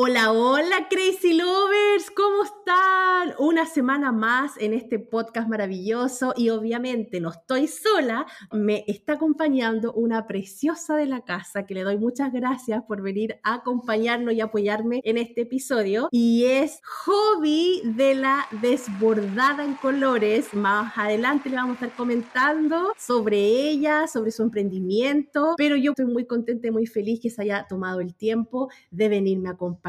Hola, 0.00 0.30
hola 0.30 0.86
Crazy 0.88 1.32
Lovers, 1.32 2.12
¿cómo 2.14 2.44
están? 2.44 3.34
Una 3.40 3.66
semana 3.66 4.12
más 4.12 4.52
en 4.60 4.72
este 4.72 5.00
podcast 5.00 5.48
maravilloso 5.48 6.34
y 6.36 6.50
obviamente 6.50 7.20
no 7.20 7.30
estoy 7.30 7.66
sola, 7.66 8.24
me 8.52 8.84
está 8.86 9.14
acompañando 9.14 9.92
una 9.92 10.28
preciosa 10.28 10.94
de 10.94 11.06
la 11.06 11.22
casa 11.22 11.66
que 11.66 11.74
le 11.74 11.82
doy 11.82 11.98
muchas 11.98 12.32
gracias 12.32 12.84
por 12.84 13.02
venir 13.02 13.40
a 13.42 13.54
acompañarnos 13.54 14.34
y 14.34 14.40
apoyarme 14.40 15.00
en 15.02 15.18
este 15.18 15.40
episodio 15.40 16.08
y 16.12 16.44
es 16.44 16.80
Hobby 16.84 17.82
de 17.84 18.14
la 18.14 18.46
desbordada 18.62 19.64
en 19.64 19.74
colores. 19.74 20.54
Más 20.54 20.96
adelante 20.96 21.50
le 21.50 21.56
vamos 21.56 21.82
a 21.82 21.86
estar 21.86 21.96
comentando 21.96 22.92
sobre 22.96 23.36
ella, 23.36 24.06
sobre 24.06 24.30
su 24.30 24.44
emprendimiento, 24.44 25.54
pero 25.56 25.74
yo 25.74 25.90
estoy 25.90 26.06
muy 26.06 26.24
contenta 26.24 26.68
y 26.68 26.70
muy 26.70 26.86
feliz 26.86 27.18
que 27.20 27.30
se 27.30 27.42
haya 27.42 27.66
tomado 27.68 27.98
el 27.98 28.14
tiempo 28.14 28.68
de 28.92 29.08
venirme 29.08 29.48
a 29.48 29.52
acompañar 29.52 29.87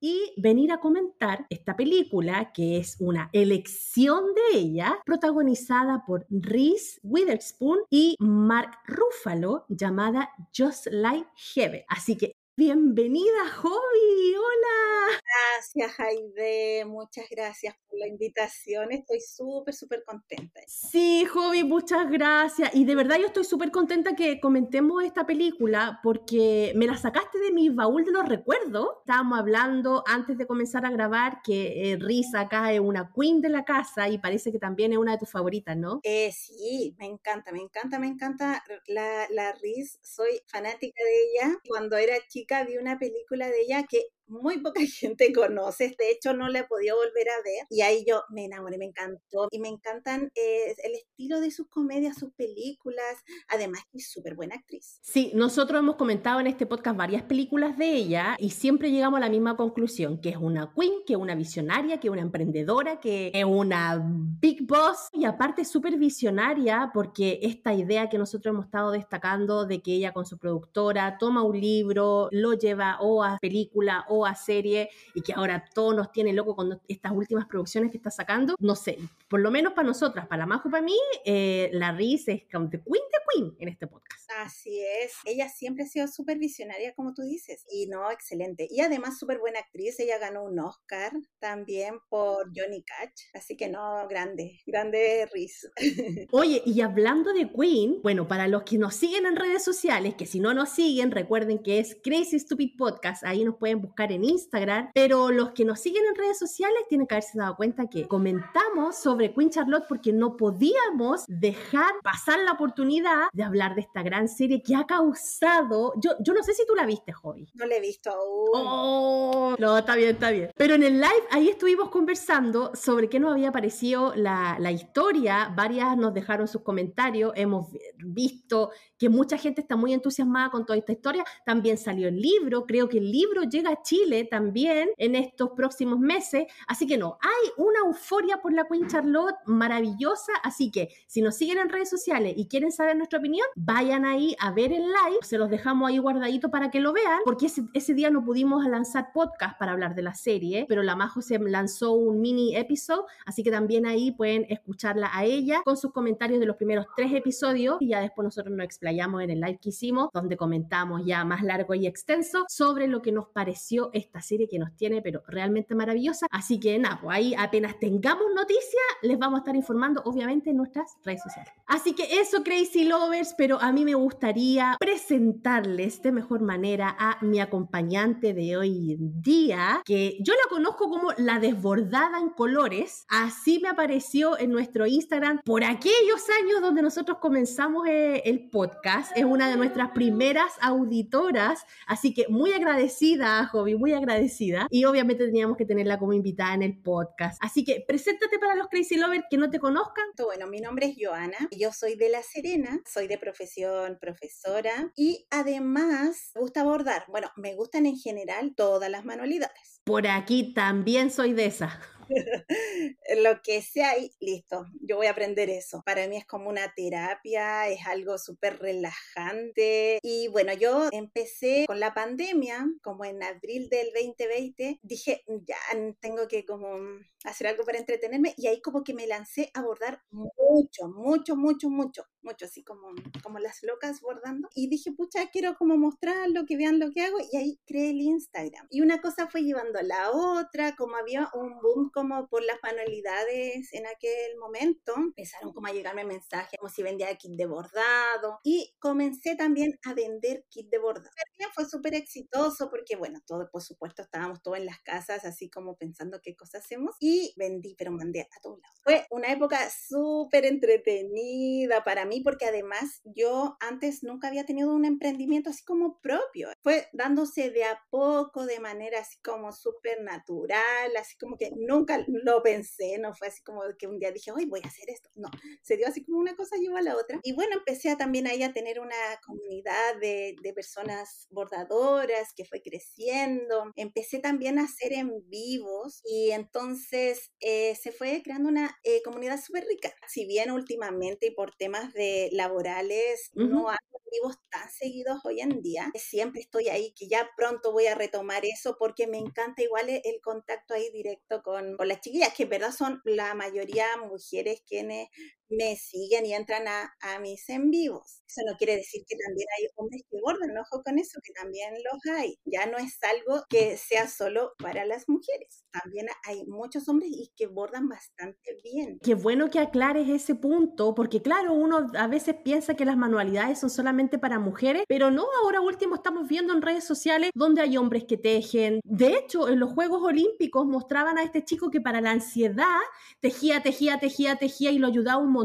y 0.00 0.32
venir 0.36 0.72
a 0.72 0.80
comentar 0.80 1.46
esta 1.50 1.76
película 1.76 2.52
que 2.52 2.78
es 2.78 2.96
una 3.00 3.30
elección 3.32 4.24
de 4.34 4.58
ella 4.58 4.98
protagonizada 5.04 6.04
por 6.06 6.26
Reese 6.30 7.00
Witherspoon 7.02 7.80
y 7.90 8.16
Mark 8.18 8.78
Ruffalo 8.86 9.64
llamada 9.68 10.30
Just 10.56 10.86
Like 10.90 11.28
Heaven. 11.54 11.82
Así 11.88 12.16
que 12.16 12.39
bienvenida, 12.60 13.48
Hobby. 13.62 14.34
Hola. 14.36 15.18
Gracias, 15.56 15.92
Jaide. 15.92 16.84
Muchas 16.84 17.24
gracias 17.30 17.74
la 17.92 18.06
invitación. 18.06 18.92
Estoy 18.92 19.20
súper, 19.20 19.74
súper 19.74 20.04
contenta. 20.04 20.60
Sí, 20.66 21.24
Jovi, 21.24 21.64
muchas 21.64 22.10
gracias. 22.10 22.74
Y 22.74 22.84
de 22.84 22.94
verdad 22.94 23.16
yo 23.18 23.26
estoy 23.26 23.44
súper 23.44 23.70
contenta 23.70 24.14
que 24.14 24.40
comentemos 24.40 25.02
esta 25.04 25.26
película 25.26 26.00
porque 26.02 26.72
me 26.76 26.86
la 26.86 26.96
sacaste 26.96 27.38
de 27.38 27.52
mi 27.52 27.68
baúl 27.68 28.04
de 28.04 28.12
los 28.12 28.28
recuerdos. 28.28 28.88
Estábamos 29.00 29.38
hablando 29.38 30.02
antes 30.06 30.38
de 30.38 30.46
comenzar 30.46 30.84
a 30.84 30.90
grabar 30.90 31.40
que 31.42 31.92
eh, 31.92 31.96
Risa 31.98 32.40
acá 32.40 32.72
es 32.72 32.80
una 32.80 33.12
queen 33.14 33.40
de 33.40 33.50
la 33.50 33.64
casa 33.64 34.08
y 34.08 34.18
parece 34.18 34.52
que 34.52 34.58
también 34.58 34.92
es 34.92 34.98
una 34.98 35.12
de 35.12 35.18
tus 35.18 35.30
favoritas, 35.30 35.76
¿no? 35.76 36.00
Eh, 36.02 36.32
sí, 36.32 36.94
me 36.98 37.06
encanta, 37.06 37.52
me 37.52 37.60
encanta, 37.60 37.98
me 37.98 38.06
encanta 38.06 38.62
la, 38.86 39.26
la 39.30 39.52
Riz. 39.52 39.98
Soy 40.02 40.40
fanática 40.46 41.02
de 41.02 41.22
ella. 41.22 41.58
Cuando 41.66 41.96
era 41.96 42.14
chica 42.28 42.49
vi 42.66 42.76
una 42.76 42.98
película 42.98 43.48
de 43.48 43.62
ella 43.62 43.84
que 43.88 44.02
muy 44.30 44.58
poca 44.58 44.80
gente 45.00 45.32
conoce, 45.32 45.94
de 45.98 46.10
hecho 46.10 46.32
no 46.32 46.48
la 46.48 46.60
he 46.60 46.64
podido 46.64 46.96
volver 46.96 47.28
a 47.28 47.42
ver 47.42 47.66
y 47.68 47.82
ahí 47.82 48.04
yo 48.06 48.22
me 48.30 48.44
enamoré, 48.44 48.78
me 48.78 48.86
encantó 48.86 49.48
y 49.50 49.58
me 49.58 49.68
encantan 49.68 50.30
eh, 50.34 50.74
el 50.84 50.94
estilo 50.94 51.40
de 51.40 51.50
sus 51.50 51.68
comedias, 51.68 52.18
sus 52.18 52.32
películas, 52.34 53.16
además 53.48 53.82
es 53.92 54.10
súper 54.10 54.34
buena 54.34 54.56
actriz. 54.56 54.98
Sí, 55.02 55.32
nosotros 55.34 55.80
hemos 55.80 55.96
comentado 55.96 56.40
en 56.40 56.46
este 56.46 56.66
podcast 56.66 56.96
varias 56.96 57.22
películas 57.22 57.76
de 57.76 57.92
ella 57.92 58.36
y 58.38 58.50
siempre 58.50 58.90
llegamos 58.90 59.18
a 59.18 59.20
la 59.20 59.28
misma 59.28 59.56
conclusión, 59.56 60.20
que 60.20 60.30
es 60.30 60.36
una 60.36 60.72
queen, 60.74 61.04
que 61.06 61.14
es 61.14 61.18
una 61.18 61.34
visionaria, 61.34 61.98
que 61.98 62.08
es 62.08 62.12
una 62.12 62.22
emprendedora, 62.22 63.00
que 63.00 63.30
es 63.34 63.44
una 63.44 64.00
big 64.04 64.66
boss 64.66 65.08
y 65.12 65.24
aparte 65.24 65.64
súper 65.64 65.96
visionaria 65.98 66.90
porque 66.94 67.40
esta 67.42 67.74
idea 67.74 68.08
que 68.08 68.18
nosotros 68.18 68.52
hemos 68.52 68.66
estado 68.66 68.90
destacando 68.92 69.66
de 69.66 69.80
que 69.80 69.92
ella 69.92 70.12
con 70.12 70.26
su 70.26 70.38
productora 70.38 71.18
toma 71.18 71.42
un 71.42 71.60
libro, 71.60 72.28
lo 72.30 72.54
lleva 72.54 72.98
o 73.00 73.22
a 73.22 73.38
película 73.40 74.04
o 74.08 74.19
a 74.26 74.34
serie 74.34 74.90
y 75.14 75.22
que 75.22 75.32
ahora 75.32 75.64
todo 75.74 75.94
nos 75.94 76.12
tiene 76.12 76.32
loco 76.32 76.54
con 76.56 76.80
estas 76.88 77.12
últimas 77.12 77.46
producciones 77.46 77.90
que 77.90 77.96
está 77.96 78.10
sacando, 78.10 78.54
no 78.58 78.74
sé, 78.74 78.98
por 79.28 79.40
lo 79.40 79.50
menos 79.50 79.72
para 79.72 79.86
nosotras, 79.86 80.26
para 80.26 80.40
la 80.40 80.46
Majo, 80.46 80.70
para 80.70 80.82
mí, 80.82 80.96
eh, 81.24 81.70
la 81.72 81.92
Riz 81.92 82.28
es 82.28 82.42
como 82.50 82.68
the 82.68 82.78
queen 82.78 83.02
de 83.12 83.18
queen 83.32 83.56
en 83.58 83.68
este 83.68 83.86
podcast. 83.86 84.30
Así 84.38 84.80
es, 85.02 85.12
ella 85.24 85.48
siempre 85.48 85.84
ha 85.84 85.86
sido 85.86 86.06
súper 86.06 86.38
visionaria, 86.38 86.94
como 86.94 87.14
tú 87.14 87.22
dices, 87.22 87.64
y 87.70 87.86
no, 87.88 88.10
excelente. 88.10 88.68
Y 88.70 88.80
además 88.80 89.18
súper 89.18 89.38
buena 89.38 89.58
actriz, 89.60 89.98
ella 89.98 90.18
ganó 90.18 90.44
un 90.44 90.58
Oscar 90.58 91.12
también 91.38 91.98
por 92.08 92.46
Johnny 92.54 92.82
Cash, 92.82 93.28
así 93.34 93.56
que 93.56 93.68
no, 93.68 94.06
grande, 94.08 94.60
grande 94.66 95.28
Riz. 95.32 95.68
Oye, 96.32 96.62
y 96.64 96.80
hablando 96.80 97.32
de 97.32 97.50
Queen, 97.50 98.00
bueno, 98.02 98.28
para 98.28 98.48
los 98.48 98.62
que 98.62 98.78
nos 98.78 98.94
siguen 98.94 99.26
en 99.26 99.36
redes 99.36 99.64
sociales, 99.64 100.14
que 100.14 100.26
si 100.26 100.40
no 100.40 100.54
nos 100.54 100.70
siguen, 100.70 101.10
recuerden 101.10 101.62
que 101.62 101.78
es 101.78 101.96
Crazy 102.02 102.38
Stupid 102.38 102.76
Podcast, 102.76 103.24
ahí 103.24 103.44
nos 103.44 103.56
pueden 103.56 103.80
buscar 103.80 104.09
en 104.10 104.24
Instagram, 104.24 104.90
pero 104.94 105.30
los 105.30 105.50
que 105.50 105.64
nos 105.64 105.80
siguen 105.80 106.04
en 106.06 106.14
redes 106.14 106.38
sociales 106.38 106.80
tienen 106.88 107.06
que 107.06 107.14
haberse 107.14 107.38
dado 107.38 107.56
cuenta 107.56 107.88
que 107.88 108.06
comentamos 108.08 108.96
sobre 108.96 109.32
Queen 109.32 109.50
Charlotte 109.50 109.84
porque 109.88 110.12
no 110.12 110.36
podíamos 110.36 111.24
dejar 111.26 111.92
pasar 112.02 112.38
la 112.40 112.52
oportunidad 112.52 113.28
de 113.32 113.42
hablar 113.42 113.74
de 113.74 113.82
esta 113.82 114.02
gran 114.02 114.28
serie 114.28 114.62
que 114.62 114.74
ha 114.74 114.84
causado, 114.84 115.92
yo, 116.00 116.12
yo 116.20 116.32
no 116.32 116.42
sé 116.42 116.54
si 116.54 116.66
tú 116.66 116.74
la 116.74 116.86
viste, 116.86 117.12
Hobby. 117.12 117.48
No 117.54 117.66
la 117.66 117.76
he 117.76 117.80
visto 117.80 118.10
aún. 118.10 118.50
Oh, 118.54 119.56
no, 119.58 119.78
está 119.78 119.94
bien, 119.96 120.10
está 120.10 120.30
bien. 120.30 120.50
Pero 120.56 120.74
en 120.74 120.82
el 120.82 120.94
live 120.94 121.26
ahí 121.30 121.48
estuvimos 121.48 121.90
conversando 121.90 122.72
sobre 122.74 123.08
qué 123.08 123.20
nos 123.20 123.32
había 123.32 123.52
parecido 123.52 124.14
la, 124.16 124.56
la 124.58 124.72
historia, 124.72 125.52
varias 125.54 125.96
nos 125.96 126.14
dejaron 126.14 126.48
sus 126.48 126.62
comentarios, 126.62 127.32
hemos 127.36 127.68
visto 127.98 128.70
que 128.98 129.08
mucha 129.08 129.38
gente 129.38 129.60
está 129.60 129.76
muy 129.76 129.92
entusiasmada 129.92 130.50
con 130.50 130.66
toda 130.66 130.78
esta 130.78 130.92
historia, 130.92 131.24
también 131.44 131.78
salió 131.78 132.08
el 132.08 132.20
libro, 132.20 132.66
creo 132.66 132.88
que 132.88 132.98
el 132.98 133.10
libro 133.10 133.42
llega 133.44 133.70
a 133.70 133.82
Chile 133.82 133.99
también 134.30 134.90
en 134.96 135.14
estos 135.14 135.50
próximos 135.50 135.98
meses. 135.98 136.46
Así 136.66 136.86
que 136.86 136.98
no, 136.98 137.18
hay 137.20 137.50
una 137.56 137.80
euforia 137.86 138.40
por 138.40 138.52
la 138.52 138.64
Queen 138.64 138.88
Charlotte 138.88 139.36
maravillosa. 139.46 140.32
Así 140.42 140.70
que 140.70 140.88
si 141.06 141.22
nos 141.22 141.36
siguen 141.36 141.58
en 141.58 141.68
redes 141.68 141.90
sociales 141.90 142.34
y 142.36 142.48
quieren 142.48 142.72
saber 142.72 142.96
nuestra 142.96 143.18
opinión, 143.18 143.46
vayan 143.56 144.04
ahí 144.04 144.34
a 144.40 144.52
ver 144.52 144.72
el 144.72 144.82
live. 144.82 145.18
Se 145.22 145.38
los 145.38 145.50
dejamos 145.50 145.88
ahí 145.88 145.98
guardadito 145.98 146.50
para 146.50 146.70
que 146.70 146.80
lo 146.80 146.92
vean, 146.92 147.20
porque 147.24 147.46
ese, 147.46 147.62
ese 147.74 147.94
día 147.94 148.10
no 148.10 148.24
pudimos 148.24 148.64
lanzar 148.66 149.12
podcast 149.12 149.58
para 149.58 149.72
hablar 149.72 149.94
de 149.94 150.02
la 150.02 150.14
serie, 150.14 150.66
pero 150.68 150.82
la 150.82 150.96
Majo 150.96 151.22
se 151.22 151.38
lanzó 151.38 151.92
un 151.92 152.20
mini 152.20 152.56
episodio, 152.56 153.06
así 153.26 153.42
que 153.42 153.50
también 153.50 153.86
ahí 153.86 154.12
pueden 154.12 154.46
escucharla 154.48 155.10
a 155.12 155.24
ella 155.24 155.62
con 155.64 155.76
sus 155.76 155.92
comentarios 155.92 156.40
de 156.40 156.46
los 156.46 156.56
primeros 156.56 156.86
tres 156.96 157.12
episodios 157.12 157.76
y 157.80 157.88
ya 157.88 158.00
después 158.00 158.24
nosotros 158.24 158.54
nos 158.54 158.64
explayamos 158.64 159.22
en 159.22 159.30
el 159.30 159.40
live 159.40 159.58
que 159.60 159.70
hicimos, 159.70 160.08
donde 160.12 160.36
comentamos 160.36 161.02
ya 161.04 161.24
más 161.24 161.42
largo 161.42 161.74
y 161.74 161.86
extenso 161.86 162.44
sobre 162.48 162.86
lo 162.86 163.02
que 163.02 163.12
nos 163.12 163.28
pareció 163.28 163.79
esta 163.92 164.20
serie 164.20 164.48
que 164.48 164.58
nos 164.58 164.76
tiene, 164.76 165.00
pero 165.00 165.22
realmente 165.26 165.74
maravillosa. 165.74 166.26
Así 166.30 166.60
que 166.60 166.78
nada, 166.78 166.98
pues 167.00 167.16
ahí 167.16 167.34
apenas 167.38 167.78
tengamos 167.78 168.26
noticias, 168.34 168.84
les 169.02 169.18
vamos 169.18 169.38
a 169.38 169.40
estar 169.40 169.56
informando, 169.56 170.02
obviamente, 170.04 170.50
en 170.50 170.56
nuestras 170.56 170.96
redes 171.04 171.22
sociales. 171.22 171.52
Así 171.66 171.94
que 171.94 172.20
eso, 172.20 172.42
Crazy 172.42 172.84
Lovers, 172.84 173.34
pero 173.38 173.60
a 173.60 173.72
mí 173.72 173.84
me 173.84 173.94
gustaría 173.94 174.76
presentarles 174.78 176.02
de 176.02 176.12
mejor 176.12 176.42
manera 176.42 176.94
a 176.98 177.18
mi 177.24 177.40
acompañante 177.40 178.34
de 178.34 178.56
hoy 178.56 178.92
en 178.92 179.22
día, 179.22 179.82
que 179.84 180.18
yo 180.20 180.34
la 180.34 180.48
conozco 180.48 180.88
como 180.88 181.12
la 181.16 181.38
desbordada 181.38 182.18
en 182.18 182.30
colores. 182.30 183.06
Así 183.08 183.60
me 183.62 183.68
apareció 183.68 184.38
en 184.38 184.50
nuestro 184.50 184.86
Instagram 184.86 185.40
por 185.44 185.64
aquellos 185.64 186.22
años 186.42 186.60
donde 186.60 186.82
nosotros 186.82 187.18
comenzamos 187.18 187.86
eh, 187.86 188.22
el 188.24 188.48
podcast. 188.50 189.16
Es 189.16 189.24
una 189.24 189.48
de 189.48 189.56
nuestras 189.56 189.90
primeras 189.90 190.52
auditoras, 190.60 191.64
así 191.86 192.12
que 192.12 192.26
muy 192.28 192.52
agradecida, 192.52 193.46
Jovi, 193.46 193.69
muy 193.78 193.92
agradecida 193.92 194.66
y 194.70 194.84
obviamente 194.84 195.26
teníamos 195.26 195.56
que 195.56 195.64
tenerla 195.64 195.98
como 195.98 196.12
invitada 196.12 196.54
en 196.54 196.62
el 196.62 196.80
podcast. 196.80 197.38
Así 197.42 197.64
que 197.64 197.84
preséntate 197.86 198.38
para 198.38 198.54
los 198.54 198.68
Crazy 198.68 198.96
Lovers 198.96 199.24
que 199.30 199.36
no 199.36 199.50
te 199.50 199.58
conozcan. 199.58 200.04
Bueno, 200.22 200.46
mi 200.46 200.60
nombre 200.60 200.86
es 200.86 200.96
Joana, 201.00 201.48
yo 201.50 201.72
soy 201.72 201.96
de 201.96 202.08
La 202.08 202.22
Serena, 202.22 202.80
soy 202.86 203.08
de 203.08 203.18
profesión 203.18 203.98
profesora 204.00 204.92
y 204.96 205.26
además 205.30 206.32
me 206.34 206.40
gusta 206.40 206.64
bordar. 206.64 207.04
Bueno, 207.08 207.30
me 207.36 207.54
gustan 207.54 207.86
en 207.86 207.96
general 207.96 208.54
todas 208.54 208.90
las 208.90 209.04
manualidades. 209.04 209.80
Por 209.84 210.06
aquí 210.06 210.52
también 210.54 211.10
soy 211.10 211.32
de 211.32 211.46
esa. 211.46 211.80
lo 213.22 213.40
que 213.42 213.62
sea 213.62 213.98
y 213.98 214.12
listo, 214.20 214.66
yo 214.80 214.96
voy 214.96 215.06
a 215.06 215.12
aprender 215.12 215.50
eso. 215.50 215.82
Para 215.84 216.06
mí 216.08 216.16
es 216.16 216.26
como 216.26 216.48
una 216.48 216.74
terapia, 216.74 217.68
es 217.68 217.86
algo 217.86 218.18
súper 218.18 218.58
relajante. 218.58 219.98
Y 220.02 220.28
bueno, 220.28 220.52
yo 220.52 220.88
empecé 220.92 221.64
con 221.66 221.80
la 221.80 221.94
pandemia, 221.94 222.66
como 222.82 223.04
en 223.04 223.22
abril 223.22 223.68
del 223.68 223.90
2020, 223.94 224.80
dije, 224.82 225.24
ya 225.44 225.56
tengo 226.00 226.28
que 226.28 226.44
como 226.44 226.78
hacer 227.24 227.46
algo 227.46 227.64
para 227.64 227.78
entretenerme 227.78 228.34
y 228.36 228.46
ahí 228.46 228.60
como 228.60 228.82
que 228.82 228.94
me 228.94 229.06
lancé 229.06 229.50
a 229.54 229.62
bordar 229.62 230.02
mucho, 230.10 230.88
mucho, 230.88 231.36
mucho, 231.36 231.68
mucho. 231.68 232.04
Mucho 232.22 232.44
así 232.44 232.62
como, 232.62 232.88
como 233.22 233.38
las 233.38 233.62
locas 233.62 234.00
bordando. 234.00 234.48
Y 234.54 234.68
dije, 234.68 234.92
pucha, 234.92 235.30
quiero 235.30 235.54
como 235.56 235.76
mostrarlo, 235.76 236.44
que 236.46 236.56
vean 236.56 236.78
lo 236.78 236.90
que 236.90 237.02
hago. 237.02 237.18
Y 237.32 237.36
ahí 237.36 237.60
creé 237.66 237.90
el 237.90 238.00
Instagram. 238.00 238.66
Y 238.70 238.80
una 238.80 239.00
cosa 239.00 239.28
fue 239.28 239.42
llevando 239.42 239.78
a 239.78 239.82
la 239.82 240.10
otra, 240.10 240.74
como 240.76 240.96
había 240.96 241.28
un 241.34 241.60
boom 241.60 241.90
como 241.92 242.28
por 242.28 242.44
las 242.44 242.58
manualidades 242.62 243.72
en 243.72 243.86
aquel 243.86 244.36
momento, 244.38 244.94
empezaron 244.96 245.52
como 245.52 245.66
a 245.66 245.72
llegarme 245.72 246.04
mensajes 246.04 246.58
como 246.58 246.70
si 246.70 246.82
vendía 246.82 247.14
kit 247.16 247.32
de 247.32 247.46
bordado. 247.46 248.40
Y 248.44 248.74
comencé 248.78 249.36
también 249.36 249.78
a 249.84 249.94
vender 249.94 250.44
kit 250.48 250.68
de 250.70 250.78
bordado. 250.78 251.10
Fue 251.54 251.64
súper 251.64 251.94
exitoso 251.94 252.70
porque, 252.70 252.96
bueno, 252.96 253.20
todo, 253.26 253.48
por 253.50 253.62
supuesto, 253.62 254.02
estábamos 254.02 254.42
todos 254.42 254.58
en 254.58 254.66
las 254.66 254.80
casas, 254.82 255.24
así 255.24 255.50
como 255.50 255.76
pensando 255.76 256.20
qué 256.22 256.36
cosas 256.36 256.64
hacemos. 256.64 256.94
Y 257.00 257.34
vendí, 257.36 257.74
pero 257.76 257.90
mandé 257.90 258.20
a 258.22 258.40
todos 258.42 258.60
lados. 258.60 258.80
Fue 258.82 259.06
una 259.10 259.32
época 259.32 259.58
súper 259.70 260.44
entretenida 260.44 261.82
para 261.84 262.04
mí 262.04 262.09
porque 262.22 262.46
además 262.46 263.00
yo 263.04 263.56
antes 263.60 264.02
nunca 264.02 264.28
había 264.28 264.44
tenido 264.44 264.74
un 264.74 264.84
emprendimiento 264.84 265.50
así 265.50 265.64
como 265.64 266.00
propio. 266.00 266.48
Fue 266.62 266.88
dándose 266.92 267.50
de 267.50 267.64
a 267.64 267.80
poco, 267.90 268.46
de 268.46 268.58
manera 268.58 269.00
así 269.00 269.18
como 269.22 269.52
súper 269.52 270.02
natural, 270.02 270.96
así 270.98 271.16
como 271.16 271.36
que 271.36 271.52
nunca 271.56 272.04
lo 272.08 272.42
pensé, 272.42 272.98
no 272.98 273.14
fue 273.14 273.28
así 273.28 273.42
como 273.42 273.62
que 273.78 273.86
un 273.86 273.98
día 273.98 274.10
dije, 274.10 274.32
hoy 274.32 274.46
voy 274.46 274.60
a 274.64 274.68
hacer 274.68 274.90
esto. 274.90 275.10
No, 275.14 275.30
se 275.62 275.76
dio 275.76 275.86
así 275.86 276.04
como 276.04 276.18
una 276.18 276.34
cosa 276.34 276.56
llevó 276.56 276.76
a 276.76 276.82
la 276.82 276.96
otra. 276.96 277.20
Y 277.22 277.32
bueno, 277.32 277.56
empecé 277.56 277.90
a, 277.90 277.96
también 277.96 278.26
ahí 278.26 278.42
a 278.42 278.52
tener 278.52 278.80
una 278.80 278.96
comunidad 279.24 279.96
de, 280.00 280.34
de 280.42 280.52
personas 280.52 281.28
bordadoras 281.30 282.32
que 282.34 282.44
fue 282.44 282.62
creciendo. 282.62 283.72
Empecé 283.76 284.18
también 284.18 284.58
a 284.58 284.64
hacer 284.64 284.92
en 284.92 285.10
vivos 285.28 286.00
y 286.04 286.30
entonces 286.30 287.32
eh, 287.40 287.74
se 287.76 287.92
fue 287.92 288.22
creando 288.22 288.48
una 288.48 288.78
eh, 288.84 289.02
comunidad 289.02 289.40
súper 289.40 289.64
rica. 289.66 289.92
Si 290.08 290.26
bien 290.26 290.50
últimamente 290.50 291.26
y 291.26 291.30
por 291.32 291.54
temas 291.56 291.92
de 291.92 291.99
laborales 292.32 293.30
no 293.34 293.68
hago 293.68 294.00
vivos 294.10 294.36
tan 294.50 294.68
seguidos 294.70 295.20
hoy 295.24 295.40
en 295.40 295.62
día, 295.62 295.90
siempre 295.94 296.40
estoy 296.40 296.68
ahí, 296.68 296.92
que 296.98 297.08
ya 297.08 297.30
pronto 297.36 297.72
voy 297.72 297.86
a 297.86 297.94
retomar 297.94 298.44
eso 298.44 298.76
porque 298.78 299.06
me 299.06 299.18
encanta 299.18 299.62
igual 299.62 299.88
e, 299.88 300.02
el, 300.04 300.20
contacto 300.20 300.74
ahí 300.74 300.90
directo 300.92 301.42
con, 301.42 301.76
con 301.76 301.88
las 301.88 302.00
chiquillas, 302.00 302.34
que 302.34 302.44
en 302.44 302.48
verdad 302.48 302.72
son 302.72 303.00
la 303.04 303.34
mayoría 303.34 303.86
mujeres 303.98 304.62
quienes 304.66 305.08
me 305.50 305.76
siguen 305.76 306.26
y 306.26 306.34
entran 306.34 306.66
a, 306.68 306.94
a, 307.00 307.18
mis 307.18 307.48
en 307.48 307.70
vivos. 307.70 308.22
Eso 308.26 308.42
no 308.48 308.56
quiere 308.56 308.76
decir 308.76 309.02
que 309.06 309.16
también 309.26 309.48
hay 309.58 309.66
hombres 309.76 310.02
que 310.08 310.18
bordan, 310.22 310.56
ojo 310.56 310.82
con 310.84 310.98
eso, 310.98 311.18
que 311.22 311.32
también 311.32 311.74
los 311.74 312.16
hay. 312.16 312.38
Ya 312.44 312.66
no 312.66 312.78
es 312.78 312.98
algo 313.02 313.44
que 313.48 313.76
sea 313.76 314.08
solo 314.08 314.52
para 314.58 314.84
las 314.84 315.08
mujeres. 315.08 315.64
También 315.72 316.06
hay 316.24 316.44
muchos 316.46 316.88
hombres 316.88 317.10
y 317.12 317.32
que 317.36 317.48
bordan 317.48 317.88
bastante 317.88 318.58
bien. 318.62 318.98
Qué 319.02 319.14
bueno 319.14 319.50
que 319.50 319.58
aclares 319.58 320.08
ese 320.08 320.36
punto, 320.36 320.94
porque 320.94 321.22
claro, 321.22 321.52
uno 321.52 321.88
a 321.94 322.06
veces 322.06 322.36
piensa 322.44 322.74
que 322.74 322.84
las 322.84 322.96
manualidades 322.96 323.58
son 323.58 323.70
solamente 323.70 324.18
para 324.18 324.38
mujeres, 324.38 324.84
pero 324.88 325.10
no, 325.10 325.26
ahora 325.42 325.60
último 325.60 325.96
estamos 325.96 326.28
viendo 326.28 326.52
en 326.52 326.62
redes 326.62 326.84
sociales 326.84 327.30
donde 327.34 327.62
hay 327.62 327.76
hombres 327.76 328.04
que 328.04 328.16
tejen. 328.16 328.80
De 328.84 329.16
hecho, 329.16 329.48
en 329.48 329.58
los 329.58 329.72
Juegos 329.72 330.02
Olímpicos 330.02 330.66
mostraban 330.66 331.18
a 331.18 331.22
este 331.24 331.44
chico 331.44 331.70
que 331.70 331.80
para 331.80 332.00
la 332.00 332.12
ansiedad 332.12 332.78
tejía, 333.20 333.62
tejía, 333.62 333.98
tejía, 333.98 334.36
tejía 334.36 334.70
y 334.70 334.78
lo 334.78 334.86
ayudaba 334.86 335.18
un 335.18 335.32
montón. 335.32 335.39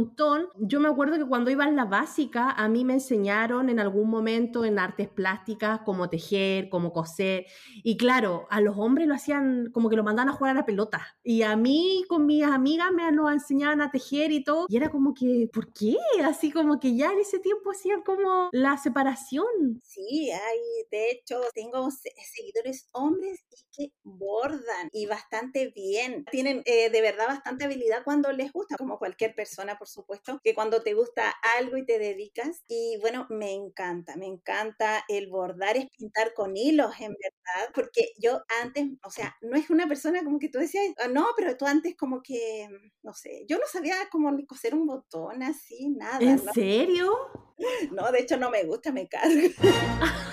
Yo 0.58 0.80
me 0.80 0.90
acuerdo 0.90 1.18
que 1.18 1.26
cuando 1.26 1.52
iba 1.52 1.66
en 1.66 1.76
la 1.76 1.86
básica, 1.86 2.52
a 2.52 2.68
mí 2.68 2.84
me 2.84 2.94
enseñaron 2.94 3.70
en 3.70 3.80
algún 3.80 4.10
momento 4.10 4.66
en 4.66 4.80
artes 4.80 5.08
plásticas 5.08 5.82
cómo 5.86 6.10
tejer, 6.10 6.70
cómo 6.70 6.92
coser. 6.92 7.46
Y 7.84 7.98
claro, 7.98 8.48
a 8.50 8.62
los 8.62 8.78
hombres 8.78 9.08
lo 9.08 9.16
hacían 9.16 9.72
como 9.72 9.90
que 9.90 9.96
lo 9.96 10.04
mandaban 10.04 10.30
a 10.30 10.34
jugar 10.34 10.52
a 10.52 10.60
la 10.60 10.66
pelota. 10.66 11.16
Y 11.24 11.44
a 11.44 11.56
mí 11.56 12.04
con 12.08 12.26
mis 12.26 12.44
amigas 12.44 12.92
me 12.92 13.12
lo 13.12 13.30
enseñaban 13.30 13.82
a 13.82 13.92
tejer 13.92 14.32
y 14.32 14.44
todo. 14.44 14.66
Y 14.68 14.78
era 14.78 14.90
como 14.90 15.14
que, 15.14 15.50
¿por 15.54 15.72
qué? 15.74 15.96
Así 16.24 16.52
como 16.52 16.80
que 16.80 16.96
ya 16.96 17.12
en 17.12 17.20
ese 17.20 17.40
tiempo 17.40 17.72
hacían 17.72 18.02
como 18.02 18.50
la 18.52 18.78
separación. 18.78 19.82
Sí, 19.84 20.32
hay, 20.32 20.60
de 20.92 21.12
hecho, 21.12 21.40
tengo 21.54 21.90
seguidores 21.92 22.90
hombres 22.92 23.46
y 23.52 23.66
que 23.76 23.94
bordan 24.04 24.90
y 24.92 25.06
bastante 25.06 25.72
bien. 25.76 26.26
Tienen 26.32 26.62
eh, 26.66 26.90
de 26.90 27.02
verdad 27.02 27.28
bastante 27.28 27.66
habilidad 27.66 28.04
cuando 28.04 28.32
les 28.32 28.52
gusta, 28.52 28.78
como 28.78 28.98
cualquier 28.98 29.36
persona, 29.36 29.78
por 29.78 29.85
supuesto, 29.88 30.40
que 30.44 30.54
cuando 30.54 30.82
te 30.82 30.94
gusta 30.94 31.34
algo 31.58 31.78
y 31.78 31.86
te 31.86 32.00
dedicas. 32.00 32.64
Y 32.68 32.98
bueno, 33.02 33.28
me 33.30 33.54
encanta, 33.54 34.16
me 34.16 34.26
encanta 34.26 35.04
el 35.08 35.28
bordar, 35.28 35.78
es 35.78 35.88
pintar 35.98 36.34
con 36.34 36.56
hilos, 36.56 36.94
en 37.00 37.14
verdad, 37.14 37.72
porque 37.74 38.12
yo 38.18 38.42
antes, 38.62 38.86
o 39.04 39.10
sea, 39.10 39.36
no 39.42 39.58
es 39.58 39.70
una 39.70 39.88
persona 39.88 40.24
como 40.24 40.40
que 40.40 40.50
tú 40.50 40.60
decías, 40.60 40.86
ah, 41.00 41.08
no, 41.08 41.28
pero 41.36 41.58
tú 41.58 41.66
antes 41.66 41.96
como 41.96 42.22
que, 42.22 42.68
no 43.04 43.14
sé, 43.14 43.46
yo 43.48 43.58
no 43.58 43.66
sabía 43.68 43.96
cómo 44.12 44.32
ni 44.32 44.46
coser 44.46 44.74
un 44.74 44.86
botón 44.86 45.44
así, 45.44 45.90
nada. 45.90 46.20
¿En 46.20 46.40
serio? 46.54 47.14
No, 47.92 48.12
de 48.12 48.20
hecho 48.20 48.36
no 48.36 48.50
me 48.50 48.66
gusta, 48.66 48.92
me 48.92 49.08
cargo. 49.08 49.48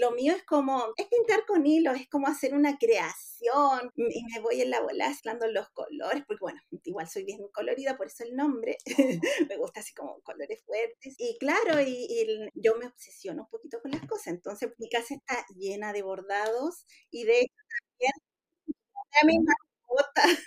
lo 0.00 0.12
mío 0.12 0.34
es 0.34 0.44
como, 0.44 0.92
es 0.96 1.06
pintar 1.06 1.44
con 1.46 1.66
hilos, 1.66 1.96
es 1.96 2.08
como 2.08 2.26
hacer 2.26 2.54
una 2.54 2.78
creación 2.78 3.92
y 3.96 4.24
me 4.32 4.40
voy 4.40 4.60
en 4.62 4.70
la 4.70 4.80
bola 4.80 5.08
mezclando 5.08 5.46
los 5.48 5.68
colores, 5.70 6.24
porque 6.26 6.40
bueno, 6.40 6.60
igual 6.84 7.08
soy 7.08 7.24
bien 7.24 7.40
colorida, 7.52 7.96
por 7.96 8.06
eso 8.06 8.24
el 8.24 8.34
nombre, 8.36 8.78
me 9.48 9.56
gusta 9.56 9.80
así 9.80 9.94
como 9.94 10.20
colores 10.22 10.62
fuertes. 10.64 11.14
Y 11.18 11.36
claro, 11.38 11.80
y, 11.80 12.48
yo 12.54 12.76
me 12.76 12.86
obsesiono 12.86 13.42
un 13.42 13.48
poquito 13.48 13.80
con 13.80 13.90
las 13.90 14.06
cosas, 14.06 14.28
entonces 14.28 14.72
mi 14.78 14.88
casa 14.88 15.14
está 15.14 15.44
llena 15.56 15.92
de 15.92 16.02
bordados 16.02 16.84
y 17.10 17.24
de 17.24 17.40
hecho 17.40 17.54
también 17.98 18.12
a 19.22 19.26
mi 19.26 19.38
mascota. 19.38 20.42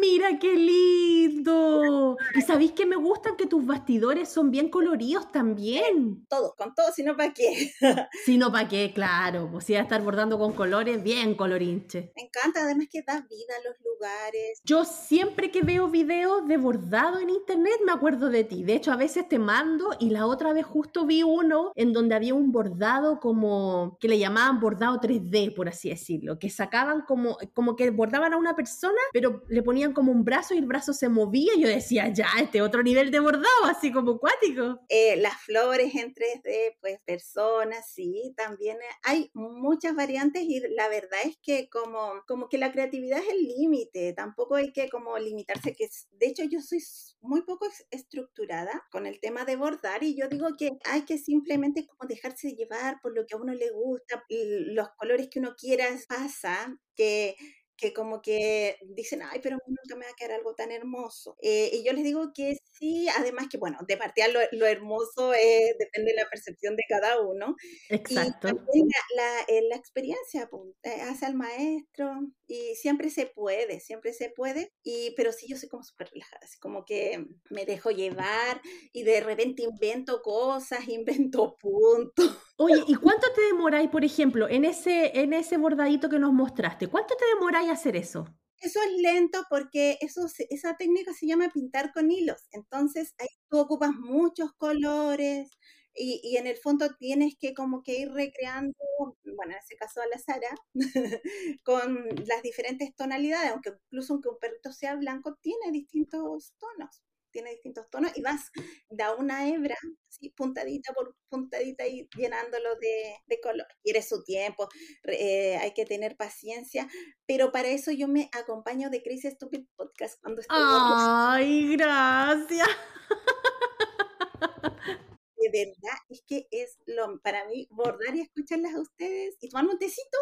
Mira 0.00 0.38
qué 0.38 0.54
lindo. 0.54 2.16
Y 2.34 2.42
sabéis 2.42 2.72
que 2.72 2.86
me 2.86 2.96
gustan 2.96 3.36
que 3.36 3.46
tus 3.46 3.66
bastidores 3.66 4.28
son 4.28 4.50
bien 4.50 4.68
coloridos 4.68 5.30
también. 5.32 6.24
Todo, 6.28 6.54
con 6.56 6.74
todo, 6.74 6.92
si 6.92 7.02
no 7.02 7.16
para 7.16 7.32
qué. 7.32 7.72
si 8.24 8.38
no 8.38 8.52
para 8.52 8.68
qué, 8.68 8.92
claro. 8.94 9.48
Pues 9.50 9.64
si 9.64 9.74
a 9.74 9.82
estar 9.82 10.02
bordando 10.02 10.38
con 10.38 10.52
colores, 10.52 11.02
bien 11.02 11.34
colorinche. 11.34 12.12
Me 12.16 12.22
encanta, 12.22 12.62
además 12.62 12.86
que 12.90 13.02
da 13.02 13.20
vida 13.20 13.54
a 13.58 13.68
los 13.68 13.76
lugares. 13.84 14.60
Yo 14.64 14.84
siempre 14.84 15.50
que 15.50 15.62
veo 15.62 15.88
videos 15.88 16.46
de 16.46 16.56
bordado 16.56 17.18
en 17.18 17.30
internet 17.30 17.80
me 17.84 17.92
acuerdo 17.92 18.28
de 18.28 18.44
ti. 18.44 18.62
De 18.62 18.74
hecho, 18.74 18.92
a 18.92 18.96
veces 18.96 19.28
te 19.28 19.38
mando 19.38 19.90
y 19.98 20.10
la 20.10 20.26
otra 20.26 20.52
vez 20.52 20.64
justo 20.66 21.06
vi 21.06 21.22
uno 21.22 21.72
en 21.74 21.92
donde 21.92 22.14
había 22.14 22.34
un 22.34 22.52
bordado 22.52 23.20
como 23.20 23.96
que 24.00 24.08
le 24.08 24.18
llamaban 24.18 24.60
bordado 24.60 25.00
3D, 25.00 25.54
por 25.54 25.68
así 25.68 25.88
decirlo, 25.88 26.38
que 26.38 26.50
sacaban 26.50 27.02
como, 27.02 27.36
como 27.52 27.76
que 27.76 27.90
bordaban 27.90 28.32
a 28.32 28.36
una 28.36 28.54
persona, 28.54 28.91
pero 29.12 29.42
le 29.48 29.62
ponían 29.62 29.92
como 29.92 30.12
un 30.12 30.24
brazo 30.24 30.54
y 30.54 30.58
el 30.58 30.66
brazo 30.66 30.92
se 30.92 31.08
movía. 31.08 31.52
Y 31.56 31.62
yo 31.62 31.68
decía, 31.68 32.08
ya, 32.12 32.28
este 32.40 32.62
otro 32.62 32.82
nivel 32.82 33.10
de 33.10 33.20
bordado, 33.20 33.64
así 33.64 33.92
como 33.92 34.18
cuático. 34.18 34.80
Eh, 34.88 35.16
las 35.16 35.40
flores 35.42 35.94
en 35.94 36.14
3D, 36.14 36.76
pues 36.80 37.00
personas, 37.04 37.90
sí, 37.92 38.32
también 38.36 38.78
hay 39.02 39.30
muchas 39.34 39.94
variantes 39.94 40.42
y 40.42 40.60
la 40.60 40.88
verdad 40.88 41.20
es 41.24 41.38
que 41.42 41.68
como, 41.68 42.22
como 42.26 42.48
que 42.48 42.58
la 42.58 42.72
creatividad 42.72 43.18
es 43.18 43.28
el 43.28 43.42
límite, 43.42 44.12
tampoco 44.12 44.56
hay 44.56 44.72
que 44.72 44.88
como 44.88 45.18
limitarse, 45.18 45.74
que 45.74 45.88
de 46.12 46.26
hecho 46.26 46.44
yo 46.44 46.60
soy 46.60 46.80
muy 47.20 47.42
poco 47.42 47.66
estructurada 47.90 48.84
con 48.90 49.06
el 49.06 49.20
tema 49.20 49.44
de 49.44 49.56
bordar 49.56 50.02
y 50.02 50.16
yo 50.16 50.28
digo 50.28 50.48
que 50.58 50.70
hay 50.84 51.02
que 51.02 51.18
simplemente 51.18 51.86
como 51.86 52.08
dejarse 52.08 52.54
llevar 52.54 53.00
por 53.00 53.14
lo 53.14 53.26
que 53.26 53.34
a 53.34 53.38
uno 53.38 53.54
le 53.54 53.70
gusta, 53.70 54.24
los 54.28 54.88
colores 54.96 55.28
que 55.28 55.38
uno 55.38 55.54
quiera 55.56 55.86
pasa, 56.08 56.76
que 56.94 57.36
que 57.82 57.92
como 57.92 58.22
que 58.22 58.78
dicen, 58.94 59.22
ay, 59.24 59.40
pero 59.42 59.58
nunca 59.66 59.96
me 59.96 60.04
va 60.04 60.12
a 60.12 60.14
quedar 60.14 60.38
algo 60.38 60.54
tan 60.54 60.70
hermoso. 60.70 61.36
Eh, 61.42 61.68
y 61.72 61.84
yo 61.84 61.92
les 61.92 62.04
digo 62.04 62.32
que 62.32 62.56
sí, 62.78 63.08
además 63.08 63.48
que, 63.50 63.58
bueno, 63.58 63.76
de 63.88 63.96
partida 63.96 64.28
lo, 64.28 64.38
lo 64.52 64.66
hermoso 64.66 65.32
es, 65.34 65.76
depende 65.80 66.12
de 66.12 66.22
la 66.22 66.30
percepción 66.30 66.76
de 66.76 66.84
cada 66.88 67.20
uno. 67.20 67.56
Exacto. 67.88 68.50
Y 68.72 68.84
la, 69.16 69.40
eh, 69.48 69.62
la, 69.68 69.74
experiencia 69.74 70.48
pues, 70.48 70.62
eh, 70.84 71.00
hace 71.02 71.26
al 71.26 71.34
maestro 71.34 72.20
y 72.46 72.76
siempre 72.76 73.10
se 73.10 73.26
puede, 73.26 73.80
siempre 73.80 74.12
se 74.12 74.30
puede. 74.30 74.72
Y, 74.84 75.12
pero 75.16 75.32
sí, 75.32 75.48
yo 75.48 75.56
soy 75.56 75.68
como 75.68 75.82
súper 75.82 76.08
relajada, 76.12 76.42
así 76.44 76.60
como 76.60 76.84
que 76.84 77.26
me 77.50 77.66
dejo 77.66 77.90
llevar 77.90 78.62
y 78.92 79.02
de 79.02 79.20
repente 79.22 79.64
invento 79.64 80.22
cosas, 80.22 80.86
invento 80.88 81.56
puntos. 81.58 82.38
Oye, 82.62 82.84
¿y 82.86 82.94
cuánto 82.94 83.26
te 83.34 83.40
demoráis, 83.40 83.90
por 83.90 84.04
ejemplo, 84.04 84.48
en 84.48 84.64
ese, 84.64 85.18
en 85.20 85.32
ese 85.32 85.56
bordadito 85.56 86.08
que 86.08 86.20
nos 86.20 86.32
mostraste? 86.32 86.86
¿Cuánto 86.86 87.16
te 87.16 87.24
demoráis 87.34 87.68
hacer 87.68 87.96
eso? 87.96 88.24
Eso 88.60 88.78
es 88.80 89.02
lento 89.02 89.42
porque 89.50 89.98
eso, 90.00 90.28
esa 90.48 90.76
técnica 90.76 91.12
se 91.12 91.26
llama 91.26 91.50
pintar 91.52 91.92
con 91.92 92.12
hilos. 92.12 92.46
Entonces 92.52 93.14
ahí 93.18 93.26
tú 93.50 93.58
ocupas 93.58 93.90
muchos 93.98 94.52
colores 94.52 95.50
y, 95.92 96.20
y, 96.22 96.36
en 96.36 96.46
el 96.46 96.56
fondo 96.56 96.94
tienes 97.00 97.34
que 97.36 97.52
como 97.52 97.82
que 97.82 97.98
ir 97.98 98.12
recreando, 98.12 98.78
bueno, 99.24 99.54
en 99.54 99.58
ese 99.58 99.74
caso 99.74 100.00
a 100.00 100.06
la 100.06 100.18
Sara, 100.18 100.54
con 101.64 102.08
las 102.26 102.42
diferentes 102.42 102.94
tonalidades, 102.94 103.50
aunque 103.50 103.72
incluso 103.90 104.12
aunque 104.12 104.28
un 104.28 104.38
perrito 104.38 104.70
sea 104.72 104.94
blanco, 104.94 105.36
tiene 105.42 105.72
distintos 105.72 106.54
tonos. 106.58 107.02
Tiene 107.32 107.50
distintos 107.50 107.88
tonos 107.90 108.16
y 108.16 108.22
vas, 108.22 108.50
da 108.88 109.14
una 109.14 109.48
hebra, 109.48 109.76
así, 110.08 110.30
puntadita 110.30 110.92
por 110.92 111.16
puntadita 111.28 111.86
y 111.86 112.08
llenándolo 112.16 112.76
de, 112.76 113.16
de 113.26 113.40
color. 113.40 113.66
Quiere 113.82 114.02
su 114.02 114.22
tiempo, 114.22 114.68
eh, 115.04 115.56
hay 115.56 115.72
que 115.72 115.86
tener 115.86 116.16
paciencia, 116.16 116.88
pero 117.26 117.50
para 117.50 117.68
eso 117.68 117.90
yo 117.90 118.06
me 118.06 118.28
acompaño 118.32 118.90
de 118.90 119.02
Crazy 119.02 119.30
Stupid 119.30 119.64
Podcast 119.74 120.20
cuando 120.20 120.42
estoy... 120.42 120.58
¡Ay, 120.60 121.76
gracias! 121.76 122.68
De 125.42 125.50
verdad, 125.50 125.98
es 126.08 126.22
que 126.24 126.46
es 126.52 126.78
lo, 126.86 127.20
para 127.20 127.44
mí, 127.46 127.66
bordar 127.70 128.14
y 128.14 128.20
escucharlas 128.20 128.74
a 128.74 128.80
ustedes 128.80 129.36
y 129.40 129.48
tomar 129.48 129.66
un 129.66 129.76
tecito, 129.76 130.16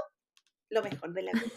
lo 0.71 0.83
mejor 0.83 1.13
de 1.13 1.23
la 1.23 1.33
vida. 1.33 1.53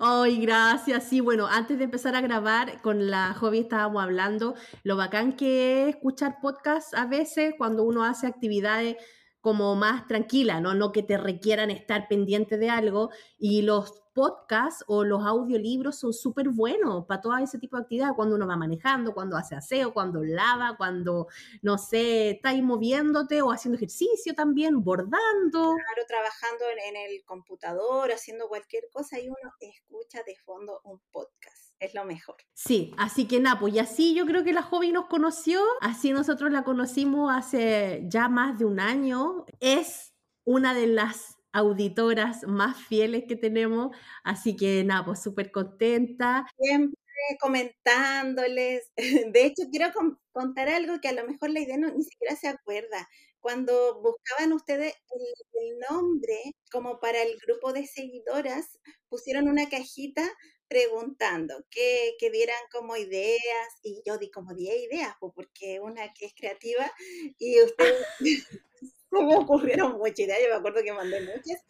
Ay, 0.00 0.38
gracias. 0.40 1.04
Sí, 1.04 1.20
bueno, 1.20 1.46
antes 1.46 1.78
de 1.78 1.84
empezar 1.84 2.14
a 2.14 2.20
grabar, 2.20 2.80
con 2.82 3.10
la 3.10 3.34
hobby 3.34 3.60
estábamos 3.60 4.02
hablando 4.02 4.54
lo 4.82 4.96
bacán 4.96 5.34
que 5.36 5.82
es 5.88 5.96
escuchar 5.96 6.36
podcasts 6.40 6.94
a 6.94 7.06
veces 7.06 7.54
cuando 7.58 7.84
uno 7.84 8.04
hace 8.04 8.26
actividades 8.26 8.96
como 9.40 9.74
más 9.76 10.06
tranquila, 10.06 10.60
¿no? 10.60 10.74
No 10.74 10.92
que 10.92 11.02
te 11.02 11.16
requieran 11.16 11.70
estar 11.70 12.08
pendiente 12.08 12.58
de 12.58 12.70
algo. 12.70 13.10
Y 13.38 13.62
los 13.62 14.02
podcasts 14.20 14.84
o 14.86 15.02
los 15.02 15.24
audiolibros 15.24 15.98
son 15.98 16.12
súper 16.12 16.50
buenos 16.50 17.06
para 17.06 17.22
todo 17.22 17.38
ese 17.38 17.58
tipo 17.58 17.78
de 17.78 17.84
actividades, 17.84 18.12
cuando 18.14 18.34
uno 18.34 18.46
va 18.46 18.54
manejando, 18.54 19.14
cuando 19.14 19.38
hace 19.38 19.54
aseo, 19.54 19.94
cuando 19.94 20.22
lava, 20.22 20.76
cuando, 20.76 21.28
no 21.62 21.78
sé, 21.78 22.32
está 22.32 22.50
ahí 22.50 22.60
moviéndote 22.60 23.40
o 23.40 23.50
haciendo 23.50 23.76
ejercicio 23.76 24.34
también, 24.34 24.84
bordando. 24.84 25.74
Claro, 25.74 26.06
trabajando 26.06 26.66
en, 26.70 26.94
en 26.94 27.10
el 27.10 27.24
computador, 27.24 28.12
haciendo 28.12 28.46
cualquier 28.48 28.90
cosa 28.92 29.18
y 29.18 29.28
uno 29.28 29.54
escucha 29.58 30.22
de 30.26 30.36
fondo 30.44 30.82
un 30.84 31.00
podcast 31.10 31.72
es 31.78 31.94
lo 31.94 32.04
mejor. 32.04 32.36
Sí, 32.52 32.92
así 32.98 33.26
que 33.26 33.40
nada, 33.40 33.58
pues 33.58 33.72
y 33.72 33.78
así 33.78 34.14
yo 34.14 34.26
creo 34.26 34.44
que 34.44 34.52
la 34.52 34.62
joven 34.62 34.92
nos 34.92 35.06
conoció, 35.06 35.62
así 35.80 36.12
nosotros 36.12 36.52
la 36.52 36.62
conocimos 36.62 37.32
hace 37.34 38.02
ya 38.04 38.28
más 38.28 38.58
de 38.58 38.66
un 38.66 38.80
año. 38.80 39.46
Es 39.60 40.12
una 40.44 40.74
de 40.74 40.88
las 40.88 41.39
auditoras 41.52 42.44
más 42.46 42.76
fieles 42.76 43.24
que 43.28 43.36
tenemos, 43.36 43.96
así 44.24 44.56
que 44.56 44.84
nada, 44.84 45.04
pues 45.04 45.22
súper 45.22 45.50
contenta. 45.50 46.46
Siempre 46.58 46.96
comentándoles. 47.40 48.92
De 49.32 49.44
hecho, 49.44 49.64
quiero 49.70 49.90
contar 50.32 50.68
algo 50.68 51.00
que 51.00 51.08
a 51.08 51.12
lo 51.12 51.26
mejor 51.26 51.50
la 51.50 51.60
idea 51.60 51.76
no, 51.76 51.90
ni 51.92 52.04
siquiera 52.04 52.36
se 52.36 52.48
acuerda. 52.48 53.08
Cuando 53.40 54.00
buscaban 54.02 54.52
ustedes 54.52 54.94
el, 55.10 55.62
el 55.62 55.78
nombre 55.90 56.54
como 56.70 57.00
para 57.00 57.22
el 57.22 57.38
grupo 57.46 57.72
de 57.72 57.86
seguidoras, 57.86 58.78
pusieron 59.08 59.48
una 59.48 59.68
cajita 59.68 60.28
preguntando 60.68 61.64
que, 61.70 62.14
que 62.20 62.30
dieran 62.30 62.60
como 62.70 62.96
ideas 62.96 63.68
y 63.82 64.02
yo 64.06 64.18
di 64.18 64.30
como 64.30 64.54
10 64.54 64.82
ideas, 64.84 65.14
porque 65.18 65.80
una 65.80 66.12
que 66.12 66.26
es 66.26 66.34
creativa 66.34 66.92
y 67.38 67.60
ustedes 67.60 68.06
me 69.26 69.36
ocurrieron 69.36 69.98
muchas 69.98 70.20
ideas, 70.20 70.38
yo 70.42 70.48
me 70.50 70.56
acuerdo 70.56 70.82
que 70.82 70.92
mandé 70.92 71.20
muchas 71.20 71.64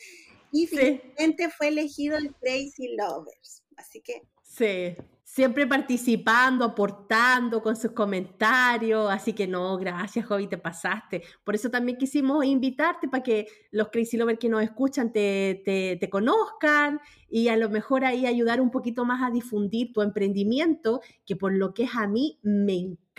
y 0.52 0.66
finalmente 0.66 1.48
fue 1.50 1.68
elegido 1.68 2.16
el 2.16 2.34
Crazy 2.34 2.96
Lovers, 2.96 3.64
así 3.76 4.00
que... 4.00 4.22
Sí, 4.42 4.96
siempre 5.22 5.64
participando, 5.64 6.64
aportando 6.64 7.62
con 7.62 7.76
sus 7.76 7.92
comentarios, 7.92 9.08
así 9.08 9.32
que 9.32 9.46
no, 9.46 9.76
gracias 9.76 10.26
Jovi, 10.26 10.48
te 10.48 10.58
pasaste. 10.58 11.22
Por 11.44 11.54
eso 11.54 11.70
también 11.70 11.96
quisimos 11.98 12.44
invitarte 12.44 13.06
para 13.06 13.22
que 13.22 13.46
los 13.70 13.90
Crazy 13.90 14.16
Lovers 14.16 14.40
que 14.40 14.48
nos 14.48 14.64
escuchan 14.64 15.12
te, 15.12 15.62
te, 15.64 15.98
te, 16.00 16.10
conozcan 16.10 17.00
y 17.28 17.46
a 17.46 17.56
lo 17.56 17.70
mejor 17.70 18.04
ahí 18.04 18.26
ayudar 18.26 18.60
un 18.60 18.72
poquito 18.72 19.04
más 19.04 19.22
a 19.22 19.30
difundir 19.30 19.92
tu 19.92 20.02
emprendimiento, 20.02 21.00
que 21.24 21.36
por 21.36 21.52
lo 21.52 21.74
que 21.74 21.84
es 21.84 21.94
a 21.94 22.08
mí 22.08 22.40
me 22.42 22.74
encanta, 22.74 23.09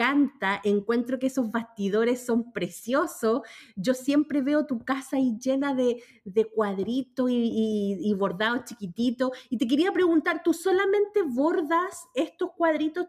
encuentro 0.63 1.20
que 1.20 1.27
esos 1.27 1.51
bastidores 1.51 2.25
son 2.25 2.51
preciosos, 2.51 3.41
yo 3.75 3.93
siempre 3.93 4.41
veo 4.41 4.65
tu 4.65 4.79
casa 4.79 5.17
ahí 5.17 5.38
llena 5.39 5.74
de, 5.74 6.01
de 6.25 6.46
cuadritos 6.46 7.29
y, 7.29 7.36
y, 7.36 8.10
y 8.10 8.13
bordados 8.13 8.65
chiquititos, 8.65 9.31
y 9.50 9.58
te 9.58 9.67
quería 9.67 9.91
preguntar, 9.91 10.41
¿tú 10.43 10.53
solamente 10.53 11.22
bordas 11.24 12.08
estos 12.13 12.51
cuadritos 12.55 13.08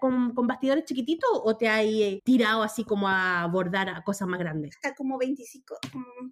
con, 0.00 0.34
con 0.34 0.46
bastidores 0.46 0.84
chiquititos 0.84 1.28
o 1.32 1.56
te 1.56 1.68
has 1.68 1.84
eh, 1.84 2.20
tirado 2.24 2.62
así 2.62 2.84
como 2.84 3.08
a 3.08 3.46
bordar 3.46 3.88
a 3.88 4.02
cosas 4.02 4.28
más 4.28 4.38
grandes? 4.38 4.74
Está 4.74 4.94
como 4.94 5.18
25, 5.18 5.76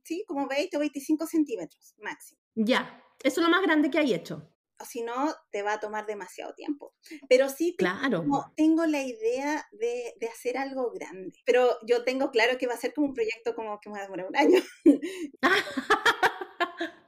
sí, 0.04 0.24
como 0.26 0.48
20 0.48 0.76
o 0.76 0.80
25 0.80 1.26
centímetros 1.26 1.94
máximo. 2.02 2.40
Ya, 2.54 3.02
eso 3.22 3.40
es 3.40 3.46
lo 3.46 3.50
más 3.50 3.62
grande 3.62 3.90
que 3.90 3.98
hay 3.98 4.14
hecho. 4.14 4.51
Si 4.84 5.02
no, 5.02 5.34
te 5.50 5.62
va 5.62 5.74
a 5.74 5.80
tomar 5.80 6.06
demasiado 6.06 6.54
tiempo. 6.54 6.94
Pero 7.28 7.48
sí 7.48 7.74
claro. 7.76 8.20
tengo, 8.20 8.52
tengo 8.56 8.86
la 8.86 9.02
idea 9.02 9.66
de, 9.72 10.14
de, 10.18 10.28
hacer 10.28 10.56
algo 10.56 10.90
grande. 10.92 11.32
Pero 11.44 11.78
yo 11.86 12.04
tengo 12.04 12.30
claro 12.30 12.58
que 12.58 12.66
va 12.66 12.74
a 12.74 12.78
ser 12.78 12.94
como 12.94 13.08
un 13.08 13.14
proyecto 13.14 13.54
como 13.54 13.80
que 13.80 13.90
me 13.90 13.94
va 13.96 14.00
a 14.00 14.04
demorar 14.04 14.26
un 14.28 14.36
año. 14.36 14.62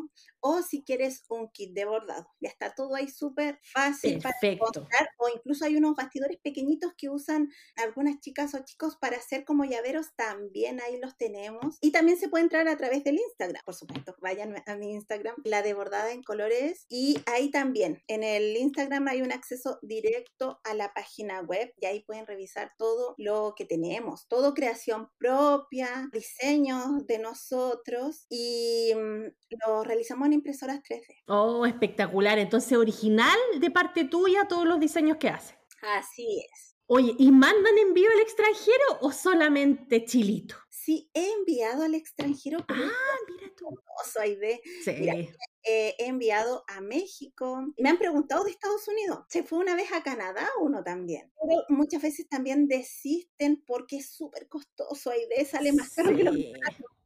o 0.42 0.60
si 0.62 0.82
quieres 0.82 1.24
un 1.28 1.48
kit 1.50 1.72
de 1.72 1.84
bordado. 1.84 2.28
Ya 2.40 2.50
está 2.50 2.74
todo 2.74 2.94
ahí 2.96 3.08
súper 3.08 3.58
fácil 3.62 4.18
Perfecto. 4.20 4.40
para 4.40 4.52
encontrar. 4.52 5.08
O 5.18 5.28
incluso 5.28 5.64
hay 5.64 5.76
unos 5.76 5.94
bastidores 5.94 6.38
pequeñitos 6.42 6.92
que 6.98 7.08
usan 7.08 7.48
algunas 7.76 8.20
chicas 8.20 8.54
o 8.54 8.64
chicos 8.64 8.96
para 9.00 9.16
hacer 9.16 9.44
como 9.44 9.64
llaveros. 9.64 10.14
También 10.16 10.80
ahí 10.80 10.98
los 11.00 11.16
tenemos. 11.16 11.78
Y 11.80 11.92
también 11.92 12.18
se 12.18 12.28
puede 12.28 12.44
entrar 12.44 12.66
a 12.68 12.76
través 12.76 13.04
del 13.04 13.18
Instagram. 13.18 13.62
Por 13.64 13.74
supuesto, 13.74 14.16
vayan 14.20 14.54
a 14.66 14.76
mi 14.76 14.92
Instagram, 14.92 15.36
la 15.44 15.62
de 15.62 15.74
bordada 15.74 16.12
en 16.12 16.22
colores. 16.22 16.86
Y 16.88 17.20
ahí 17.26 17.50
también, 17.50 18.02
en 18.08 18.24
el 18.24 18.56
Instagram 18.56 19.08
hay 19.08 19.22
un 19.22 19.32
acceso 19.32 19.78
directo 19.82 20.60
a 20.64 20.74
la 20.74 20.92
página 20.92 21.40
web 21.42 21.72
y 21.80 21.86
ahí 21.86 22.02
pueden 22.04 22.26
revisar 22.26 22.72
todo 22.76 23.14
lo 23.16 23.54
que 23.56 23.64
tenemos. 23.64 24.26
Todo 24.26 24.54
creación 24.54 25.08
propia, 25.18 26.08
diseños 26.12 27.06
de 27.06 27.18
nosotros 27.18 28.26
y 28.28 28.92
mmm, 28.94 29.26
lo 29.64 29.84
realizamos 29.84 30.31
impresoras 30.34 30.80
3D. 30.82 31.22
Oh, 31.26 31.66
espectacular. 31.66 32.38
Entonces, 32.38 32.76
original 32.76 33.38
de 33.58 33.70
parte 33.70 34.04
tuya 34.04 34.46
todos 34.48 34.66
los 34.66 34.80
diseños 34.80 35.16
que 35.18 35.28
haces. 35.28 35.56
Así 35.82 36.44
es. 36.52 36.72
Oye, 36.86 37.14
¿y 37.18 37.30
mandan 37.30 37.78
envío 37.78 38.08
al 38.12 38.20
extranjero 38.20 38.98
o 39.00 39.12
solamente 39.12 40.04
chilito? 40.04 40.56
Sí, 40.68 41.08
he 41.14 41.32
enviado 41.32 41.84
al 41.84 41.94
extranjero. 41.94 42.58
ah, 42.68 42.90
mira 43.28 43.52
tú. 43.56 43.66
Soy 44.12 44.36
de. 44.36 44.60
Sí. 44.84 44.92
Mira, 44.98 45.14
eh, 45.14 45.94
he 45.98 46.06
enviado 46.06 46.64
a 46.66 46.80
México. 46.80 47.64
Me 47.78 47.88
han 47.88 47.98
preguntado 47.98 48.44
de 48.44 48.50
Estados 48.50 48.86
Unidos. 48.88 49.24
Se 49.28 49.42
fue 49.42 49.60
una 49.60 49.76
vez 49.76 49.92
a 49.92 50.02
Canadá 50.02 50.46
uno 50.60 50.82
también. 50.82 51.32
Pero 51.40 51.62
muchas 51.68 52.02
veces 52.02 52.28
también 52.28 52.66
desisten 52.66 53.62
porque 53.64 53.98
es 53.98 54.10
súper 54.10 54.48
costoso. 54.48 55.10
Ahí 55.10 55.24
de 55.34 55.44
sale 55.44 55.72
más 55.72 55.94
caro 55.94 56.10
sí. 56.10 56.16
que 56.16 56.24
lo 56.24 56.32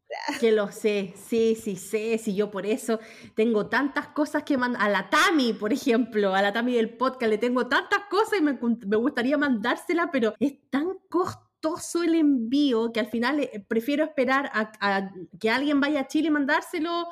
que 0.40 0.52
lo 0.52 0.70
sé, 0.70 1.14
sí, 1.16 1.56
sí, 1.60 1.76
sé, 1.76 2.18
sí, 2.18 2.34
yo 2.34 2.50
por 2.50 2.66
eso 2.66 3.00
tengo 3.34 3.66
tantas 3.66 4.08
cosas 4.08 4.42
que 4.44 4.56
mandar, 4.56 4.82
a 4.82 4.88
la 4.88 5.10
Tami, 5.10 5.52
por 5.52 5.72
ejemplo, 5.72 6.34
a 6.34 6.42
la 6.42 6.52
Tami 6.52 6.74
del 6.74 6.96
podcast, 6.96 7.30
le 7.30 7.38
tengo 7.38 7.66
tantas 7.66 8.00
cosas 8.10 8.38
y 8.38 8.42
me, 8.42 8.58
me 8.86 8.96
gustaría 8.96 9.36
mandársela, 9.36 10.10
pero 10.10 10.34
es 10.38 10.54
tan 10.70 10.98
costoso 11.08 12.02
el 12.02 12.14
envío 12.14 12.92
que 12.92 13.00
al 13.00 13.08
final 13.08 13.40
eh, 13.40 13.64
prefiero 13.66 14.04
esperar 14.04 14.50
a, 14.52 14.72
a 14.80 15.10
que 15.40 15.50
alguien 15.50 15.80
vaya 15.80 16.00
a 16.00 16.06
Chile 16.06 16.28
y 16.28 16.30
mandárselo 16.30 17.08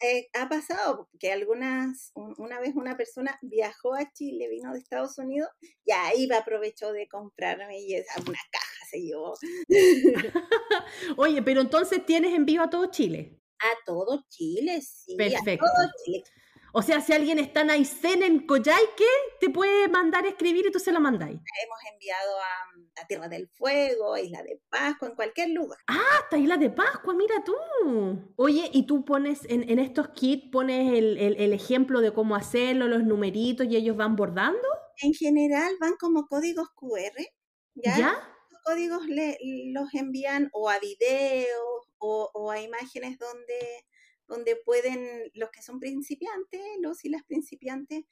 eh, 0.00 0.28
ha 0.34 0.48
pasado 0.48 1.08
que 1.18 1.32
algunas, 1.32 2.12
un, 2.14 2.34
una 2.38 2.60
vez 2.60 2.74
una 2.74 2.96
persona 2.96 3.38
viajó 3.42 3.94
a 3.94 4.10
Chile, 4.12 4.48
vino 4.48 4.72
de 4.72 4.78
Estados 4.78 5.18
Unidos 5.18 5.48
y 5.84 5.92
ahí 5.92 6.28
aprovechó 6.32 6.92
de 6.92 7.08
comprarme 7.08 7.80
y 7.80 7.94
esa, 7.94 8.20
una 8.20 8.38
caja 8.50 8.86
se 8.90 9.00
llevó. 9.00 9.34
Oye, 11.16 11.42
pero 11.42 11.60
entonces 11.60 12.04
tienes 12.04 12.34
envío 12.34 12.62
a 12.62 12.70
todo 12.70 12.86
Chile. 12.86 13.40
A 13.60 13.84
todo 13.84 14.24
Chile, 14.28 14.80
sí. 14.80 15.16
Perfecto. 15.16 15.66
A 15.66 15.68
todo 15.68 15.92
Chile. 16.04 16.24
O 16.72 16.82
sea, 16.82 17.00
si 17.00 17.12
alguien 17.12 17.38
está 17.38 17.62
en 17.62 17.70
Aysén, 17.70 18.22
en 18.22 18.46
Coyhaique, 18.46 19.04
te 19.40 19.50
puede 19.50 19.88
mandar 19.88 20.24
a 20.24 20.28
escribir 20.28 20.66
y 20.66 20.70
tú 20.70 20.78
se 20.78 20.92
lo 20.92 21.00
mandáis. 21.00 21.36
Hemos 21.36 21.78
enviado 21.92 22.38
a, 22.38 23.02
a 23.02 23.06
Tierra 23.06 23.28
del 23.28 23.48
Fuego, 23.48 24.14
a 24.14 24.20
Isla 24.20 24.42
de 24.42 24.60
Pascua, 24.68 25.08
en 25.08 25.14
cualquier 25.16 25.50
lugar. 25.50 25.78
Ah, 25.88 26.00
hasta 26.22 26.38
Isla 26.38 26.56
de 26.56 26.70
Pascua, 26.70 27.14
mira 27.14 27.42
tú. 27.44 27.54
Oye, 28.36 28.70
y 28.72 28.86
tú 28.86 29.04
pones 29.04 29.44
en, 29.48 29.68
en 29.68 29.78
estos 29.80 30.10
kits, 30.10 30.50
pones 30.52 30.92
el, 30.92 31.18
el, 31.18 31.36
el 31.40 31.52
ejemplo 31.52 32.00
de 32.00 32.12
cómo 32.12 32.36
hacerlo, 32.36 32.86
los 32.86 33.02
numeritos 33.02 33.66
y 33.66 33.76
ellos 33.76 33.96
van 33.96 34.14
bordando. 34.14 34.68
En 35.02 35.12
general 35.14 35.72
van 35.80 35.94
como 35.98 36.26
códigos 36.26 36.68
QR, 36.76 37.14
¿ya? 37.74 37.98
¿Ya? 37.98 38.36
Los 38.50 38.62
códigos 38.62 39.06
le, 39.06 39.38
los 39.72 39.92
envían 39.94 40.50
o 40.52 40.68
a 40.68 40.78
videos 40.78 41.88
o, 41.98 42.30
o 42.32 42.50
a 42.50 42.60
imágenes 42.60 43.18
donde 43.18 43.84
donde 44.30 44.56
pueden 44.56 45.30
los 45.34 45.50
que 45.50 45.60
son 45.60 45.80
principiantes, 45.80 46.62
los 46.80 47.04
y 47.04 47.10
las 47.10 47.24
principiantes, 47.24 48.04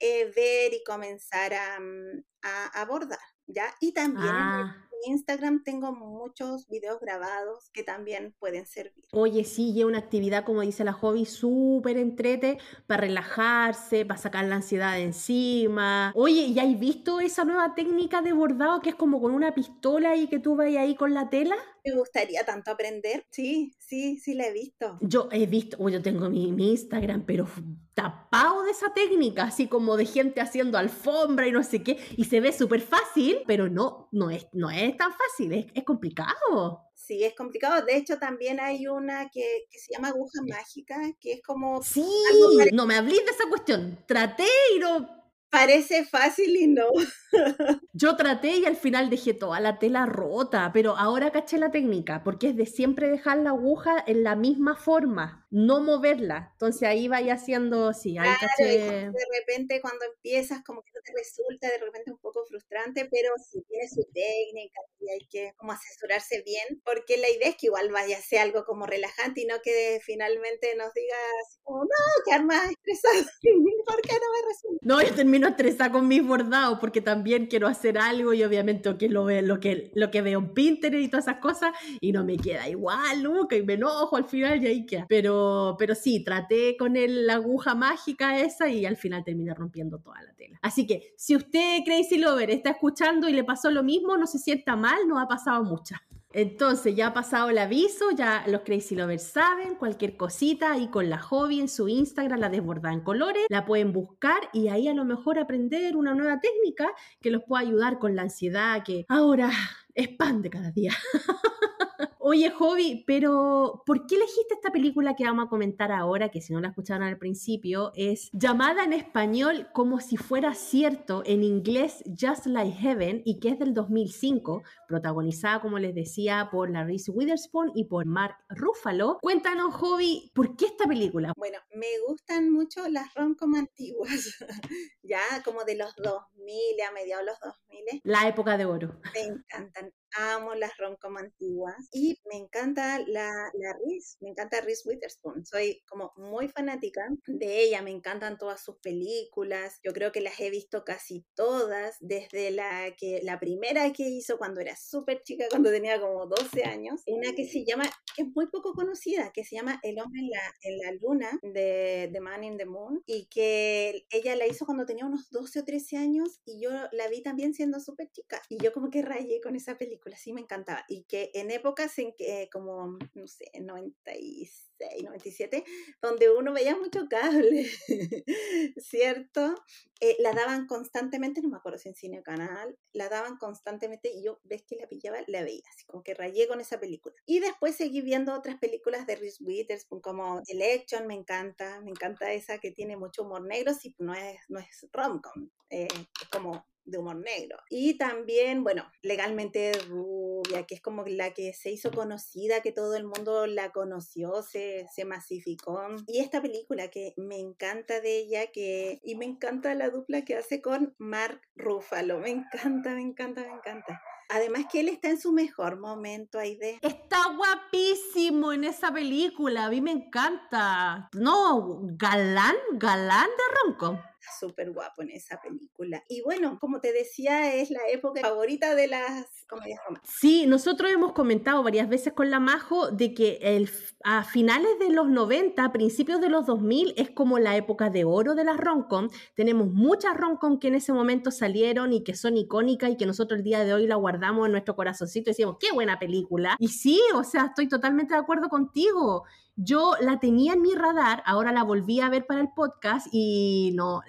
eh, 0.00 0.32
ver 0.34 0.72
y 0.72 0.82
comenzar 0.84 1.52
a, 1.54 1.78
mm, 1.80 2.24
a, 2.42 2.80
abordar, 2.80 3.18
¿ya? 3.46 3.74
Y 3.80 3.92
también 3.92 4.30
Ah. 4.34 4.88
en 5.04 5.12
Instagram 5.12 5.62
tengo 5.64 5.92
muchos 5.92 6.66
videos 6.68 6.98
grabados 7.00 7.70
que 7.72 7.82
también 7.82 8.34
pueden 8.38 8.66
servir. 8.66 9.04
Oye, 9.12 9.44
sí, 9.44 9.70
y 9.72 9.80
es 9.80 9.84
una 9.86 9.98
actividad, 9.98 10.44
como 10.44 10.62
dice 10.62 10.84
la 10.84 10.92
hobby, 10.92 11.26
súper 11.26 11.96
entrete 11.98 12.58
para 12.86 13.02
relajarse, 13.02 14.04
para 14.06 14.20
sacar 14.20 14.44
la 14.46 14.56
ansiedad 14.56 14.94
de 14.94 15.02
encima. 15.04 16.12
Oye, 16.14 16.42
¿y 16.42 16.58
has 16.58 16.78
visto 16.78 17.20
esa 17.20 17.44
nueva 17.44 17.74
técnica 17.74 18.22
de 18.22 18.32
bordado 18.32 18.80
que 18.80 18.90
es 18.90 18.94
como 18.96 19.20
con 19.20 19.32
una 19.32 19.54
pistola 19.54 20.16
y 20.16 20.28
que 20.28 20.38
tú 20.38 20.56
vas 20.56 20.68
ahí 20.76 20.94
con 20.96 21.14
la 21.14 21.28
tela? 21.30 21.56
Me 21.84 21.92
gustaría 21.92 22.44
tanto 22.44 22.70
aprender. 22.70 23.26
Sí, 23.30 23.74
sí, 23.78 24.18
sí 24.18 24.34
la 24.34 24.46
he 24.46 24.52
visto. 24.52 24.96
Yo 25.02 25.28
he 25.30 25.46
visto, 25.46 25.76
uy, 25.78 25.92
yo 25.92 26.00
tengo 26.02 26.30
mi, 26.30 26.50
mi 26.50 26.70
Instagram, 26.70 27.24
pero 27.26 27.46
tapado 27.92 28.62
de 28.62 28.70
esa 28.70 28.92
técnica, 28.94 29.44
así 29.44 29.68
como 29.68 29.96
de 29.96 30.06
gente 30.06 30.40
haciendo 30.40 30.78
alfombra 30.78 31.46
y 31.46 31.52
no 31.52 31.62
sé 31.62 31.82
qué, 31.82 31.98
y 32.16 32.24
se 32.24 32.40
ve 32.40 32.52
súper 32.52 32.80
fácil, 32.80 33.42
pero 33.46 33.68
no, 33.68 34.08
no 34.12 34.30
es, 34.30 34.46
no 34.52 34.70
es 34.70 34.96
tan 34.96 35.12
fácil, 35.12 35.52
es, 35.52 35.66
es 35.74 35.84
complicado. 35.84 36.84
Sí, 36.94 37.22
es 37.22 37.34
complicado. 37.34 37.84
De 37.84 37.96
hecho, 37.96 38.18
también 38.18 38.60
hay 38.60 38.86
una 38.86 39.28
que, 39.28 39.66
que 39.70 39.78
se 39.78 39.92
llama 39.92 40.08
aguja 40.08 40.40
mágica, 40.48 40.96
que 41.20 41.34
es 41.34 41.42
como, 41.42 41.82
Sí, 41.82 42.06
Algo 42.32 42.64
no 42.72 42.86
me 42.86 42.96
hablé 42.96 43.16
de 43.16 43.30
esa 43.30 43.46
cuestión. 43.48 43.98
Traté 44.06 44.46
y 44.74 44.78
no, 44.78 45.23
parece 45.54 46.04
fácil 46.04 46.56
y 46.56 46.66
no. 46.66 46.86
Yo 47.92 48.16
traté 48.16 48.56
y 48.58 48.64
al 48.64 48.74
final 48.74 49.08
dejé 49.08 49.34
toda 49.34 49.60
la 49.60 49.78
tela 49.78 50.04
rota, 50.04 50.70
pero 50.72 50.96
ahora 50.96 51.30
caché 51.30 51.58
la 51.58 51.70
técnica, 51.70 52.24
porque 52.24 52.48
es 52.48 52.56
de 52.56 52.66
siempre 52.66 53.08
dejar 53.08 53.38
la 53.38 53.50
aguja 53.50 54.02
en 54.04 54.24
la 54.24 54.34
misma 54.34 54.74
forma, 54.74 55.43
no 55.54 55.80
moverla. 55.80 56.50
Entonces 56.52 56.82
ahí 56.82 57.06
vaya 57.06 57.34
haciendo, 57.34 57.92
sí, 57.92 58.18
ahí 58.18 58.24
Claro, 58.24 58.38
caché. 58.58 58.78
de 58.78 59.26
repente 59.38 59.80
cuando 59.80 60.04
empiezas 60.04 60.62
como 60.64 60.82
que 60.82 60.90
no 60.94 61.00
te 61.04 61.12
resulta 61.12 61.68
de 61.68 61.78
repente 61.78 62.10
un 62.10 62.18
poco 62.18 62.44
frustrante, 62.46 63.06
pero 63.10 63.30
sí 63.38 63.62
tiene 63.68 63.88
su 63.88 64.02
técnica 64.12 64.80
y 65.00 65.10
hay 65.10 65.26
que 65.30 65.52
como 65.56 65.72
asesorarse 65.72 66.42
bien, 66.44 66.82
porque 66.84 67.16
la 67.16 67.30
idea 67.30 67.48
es 67.48 67.56
que 67.56 67.66
igual 67.66 67.90
vaya 67.92 68.18
a 68.18 68.20
ser 68.20 68.40
algo 68.40 68.64
como 68.64 68.86
relajante 68.86 69.42
y 69.42 69.46
no 69.46 69.54
que 69.62 70.00
finalmente 70.02 70.74
nos 70.76 70.92
digas 70.92 71.60
como, 71.62 71.84
no, 71.84 72.24
quedar 72.26 72.44
más 72.44 72.70
estresado, 72.70 73.14
¿por 73.86 74.00
qué 74.02 74.12
no 74.12 74.32
me 74.32 74.48
resulta? 74.48 74.78
No, 74.82 75.02
yo 75.02 75.14
termino 75.14 75.48
estresada 75.48 75.92
con 75.92 76.08
mis 76.08 76.26
bordados 76.26 76.78
porque 76.80 77.00
también 77.00 77.46
quiero 77.46 77.68
hacer 77.68 77.98
algo 77.98 78.32
y 78.34 78.42
obviamente 78.42 78.96
que 78.98 79.08
lo, 79.08 79.28
lo, 79.30 79.60
que, 79.60 79.90
lo 79.94 80.10
que 80.10 80.22
veo 80.22 80.40
en 80.40 80.52
Pinterest 80.52 81.04
y 81.04 81.08
todas 81.08 81.26
esas 81.26 81.40
cosas 81.40 81.72
y 82.00 82.12
no 82.12 82.24
me 82.24 82.36
queda 82.36 82.68
igual 82.68 83.22
nunca 83.22 83.56
y 83.56 83.62
me 83.62 83.74
enojo 83.74 84.16
al 84.16 84.24
final 84.24 84.62
y 84.62 84.66
ahí 84.66 84.86
queda. 84.86 85.06
Pero, 85.08 85.43
pero 85.78 85.94
sí, 85.94 86.22
traté 86.24 86.76
con 86.76 86.96
el, 86.96 87.26
la 87.26 87.34
aguja 87.34 87.74
mágica 87.74 88.38
esa 88.38 88.68
y 88.68 88.86
al 88.86 88.96
final 88.96 89.24
terminé 89.24 89.54
rompiendo 89.54 89.98
toda 89.98 90.22
la 90.22 90.34
tela. 90.34 90.58
Así 90.62 90.86
que 90.86 91.14
si 91.16 91.36
usted, 91.36 91.80
Crazy 91.84 92.18
Lover, 92.18 92.50
está 92.50 92.70
escuchando 92.70 93.28
y 93.28 93.32
le 93.32 93.44
pasó 93.44 93.70
lo 93.70 93.82
mismo, 93.82 94.16
no 94.16 94.26
se 94.26 94.38
sienta 94.38 94.76
mal, 94.76 95.08
no 95.08 95.18
ha 95.18 95.28
pasado 95.28 95.64
mucha. 95.64 96.02
Entonces 96.34 96.96
ya 96.96 97.08
ha 97.08 97.14
pasado 97.14 97.50
el 97.50 97.58
aviso, 97.58 98.10
ya 98.10 98.44
los 98.48 98.62
Crazy 98.62 98.96
Lovers 98.96 99.22
saben, 99.22 99.76
cualquier 99.76 100.16
cosita 100.16 100.72
ahí 100.72 100.88
con 100.88 101.08
la 101.08 101.18
hobby 101.18 101.60
en 101.60 101.68
su 101.68 101.86
Instagram, 101.86 102.40
la 102.40 102.48
desbordada 102.48 102.92
en 102.92 103.02
colores, 103.02 103.46
la 103.48 103.64
pueden 103.64 103.92
buscar 103.92 104.50
y 104.52 104.66
ahí 104.66 104.88
a 104.88 104.94
lo 104.94 105.04
mejor 105.04 105.38
aprender 105.38 105.96
una 105.96 106.12
nueva 106.12 106.40
técnica 106.40 106.88
que 107.20 107.30
los 107.30 107.44
pueda 107.44 107.62
ayudar 107.62 108.00
con 108.00 108.16
la 108.16 108.22
ansiedad 108.22 108.82
que 108.82 109.06
ahora 109.08 109.48
expande 109.94 110.50
cada 110.50 110.72
día. 110.72 110.92
Oye, 112.26 112.48
Hobby, 112.48 113.04
pero 113.06 113.82
¿por 113.84 114.06
qué 114.06 114.14
elegiste 114.14 114.54
esta 114.54 114.70
película 114.70 115.14
que 115.14 115.24
vamos 115.24 115.44
a 115.44 115.50
comentar 115.50 115.92
ahora, 115.92 116.30
que 116.30 116.40
si 116.40 116.54
no 116.54 116.60
la 116.62 116.68
escucharon 116.68 117.02
al 117.02 117.18
principio, 117.18 117.92
es 117.94 118.30
llamada 118.32 118.82
en 118.82 118.94
español 118.94 119.68
como 119.74 120.00
si 120.00 120.16
fuera 120.16 120.54
cierto, 120.54 121.22
en 121.26 121.44
inglés 121.44 122.02
Just 122.18 122.46
Like 122.46 122.78
Heaven, 122.78 123.20
y 123.26 123.40
que 123.40 123.50
es 123.50 123.58
del 123.58 123.74
2005, 123.74 124.62
protagonizada, 124.88 125.60
como 125.60 125.78
les 125.78 125.94
decía, 125.94 126.48
por 126.50 126.70
Reese 126.70 127.10
Witherspoon 127.10 127.72
y 127.74 127.84
por 127.84 128.06
Mark 128.06 128.36
Ruffalo. 128.48 129.18
Cuéntanos, 129.20 129.74
Hobby, 129.74 130.32
¿por 130.34 130.56
qué 130.56 130.64
esta 130.64 130.86
película? 130.86 131.34
Bueno, 131.36 131.58
me 131.74 131.88
gustan 132.08 132.50
mucho 132.50 132.88
las 132.88 133.12
rom-com 133.12 133.54
antiguas, 133.54 134.34
ya 135.02 135.20
como 135.44 135.64
de 135.64 135.76
los 135.76 135.94
2000, 135.96 136.80
a 136.88 136.92
mediados 136.92 137.26
de 137.26 137.32
los 137.32 137.40
2000, 137.40 138.00
La 138.02 138.26
época 138.26 138.56
de 138.56 138.64
oro. 138.64 138.98
me 139.12 139.20
encantan. 139.20 139.92
Amo 140.16 140.54
las 140.54 140.76
rom-com 140.78 141.16
antiguas 141.16 141.88
y 141.92 142.18
me 142.30 142.38
encanta 142.38 142.98
la, 143.06 143.30
la 143.54 143.72
Reese, 143.84 144.16
me 144.20 144.30
encanta 144.30 144.60
Reese 144.60 144.88
Witherspoon. 144.88 145.44
Soy 145.44 145.82
como 145.88 146.12
muy 146.16 146.48
fanática 146.48 147.08
de 147.26 147.62
ella, 147.62 147.82
me 147.82 147.90
encantan 147.90 148.38
todas 148.38 148.62
sus 148.62 148.76
películas. 148.78 149.80
Yo 149.82 149.92
creo 149.92 150.12
que 150.12 150.20
las 150.20 150.38
he 150.40 150.50
visto 150.50 150.84
casi 150.84 151.24
todas, 151.34 151.96
desde 152.00 152.50
la 152.50 152.94
que 152.96 153.20
la 153.22 153.40
primera 153.40 153.92
que 153.92 154.08
hizo 154.08 154.38
cuando 154.38 154.60
era 154.60 154.76
súper 154.76 155.22
chica, 155.22 155.46
cuando 155.50 155.70
tenía 155.70 156.00
como 156.00 156.26
12 156.26 156.64
años, 156.64 157.02
una 157.06 157.34
que 157.34 157.46
se 157.48 157.64
llama, 157.64 157.84
que 158.16 158.22
es 158.22 158.28
muy 158.34 158.46
poco 158.48 158.72
conocida, 158.74 159.32
que 159.32 159.44
se 159.44 159.56
llama 159.56 159.80
El 159.82 159.98
hombre 160.00 160.20
en 160.20 160.30
la, 160.30 160.54
en 160.62 160.78
la 160.78 160.92
luna 161.00 161.38
de 161.42 162.10
The 162.12 162.20
Man 162.20 162.44
in 162.44 162.56
the 162.56 162.66
Moon 162.66 163.02
y 163.06 163.26
que 163.26 164.04
ella 164.10 164.36
la 164.36 164.46
hizo 164.46 164.64
cuando 164.66 164.86
tenía 164.86 165.06
unos 165.06 165.30
12 165.30 165.60
o 165.60 165.64
13 165.64 165.96
años 165.96 166.40
y 166.44 166.60
yo 166.62 166.70
la 166.92 167.08
vi 167.08 167.22
también 167.22 167.54
siendo 167.54 167.80
súper 167.80 168.10
chica 168.10 168.40
y 168.48 168.58
yo 168.62 168.72
como 168.72 168.90
que 168.90 169.02
rayé 169.02 169.40
con 169.42 169.56
esa 169.56 169.76
película, 169.76 170.03
sí 170.16 170.32
me 170.32 170.40
encantaba 170.40 170.84
y 170.88 171.04
que 171.04 171.30
en 171.34 171.50
épocas 171.50 171.98
en 171.98 172.14
que 172.14 172.48
como, 172.52 172.98
no 173.14 173.26
sé, 173.26 173.50
96, 173.60 174.74
97, 175.02 175.64
donde 176.02 176.30
uno 176.30 176.52
veía 176.52 176.76
mucho 176.76 177.06
cable, 177.08 177.66
¿cierto? 178.76 179.54
Eh, 180.00 180.16
la 180.20 180.32
daban 180.32 180.66
constantemente, 180.66 181.40
no 181.40 181.48
me 181.48 181.56
acuerdo 181.56 181.78
si 181.78 181.88
en 181.88 181.94
Cine 181.94 182.22
Canal, 182.22 182.76
la 182.92 183.08
daban 183.08 183.38
constantemente 183.38 184.10
y 184.12 184.22
yo, 184.22 184.40
ves 184.44 184.64
que 184.66 184.76
la 184.76 184.86
pillaba, 184.86 185.18
la 185.28 185.42
veía, 185.42 185.62
así 185.70 185.86
como 185.86 186.02
que 186.02 186.14
rayé 186.14 186.46
con 186.48 186.60
esa 186.60 186.78
película. 186.78 187.14
Y 187.26 187.40
después 187.40 187.76
seguí 187.76 188.02
viendo 188.02 188.34
otras 188.34 188.58
películas 188.58 189.06
de 189.06 189.16
Reese 189.16 189.42
Witherspoon, 189.42 190.00
como 190.00 190.42
Election, 190.48 191.06
me 191.06 191.14
encanta, 191.14 191.80
me 191.80 191.90
encanta 191.90 192.32
esa 192.32 192.58
que 192.58 192.72
tiene 192.72 192.96
mucho 192.96 193.22
humor 193.22 193.46
negro, 193.46 193.72
sí, 193.74 193.94
no 193.98 194.14
es, 194.14 194.38
no 194.48 194.58
es 194.58 194.86
rom-com, 194.92 195.48
eh, 195.70 195.88
es 195.88 196.28
como 196.30 196.66
de 196.84 196.98
humor 196.98 197.16
negro. 197.16 197.56
Y 197.70 197.96
también, 197.96 198.62
bueno, 198.62 198.90
legalmente 199.02 199.72
rubia, 199.88 200.64
que 200.66 200.74
es 200.74 200.80
como 200.80 201.04
la 201.06 201.32
que 201.32 201.52
se 201.52 201.70
hizo 201.70 201.90
conocida, 201.90 202.60
que 202.60 202.72
todo 202.72 202.94
el 202.96 203.04
mundo 203.04 203.46
la 203.46 203.70
conoció, 203.70 204.42
se, 204.42 204.86
se 204.94 205.04
masificó. 205.04 205.80
Y 206.06 206.20
esta 206.20 206.42
película 206.42 206.88
que 206.88 207.14
me 207.16 207.38
encanta 207.38 208.00
de 208.00 208.18
ella, 208.18 208.46
que, 208.52 209.00
y 209.02 209.16
me 209.16 209.24
encanta 209.24 209.74
la 209.74 209.90
dupla 209.90 210.24
que 210.24 210.36
hace 210.36 210.60
con 210.60 210.94
Mark 210.98 211.40
Ruffalo, 211.56 212.18
me 212.18 212.30
encanta, 212.30 212.90
me 212.94 213.02
encanta, 213.02 213.42
me 213.42 213.52
encanta. 213.52 214.02
Además 214.28 214.64
que 214.70 214.80
él 214.80 214.88
está 214.88 215.10
en 215.10 215.20
su 215.20 215.32
mejor 215.32 215.78
momento, 215.78 216.38
Aide. 216.38 216.78
Está 216.80 217.18
guapísimo 217.36 218.52
en 218.52 218.64
esa 218.64 218.92
película, 218.92 219.66
a 219.66 219.70
mí 219.70 219.80
me 219.80 219.92
encanta. 219.92 221.08
No, 221.12 221.80
galán, 221.82 222.56
galán 222.72 223.28
de 223.28 223.44
ronco. 223.62 224.00
Súper 224.38 224.72
guapo 224.72 225.02
en 225.02 225.10
esa 225.10 225.40
película. 225.40 226.02
Y 226.08 226.22
bueno, 226.22 226.58
como 226.60 226.80
te 226.80 226.92
decía, 226.92 227.54
es 227.54 227.70
la 227.70 227.80
época 227.90 228.20
favorita 228.20 228.74
de 228.74 228.88
las 228.88 229.44
comedias 229.48 229.80
románticas. 229.86 230.16
Sí, 230.18 230.46
nosotros 230.46 230.90
hemos 230.90 231.12
comentado 231.12 231.62
varias 231.62 231.88
veces 231.88 232.12
con 232.12 232.30
la 232.30 232.40
Majo 232.40 232.90
de 232.90 233.14
que 233.14 233.38
el, 233.42 233.70
a 234.04 234.24
finales 234.24 234.78
de 234.78 234.90
los 234.90 235.08
90, 235.08 235.72
principios 235.72 236.20
de 236.20 236.28
los 236.28 236.46
2000, 236.46 236.94
es 236.96 237.10
como 237.10 237.38
la 237.38 237.56
época 237.56 237.90
de 237.90 238.04
oro 238.04 238.34
de 238.34 238.44
las 238.44 238.56
roncom. 238.56 239.08
Tenemos 239.34 239.68
muchas 239.68 240.16
roncom 240.16 240.58
que 240.58 240.68
en 240.68 240.76
ese 240.76 240.92
momento 240.92 241.30
salieron 241.30 241.92
y 241.92 242.02
que 242.02 242.14
son 242.14 242.36
icónicas 242.36 242.90
y 242.90 242.96
que 242.96 243.06
nosotros 243.06 243.38
el 243.38 243.44
día 243.44 243.64
de 243.64 243.74
hoy 243.74 243.86
la 243.86 243.96
guardamos 243.96 244.46
en 244.46 244.52
nuestro 244.52 244.76
corazoncito 244.76 245.30
y 245.30 245.32
decimos, 245.32 245.56
qué 245.58 245.72
buena 245.72 245.98
película. 245.98 246.56
Y 246.58 246.68
sí, 246.68 247.00
o 247.14 247.24
sea, 247.24 247.46
estoy 247.46 247.68
totalmente 247.68 248.14
de 248.14 248.20
acuerdo 248.20 248.48
contigo. 248.48 249.24
Yo 249.56 249.92
la 250.00 250.18
tenía 250.18 250.54
en 250.54 250.62
mi 250.62 250.74
radar, 250.74 251.22
ahora 251.26 251.52
la 251.52 251.62
volví 251.62 252.00
a 252.00 252.08
ver 252.08 252.26
para 252.26 252.40
el 252.40 252.48
podcast 252.56 253.06
y 253.12 253.72
no, 253.76 254.02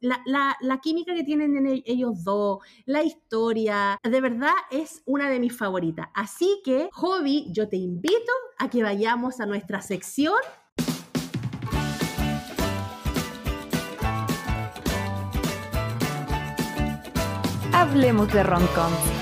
la, 0.00 0.20
la, 0.26 0.56
la 0.60 0.78
química 0.78 1.14
que 1.14 1.22
tienen 1.22 1.56
en 1.56 1.82
ellos 1.86 2.24
dos, 2.24 2.58
la 2.84 3.04
historia, 3.04 3.96
de 4.02 4.20
verdad 4.20 4.54
es 4.72 5.02
una 5.06 5.30
de 5.30 5.38
mis 5.38 5.56
favoritas. 5.56 6.08
Así 6.14 6.60
que, 6.64 6.90
Hobby, 6.94 7.46
yo 7.52 7.68
te 7.68 7.76
invito 7.76 8.32
a 8.58 8.68
que 8.68 8.82
vayamos 8.82 9.38
a 9.38 9.46
nuestra 9.46 9.82
sección 9.82 10.34
Hablemos 17.72 18.32
de 18.32 18.42
Roncom. 18.42 19.17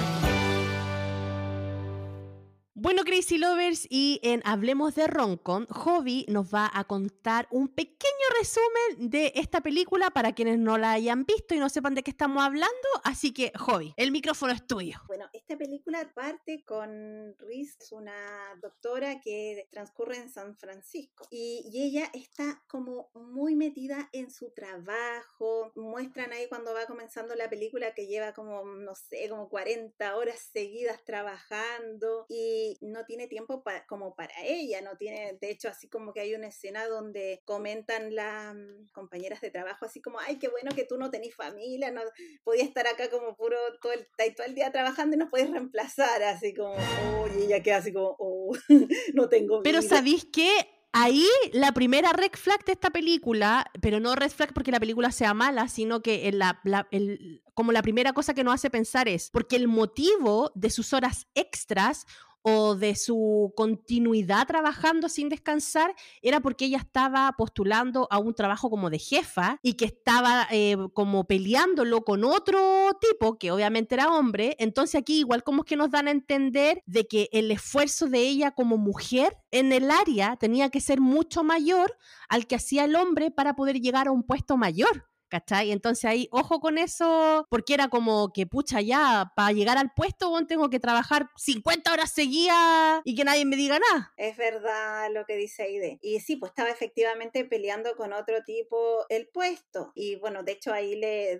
Bueno, 2.87 3.03
Crazy 3.03 3.37
Lovers, 3.37 3.88
y 3.90 4.20
en 4.22 4.42
Hablemos 4.44 4.94
de 4.94 5.09
Roncon, 5.09 5.66
Hobby 5.66 6.25
nos 6.29 6.55
va 6.55 6.70
a 6.72 6.85
contar 6.85 7.49
un 7.51 7.66
pequeño 7.66 8.14
resumen 8.38 9.11
de 9.11 9.33
esta 9.35 9.61
película 9.61 10.12
para 10.12 10.37
quienes 10.37 10.61
no 10.61 10.79
la 10.79 10.92
hayan 10.92 11.25
visto 11.25 11.57
y 11.57 11.59
no 11.59 11.68
sepan 11.68 11.96
de 11.96 12.05
qué 12.05 12.12
estamos 12.12 12.44
hablando. 12.44 12.88
Así 13.03 13.35
que, 13.35 13.51
Hobby, 13.59 13.92
el 13.96 14.12
micrófono 14.12 14.53
es 14.53 14.64
tuyo. 14.68 14.99
Bueno, 15.09 15.29
esta 15.33 15.59
película 15.59 16.12
parte 16.14 16.62
con 16.64 17.35
Reese, 17.40 17.92
una 17.92 18.14
doctora 18.62 19.20
que 19.20 19.66
transcurre 19.72 20.18
en 20.18 20.31
San 20.31 20.57
Francisco 20.57 21.27
y, 21.29 21.68
y 21.68 21.83
ella 21.88 22.09
está 22.14 22.62
como 22.68 23.11
muy 23.14 23.57
metida 23.57 24.09
en 24.12 24.31
su 24.31 24.51
trabajo. 24.51 25.72
Muestran 25.75 26.33
ahí 26.33 26.49
cuando 26.49 26.72
va 26.72 26.87
comenzando 26.87 27.35
la 27.35 27.51
película 27.51 27.94
que 27.94 28.07
lleva 28.07 28.33
como, 28.33 28.64
no 28.64 28.94
sé, 28.94 29.29
como 29.29 29.49
40 29.49 30.16
horas 30.16 30.38
seguidas 30.53 31.05
trabajando 31.05 32.27
y 32.29 32.76
no 32.81 33.05
tiene 33.05 33.27
tiempo 33.27 33.62
como 33.89 34.15
para 34.15 34.35
ella, 34.43 34.81
no 34.83 34.97
tiene, 34.97 35.37
de 35.41 35.51
hecho, 35.51 35.69
así 35.69 35.89
como 35.89 36.12
que 36.12 36.21
hay 36.21 36.35
una 36.35 36.49
escena 36.49 36.87
donde 36.87 37.43
comentan 37.45 38.15
las 38.15 38.55
mm, 38.55 38.89
compañeras 38.93 39.41
de 39.41 39.51
trabajo, 39.51 39.85
así 39.85 40.01
como, 40.01 40.19
ay, 40.21 40.39
qué 40.39 40.49
bueno 40.49 40.71
que 40.75 40.85
tú 40.85 40.99
no 40.99 41.11
tenés 41.11 41.35
familia, 41.35 41.91
no 41.91 42.03
podía 42.45 42.65
estar 42.65 42.87
acá 42.87 43.11
como 43.11 43.37
puro 43.37 43.57
todo 43.81 43.93
el, 43.93 44.07
todo 44.35 44.47
el 44.47 44.55
día 44.55 44.73
trabajando 44.73 45.17
y 45.17 45.19
nos 45.19 45.31
puedes 45.31 45.51
reemplazar, 45.51 46.23
así 46.23 46.55
como, 46.55 46.75
oye, 47.23 47.45
ella 47.45 47.62
queda 47.62 47.77
así 47.77 47.93
como, 47.93 48.17
oh, 48.19 48.53
no 49.15 49.29
tengo 49.29 49.61
vida. 49.61 49.65
Pero 49.65 49.83
¿sabéis 49.83 50.27
qué? 50.33 50.51
Ahí 50.99 51.29
la 51.53 51.73
primera 51.73 52.12
red 52.15 52.31
flag 52.33 52.65
de 52.65 52.73
esta 52.73 52.89
película, 52.89 53.71
pero 53.83 54.01
no 54.01 54.15
red 54.15 54.31
flag 54.31 54.55
porque 54.55 54.71
la 54.71 54.81
película 54.81 55.12
sea 55.12 55.35
mala, 55.35 55.69
sino 55.69 56.01
que 56.01 56.33
la, 56.33 56.62
el, 56.91 57.43
como 57.53 57.73
la 57.73 57.83
primera 57.83 58.15
cosa 58.15 58.33
que 58.33 58.43
nos 58.43 58.55
hace 58.55 58.71
pensar 58.71 59.07
es, 59.07 59.31
porque 59.31 59.57
el 59.57 59.69
motivo 59.69 60.53
de 60.55 60.71
sus 60.71 60.95
horas 60.95 61.27
extras 61.35 62.07
o 62.49 62.77
de 62.77 62.95
su 62.95 63.53
continuidad 63.57 64.47
trabajando 64.47 65.09
sin 65.09 65.29
descansar 65.29 65.93
era 66.23 66.39
porque 66.39 66.67
ella 66.67 66.79
estaba 66.79 67.35
postulando 67.37 68.07
a 68.09 68.19
un 68.19 68.35
trabajo 68.35 68.71
como 68.71 68.89
de 68.89 69.01
jefa 69.01 69.59
y 69.63 69.73
que 69.73 69.87
estaba 69.87 70.47
eh, 70.53 70.77
como 70.95 71.25
peleándolo 71.25 72.03
con 72.03 72.23
otro 72.23 72.97
tipo 73.01 73.37
que 73.37 73.51
obviamente 73.51 73.97
era 73.97 74.13
hombre. 74.13 74.55
Entonces 74.61 74.95
aquí 74.95 75.19
igual 75.19 75.43
como 75.43 75.65
que 75.65 75.75
nos 75.75 75.91
dan 75.91 76.07
a 76.07 76.13
entender 76.13 76.85
de 76.87 77.09
que 77.09 77.29
el 77.33 77.51
esfuerzo 77.51 78.07
de 78.07 78.21
ella 78.21 78.53
como 78.53 78.79
mujer 78.79 79.37
en 79.51 79.73
el 79.73 79.91
área 79.91 80.37
tenía 80.37 80.71
que 80.71 80.81
ser 80.81 81.01
mucho 81.01 81.43
mayor 81.43 81.99
al 82.29 82.47
que 82.47 82.55
hacía 82.55 82.85
el 82.85 82.95
hombre 82.95 83.33
para 83.33 83.57
poder 83.57 83.81
llegar 83.81 84.07
a 84.07 84.13
un 84.13 84.23
puesto 84.23 84.57
mayor. 84.57 85.05
¿Cachai? 85.29 85.73
Entonces 85.73 86.05
ahí, 86.05 86.29
ojo 86.31 86.61
con 86.61 86.79
eso, 86.79 87.47
porque 87.51 87.75
era 87.75 87.89
como 87.89 88.33
que, 88.33 88.47
pucha, 88.47 88.81
ya, 88.81 89.33
para 89.35 89.53
llegar 89.53 89.79
al 89.79 89.93
puesto, 89.95 90.33
tengo 90.47 90.71
que 90.71 90.81
trabajar 90.81 91.29
50 91.37 91.93
horas 91.93 92.12
seguidas 92.12 93.01
y 93.05 93.15
que 93.15 93.25
nadie 93.25 93.45
me 93.45 93.57
diga 93.57 93.79
nada. 93.79 94.12
Es 94.17 94.37
verdad 94.37 95.09
lo 95.12 95.25
que 95.25 95.37
dice 95.37 95.65
Aide. 95.65 95.99
Y 96.03 96.21
sí, 96.21 96.37
pues 96.37 96.51
estaba 96.51 96.71
efectivamente 96.71 97.45
peleando 97.45 97.97
con 97.97 98.12
otro 98.12 98.43
tipo 98.45 99.05
el 99.09 99.29
puesto. 99.29 99.93
Y 99.95 100.17
bueno, 100.17 100.43
de 100.43 100.53
hecho 100.53 100.73
ahí 100.73 100.97
le, 100.97 101.39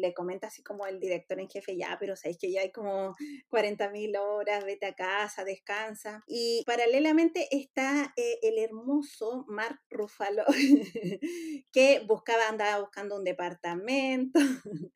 le 0.00 0.14
comenta 0.14 0.48
así 0.48 0.62
como 0.62 0.86
el 0.86 1.00
director 1.00 1.40
en 1.40 1.48
jefe, 1.48 1.76
ya, 1.76 1.96
pero 1.98 2.16
sabéis 2.16 2.38
que 2.38 2.50
ya 2.50 2.62
hay 2.62 2.72
como 2.72 3.16
40 3.48 3.90
mil 3.90 4.16
horas, 4.16 4.64
vete 4.64 4.86
a 4.86 4.94
casa, 4.94 5.44
descansa. 5.44 6.22
Y 6.26 6.62
paralelamente 6.66 7.48
está 7.50 8.12
eh, 8.16 8.38
el 8.42 8.58
hermoso 8.58 9.44
Mark 9.48 9.80
Ruffalo, 9.90 10.44
que 11.72 12.00
buscaba, 12.06 12.48
andaba 12.48 12.80
buscando 12.80 13.15
un 13.16 13.24
departamento, 13.24 14.38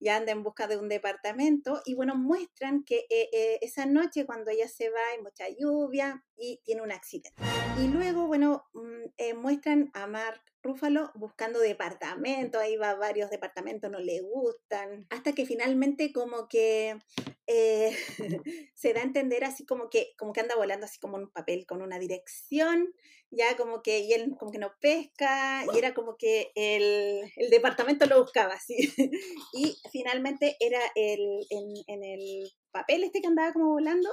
ya 0.00 0.16
anda 0.16 0.32
en 0.32 0.42
busca 0.42 0.66
de 0.66 0.76
un 0.76 0.88
departamento 0.88 1.82
y 1.84 1.94
bueno, 1.94 2.14
muestran 2.14 2.84
que 2.84 3.06
eh, 3.10 3.28
eh, 3.32 3.58
esa 3.60 3.86
noche 3.86 4.26
cuando 4.26 4.50
ella 4.50 4.68
se 4.68 4.88
va 4.88 5.00
hay 5.14 5.22
mucha 5.22 5.44
lluvia 5.48 6.24
y 6.36 6.60
tiene 6.64 6.82
un 6.82 6.92
accidente. 6.92 7.42
Y 7.78 7.88
luego, 7.88 8.26
bueno, 8.26 8.64
mm, 8.72 9.04
eh, 9.18 9.34
muestran 9.34 9.90
a 9.94 10.06
Mark 10.06 10.42
Rúfalo 10.62 11.10
buscando 11.14 11.58
departamento, 11.58 12.58
ahí 12.58 12.76
va 12.76 12.94
varios 12.94 13.30
departamentos, 13.30 13.90
no 13.90 13.98
le 13.98 14.20
gustan, 14.20 15.06
hasta 15.10 15.32
que 15.32 15.46
finalmente 15.46 16.12
como 16.12 16.48
que 16.48 16.98
se 18.74 18.92
da 18.92 19.00
a 19.00 19.04
entender 19.04 19.44
así 19.44 19.64
como 19.64 19.88
que, 19.90 20.12
como 20.18 20.32
que 20.32 20.40
anda 20.40 20.56
volando 20.56 20.86
así 20.86 20.98
como 20.98 21.16
un 21.16 21.30
papel 21.30 21.66
con 21.66 21.82
una 21.82 21.98
dirección 21.98 22.94
ya 23.30 23.56
como 23.56 23.82
que, 23.82 24.00
y 24.00 24.12
él 24.12 24.34
como 24.38 24.50
que 24.50 24.58
no 24.58 24.72
pesca, 24.80 25.64
y 25.72 25.78
era 25.78 25.94
como 25.94 26.16
que 26.16 26.50
el, 26.54 27.30
el 27.36 27.50
departamento 27.50 28.06
lo 28.06 28.20
buscaba, 28.20 28.54
así. 28.54 28.76
y 29.52 29.76
finalmente 29.90 30.56
era 30.60 30.80
el, 30.94 31.46
en, 31.50 31.72
en 31.86 32.04
el 32.04 32.52
papel 32.72 33.04
este 33.04 33.20
que 33.20 33.28
andaba 33.28 33.52
como 33.52 33.70
volando, 33.70 34.10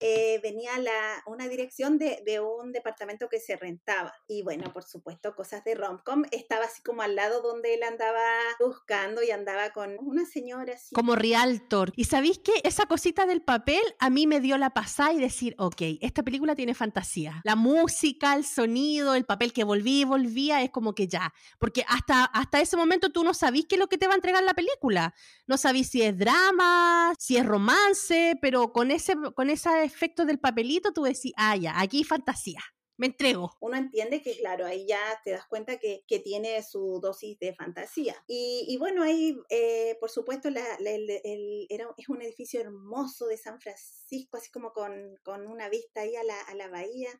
eh, 0.00 0.40
venía 0.42 0.78
la, 0.78 1.22
una 1.26 1.46
dirección 1.46 1.98
de, 1.98 2.22
de, 2.24 2.40
un 2.40 2.72
departamento 2.72 3.28
que 3.28 3.38
se 3.38 3.56
rentaba. 3.56 4.14
Y 4.26 4.42
bueno, 4.42 4.72
por 4.72 4.82
supuesto, 4.82 5.34
cosas 5.34 5.62
de 5.64 5.74
romcom. 5.74 6.24
Estaba 6.30 6.64
así 6.64 6.82
como 6.82 7.02
al 7.02 7.14
lado 7.14 7.42
donde 7.42 7.74
él 7.74 7.82
andaba 7.82 8.24
buscando 8.58 9.22
y 9.22 9.30
andaba 9.30 9.70
con 9.70 9.96
una 10.00 10.24
señora 10.24 10.74
así. 10.74 10.94
Como 10.94 11.16
realtor. 11.16 11.92
Y 11.96 12.04
sabéis 12.04 12.38
que 12.38 12.52
esa 12.64 12.86
cosita 12.86 13.26
del 13.26 13.42
papel 13.42 13.82
a 13.98 14.08
mí 14.08 14.26
me 14.26 14.40
dio 14.40 14.56
la 14.56 14.70
pasada 14.70 15.12
y 15.12 15.20
decir, 15.20 15.54
ok, 15.58 15.82
esta 16.00 16.22
película 16.22 16.54
tiene 16.54 16.74
fantasía. 16.74 17.42
La 17.44 17.56
música, 17.56 18.34
el 18.34 18.44
sonido, 18.44 19.14
el 19.14 19.26
papel 19.26 19.52
que 19.52 19.64
volví 19.64 20.00
y 20.00 20.04
volvía, 20.04 20.62
es 20.62 20.70
como 20.70 20.94
que 20.94 21.08
ya. 21.08 21.34
Porque 21.58 21.84
hasta, 21.86 22.24
hasta 22.24 22.60
ese 22.60 22.76
momento 22.76 23.10
tú 23.10 23.22
no 23.22 23.34
sabís 23.34 23.66
qué 23.66 23.74
es 23.74 23.78
lo 23.78 23.88
que 23.88 23.98
te 23.98 24.06
va 24.06 24.14
a 24.14 24.16
entregar 24.16 24.42
la 24.42 24.54
película. 24.54 25.14
No 25.50 25.56
sabís 25.56 25.88
si 25.90 26.00
es 26.00 26.16
drama, 26.16 27.12
si 27.18 27.36
es 27.36 27.44
romance, 27.44 28.38
pero 28.40 28.72
con 28.72 28.92
ese, 28.92 29.16
con 29.34 29.50
esa 29.50 29.82
efecto 29.82 30.24
del 30.24 30.38
papelito, 30.38 30.92
tú 30.92 31.02
decís, 31.02 31.32
ah, 31.36 31.56
ya, 31.56 31.80
aquí 31.80 32.04
fantasía. 32.04 32.60
Me 32.96 33.06
entrego. 33.06 33.50
Uno 33.60 33.76
entiende 33.76 34.22
que, 34.22 34.36
claro, 34.36 34.64
ahí 34.64 34.86
ya 34.86 35.00
te 35.24 35.32
das 35.32 35.48
cuenta 35.48 35.78
que, 35.78 36.04
que 36.06 36.20
tiene 36.20 36.62
su 36.62 37.00
dosis 37.02 37.36
de 37.40 37.52
fantasía. 37.52 38.14
Y, 38.28 38.64
y 38.68 38.76
bueno, 38.76 39.02
ahí, 39.02 39.36
eh, 39.48 39.96
por 39.98 40.08
supuesto, 40.10 40.50
la, 40.50 40.64
el, 40.76 41.66
era, 41.68 41.88
es 41.96 42.08
un 42.08 42.22
edificio 42.22 42.60
hermoso 42.60 43.26
de 43.26 43.36
San 43.36 43.60
Francisco, 43.60 44.36
así 44.36 44.52
como 44.52 44.72
con, 44.72 45.16
con 45.24 45.48
una 45.48 45.68
vista 45.68 46.02
ahí 46.02 46.14
a 46.14 46.22
la, 46.22 46.40
a 46.42 46.54
la 46.54 46.68
bahía. 46.68 47.10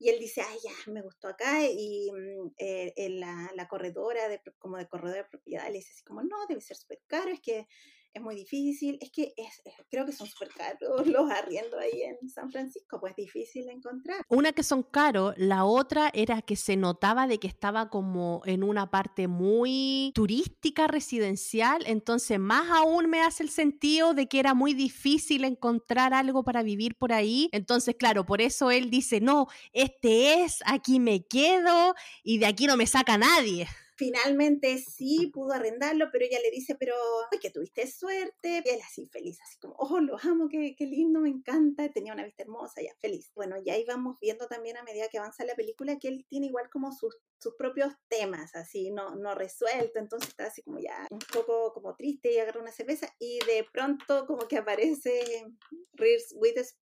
Y 0.00 0.08
él 0.08 0.18
dice, 0.18 0.40
ay, 0.40 0.58
ya, 0.64 0.90
me 0.90 1.02
gustó 1.02 1.28
acá. 1.28 1.62
Y 1.68 2.10
mm, 2.10 2.54
eh, 2.56 3.08
la, 3.10 3.50
la, 3.54 3.68
corredora, 3.68 4.28
de, 4.28 4.40
como 4.58 4.78
de 4.78 4.88
corredor 4.88 5.18
de 5.18 5.24
propiedad, 5.24 5.66
le 5.66 5.74
dice 5.74 5.92
así 5.92 6.02
como, 6.02 6.22
no, 6.22 6.46
debe 6.48 6.62
ser 6.62 6.78
súper 6.78 7.00
caro, 7.06 7.30
es 7.30 7.40
que 7.40 7.68
es 8.12 8.22
muy 8.22 8.34
difícil. 8.34 8.98
Es 9.00 9.10
que 9.10 9.32
es, 9.36 9.62
creo 9.90 10.06
que 10.06 10.12
son 10.12 10.26
súper 10.26 10.48
caros 10.48 11.06
los 11.06 11.30
arriendos 11.30 11.80
ahí 11.80 12.02
en 12.02 12.28
San 12.28 12.50
Francisco, 12.50 12.98
pues 13.00 13.14
difícil 13.16 13.68
encontrar. 13.68 14.24
Una 14.28 14.52
que 14.52 14.62
son 14.62 14.82
caros, 14.82 15.34
la 15.36 15.64
otra 15.64 16.10
era 16.14 16.42
que 16.42 16.56
se 16.56 16.76
notaba 16.76 17.26
de 17.26 17.38
que 17.38 17.48
estaba 17.48 17.90
como 17.90 18.42
en 18.44 18.62
una 18.62 18.90
parte 18.90 19.28
muy 19.28 20.12
turística, 20.14 20.86
residencial, 20.86 21.84
entonces 21.86 22.38
más 22.38 22.70
aún 22.70 23.08
me 23.08 23.22
hace 23.22 23.42
el 23.42 23.50
sentido 23.50 24.14
de 24.14 24.26
que 24.26 24.40
era 24.40 24.54
muy 24.54 24.74
difícil 24.74 25.44
encontrar 25.44 26.14
algo 26.14 26.42
para 26.44 26.62
vivir 26.62 26.96
por 26.96 27.12
ahí. 27.12 27.48
Entonces, 27.52 27.96
claro, 27.98 28.26
por 28.26 28.40
eso 28.40 28.70
él 28.70 28.90
dice, 28.90 29.20
no, 29.20 29.46
este 29.72 30.42
es, 30.42 30.60
aquí 30.66 31.00
me 31.00 31.26
quedo 31.26 31.94
y 32.22 32.38
de 32.38 32.46
aquí 32.46 32.66
no 32.66 32.76
me 32.76 32.86
saca 32.86 33.18
nadie 33.18 33.68
finalmente 34.00 34.78
sí 34.78 35.30
pudo 35.30 35.52
arrendarlo, 35.52 36.08
pero 36.10 36.24
ella 36.24 36.38
le 36.42 36.50
dice, 36.50 36.74
pero 36.74 36.94
ay, 37.30 37.38
que 37.38 37.50
tuviste 37.50 37.86
suerte. 37.86 38.62
Y 38.64 38.68
él 38.70 38.80
así 38.82 39.06
feliz, 39.08 39.38
así 39.42 39.58
como, 39.58 39.74
oh, 39.76 40.00
lo 40.00 40.16
amo, 40.22 40.48
qué, 40.48 40.74
qué 40.74 40.86
lindo, 40.86 41.20
me 41.20 41.28
encanta. 41.28 41.86
Tenía 41.90 42.14
una 42.14 42.24
vista 42.24 42.42
hermosa, 42.42 42.80
ya 42.80 42.94
feliz. 42.98 43.30
Bueno, 43.34 43.56
ya 43.62 43.76
íbamos 43.76 44.18
viendo 44.18 44.46
también 44.46 44.78
a 44.78 44.84
medida 44.84 45.08
que 45.08 45.18
avanza 45.18 45.44
la 45.44 45.54
película 45.54 45.98
que 45.98 46.08
él 46.08 46.24
tiene 46.30 46.46
igual 46.46 46.70
como 46.70 46.92
sus, 46.92 47.14
sus 47.38 47.54
propios 47.56 47.92
temas, 48.08 48.54
así, 48.54 48.90
no, 48.90 49.16
no 49.16 49.34
resuelto. 49.34 49.98
Entonces 49.98 50.30
está 50.30 50.46
así 50.46 50.62
como 50.62 50.78
ya 50.78 51.06
un 51.10 51.18
poco 51.18 51.74
como 51.74 51.94
triste 51.94 52.32
y 52.32 52.38
agarra 52.38 52.62
una 52.62 52.72
cerveza 52.72 53.14
y 53.18 53.38
de 53.44 53.66
pronto 53.70 54.24
como 54.26 54.48
que 54.48 54.56
aparece 54.56 55.44
Reese 55.92 56.34
Witherspoon 56.36 56.79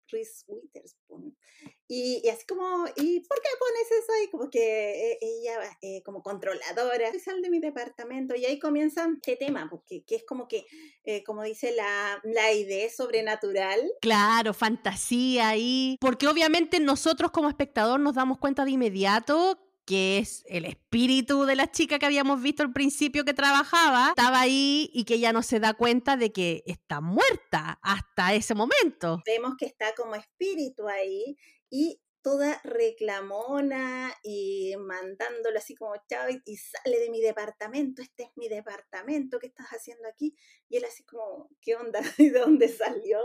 y, 1.89 2.27
así 2.31 2.47
como, 2.47 2.87
¿y 2.97 3.21
por 3.21 3.41
qué 3.41 3.49
pones 3.59 4.03
eso 4.03 4.13
ahí? 4.19 4.31
Como 4.31 4.49
que 4.49 5.13
eh, 5.13 5.19
ella, 5.21 5.79
eh, 5.83 6.03
como 6.03 6.23
controladora, 6.23 7.13
sal 7.19 7.43
de 7.43 7.51
mi 7.51 7.61
departamento. 7.61 8.35
Y 8.35 8.47
ahí 8.47 8.59
comienza 8.59 9.07
este 9.15 9.37
tema, 9.37 9.69
porque 9.69 10.03
que 10.07 10.17
es 10.17 10.25
como 10.27 10.49
que, 10.49 10.65
eh, 11.05 11.23
como 11.25 11.43
dice 11.43 11.73
la, 11.73 12.21
la 12.25 12.53
idea 12.53 12.89
sobrenatural. 12.89 13.81
Claro, 14.01 14.55
fantasía 14.55 15.57
y 15.57 15.99
Porque 16.01 16.27
obviamente 16.29 16.81
nosotros 16.81 17.31
como 17.31 17.49
espectador 17.49 18.01
nos 18.01 18.15
damos 18.15 18.39
cuenta 18.39 18.65
de 18.65 18.71
inmediato 18.71 19.59
que 19.85 20.19
es 20.19 20.45
el 20.47 20.65
espíritu 20.65 21.45
de 21.45 21.57
la 21.57 21.71
chica 21.71 21.99
que 21.99 22.07
habíamos 22.07 22.41
visto 22.41 22.63
al 22.63 22.73
principio 22.73 23.25
que 23.25 23.35
trabajaba, 23.35 24.11
estaba 24.11 24.41
ahí 24.41 24.91
y 24.93 25.05
que 25.05 25.15
ella 25.15 25.33
no 25.33 25.43
se 25.43 25.61
da 25.61 25.75
cuenta 25.75 26.17
de 26.17 26.33
que 26.33 26.63
está 26.67 27.01
muerta 27.01 27.79
hasta 27.83 28.35
ese 28.35 28.55
momento. 28.55 29.23
Vemos 29.27 29.55
que 29.59 29.67
está 29.67 29.95
como 29.95 30.15
espíritu 30.15 30.89
ahí 30.89 31.37
y 31.71 32.01
toda 32.23 32.61
reclamona 32.65 34.15
y 34.23 34.75
mandándolo 34.79 35.59
así 35.59 35.75
como 35.75 35.95
chao 36.09 36.29
y 36.45 36.57
sale 36.57 36.99
de 36.99 37.11
mi 37.11 37.21
departamento, 37.21 38.03
este 38.03 38.25
es 38.25 38.31
mi 38.37 38.49
departamento, 38.49 39.39
¿qué 39.39 39.49
estás 39.49 39.67
haciendo 39.69 40.09
aquí? 40.09 40.35
Y 40.69 40.77
él 40.79 40.85
así 40.85 41.05
como, 41.05 41.51
¿qué 41.61 41.77
onda? 41.77 42.01
¿Y 42.17 42.29
de 42.31 42.39
dónde 42.39 42.69
salió? 42.69 43.19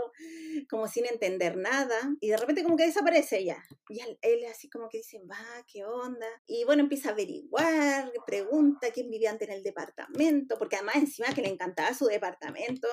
Como 0.68 0.86
sin 0.86 1.06
entender 1.06 1.56
nada. 1.56 1.98
Y 2.20 2.28
de 2.28 2.36
repente 2.36 2.62
como 2.62 2.76
que 2.76 2.86
desaparece 2.86 3.38
ella. 3.38 3.64
Y 3.88 4.00
él 4.20 4.44
así 4.50 4.68
como 4.68 4.88
que 4.88 4.98
dice, 4.98 5.20
va, 5.20 5.64
¿qué 5.66 5.84
onda? 5.84 6.26
Y 6.46 6.64
bueno, 6.64 6.82
empieza 6.82 7.08
a 7.08 7.12
averiguar, 7.12 8.12
pregunta 8.26 8.90
quién 8.92 9.10
vivía 9.10 9.30
antes 9.30 9.48
en 9.48 9.54
el 9.54 9.62
departamento, 9.62 10.58
porque 10.58 10.76
además 10.76 10.96
encima 10.96 11.34
que 11.34 11.42
le 11.42 11.48
encantaba 11.48 11.94
su 11.94 12.06
departamento. 12.06 12.88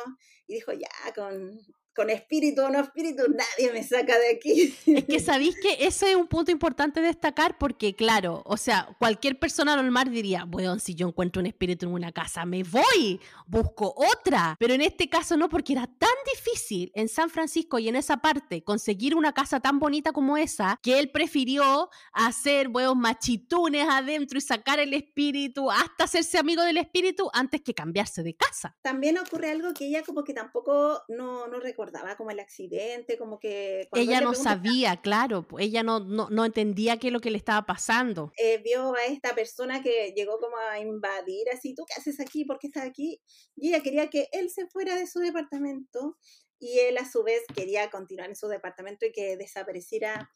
Y 0.48 0.56
dijo, 0.56 0.72
ya, 0.72 1.13
con 1.13 1.60
con 1.95 2.10
espíritu 2.10 2.62
o 2.62 2.69
no 2.69 2.81
espíritu, 2.81 3.23
nadie 3.29 3.71
me 3.71 3.84
saca 3.84 4.19
de 4.19 4.31
aquí. 4.36 4.75
Es 4.86 5.05
que 5.05 5.19
sabéis 5.19 5.55
que 5.62 5.86
ese 5.86 6.12
es 6.12 6.15
un 6.15 6.27
punto 6.27 6.51
importante 6.51 6.99
destacar 7.01 7.58
porque, 7.58 7.95
claro, 7.95 8.43
o 8.45 8.58
sea, 8.58 8.89
cualquier 8.99 9.39
persona 9.39 9.75
normal 9.75 10.12
diría, 10.12 10.43
bueno, 10.45 10.77
si 10.79 10.93
yo 10.93 11.08
encuentro 11.08 11.39
un 11.39 11.45
espíritu 11.45 11.86
en 11.86 11.93
una 11.93 12.12
casa, 12.12 12.45
me 12.45 12.63
voy, 12.63 13.19
busco 13.47 13.93
otra. 13.95 14.55
Pero 14.60 14.73
en 14.73 14.81
este 14.81 15.10
caso 15.10 15.38
no, 15.38 15.47
porque 15.47 15.73
era 15.73 15.88
tan 15.88 16.10
difícil 16.34 16.91
en 16.95 17.08
San 17.08 17.29
Francisco 17.29 17.79
y 17.79 17.88
en 17.88 17.95
esa 17.95 18.17
parte 18.17 18.63
conseguir 18.63 19.15
una 19.15 19.34
casa 19.34 19.62
tan 19.62 19.79
bonita 19.79 20.12
como 20.12 20.36
esa, 20.38 20.77
que 20.81 20.99
él 20.99 21.12
prefirió 21.12 21.89
hacer, 22.12 22.67
buenos 22.67 22.97
machitunes 22.97 23.88
adentro 23.89 24.38
y 24.38 24.41
sacar 24.41 24.79
el 24.79 24.93
espíritu, 24.93 25.71
hasta 25.71 26.03
hacerse 26.03 26.38
amigo 26.38 26.62
del 26.63 26.77
espíritu 26.77 27.29
antes 27.34 27.62
que 27.62 27.73
cambiarse 27.73 28.21
de 28.21 28.36
casa. 28.36 28.75
También 28.81 29.17
ocurre 29.17 29.51
algo 29.51 29.73
que 29.73 29.88
ella 29.88 30.03
como 30.03 30.23
que 30.23 30.34
tampoco 30.34 31.03
no, 31.08 31.47
no 31.47 31.60
recuerda 31.60 31.85
recordaba 31.86 32.15
como 32.15 32.32
el 32.32 32.39
accidente, 32.39 33.17
como 33.17 33.39
que... 33.39 33.88
Ella 33.93 34.21
no 34.21 34.34
sabía, 34.34 34.98
claro, 35.02 35.45
ella 35.60 35.84
no, 35.84 36.00
no, 36.00 36.45
entendía 36.45 36.98
qué 36.98 37.08
es 37.08 37.13
lo 37.13 37.21
que 37.21 37.32
le 37.32 37.38
estaba 37.38 37.65
pasando. 37.65 38.32
Eh, 38.38 38.58
vio 38.63 38.95
a 38.95 39.06
esta 39.06 39.36
persona 39.36 39.82
que 39.82 40.13
llegó 40.15 40.39
como 40.39 40.58
a 40.58 40.80
invadir, 40.80 41.50
así, 41.54 41.76
¿tú 41.76 41.86
qué 41.86 42.00
haces 42.00 42.19
aquí? 42.19 42.45
¿Por 42.45 42.60
qué 42.60 42.67
estás 42.67 42.86
aquí? 42.86 43.21
Y 43.56 43.69
ella 43.69 43.82
quería 43.82 44.10
que 44.10 44.28
él 44.32 44.50
se 44.50 44.67
fuera 44.67 44.95
de 44.95 45.08
su 45.08 45.19
departamento 45.19 46.17
y 46.60 46.80
él 46.80 46.98
a 46.98 47.10
su 47.10 47.24
vez 47.24 47.43
quería 47.54 47.89
continuar 47.89 48.30
en 48.30 48.36
su 48.36 48.48
departamento 48.48 49.06
y 49.06 49.12
que 49.12 49.38
desapareciera 49.38 50.32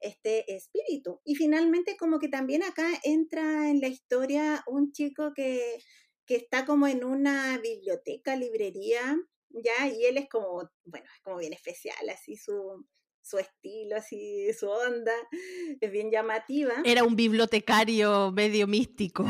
este 0.00 0.54
espíritu. 0.54 1.20
Y 1.24 1.34
finalmente 1.34 1.96
como 1.96 2.18
que 2.18 2.28
también 2.28 2.62
acá 2.62 2.88
entra 3.02 3.68
en 3.68 3.80
la 3.80 3.88
historia 3.88 4.62
un 4.66 4.92
chico 4.92 5.32
que, 5.34 5.78
que 6.26 6.36
está 6.36 6.64
como 6.64 6.86
en 6.86 7.04
una 7.04 7.58
biblioteca, 7.58 8.36
librería, 8.36 9.18
¿ya? 9.62 9.88
Y 9.88 10.06
él 10.06 10.18
es 10.18 10.28
como, 10.28 10.70
bueno, 10.84 11.06
es 11.14 11.20
como 11.22 11.38
bien 11.38 11.52
especial, 11.52 12.08
así 12.08 12.36
su, 12.36 12.84
su 13.24 13.38
estilo, 13.38 13.96
así 13.96 14.52
su 14.52 14.68
onda, 14.68 15.14
es 15.80 15.90
bien 15.90 16.10
llamativa. 16.10 16.74
Era 16.84 17.04
un 17.04 17.16
bibliotecario 17.16 18.30
medio 18.32 18.66
místico. 18.66 19.24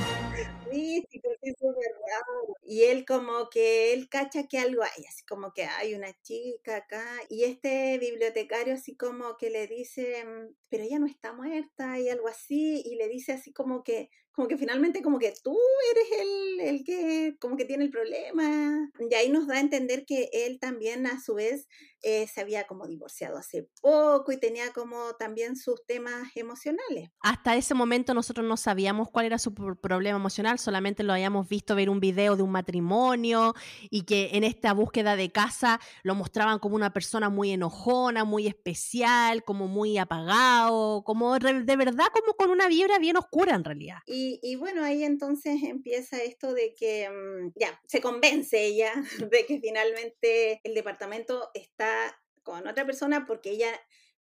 Místico, 0.70 1.28
sí, 1.42 1.52
súper 1.52 1.92
raro. 1.92 2.56
Y 2.62 2.82
él 2.82 3.04
como 3.06 3.48
que, 3.48 3.92
él 3.92 4.08
cacha 4.08 4.48
que 4.48 4.58
algo 4.58 4.82
hay, 4.82 5.04
así 5.06 5.24
como 5.24 5.52
que 5.52 5.64
hay 5.64 5.94
una 5.94 6.12
chica 6.22 6.76
acá, 6.76 7.04
y 7.28 7.44
este 7.44 7.98
bibliotecario 7.98 8.74
así 8.74 8.96
como 8.96 9.37
que 9.37 9.50
le 9.50 9.68
dice, 9.68 10.24
mm, 10.24 10.54
pero 10.68 10.82
ella 10.82 10.98
no 10.98 11.06
está 11.06 11.32
muerta, 11.32 12.00
y 12.00 12.08
algo 12.08 12.26
así, 12.26 12.82
y 12.84 12.96
le 12.96 13.08
dice 13.08 13.32
así 13.32 13.52
como 13.52 13.84
que, 13.84 14.10
como 14.34 14.48
que 14.48 14.58
finalmente 14.58 15.00
como 15.00 15.18
que 15.18 15.32
tú 15.42 15.56
eres 15.92 16.20
el, 16.20 16.60
el 16.60 16.84
que 16.84 17.36
como 17.40 17.56
que 17.56 17.64
tiene 17.64 17.84
el 17.84 17.90
problema. 17.90 18.90
Y 18.98 19.14
ahí 19.14 19.30
nos 19.30 19.46
da 19.46 19.54
a 19.54 19.60
entender 19.60 20.04
que 20.04 20.28
él 20.32 20.58
también 20.60 21.06
a 21.06 21.20
su 21.20 21.34
vez 21.34 21.68
eh, 22.04 22.26
se 22.26 22.42
había 22.42 22.66
como 22.66 22.86
divorciado 22.86 23.38
hace 23.38 23.66
poco 23.80 24.30
y 24.30 24.36
tenía 24.38 24.72
como 24.74 25.14
también 25.18 25.56
sus 25.56 25.84
temas 25.86 26.30
emocionales. 26.34 27.08
Hasta 27.20 27.56
ese 27.56 27.72
momento 27.72 28.12
nosotros 28.12 28.46
no 28.46 28.58
sabíamos 28.58 29.10
cuál 29.10 29.24
era 29.24 29.38
su 29.38 29.54
problema 29.54 30.18
emocional, 30.18 30.58
solamente 30.58 31.02
lo 31.02 31.14
habíamos 31.14 31.48
visto 31.48 31.74
ver 31.74 31.88
un 31.88 32.00
video 32.00 32.36
de 32.36 32.42
un 32.42 32.50
matrimonio 32.50 33.54
y 33.88 34.02
que 34.02 34.30
en 34.34 34.44
esta 34.44 34.74
búsqueda 34.74 35.16
de 35.16 35.32
casa 35.32 35.80
lo 36.02 36.14
mostraban 36.14 36.58
como 36.58 36.76
una 36.76 36.92
persona 36.92 37.30
muy 37.30 37.52
enojona, 37.52 38.24
muy 38.24 38.46
especial, 38.46 39.42
como 39.42 39.66
muy 39.66 39.96
apagado, 39.96 41.02
como 41.04 41.38
de 41.38 41.76
verdad 41.76 42.06
como 42.12 42.34
con 42.34 42.50
una 42.50 42.68
vibra 42.68 42.98
bien 42.98 43.16
oscura 43.16 43.54
en 43.54 43.64
realidad. 43.64 43.98
Y, 44.06 44.56
bueno, 44.56 44.84
ahí 44.84 45.04
entonces 45.04 45.62
empieza 45.62 46.22
esto 46.22 46.52
de 46.52 46.74
que 46.74 47.08
mm, 47.08 47.52
ya 47.58 47.80
se 47.88 48.00
convence 48.00 48.62
ella 48.62 48.92
de 49.30 49.46
que 49.46 49.58
finalmente 49.58 50.60
el 50.64 50.74
departamento 50.74 51.50
está 51.54 51.93
con 52.42 52.66
otra 52.66 52.85
persona 52.85 53.26
porque 53.26 53.50
ella 53.50 53.70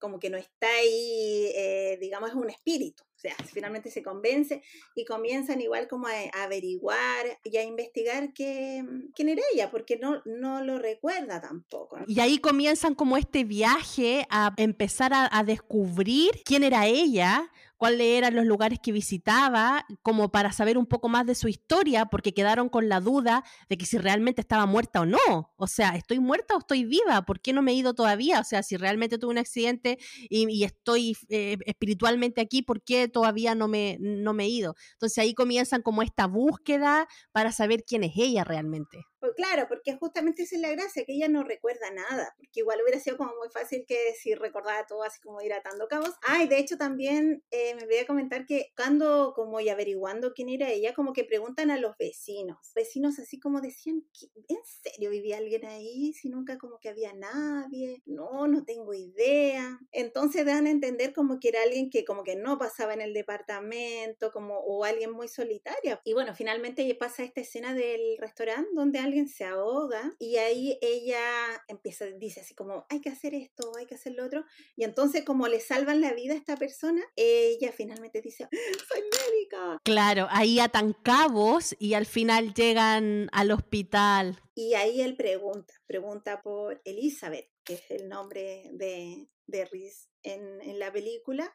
como 0.01 0.19
que 0.19 0.31
no 0.31 0.37
está 0.37 0.67
ahí, 0.67 1.51
eh, 1.55 1.97
digamos, 2.01 2.31
es 2.31 2.35
un 2.35 2.49
espíritu. 2.49 3.03
O 3.03 3.19
sea, 3.21 3.35
finalmente 3.53 3.91
se 3.91 4.01
convence 4.01 4.63
y 4.95 5.05
comienzan 5.05 5.61
igual 5.61 5.87
como 5.87 6.07
a, 6.07 6.43
averiguar 6.43 7.37
y 7.43 7.55
a 7.57 7.63
investigar 7.63 8.33
qué, 8.33 8.83
quién 9.13 9.29
era 9.29 9.43
ella, 9.53 9.69
porque 9.69 9.99
no, 9.99 10.23
no 10.25 10.63
lo 10.63 10.79
recuerda 10.79 11.39
tampoco. 11.39 11.99
Y 12.07 12.19
ahí 12.19 12.39
comienzan 12.39 12.95
como 12.95 13.15
este 13.15 13.43
viaje 13.43 14.25
a 14.31 14.55
empezar 14.57 15.11
a 15.13 15.43
descubrir 15.43 16.31
quién 16.45 16.63
era 16.63 16.87
ella, 16.87 17.51
cuáles 17.81 18.09
eran 18.09 18.35
los 18.35 18.45
lugares 18.45 18.77
que 18.77 18.91
visitaba, 18.91 19.87
como 20.03 20.29
para 20.29 20.51
saber 20.51 20.77
un 20.77 20.85
poco 20.85 21.09
más 21.09 21.25
de 21.25 21.33
su 21.33 21.47
historia, 21.47 22.05
porque 22.05 22.31
quedaron 22.31 22.69
con 22.69 22.89
la 22.89 22.99
duda 22.99 23.43
de 23.69 23.77
que 23.79 23.87
si 23.87 23.97
realmente 23.97 24.39
estaba 24.39 24.67
muerta 24.67 25.01
o 25.01 25.07
no. 25.07 25.17
O 25.55 25.65
sea, 25.65 25.95
¿estoy 25.95 26.19
muerta 26.19 26.53
o 26.53 26.59
estoy 26.59 26.85
viva? 26.85 27.23
¿Por 27.23 27.41
qué 27.41 27.53
no 27.53 27.63
me 27.63 27.71
he 27.71 27.73
ido 27.73 27.95
todavía? 27.95 28.39
O 28.39 28.43
sea, 28.43 28.61
si 28.61 28.77
realmente 28.77 29.17
tuve 29.17 29.31
un 29.31 29.39
accidente 29.39 29.97
y, 30.29 30.63
estoy 30.63 31.17
eh, 31.29 31.57
espiritualmente 31.65 32.39
aquí, 32.39 32.61
¿por 32.61 32.83
qué 32.83 33.07
todavía 33.07 33.55
no 33.55 33.67
me, 33.67 33.97
no 33.99 34.33
me 34.33 34.43
he 34.43 34.49
ido? 34.49 34.75
Entonces 34.91 35.17
ahí 35.17 35.33
comienzan 35.33 35.81
como 35.81 36.03
esta 36.03 36.27
búsqueda 36.27 37.07
para 37.31 37.51
saber 37.51 37.83
quién 37.83 38.03
es 38.03 38.13
ella 38.15 38.43
realmente. 38.43 38.99
Pues 39.21 39.33
claro, 39.35 39.67
porque 39.69 39.95
justamente 39.97 40.41
esa 40.41 40.55
es 40.55 40.61
la 40.63 40.71
gracia, 40.71 41.05
que 41.05 41.13
ella 41.13 41.27
no 41.27 41.43
recuerda 41.43 41.91
nada, 41.91 42.33
porque 42.37 42.61
igual 42.61 42.79
hubiera 42.81 42.99
sido 42.99 43.17
como 43.17 43.35
muy 43.35 43.49
fácil 43.49 43.85
que 43.87 44.15
si 44.19 44.33
recordara 44.33 44.87
todo 44.87 45.03
así 45.03 45.21
como 45.21 45.39
ir 45.43 45.53
atando 45.53 45.87
cabos. 45.87 46.15
Ay, 46.23 46.47
de 46.47 46.57
hecho 46.57 46.75
también 46.75 47.43
eh, 47.51 47.75
me 47.75 47.85
voy 47.85 47.97
a 47.97 48.07
comentar 48.07 48.47
que 48.47 48.71
cuando 48.75 49.33
como 49.35 49.59
y 49.59 49.69
averiguando 49.69 50.33
quién 50.33 50.49
era 50.49 50.71
ella, 50.71 50.95
como 50.95 51.13
que 51.13 51.23
preguntan 51.23 51.69
a 51.69 51.77
los 51.77 51.95
vecinos, 51.99 52.57
vecinos 52.73 53.19
así 53.19 53.39
como 53.39 53.61
decían, 53.61 54.03
¿en 54.47 54.57
serio 54.63 55.11
vivía 55.11 55.37
alguien 55.37 55.65
ahí? 55.65 56.13
Si 56.13 56.27
nunca 56.29 56.57
como 56.57 56.79
que 56.79 56.89
había 56.89 57.13
nadie, 57.13 58.01
no, 58.07 58.47
no 58.47 58.65
tengo 58.65 58.91
idea. 58.95 59.77
Entonces 59.91 60.47
dan 60.47 60.65
a 60.65 60.71
entender 60.71 61.13
como 61.13 61.39
que 61.39 61.49
era 61.49 61.61
alguien 61.61 61.91
que 61.91 62.05
como 62.05 62.23
que 62.23 62.35
no 62.35 62.57
pasaba 62.57 62.95
en 62.95 63.01
el 63.01 63.13
departamento, 63.13 64.31
como 64.31 64.57
o 64.57 64.83
alguien 64.83 65.11
muy 65.11 65.27
solitaria. 65.27 66.01
Y 66.05 66.13
bueno, 66.13 66.33
finalmente 66.33 66.91
pasa 66.95 67.23
esta 67.23 67.41
escena 67.41 67.75
del 67.75 68.17
restaurante 68.17 68.71
donde 68.73 68.97
alguien 68.97 69.10
se 69.27 69.45
ahoga 69.45 70.13
y 70.19 70.37
ahí 70.37 70.77
ella 70.81 71.19
empieza, 71.67 72.05
dice 72.05 72.41
así 72.41 72.55
como, 72.55 72.85
hay 72.89 73.01
que 73.01 73.09
hacer 73.09 73.33
esto, 73.33 73.71
hay 73.77 73.85
que 73.85 73.95
hacer 73.95 74.13
lo 74.13 74.25
otro. 74.25 74.43
Y 74.75 74.83
entonces 74.83 75.23
como 75.23 75.47
le 75.47 75.59
salvan 75.59 76.01
la 76.01 76.13
vida 76.13 76.33
a 76.33 76.37
esta 76.37 76.57
persona, 76.57 77.01
ella 77.15 77.71
finalmente 77.71 78.21
dice, 78.21 78.47
soy 78.87 79.01
médica. 79.01 79.79
Claro, 79.83 80.27
ahí 80.29 80.59
atan 80.59 80.93
cabos 80.93 81.75
y 81.79 81.93
al 81.93 82.05
final 82.05 82.53
llegan 82.53 83.29
al 83.31 83.51
hospital. 83.51 84.41
Y 84.55 84.73
ahí 84.73 85.01
él 85.01 85.15
pregunta, 85.15 85.73
pregunta 85.87 86.41
por 86.41 86.81
Elizabeth, 86.85 87.49
que 87.63 87.75
es 87.75 87.91
el 87.91 88.09
nombre 88.09 88.69
de, 88.73 89.27
de 89.47 89.65
Riz 89.65 90.09
en, 90.23 90.61
en 90.61 90.79
la 90.79 90.91
película. 90.91 91.53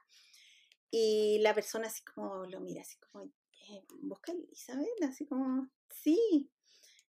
Y 0.91 1.39
la 1.41 1.55
persona 1.55 1.89
así 1.89 2.03
como 2.05 2.47
lo 2.47 2.61
mira, 2.61 2.83
así 2.83 2.97
como, 2.99 3.25
eh, 3.25 3.83
¿busca 4.01 4.33
Elizabeth? 4.33 5.03
Así 5.03 5.27
como, 5.27 5.69
sí, 5.91 6.51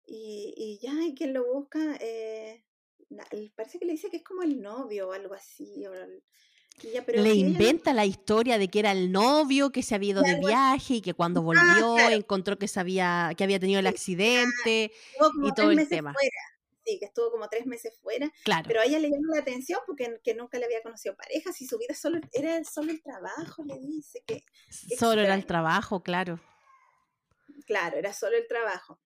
y, 0.06 0.54
y 0.58 0.80
ya, 0.82 0.94
¿y 1.06 1.16
quien 1.16 1.34
lo 1.34 1.46
busca? 1.46 1.98
Eh, 2.00 2.64
parece 3.56 3.80
que 3.80 3.86
le 3.86 3.94
dice 3.94 4.10
que 4.10 4.18
es 4.18 4.24
como 4.24 4.44
el 4.44 4.62
novio 4.62 5.10
o 5.10 5.14
algo 5.14 5.34
así. 5.34 5.86
le 7.14 7.34
inventa 7.34 7.94
la 7.94 8.06
historia 8.06 8.58
de 8.58 8.68
que 8.70 8.80
era 8.80 8.92
el 8.92 9.12
novio 9.12 9.72
que 9.72 9.84
se 9.84 9.96
había 9.96 10.12
ido 10.12 10.22
de 10.22 10.40
viaje 10.40 10.96
y 10.96 11.02
que 11.02 11.14
cuando 11.14 11.42
volvió 11.86 12.10
encontró 12.10 12.58
que, 12.58 12.68
sabía, 12.68 13.34
que 13.38 13.44
había 13.44 13.60
tenido 13.60 13.80
el 13.80 13.88
accidente 13.88 14.92
y 15.44 15.54
todo 15.54 15.72
el 15.72 15.88
tema. 15.88 16.14
Sí, 16.84 16.98
que 16.98 17.06
estuvo 17.06 17.30
como 17.30 17.48
tres 17.48 17.68
meses 17.68 17.96
fuera. 18.02 18.32
Claro. 18.44 18.64
Pero 18.68 18.82
a 18.82 18.86
ella 18.86 18.98
le 18.98 19.10
llamó 19.12 19.36
la 19.36 19.42
atención 19.42 19.80
porque 19.86 20.20
que 20.24 20.34
nunca 20.34 20.58
le 20.58 20.66
había 20.66 20.82
conocido 20.82 21.16
pareja, 21.16 21.54
si 21.54 21.68
su 21.68 21.78
vida 21.78 21.94
solo 21.94 22.20
era 22.34 22.64
solo 22.64 22.92
el 22.92 23.04
trabajo, 23.04 23.64
le 23.64 23.78
dice 23.80 24.24
que. 24.26 24.44
Solo 24.98 25.22
era 25.22 25.36
el 25.36 25.46
trabajo, 25.46 26.02
claro. 26.02 26.40
Claro, 27.68 27.98
era 27.98 28.14
solo 28.14 28.36
el 28.36 28.48
trabajo. 28.48 29.00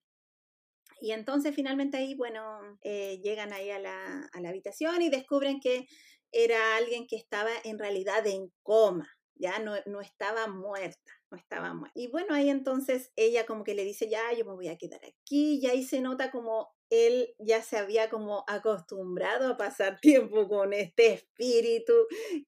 Y 1.06 1.12
entonces 1.12 1.54
finalmente 1.54 1.98
ahí, 1.98 2.16
bueno, 2.16 2.58
eh, 2.82 3.20
llegan 3.22 3.52
ahí 3.52 3.70
a 3.70 3.78
la, 3.78 4.28
a 4.32 4.40
la 4.40 4.48
habitación 4.48 5.02
y 5.02 5.08
descubren 5.08 5.60
que 5.60 5.86
era 6.32 6.76
alguien 6.76 7.06
que 7.06 7.14
estaba 7.14 7.50
en 7.62 7.78
realidad 7.78 8.26
en 8.26 8.52
coma, 8.64 9.08
ya 9.36 9.60
no, 9.60 9.74
no 9.86 10.00
estaba 10.00 10.48
muerta, 10.48 11.12
no 11.30 11.38
estaba 11.38 11.74
muerta. 11.74 11.92
Y 11.94 12.08
bueno, 12.08 12.34
ahí 12.34 12.50
entonces 12.50 13.12
ella 13.14 13.46
como 13.46 13.62
que 13.62 13.76
le 13.76 13.84
dice, 13.84 14.08
ya, 14.10 14.32
yo 14.36 14.44
me 14.44 14.54
voy 14.54 14.66
a 14.66 14.78
quedar 14.78 15.00
aquí, 15.04 15.60
y 15.62 15.66
ahí 15.68 15.84
se 15.84 16.00
nota 16.00 16.32
como 16.32 16.74
él 16.90 17.28
ya 17.38 17.62
se 17.62 17.78
había 17.78 18.10
como 18.10 18.42
acostumbrado 18.48 19.52
a 19.52 19.56
pasar 19.56 20.00
tiempo 20.00 20.48
con 20.48 20.72
este 20.72 21.12
espíritu 21.12 21.92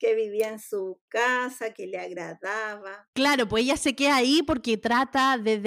que 0.00 0.16
vivía 0.16 0.48
en 0.48 0.58
su 0.58 1.00
casa, 1.06 1.72
que 1.74 1.86
le 1.86 1.98
agradaba. 1.98 3.08
Claro, 3.14 3.46
pues 3.46 3.62
ella 3.62 3.76
se 3.76 3.94
queda 3.94 4.16
ahí 4.16 4.42
porque 4.42 4.76
trata 4.76 5.38
de 5.38 5.58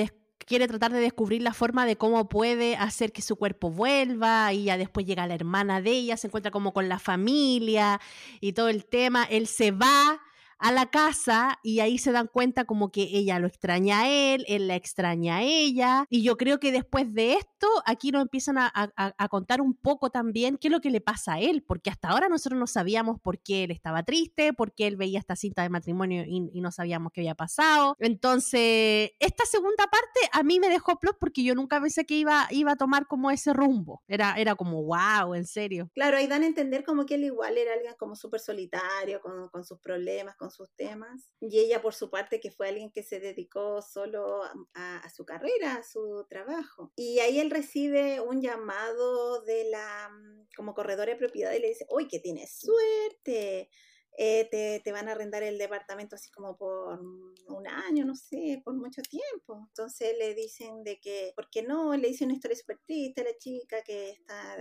quiere 0.46 0.68
tratar 0.68 0.92
de 0.92 1.00
descubrir 1.00 1.42
la 1.42 1.54
forma 1.54 1.86
de 1.86 1.96
cómo 1.96 2.30
puede 2.30 2.76
hacer 2.76 3.12
que 3.12 3.22
su 3.22 3.36
cuerpo 3.36 3.70
vuelva 3.70 4.54
y 4.54 4.66
ya 4.66 4.78
después 4.78 5.06
llega 5.06 5.28
la 5.28 5.36
hermana 5.36 5.82
de 5.82 5.92
ella, 5.92 6.18
se 6.18 6.28
encuentra 6.28 6.52
como 6.52 6.74
con 6.74 6.90
la 6.90 7.00
familia 7.00 8.00
y 8.40 8.54
todo 8.54 8.70
el 8.70 8.86
tema, 8.86 9.24
él 9.24 9.48
se 9.48 9.72
va 9.72 10.22
a 10.62 10.72
la 10.72 10.92
casa 10.92 11.60
y 11.64 11.80
ahí 11.80 11.98
se 11.98 12.12
dan 12.12 12.28
cuenta 12.28 12.66
como 12.66 12.92
que 12.92 13.02
ella 13.02 13.40
lo 13.40 13.48
extraña 13.48 14.02
a 14.02 14.10
él, 14.10 14.46
él 14.48 14.68
la 14.68 14.76
extraña 14.76 15.38
a 15.38 15.42
ella. 15.42 16.06
Y 16.10 16.22
yo 16.22 16.38
creo 16.38 16.60
que 16.60 16.72
después 16.72 17.14
de 17.14 17.34
esto, 17.34 17.68
aquí 17.86 18.12
nos 18.12 18.22
empiezan 18.22 18.58
a, 18.60 18.92
contar 19.30 19.62
un 19.62 19.74
poco 19.74 20.12
también 20.12 20.58
qué 20.58 20.68
es 20.68 20.72
lo 20.72 20.82
que 20.82 20.92
le 20.92 21.02
pasa 21.02 21.34
a 21.34 21.40
él, 21.40 21.64
porque 21.64 21.90
hasta 21.90 22.10
ahora 22.10 22.30
nosotros 22.30 22.60
no 22.60 22.68
sabíamos 22.68 23.20
por 23.20 23.40
qué 23.40 23.64
él 23.64 23.72
estaba 23.72 24.04
triste, 24.04 24.54
por 24.54 24.74
qué 24.74 24.88
él 24.88 24.98
veía 24.98 25.20
esta 25.20 25.36
cinta 25.36 25.64
de 25.64 25.70
matrimonio 25.70 26.24
y, 26.28 26.62
no 26.62 26.72
sabíamos 26.72 27.12
qué 27.12 27.22
había 27.22 27.34
pasado. 27.34 27.96
Entonces, 28.00 29.12
esta 29.20 29.46
segunda 29.46 29.86
parte 29.88 30.20
a 30.32 30.44
mí 30.44 30.60
me 30.60 30.70
dejó 30.70 31.00
plot 31.00 31.18
porque 31.20 31.44
yo 31.44 31.56
nunca 31.56 31.82
pensé 31.82 32.06
que 32.06 32.14
iba, 32.14 32.48
iba 32.52 32.74
a 32.74 32.76
tomar 32.76 33.08
como 33.08 33.32
ese 33.32 33.52
rumbo. 33.52 34.04
Era, 34.08 34.36
era 34.38 34.54
como, 34.54 34.84
wow, 34.84 35.34
en 35.34 35.48
serio. 35.48 35.90
Claro, 35.96 36.18
ahí 36.18 36.28
dan 36.28 36.44
a 36.44 36.46
entender 36.46 36.84
como 36.84 37.08
que 37.08 37.16
él 37.16 37.24
igual 37.24 37.58
era 37.58 37.74
alguien 37.74 37.96
como 37.98 38.16
súper 38.16 38.40
solitario, 38.40 39.22
con, 39.22 39.50
con 39.50 39.64
sus 39.64 39.80
problemas, 39.80 40.36
con 40.36 40.51
sus 40.52 40.72
temas. 40.76 41.30
Y 41.40 41.60
ella, 41.60 41.82
por 41.82 41.94
su 41.94 42.10
parte, 42.10 42.40
que 42.40 42.52
fue 42.52 42.70
alguien 42.70 42.92
que 42.92 43.04
se 43.04 43.20
dedicó 43.20 43.82
solo 43.82 44.44
a, 44.74 45.10
su 45.10 45.26
carrera, 45.26 45.76
a 45.76 45.84
su 45.84 46.26
trabajo. 46.30 46.92
Y 46.96 47.20
ahí 47.20 47.40
él 47.40 47.50
recibe 47.50 48.20
un 48.22 48.42
llamado 48.42 49.42
de 49.44 49.66
la, 49.70 50.10
mm, 50.10 50.48
como 50.56 50.74
corredora 50.74 51.12
de 51.12 51.18
propiedad 51.18 51.54
y 51.54 51.60
le 51.60 51.70
dice, 51.70 51.86
uy, 51.90 52.08
que 52.08 52.20
tienes 52.20 52.60
suerte. 52.60 53.70
Eh, 54.18 54.48
te, 54.52 54.82
te, 54.84 54.92
van 54.92 55.08
a 55.08 55.14
arrendar 55.14 55.42
el 55.42 55.58
departamento 55.58 56.16
así 56.16 56.30
como 56.32 56.58
por 56.58 57.00
un 57.00 57.68
año, 57.68 58.06
no 58.06 58.16
sé, 58.16 58.62
por 58.64 58.74
mucho 58.76 59.02
tiempo. 59.02 59.66
Entonces 59.70 60.16
le 60.20 60.36
dicen 60.36 60.84
de 60.84 61.00
que, 61.00 61.32
¿por 61.36 61.50
qué 61.50 61.64
no? 61.64 61.96
Le 61.96 62.10
dice 62.10 62.26
una 62.26 62.34
historia 62.34 62.58
súper 62.58 62.80
triste 62.86 63.22
a 63.22 63.24
la 63.24 63.38
chica 63.38 63.82
que 63.84 64.12
está 64.12 64.58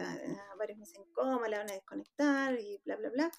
varios 0.56 0.78
meses 0.78 0.96
en 0.98 1.12
coma, 1.12 1.48
la 1.48 1.58
van 1.58 1.70
a 1.70 1.74
desconectar 1.74 2.58
y 2.60 2.80
bla, 2.84 2.96
bla, 2.96 3.10
bla. 3.10 3.30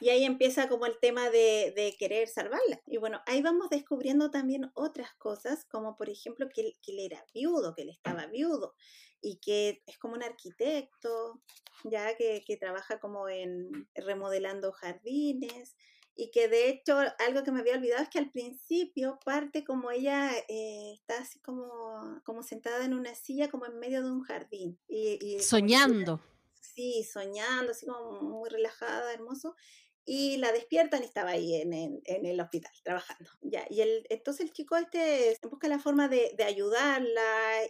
Y 0.00 0.08
ahí 0.08 0.24
empieza 0.24 0.68
como 0.68 0.86
el 0.86 0.98
tema 0.98 1.30
de, 1.30 1.94
querer 1.98 2.28
salvarla. 2.28 2.80
Y 2.86 2.96
bueno, 2.98 3.20
ahí 3.26 3.42
vamos 3.42 3.70
descubriendo 3.70 4.30
también 4.30 4.70
otras 4.74 5.14
cosas, 5.14 5.64
como 5.66 5.96
por 5.96 6.08
ejemplo 6.08 6.48
que 6.52 6.62
él, 6.62 6.78
que 6.82 6.92
él 6.92 7.00
era 7.00 7.24
viudo, 7.32 7.74
que 7.74 7.82
él 7.82 7.90
estaba 7.90 8.26
viudo 8.26 8.74
y 9.20 9.38
que 9.38 9.82
es 9.86 9.98
como 9.98 10.14
un 10.14 10.22
arquitecto, 10.22 11.40
ya 11.84 12.14
que, 12.16 12.42
que 12.46 12.56
trabaja 12.56 13.00
como 13.00 13.28
en 13.28 13.88
remodelando 13.94 14.72
jardines 14.72 15.76
y 16.16 16.30
que 16.30 16.48
de 16.48 16.68
hecho 16.68 16.96
algo 17.18 17.42
que 17.42 17.50
me 17.50 17.60
había 17.60 17.74
olvidado 17.74 18.02
es 18.02 18.08
que 18.08 18.18
al 18.18 18.30
principio 18.30 19.18
parte 19.24 19.64
como 19.64 19.90
ella 19.90 20.30
eh, 20.48 20.92
está 20.94 21.18
así 21.18 21.40
como, 21.40 22.20
como 22.24 22.42
sentada 22.42 22.84
en 22.84 22.94
una 22.94 23.14
silla 23.14 23.50
como 23.50 23.66
en 23.66 23.78
medio 23.78 24.02
de 24.02 24.12
un 24.12 24.22
jardín. 24.22 24.78
Y, 24.86 25.40
soñando. 25.40 26.20
sí, 26.60 27.02
soñando, 27.04 27.72
así 27.72 27.86
como 27.86 28.20
muy 28.20 28.48
relajada, 28.48 29.12
hermoso 29.12 29.56
y 30.06 30.36
la 30.36 30.52
despiertan 30.52 31.02
y 31.02 31.06
estaba 31.06 31.30
ahí 31.30 31.54
en, 31.54 32.02
el 32.04 32.40
hospital 32.40 32.72
trabajando. 32.82 33.30
Ya, 33.40 33.64
y 33.70 33.80
el, 33.80 34.06
entonces 34.10 34.46
el 34.46 34.52
chico 34.52 34.76
este 34.76 35.38
busca 35.48 35.68
la 35.68 35.78
forma 35.78 36.08
de, 36.08 36.36
ayudarla 36.44 37.22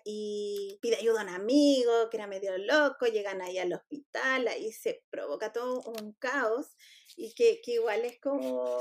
y 0.05 0.79
pide 0.83 0.97
ayuda 0.97 1.20
a 1.20 1.25
un 1.25 1.31
amigo 1.31 2.11
que 2.11 2.16
era 2.16 2.27
medio 2.27 2.57
loco, 2.59 3.07
llegan 3.07 3.40
ahí 3.40 3.59
al 3.59 3.73
hospital, 3.73 4.49
ahí 4.49 4.73
se 4.73 5.05
provoca 5.11 5.53
todo 5.53 5.81
un 5.83 6.12
caos 6.14 6.77
y 7.16 7.33
que, 7.35 7.61
igual 7.66 8.05
es 8.05 8.18
como, 8.20 8.79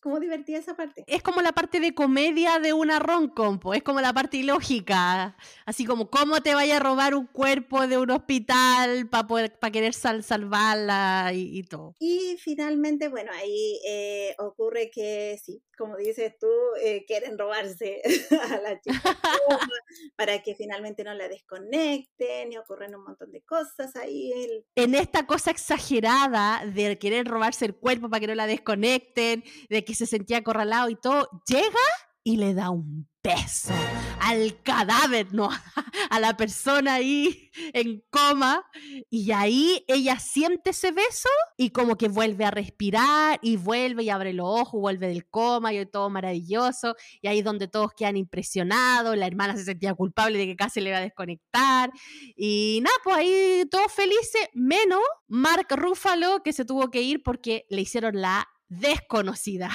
como 0.00 0.20
divertida 0.20 0.58
esa 0.58 0.76
parte. 0.76 1.04
Es 1.06 1.22
como 1.22 1.40
la 1.40 1.52
parte 1.52 1.80
de 1.80 1.94
comedia 1.94 2.58
de 2.58 2.72
una 2.72 2.98
rom-com, 2.98 3.58
es 3.74 3.82
como 3.82 4.00
la 4.00 4.12
parte 4.12 4.36
ilógica, 4.36 5.36
así 5.66 5.84
como 5.84 6.10
cómo 6.10 6.40
te 6.42 6.54
vaya 6.54 6.76
a 6.76 6.80
robar 6.80 7.14
un 7.14 7.26
cuerpo 7.26 7.86
de 7.86 7.98
un 7.98 8.10
hospital 8.10 9.08
para 9.08 9.26
poder 9.26 9.58
para 9.58 9.70
querer 9.70 9.94
salvarla 9.94 11.30
y, 11.34 11.62
todo. 11.64 11.94
Y 11.98 12.36
finalmente, 12.38 13.08
bueno, 13.08 13.30
ahí 13.32 13.80
eh, 13.86 14.34
ocurre 14.38 14.90
que 14.90 15.38
sí, 15.42 15.62
como 15.76 15.96
dices 15.96 16.34
tú, 16.38 16.48
eh, 16.82 17.04
quieren 17.06 17.38
robarse 17.38 18.02
a 18.52 18.60
la 18.60 18.80
chica 18.80 19.18
para 20.16 20.42
que 20.42 20.54
finalmente 20.54 21.04
no 21.04 21.14
la 21.14 21.28
desconecten 21.28 22.52
y 22.52 22.56
ocurren 22.56 22.94
un 22.94 23.04
montón 23.04 23.32
de 23.32 23.42
cosas 23.42 23.96
ahí. 23.96 24.32
En 24.76 24.94
esta 24.94 25.26
cosa 25.26 25.50
exagerada 25.50 26.64
de 26.66 26.98
querer 26.98 27.26
robarse 27.26 27.64
el 27.64 27.71
cuerpo 27.74 28.08
para 28.08 28.20
que 28.20 28.26
no 28.26 28.34
la 28.34 28.46
desconecten, 28.46 29.44
de 29.68 29.84
que 29.84 29.94
se 29.94 30.06
sentía 30.06 30.38
acorralado 30.38 30.88
y 30.88 30.96
todo, 30.96 31.28
llega 31.46 31.80
y 32.24 32.36
le 32.36 32.54
da 32.54 32.70
un 32.70 33.11
beso 33.22 33.72
al 34.20 34.62
cadáver, 34.62 35.32
no, 35.32 35.50
a 36.10 36.20
la 36.20 36.36
persona 36.36 36.94
ahí 36.94 37.50
en 37.72 38.02
coma. 38.10 38.64
Y 39.10 39.32
ahí 39.32 39.84
ella 39.88 40.18
siente 40.18 40.70
ese 40.70 40.92
beso 40.92 41.28
y 41.56 41.70
como 41.70 41.96
que 41.96 42.08
vuelve 42.08 42.44
a 42.44 42.50
respirar 42.50 43.38
y 43.42 43.56
vuelve 43.56 44.04
y 44.04 44.10
abre 44.10 44.32
los 44.32 44.46
ojos, 44.48 44.80
vuelve 44.80 45.08
del 45.08 45.28
coma 45.28 45.72
y 45.72 45.84
todo 45.86 46.08
maravilloso. 46.08 46.94
Y 47.20 47.28
ahí 47.28 47.42
donde 47.42 47.68
todos 47.68 47.92
quedan 47.96 48.16
impresionados. 48.16 49.16
La 49.16 49.26
hermana 49.26 49.56
se 49.56 49.64
sentía 49.64 49.94
culpable 49.94 50.38
de 50.38 50.46
que 50.46 50.56
casi 50.56 50.80
le 50.80 50.90
iba 50.90 50.98
a 50.98 51.02
desconectar. 51.02 51.90
Y 52.36 52.80
nada, 52.82 52.96
pues 53.02 53.16
ahí 53.16 53.64
todos 53.70 53.92
felices, 53.92 54.48
menos 54.54 55.02
Mark 55.26 55.66
Ruffalo 55.70 56.42
que 56.42 56.52
se 56.52 56.64
tuvo 56.64 56.90
que 56.90 57.02
ir 57.02 57.22
porque 57.22 57.66
le 57.68 57.82
hicieron 57.82 58.20
la 58.20 58.48
desconocida. 58.68 59.70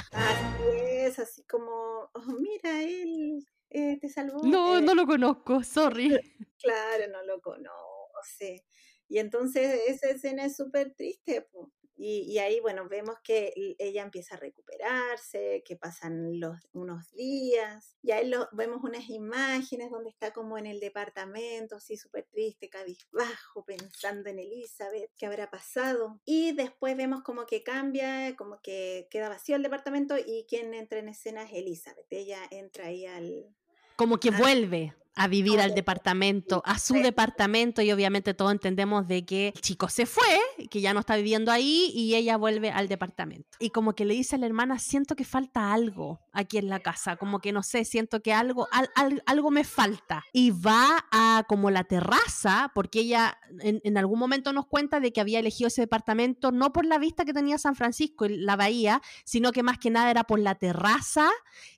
Así 1.07 1.21
es, 1.21 1.29
así 1.29 1.43
como, 1.43 2.09
oh, 2.13 2.21
mira, 2.39 2.81
él 2.81 3.45
eh, 3.69 3.97
te 3.99 4.09
salvó. 4.09 4.43
No, 4.43 4.81
no 4.81 4.93
lo 4.93 5.05
conozco, 5.05 5.63
sorry. 5.63 6.09
Claro, 6.59 7.07
no 7.11 7.23
lo 7.23 7.39
conoce. 7.39 8.65
Y 9.07 9.19
entonces 9.19 9.79
esa 9.87 10.09
escena 10.09 10.45
es 10.45 10.57
súper 10.57 10.93
triste. 10.95 11.47
Y, 11.99 12.37
ahí, 12.37 12.59
bueno, 12.59 12.87
vemos 12.87 13.15
que 13.23 13.53
ella 13.79 14.03
empieza 14.03 14.35
a 14.35 14.39
recuperarse, 14.39 15.63
que 15.65 15.75
pasan 15.75 16.39
los, 16.39 16.55
unos 16.73 17.11
días. 17.13 17.97
Y 18.03 18.11
ahí 18.11 18.27
lo, 18.27 18.47
vemos 18.51 18.83
unas 18.83 19.09
imágenes 19.09 19.89
donde 19.89 20.11
está 20.11 20.31
como 20.31 20.59
en 20.59 20.67
el 20.67 20.79
departamento, 20.79 21.77
así 21.77 21.97
súper 21.97 22.27
triste, 22.31 22.69
cabizbajo, 22.69 23.65
pensando 23.65 24.29
en 24.29 24.37
Elizabeth, 24.37 25.11
qué 25.17 25.25
habrá 25.25 25.49
pasado. 25.49 26.21
Y 26.23 26.51
después 26.53 26.95
vemos 26.95 27.23
como 27.23 27.47
que 27.47 27.63
cambia, 27.63 28.35
como 28.35 28.61
que 28.61 29.07
queda 29.09 29.29
vacío 29.29 29.55
el 29.55 29.63
departamento 29.63 30.15
y 30.17 30.45
quien 30.47 30.75
entra 30.75 30.99
en 30.99 31.09
escena 31.09 31.43
es 31.43 31.53
Elizabeth. 31.53 32.05
Ella 32.11 32.41
entra 32.51 32.85
ahí 32.85 33.07
al... 33.07 33.55
Como 33.95 34.19
que 34.19 34.29
vuelve 34.29 34.93
a 35.17 35.27
vivir 35.27 35.59
al 35.59 35.73
departamento, 35.73 36.61
a 36.63 36.77
su 36.77 36.93
departamento 36.93 37.81
y 37.81 37.91
obviamente 37.91 38.35
todos 38.35 38.51
entendemos 38.51 39.07
de 39.07 39.25
que 39.25 39.47
el 39.47 39.61
chico 39.61 39.89
se 39.89 40.05
fue, 40.05 40.39
que 40.69 40.79
ya 40.79 40.93
no 40.93 40.99
está 40.99 41.15
viviendo 41.15 41.51
ahí 41.51 41.91
y 41.93 42.13
ella 42.13 42.37
vuelve 42.37 42.69
al 42.69 42.87
departamento. 42.87 43.57
Y 43.59 43.71
como 43.71 43.93
que 43.93 44.05
le 44.05 44.13
dice 44.13 44.35
a 44.35 44.39
la 44.39 44.45
hermana, 44.45 44.77
siento 44.77 45.15
que 45.15 45.25
falta 45.25 45.73
algo 45.73 46.21
aquí 46.33 46.59
en 46.59 46.69
la 46.69 46.81
casa, 46.81 47.15
como 47.15 47.39
que 47.39 47.51
no 47.51 47.63
sé, 47.63 47.83
siento 47.83 48.21
que 48.21 48.31
algo, 48.31 48.67
algo 49.25 49.49
me 49.49 49.63
falta. 49.63 50.23
Y 50.33 50.51
va 50.51 51.05
a 51.11 51.43
como 51.47 51.71
la 51.71 51.83
terraza, 51.83 52.71
porque 52.75 52.99
ella 52.99 53.39
en, 53.61 53.81
en, 53.83 53.97
algún 53.97 54.19
momento 54.19 54.53
nos 54.53 54.67
cuenta 54.67 54.99
de 54.99 55.11
que 55.11 55.19
había 55.19 55.39
elegido 55.39 55.67
ese 55.67 55.81
departamento 55.81 56.51
no 56.51 56.71
por 56.71 56.85
la 56.85 56.99
vista 56.99 57.25
que 57.25 57.33
tenía 57.33 57.57
San 57.57 57.75
Francisco 57.75 58.27
y 58.27 58.37
la 58.37 58.55
bahía, 58.55 59.01
sino 59.25 59.51
que 59.51 59.63
más 59.63 59.79
que 59.79 59.89
nada 59.89 60.11
era 60.11 60.25
por 60.25 60.39
la 60.39 60.53
terraza 60.55 61.31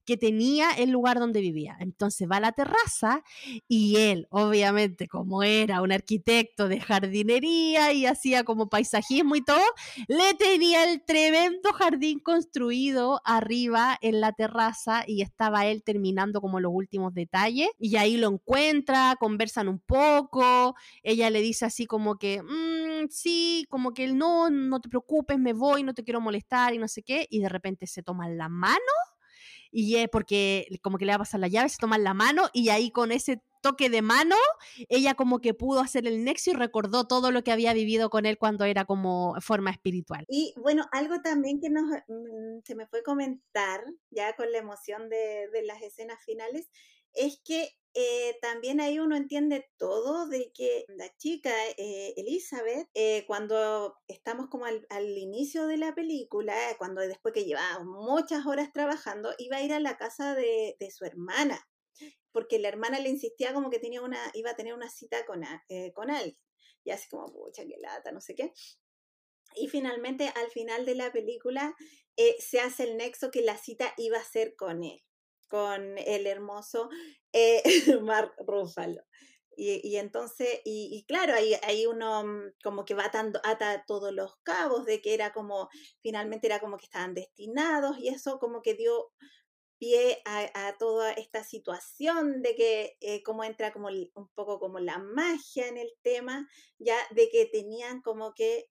que 0.06 0.18
tenía 0.18 0.72
el 0.72 0.90
lugar 0.90 1.20
donde 1.20 1.40
vivía. 1.40 1.78
Entonces 1.80 2.28
va 2.30 2.38
a 2.38 2.42
la 2.42 2.52
terraza 2.52 3.24
y 3.68 3.98
él, 3.98 4.28
obviamente, 4.30 5.08
como 5.08 5.44
era 5.44 5.82
un 5.82 5.92
arquitecto 5.92 6.68
de 6.68 6.80
jardinería 6.80 7.94
y 7.94 8.06
hacía 8.06 8.44
como 8.44 8.70
paisajismo 8.70 9.36
y 9.36 9.44
todo, 9.44 9.64
le 10.08 10.34
tenía 10.36 10.84
el 10.92 11.04
tremendo 11.04 11.72
jardín 11.74 12.20
construido 12.20 13.22
arriba 13.26 13.98
en 14.02 14.22
la 14.22 14.32
terraza 14.34 15.04
y 15.08 15.22
estaba 15.22 15.66
él 15.66 15.84
terminando 15.84 16.42
como 16.42 16.60
los 16.60 16.72
últimos 16.74 17.14
detalles 17.14 17.70
y 17.80 17.96
ahí 17.98 18.18
lo 18.18 18.30
encuentra, 18.30 19.16
conversan 19.20 19.68
un 19.68 19.80
poco, 19.80 20.76
ella 21.04 21.30
le 21.30 21.42
dice 21.42 21.66
así 21.66 21.86
como 21.86 22.18
que, 22.18 22.42
mm, 22.42 23.10
sí, 23.10 23.66
como 23.70 23.94
que 23.94 24.04
él 24.04 24.18
no, 24.18 24.50
no 24.50 24.80
te 24.82 24.90
preocupes, 24.90 25.40
me 25.40 25.54
voy, 25.54 25.84
no 25.84 25.94
te 25.94 26.04
quiero 26.04 26.22
molestar 26.22 26.74
y 26.74 26.78
no 26.78 26.88
sé 26.88 27.04
qué, 27.04 27.28
y 27.30 27.40
de 27.40 27.50
repente 27.50 27.88
se 27.88 28.04
toman 28.04 28.38
la 28.38 28.50
mano 28.50 28.80
y 29.72 29.96
es 29.98 30.10
porque 30.10 30.68
como 30.82 30.98
que 30.98 31.06
le 31.06 31.12
va 31.12 31.18
a 31.18 31.20
pasar 31.20 31.40
la 31.40 31.48
llave, 31.48 31.70
se 31.70 31.78
toman 31.78 32.04
la 32.04 32.14
mano 32.14 32.50
y 32.54 32.70
ahí 32.70 32.92
con 32.92 33.12
ese 33.12 33.42
toque 33.62 33.90
de 33.90 34.02
mano, 34.02 34.36
ella 34.88 35.16
como 35.16 35.40
que 35.40 35.54
pudo 35.54 35.82
hacer 35.82 36.08
el 36.08 36.24
nexo 36.24 36.52
y 36.52 36.54
recordó 36.54 37.08
todo 37.08 37.32
lo 37.32 37.44
que 37.44 37.52
había 37.52 37.74
vivido 37.74 38.10
con 38.10 38.26
él 38.26 38.38
cuando 38.38 38.64
era 38.66 38.86
como 38.86 39.36
forma 39.42 39.70
espiritual. 39.70 40.26
Y 40.30 40.54
bueno, 40.58 40.86
algo 40.92 41.22
también 41.22 41.60
que 41.60 41.70
nos, 41.70 41.84
mm, 42.08 42.60
se 42.64 42.76
me 42.76 42.88
fue 42.88 43.04
comentar 43.04 43.84
ya 44.12 44.36
con 44.36 44.52
la 44.52 44.60
emoción 44.60 45.10
de 45.10 45.50
las 45.66 45.82
escenas 45.82 46.24
finales, 46.24 46.70
es 47.14 47.42
que 47.44 47.79
eh, 47.96 48.38
también 48.42 48.80
ahí 48.82 49.00
uno 49.00 49.16
entiende 49.16 49.68
todo 49.78 50.28
de 50.28 50.52
que 50.54 50.86
la 50.90 51.10
chica, 51.18 51.52
eh, 51.78 52.14
Elizabeth, 52.18 52.88
eh, 52.94 53.26
cuando 53.26 53.98
estamos 54.08 54.48
como 54.50 54.66
al, 54.66 55.18
inicio 55.18 55.66
de 55.66 55.78
la 55.78 55.96
película, 55.96 56.56
cuando 56.78 57.02
después 57.02 57.34
que 57.34 57.46
llevaba 57.46 57.84
muchas 57.84 58.46
horas 58.46 58.72
trabajando, 58.72 59.34
iba 59.40 59.58
a 59.58 59.64
ir 59.64 59.74
a 59.74 59.80
la 59.80 59.98
casa 59.98 60.36
de, 60.36 60.76
su 60.92 61.06
hermana, 61.06 61.68
porque 62.32 62.60
la 62.60 62.70
hermana 62.70 63.00
le 63.00 63.10
insistía 63.10 63.54
como 63.54 63.70
que 63.72 63.80
tenía 63.80 64.02
una, 64.02 64.20
iba 64.34 64.52
a 64.52 64.56
tener 64.56 64.74
una 64.74 64.90
cita 64.90 65.26
con, 65.26 65.42
con 65.94 66.12
alguien. 66.12 66.38
Y 66.84 66.92
así 66.92 67.10
como, 67.10 67.32
pucha, 67.34 67.64
qué 67.66 67.78
lata, 67.82 68.12
no 68.12 68.22
sé 68.22 68.36
qué. 68.36 68.54
Y 69.56 69.68
finalmente, 69.68 70.32
al 70.36 70.50
final 70.52 70.86
de 70.86 70.96
la 70.96 71.12
película, 71.12 71.76
se 72.40 72.60
hace 72.60 72.84
el 72.84 72.98
nexo 72.98 73.32
que 73.32 73.42
la 73.42 73.58
cita 73.58 73.94
iba 73.98 74.20
a 74.20 74.24
ser 74.24 74.56
con 74.56 74.84
él 74.84 75.04
con 75.50 75.98
el 75.98 76.28
hermoso 76.28 76.90
eh, 77.34 77.62
Mark 78.02 78.34
Ruffalo. 78.48 79.04
Y, 79.58 79.82
y, 79.86 79.98
entonces, 79.98 80.62
y, 80.64 81.04
claro, 81.06 81.34
ahí, 81.34 81.86
uno 81.86 82.24
mm, 82.24 82.54
como 82.64 82.86
que 82.86 82.94
va 82.94 83.06
atando, 83.06 83.42
ata 83.44 83.84
todos 83.86 84.14
los 84.14 84.38
cabos 84.44 84.86
de 84.86 85.02
que 85.02 85.14
era 85.14 85.34
como, 85.34 85.68
finalmente 86.02 86.48
era 86.48 86.62
como 86.62 86.78
que 86.78 86.86
estaban 86.86 87.14
destinados 87.14 87.98
y 88.00 88.08
eso 88.08 88.40
como 88.40 88.62
que 88.62 88.76
dio 88.76 89.12
pie 89.80 90.22
a, 90.26 90.78
toda 90.78 91.12
esta 91.14 91.44
situación 91.44 92.42
de 92.42 92.56
que 92.56 92.98
eh, 93.02 93.24
como 93.24 93.44
entra 93.44 93.74
como 93.74 93.88
un 93.88 94.30
poco 94.36 94.60
como 94.60 94.80
la 94.80 95.00
magia 95.00 95.68
en 95.68 95.78
el 95.78 95.92
tema, 96.04 96.48
ya 96.78 96.98
de 97.12 97.30
que 97.30 97.46
tenían 97.46 98.02
como 98.02 98.34
que 98.34 98.66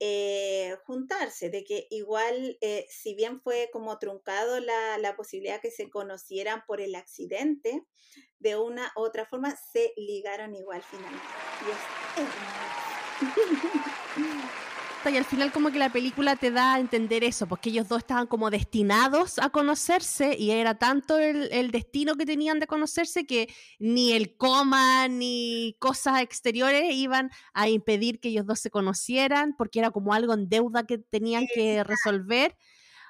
eh, 0.00 0.76
juntarse, 0.84 1.50
de 1.50 1.64
que 1.64 1.86
igual, 1.90 2.56
eh, 2.60 2.86
si 2.88 3.14
bien 3.14 3.40
fue 3.40 3.68
como 3.72 3.98
truncado 3.98 4.60
la, 4.60 4.96
la, 4.98 5.16
posibilidad 5.16 5.60
que 5.60 5.70
se 5.70 5.90
conocieran 5.90 6.64
por 6.66 6.80
el 6.80 6.94
accidente, 6.94 7.84
de 8.38 8.56
una 8.56 8.92
u 8.96 9.00
otra 9.00 9.26
forma 9.26 9.56
se 9.72 9.92
ligaron 9.96 10.54
igual 10.54 10.82
finalmente. 10.82 11.26
y 14.16 14.44
al 15.04 15.24
final 15.24 15.52
como 15.52 15.70
que 15.70 15.78
la 15.78 15.90
película 15.90 16.36
te 16.36 16.50
da 16.50 16.74
a 16.74 16.80
entender 16.80 17.24
eso, 17.24 17.46
porque 17.46 17.70
ellos 17.70 17.88
dos 17.88 17.98
estaban 17.98 18.26
como 18.26 18.50
destinados 18.50 19.38
a 19.38 19.48
conocerse 19.50 20.36
y 20.38 20.50
era 20.50 20.78
tanto 20.78 21.18
el, 21.18 21.70
destino 21.70 22.16
que 22.16 22.26
tenían 22.26 22.58
de 22.58 22.66
conocerse 22.66 23.24
que 23.24 23.48
ni 23.78 24.12
el 24.12 24.36
coma 24.36 25.08
ni 25.08 25.76
cosas 25.78 26.20
exteriores 26.20 26.94
iban 26.94 27.30
a 27.54 27.68
impedir 27.68 28.20
que 28.20 28.28
ellos 28.28 28.44
dos 28.44 28.58
se 28.60 28.70
conocieran, 28.70 29.54
porque 29.56 29.78
era 29.78 29.90
como 29.90 30.12
algo 30.12 30.34
en 30.34 30.48
deuda 30.48 30.84
que 30.84 30.98
tenían 30.98 31.46
que 31.54 31.84
resolver. 31.84 32.56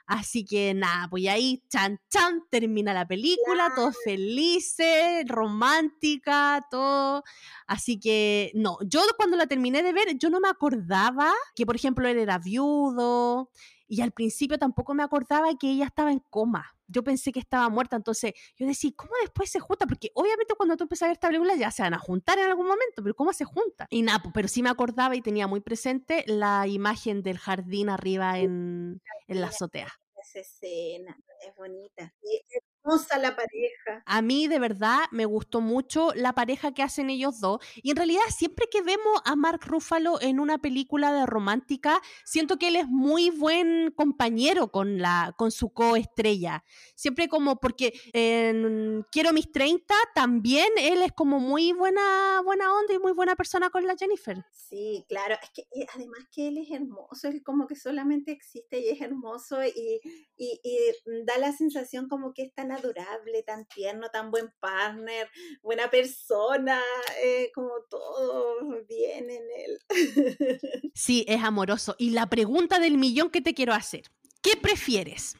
Así 0.08 0.42
que 0.46 0.72
nada, 0.72 1.06
pues 1.10 1.28
ahí, 1.28 1.62
chan, 1.68 2.00
chan, 2.08 2.42
termina 2.48 2.94
la 2.94 3.06
película, 3.06 3.70
todos 3.76 3.94
felices, 4.02 5.28
romántica, 5.28 6.66
todo. 6.70 7.22
Así 7.66 8.00
que 8.00 8.50
no, 8.54 8.78
yo 8.86 9.02
cuando 9.18 9.36
la 9.36 9.46
terminé 9.46 9.82
de 9.82 9.92
ver, 9.92 10.16
yo 10.16 10.30
no 10.30 10.40
me 10.40 10.48
acordaba 10.48 11.30
que, 11.54 11.66
por 11.66 11.76
ejemplo, 11.76 12.08
él 12.08 12.16
era 12.16 12.38
viudo 12.38 13.50
y 13.86 14.00
al 14.00 14.12
principio 14.12 14.56
tampoco 14.56 14.94
me 14.94 15.02
acordaba 15.02 15.54
que 15.60 15.72
ella 15.72 15.84
estaba 15.84 16.10
en 16.10 16.22
coma. 16.30 16.77
Yo 16.88 17.04
pensé 17.04 17.32
que 17.32 17.38
estaba 17.38 17.68
muerta, 17.68 17.96
entonces 17.96 18.32
yo 18.56 18.66
decía, 18.66 18.90
¿cómo 18.96 19.12
después 19.22 19.50
se 19.50 19.60
junta? 19.60 19.86
Porque 19.86 20.10
obviamente 20.14 20.54
cuando 20.56 20.76
tú 20.76 20.84
empiezas 20.84 21.02
a 21.02 21.06
ver 21.06 21.12
esta 21.14 21.28
película 21.28 21.54
ya 21.54 21.70
se 21.70 21.82
van 21.82 21.94
a 21.94 21.98
juntar 21.98 22.38
en 22.38 22.46
algún 22.46 22.66
momento, 22.66 23.02
pero 23.02 23.14
¿cómo 23.14 23.32
se 23.32 23.44
junta? 23.44 23.86
Y 23.90 24.02
nada, 24.02 24.22
pero 24.34 24.48
sí 24.48 24.62
me 24.62 24.70
acordaba 24.70 25.14
y 25.14 25.22
tenía 25.22 25.46
muy 25.46 25.60
presente 25.60 26.24
la 26.26 26.66
imagen 26.66 27.22
del 27.22 27.38
jardín 27.38 27.90
arriba 27.90 28.38
en, 28.38 29.00
en 29.26 29.40
la 29.40 29.48
azotea. 29.48 29.92
Esa 30.20 30.40
escena 30.40 31.16
es 31.46 31.54
bonita. 31.54 32.12
Y 32.22 32.40
hermosa 32.88 33.18
la 33.18 33.36
pareja. 33.36 34.02
A 34.06 34.22
mí 34.22 34.48
de 34.48 34.58
verdad 34.58 35.00
me 35.10 35.24
gustó 35.26 35.60
mucho 35.60 36.12
la 36.14 36.34
pareja 36.34 36.72
que 36.72 36.82
hacen 36.82 37.10
ellos 37.10 37.40
dos. 37.40 37.58
Y 37.76 37.90
en 37.90 37.96
realidad 37.96 38.22
siempre 38.30 38.66
que 38.70 38.82
vemos 38.82 39.20
a 39.24 39.36
Mark 39.36 39.60
Ruffalo 39.66 40.20
en 40.20 40.40
una 40.40 40.58
película 40.58 41.12
de 41.12 41.26
romántica, 41.26 42.00
siento 42.24 42.58
que 42.58 42.68
él 42.68 42.76
es 42.76 42.88
muy 42.88 43.30
buen 43.30 43.92
compañero 43.92 44.70
con, 44.70 44.98
la, 44.98 45.34
con 45.36 45.50
su 45.50 45.70
coestrella. 45.70 46.64
Siempre 46.94 47.28
como 47.28 47.56
porque 47.56 47.92
en 48.12 49.04
Quiero 49.10 49.32
mis 49.32 49.50
30 49.52 49.94
también 50.14 50.68
él 50.78 51.02
es 51.02 51.12
como 51.12 51.38
muy 51.40 51.72
buena, 51.72 52.40
buena 52.44 52.72
onda 52.72 52.94
y 52.94 52.98
muy 52.98 53.12
buena 53.12 53.36
persona 53.36 53.70
con 53.70 53.86
la 53.86 53.96
Jennifer. 53.96 54.44
Sí, 54.50 55.04
claro. 55.08 55.36
Es 55.42 55.50
que 55.50 55.64
además 55.94 56.20
que 56.32 56.48
él 56.48 56.58
es 56.58 56.70
hermoso, 56.70 57.28
él 57.28 57.42
como 57.42 57.66
que 57.66 57.76
solamente 57.76 58.32
existe 58.32 58.80
y 58.80 58.88
es 58.88 59.00
hermoso 59.00 59.64
y, 59.64 60.00
y, 60.36 60.60
y 60.62 61.24
da 61.24 61.38
la 61.38 61.52
sensación 61.52 62.08
como 62.08 62.32
que 62.32 62.42
es 62.42 62.54
tan 62.54 62.72
adorable, 62.78 63.42
tan 63.42 63.66
tierno, 63.66 64.08
tan 64.10 64.30
buen 64.30 64.52
partner, 64.60 65.28
buena 65.62 65.90
persona, 65.90 66.80
eh, 67.22 67.50
como 67.54 67.70
todo 67.88 68.84
bien 68.88 69.30
en 69.30 69.42
él. 69.56 69.78
Sí, 70.94 71.24
es 71.28 71.42
amoroso. 71.44 71.94
Y 71.96 72.10
la 72.10 72.28
pregunta 72.28 72.80
del 72.80 72.98
millón 72.98 73.30
que 73.30 73.40
te 73.40 73.54
quiero 73.54 73.72
hacer, 73.72 74.02
¿qué 74.42 74.56
prefieres? 74.56 75.36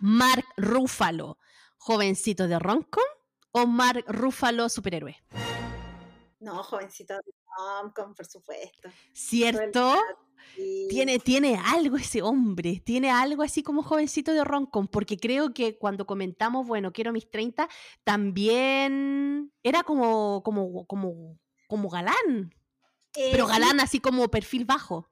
¿Mark 0.00 0.44
Ruffalo, 0.56 1.38
jovencito 1.78 2.46
de 2.46 2.58
Roncon 2.60 3.04
o 3.50 3.66
Mark 3.66 4.04
Ruffalo, 4.06 4.68
superhéroe? 4.68 5.16
No, 6.44 6.62
jovencito 6.62 7.14
de 7.14 7.20
Roncon, 7.56 8.14
por 8.14 8.26
supuesto. 8.26 8.90
¿Cierto? 9.14 9.94
Tiene, 10.90 11.18
tiene 11.18 11.56
algo 11.56 11.96
ese 11.96 12.20
hombre, 12.20 12.82
tiene 12.84 13.10
algo 13.10 13.42
así 13.42 13.62
como 13.62 13.82
jovencito 13.82 14.34
de 14.34 14.44
Roncon, 14.44 14.86
porque 14.88 15.16
creo 15.16 15.54
que 15.54 15.78
cuando 15.78 16.06
comentamos, 16.06 16.66
bueno, 16.66 16.92
quiero 16.92 17.12
mis 17.12 17.30
30, 17.30 17.66
también 18.04 19.54
era 19.62 19.84
como, 19.84 20.42
como, 20.42 20.86
como, 20.86 21.38
como 21.66 21.88
galán, 21.88 22.54
pero 23.14 23.44
eh, 23.46 23.48
galán 23.48 23.80
así 23.80 23.98
como 24.00 24.28
perfil 24.28 24.66
bajo. 24.66 25.10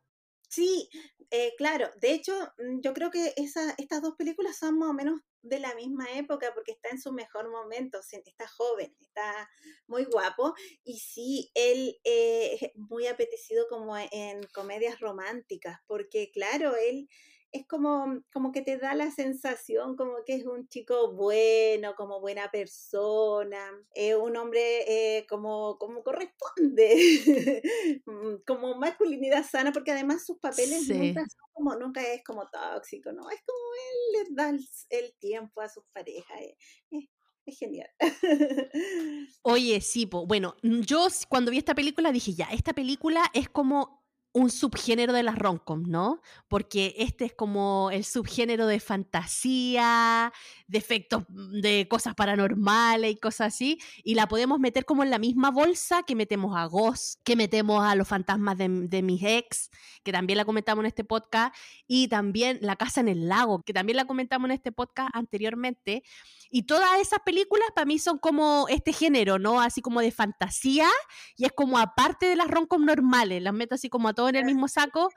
Sí, 0.50 0.90
eh, 1.32 1.54
claro. 1.56 1.90
De 2.00 2.12
hecho, 2.12 2.32
mm, 2.58 2.80
yo 2.82 2.92
creo 2.92 3.10
que 3.10 3.32
esa, 3.36 3.74
estas 3.78 4.02
dos 4.02 4.14
películas 4.16 4.58
son 4.58 4.78
más 4.78 4.90
o 4.90 4.92
menos 4.92 5.20
de 5.40 5.58
la 5.58 5.74
misma 5.74 6.06
época 6.12 6.52
porque 6.54 6.72
está 6.72 6.90
en 6.90 7.00
su 7.00 7.10
mejor 7.10 7.50
momento, 7.50 8.00
está 8.12 8.46
joven, 8.46 8.94
está 9.00 9.48
muy 9.86 10.04
guapo 10.04 10.54
y 10.84 10.98
sí, 10.98 11.50
él 11.54 11.98
eh, 12.04 12.58
es 12.60 12.70
muy 12.76 13.06
apetecido 13.06 13.66
como 13.68 13.96
en 13.96 14.42
comedias 14.54 15.00
románticas 15.00 15.78
porque 15.86 16.30
claro, 16.32 16.76
él 16.76 17.08
es 17.52 17.66
como, 17.66 18.22
como 18.32 18.50
que 18.50 18.62
te 18.62 18.78
da 18.78 18.94
la 18.94 19.10
sensación 19.10 19.94
como 19.94 20.24
que 20.24 20.36
es 20.36 20.46
un 20.46 20.68
chico 20.68 21.12
bueno, 21.12 21.94
como 21.94 22.18
buena 22.20 22.50
persona, 22.50 23.70
es 23.94 24.14
un 24.16 24.36
hombre 24.38 25.18
eh, 25.18 25.26
como, 25.28 25.76
como 25.78 26.02
corresponde, 26.02 26.94
mm, 28.06 28.42
como 28.46 28.76
masculinidad 28.76 29.44
sana, 29.44 29.70
porque 29.70 29.92
además 29.92 30.24
sus 30.24 30.38
papeles 30.38 30.88
nunca, 30.88 31.20
son 31.20 31.48
como, 31.52 31.76
nunca 31.76 32.02
es 32.02 32.24
como 32.24 32.48
tóxico, 32.48 33.12
¿no? 33.12 33.28
Es 33.28 33.40
como 33.44 33.58
él 33.74 34.12
le 34.12 34.34
da 34.34 34.50
el, 34.88 35.14
tiempo 35.18 35.60
a 35.60 35.68
sus 35.68 35.84
parejas. 35.92 36.40
Eh, 36.40 37.08
es 37.44 37.58
genial. 37.58 37.90
Oye, 39.42 39.80
sí, 39.80 40.08
bueno, 40.10 40.56
yo 40.62 41.08
cuando 41.28 41.50
vi 41.50 41.58
esta 41.58 41.74
película 41.74 42.12
dije, 42.12 42.34
ya, 42.34 42.46
esta 42.46 42.72
película 42.72 43.30
es 43.34 43.48
como 43.48 44.01
un 44.32 44.50
subgénero 44.50 45.12
de 45.12 45.22
las 45.22 45.38
romcoms, 45.38 45.88
¿no? 45.88 46.20
Porque 46.48 46.94
este 46.98 47.26
es 47.26 47.32
como 47.34 47.90
el 47.92 48.04
subgénero 48.04 48.66
de 48.66 48.80
fantasía, 48.80 50.32
de 50.72 50.78
efectos 50.78 51.24
mm, 51.28 51.60
de 51.60 51.86
cosas 51.88 52.14
paranormales 52.14 53.12
y 53.12 53.16
cosas 53.16 53.54
así, 53.54 53.78
y 54.02 54.14
la 54.14 54.26
podemos 54.26 54.58
meter 54.58 54.84
como 54.84 55.02
en 55.04 55.10
la 55.10 55.18
misma 55.18 55.50
bolsa 55.50 56.02
que 56.02 56.16
metemos 56.16 56.56
a 56.56 56.64
Ghost, 56.64 57.20
que 57.24 57.36
metemos 57.36 57.84
a 57.84 57.94
los 57.94 58.08
fantasmas 58.08 58.56
de, 58.56 58.68
de 58.88 59.02
mis 59.02 59.22
ex, 59.22 59.70
que 60.02 60.12
también 60.12 60.38
la 60.38 60.46
comentamos 60.46 60.82
en 60.82 60.86
este 60.86 61.04
podcast, 61.04 61.54
y 61.86 62.08
también 62.08 62.58
La 62.62 62.76
Casa 62.76 63.00
en 63.00 63.08
el 63.08 63.28
Lago, 63.28 63.62
que 63.62 63.74
también 63.74 63.96
la 63.96 64.06
comentamos 64.06 64.46
en 64.46 64.52
este 64.52 64.72
podcast 64.72 65.10
anteriormente, 65.12 66.02
y 66.50 66.62
todas 66.62 67.00
esas 67.00 67.20
películas 67.24 67.68
para 67.74 67.84
mí 67.84 67.98
son 67.98 68.18
como 68.18 68.66
este 68.68 68.92
género, 68.92 69.38
¿no? 69.38 69.60
Así 69.60 69.82
como 69.82 70.00
de 70.00 70.10
fantasía 70.10 70.88
y 71.36 71.44
es 71.44 71.52
como 71.52 71.78
aparte 71.78 72.26
de 72.26 72.36
las 72.36 72.48
romcoms 72.48 72.86
normales, 72.86 73.42
las 73.42 73.54
meto 73.54 73.74
así 73.74 73.88
como 73.90 74.08
a 74.08 74.14
todo 74.14 74.28
en 74.30 74.36
el 74.36 74.44
mismo 74.46 74.68
saco, 74.68 75.10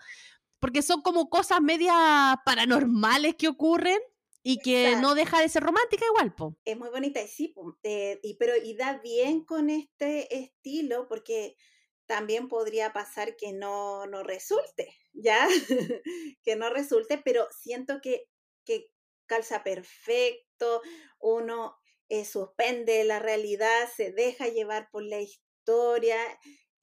porque 0.59 0.81
son 0.81 1.01
como 1.01 1.29
cosas 1.29 1.61
medias 1.61 2.35
paranormales 2.45 3.35
que 3.35 3.47
ocurren 3.47 3.99
y 4.47 4.59
que 4.59 4.95
no 4.97 5.15
deja 5.15 5.41
de 5.41 5.49
ser 5.49 5.63
romántica 5.63 6.05
igual, 6.05 6.35
po. 6.35 6.55
Es 6.65 6.77
muy 6.77 6.89
bonita 6.89 7.19
y 7.19 7.27
sí, 7.27 7.55
eh, 7.81 8.19
y, 8.21 8.35
pero 8.35 8.55
y 8.55 8.75
da 8.75 8.99
bien 8.99 9.43
con 9.43 9.71
este 9.71 10.37
estilo 10.37 11.07
porque 11.07 11.57
también 12.05 12.47
podría 12.47 12.93
pasar 12.93 13.37
que 13.37 13.53
no, 13.53 14.05
no 14.05 14.21
resulte, 14.21 14.95
¿ya? 15.13 15.47
que 16.43 16.55
no 16.55 16.69
resulte, 16.69 17.17
pero 17.17 17.47
siento 17.59 18.01
que, 18.03 18.27
que 18.65 18.91
calza 19.25 19.63
perfecto, 19.63 20.83
uno 21.19 21.75
eh, 22.09 22.23
suspende 22.23 23.03
la 23.03 23.17
realidad, 23.17 23.89
se 23.97 24.11
deja 24.11 24.47
llevar 24.47 24.89
por 24.91 25.01
la 25.01 25.21
historia. 25.21 26.19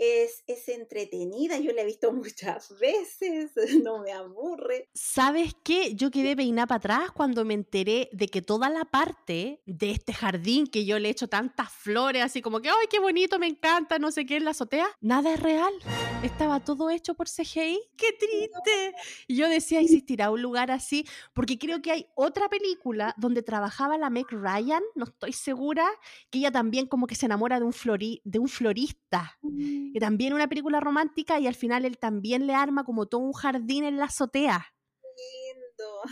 Es, 0.02 0.42
es 0.48 0.68
entretenida, 0.68 1.58
yo 1.58 1.72
la 1.72 1.82
he 1.82 1.86
visto 1.86 2.12
muchas 2.12 2.76
veces, 2.78 3.52
no 3.84 4.02
me 4.02 4.12
aburre. 4.12 4.88
¿Sabes 4.94 5.54
qué? 5.62 5.94
Yo 5.94 6.10
quedé 6.10 6.34
peinada 6.34 6.66
para 6.66 6.78
atrás 6.78 7.10
cuando 7.12 7.44
me 7.44 7.54
enteré 7.54 8.08
de 8.12 8.26
que 8.26 8.42
toda 8.42 8.68
la 8.68 8.84
parte 8.84 9.62
de 9.66 9.90
este 9.92 10.12
jardín 10.12 10.66
que 10.66 10.84
yo 10.84 10.98
le 10.98 11.08
he 11.08 11.12
hecho 11.12 11.28
tantas 11.28 11.70
flores, 11.70 12.22
así 12.22 12.42
como 12.42 12.60
que, 12.60 12.68
¡ay, 12.68 12.86
qué 12.90 12.98
bonito, 12.98 13.38
me 13.38 13.46
encanta, 13.46 13.98
no 13.98 14.10
sé 14.10 14.26
qué, 14.26 14.36
en 14.36 14.44
la 14.44 14.50
azotea! 14.50 14.86
Nada 15.00 15.34
es 15.34 15.40
real. 15.40 15.72
Estaba 16.22 16.60
todo 16.60 16.90
hecho 16.90 17.14
por 17.14 17.28
CGI. 17.28 17.80
¡Qué 17.96 18.12
triste! 18.18 18.94
Y 19.28 19.36
yo 19.36 19.48
decía, 19.48 19.80
¿existirá 19.80 20.30
un 20.30 20.42
lugar 20.42 20.70
así? 20.70 21.06
Porque 21.32 21.58
creo 21.58 21.80
que 21.80 21.92
hay 21.92 22.06
otra 22.14 22.48
película 22.48 23.14
donde 23.16 23.42
trabajaba 23.42 23.96
la 23.98 24.10
Meg 24.10 24.26
Ryan, 24.30 24.82
no 24.94 25.04
estoy 25.04 25.32
segura, 25.32 25.88
que 26.30 26.38
ella 26.38 26.50
también 26.50 26.86
como 26.86 27.06
que 27.06 27.14
se 27.14 27.26
enamora 27.26 27.58
de 27.58 27.66
un, 27.66 27.72
flori 27.72 28.20
de 28.24 28.38
un 28.38 28.48
florista. 28.48 29.38
Que 29.92 30.00
también 30.00 30.32
una 30.32 30.48
película 30.48 30.80
romántica 30.80 31.38
y 31.38 31.46
al 31.46 31.54
final 31.54 31.84
él 31.84 31.98
también 31.98 32.46
le 32.46 32.54
arma 32.54 32.84
como 32.84 33.06
todo 33.06 33.20
un 33.20 33.32
jardín 33.32 33.84
en 33.84 33.98
la 33.98 34.06
azotea. 34.06 34.74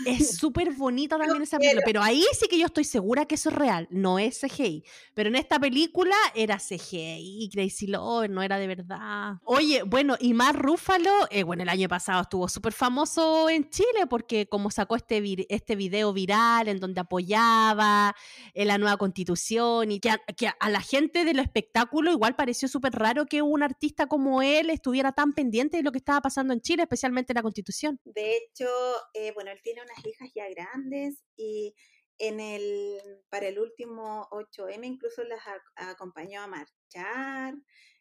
Es 0.07 0.37
súper 0.39 0.73
bonita 0.73 1.19
también 1.19 1.43
esa 1.43 1.59
película, 1.59 1.83
pero 1.85 2.03
ahí 2.03 2.25
sí 2.39 2.49
que 2.49 2.59
yo 2.59 2.67
estoy 2.67 2.85
segura 2.85 3.27
que 3.27 3.35
eso 3.35 3.51
es 3.51 3.55
real, 3.55 3.87
no 3.91 4.19
es 4.19 4.41
CGI. 4.41 4.85
Pero 5.15 5.29
en 5.29 5.37
esta 5.37 5.59
película 5.59 6.15
era 6.35 6.59
CGI, 6.59 7.51
Crazy 7.53 7.87
Love, 7.87 8.29
no 8.29 8.43
era 8.43 8.59
de 8.59 8.67
verdad. 8.67 9.35
Oye, 9.45 9.83
bueno, 9.83 10.17
y 10.19 10.35
más 10.35 10.55
Rúfalo, 10.55 11.11
eh, 11.31 11.43
bueno, 11.43 11.63
el 11.63 11.69
año 11.69 11.89
pasado 11.89 12.23
estuvo 12.23 12.49
súper 12.49 12.73
famoso 12.73 13.49
en 13.49 13.69
Chile 13.71 14.07
porque 14.09 14.47
como 14.47 14.71
sacó 14.71 14.97
este, 14.97 15.47
este 15.49 15.77
video 15.77 16.13
viral 16.13 16.69
en 16.69 16.81
donde 16.81 17.01
apoyaba 17.01 18.15
en 18.55 18.69
la 18.69 18.79
nueva 18.79 18.97
constitución 18.97 19.93
y 19.93 20.01
que 20.01 20.11
a, 20.11 20.71
la 20.71 20.81
gente 20.81 21.25
del 21.25 21.39
espectáculo 21.39 22.13
igual 22.13 22.37
pareció 22.37 22.69
súper 22.69 22.93
raro 22.93 23.27
que 23.27 23.43
un 23.43 23.63
artista 23.63 24.07
como 24.07 24.43
él 24.43 24.71
estuviera 24.71 25.13
tan 25.13 25.33
pendiente 25.33 25.77
de 25.77 25.83
lo 25.83 25.93
que 25.93 25.99
estaba 25.99 26.21
pasando 26.21 26.53
en 26.53 26.61
Chile, 26.61 26.83
especialmente 26.83 27.35
la 27.35 27.43
constitución. 27.43 27.99
De 28.05 28.37
hecho, 28.37 28.69
eh, 29.15 29.33
bueno, 29.35 29.51
él 29.51 29.61
tiene 29.63 29.80
unas 29.83 30.07
hijas 30.07 30.31
ya 30.35 30.49
grandes 30.49 31.23
y 31.37 31.75
en 32.19 32.39
el, 32.39 33.01
para 33.31 33.49
el 33.49 33.59
último 33.59 34.29
8M 34.31 34.85
incluso 34.85 35.25
las 35.25 35.41
acompañó 35.75 36.43
a 36.43 36.47
marchar. 36.47 37.55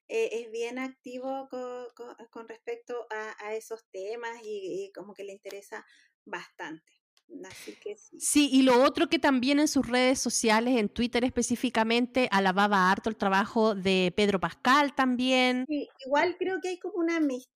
Eh, 0.09 0.41
es 0.41 0.51
bien 0.51 0.79
activo 0.79 1.47
con, 1.49 2.47
respecto 2.47 3.07
a, 3.11 3.53
esos 3.53 3.85
temas 3.91 4.39
y, 4.43 4.91
como 4.93 5.13
que 5.13 5.23
le 5.23 5.33
interesa 5.33 5.85
bastante. 6.25 6.91
Así 7.47 7.75
que 7.75 7.95
sí. 7.95 8.17
sí. 8.19 8.49
y 8.51 8.63
lo 8.63 8.81
otro 8.83 9.07
que 9.07 9.19
también 9.19 9.59
en 9.59 9.67
sus 9.67 9.87
redes 9.87 10.19
sociales, 10.19 10.77
en 10.77 10.89
Twitter 10.89 11.23
específicamente, 11.23 12.27
alababa 12.31 12.91
harto 12.91 13.09
el 13.09 13.17
trabajo 13.17 13.75
de 13.75 14.11
Pedro 14.17 14.39
Pascal 14.39 14.95
también. 14.95 15.65
Sí, 15.67 15.87
igual 16.05 16.35
creo 16.39 16.59
que 16.59 16.69
hay 16.69 16.79
como 16.79 16.97
una 16.97 17.17
amistad 17.17 17.53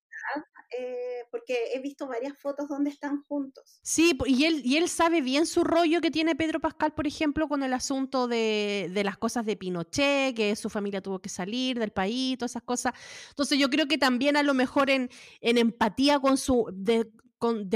eh, 0.78 1.24
porque 1.30 1.56
he 1.74 1.80
visto 1.80 2.06
varias 2.06 2.38
fotos 2.38 2.68
donde 2.68 2.90
están 2.90 3.22
juntos. 3.22 3.78
Sí, 3.82 4.18
y 4.26 4.44
él, 4.44 4.62
y 4.64 4.76
él 4.76 4.88
sabe 4.88 5.20
bien 5.20 5.46
su 5.46 5.64
rollo 5.64 6.00
que 6.00 6.10
tiene 6.10 6.34
Pedro 6.34 6.60
Pascal, 6.60 6.94
por 6.94 7.06
ejemplo, 7.06 7.48
con 7.48 7.62
el 7.62 7.72
asunto 7.72 8.28
de, 8.28 8.90
de 8.92 9.04
las 9.04 9.18
cosas 9.18 9.44
de 9.46 9.56
Pinochet, 9.56 10.34
que 10.34 10.54
su 10.56 10.70
familia 10.70 11.00
tuvo 11.00 11.20
que 11.20 11.28
salir 11.28 11.78
del 11.78 11.90
país, 11.90 12.38
todas 12.38 12.52
esas 12.52 12.62
cosas. 12.62 12.94
Entonces 13.30 13.58
yo 13.58 13.68
creo 13.70 13.86
que 13.86 13.98
también 13.98 14.36
a 14.36 14.42
lo 14.42 14.54
mejor 14.54 14.90
en, 14.90 15.10
en 15.40 15.58
empatía 15.58 16.18
con 16.20 16.36
su, 16.36 16.68
de 16.72 17.10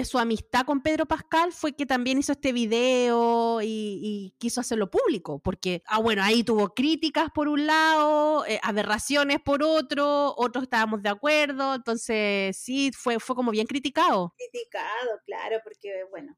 su 0.04 0.18
amistad 0.18 0.64
con 0.64 0.82
Pedro 0.82 1.06
Pascal 1.06 1.52
fue 1.52 1.74
que 1.74 1.86
también 1.86 2.18
hizo 2.18 2.32
este 2.32 2.52
video 2.52 3.60
y, 3.62 4.34
quiso 4.38 4.60
hacerlo 4.60 4.90
público, 4.90 5.38
porque, 5.38 5.82
ah, 5.86 6.00
bueno, 6.00 6.22
ahí 6.22 6.44
tuvo 6.44 6.74
críticas 6.74 7.28
por 7.34 7.48
un 7.48 7.66
lado, 7.66 8.46
eh, 8.46 8.60
aberraciones 8.62 9.38
por 9.40 9.62
otro, 9.62 10.34
otros 10.36 10.64
estábamos 10.64 11.02
de 11.02 11.08
acuerdo, 11.08 11.74
entonces 11.74 12.56
sí, 12.56 12.90
fue, 12.92 13.18
fue 13.18 13.34
como 13.34 13.50
bien 13.50 13.66
criticado. 13.66 14.34
Criticado, 14.36 15.20
claro, 15.24 15.60
porque, 15.64 16.04
bueno, 16.10 16.36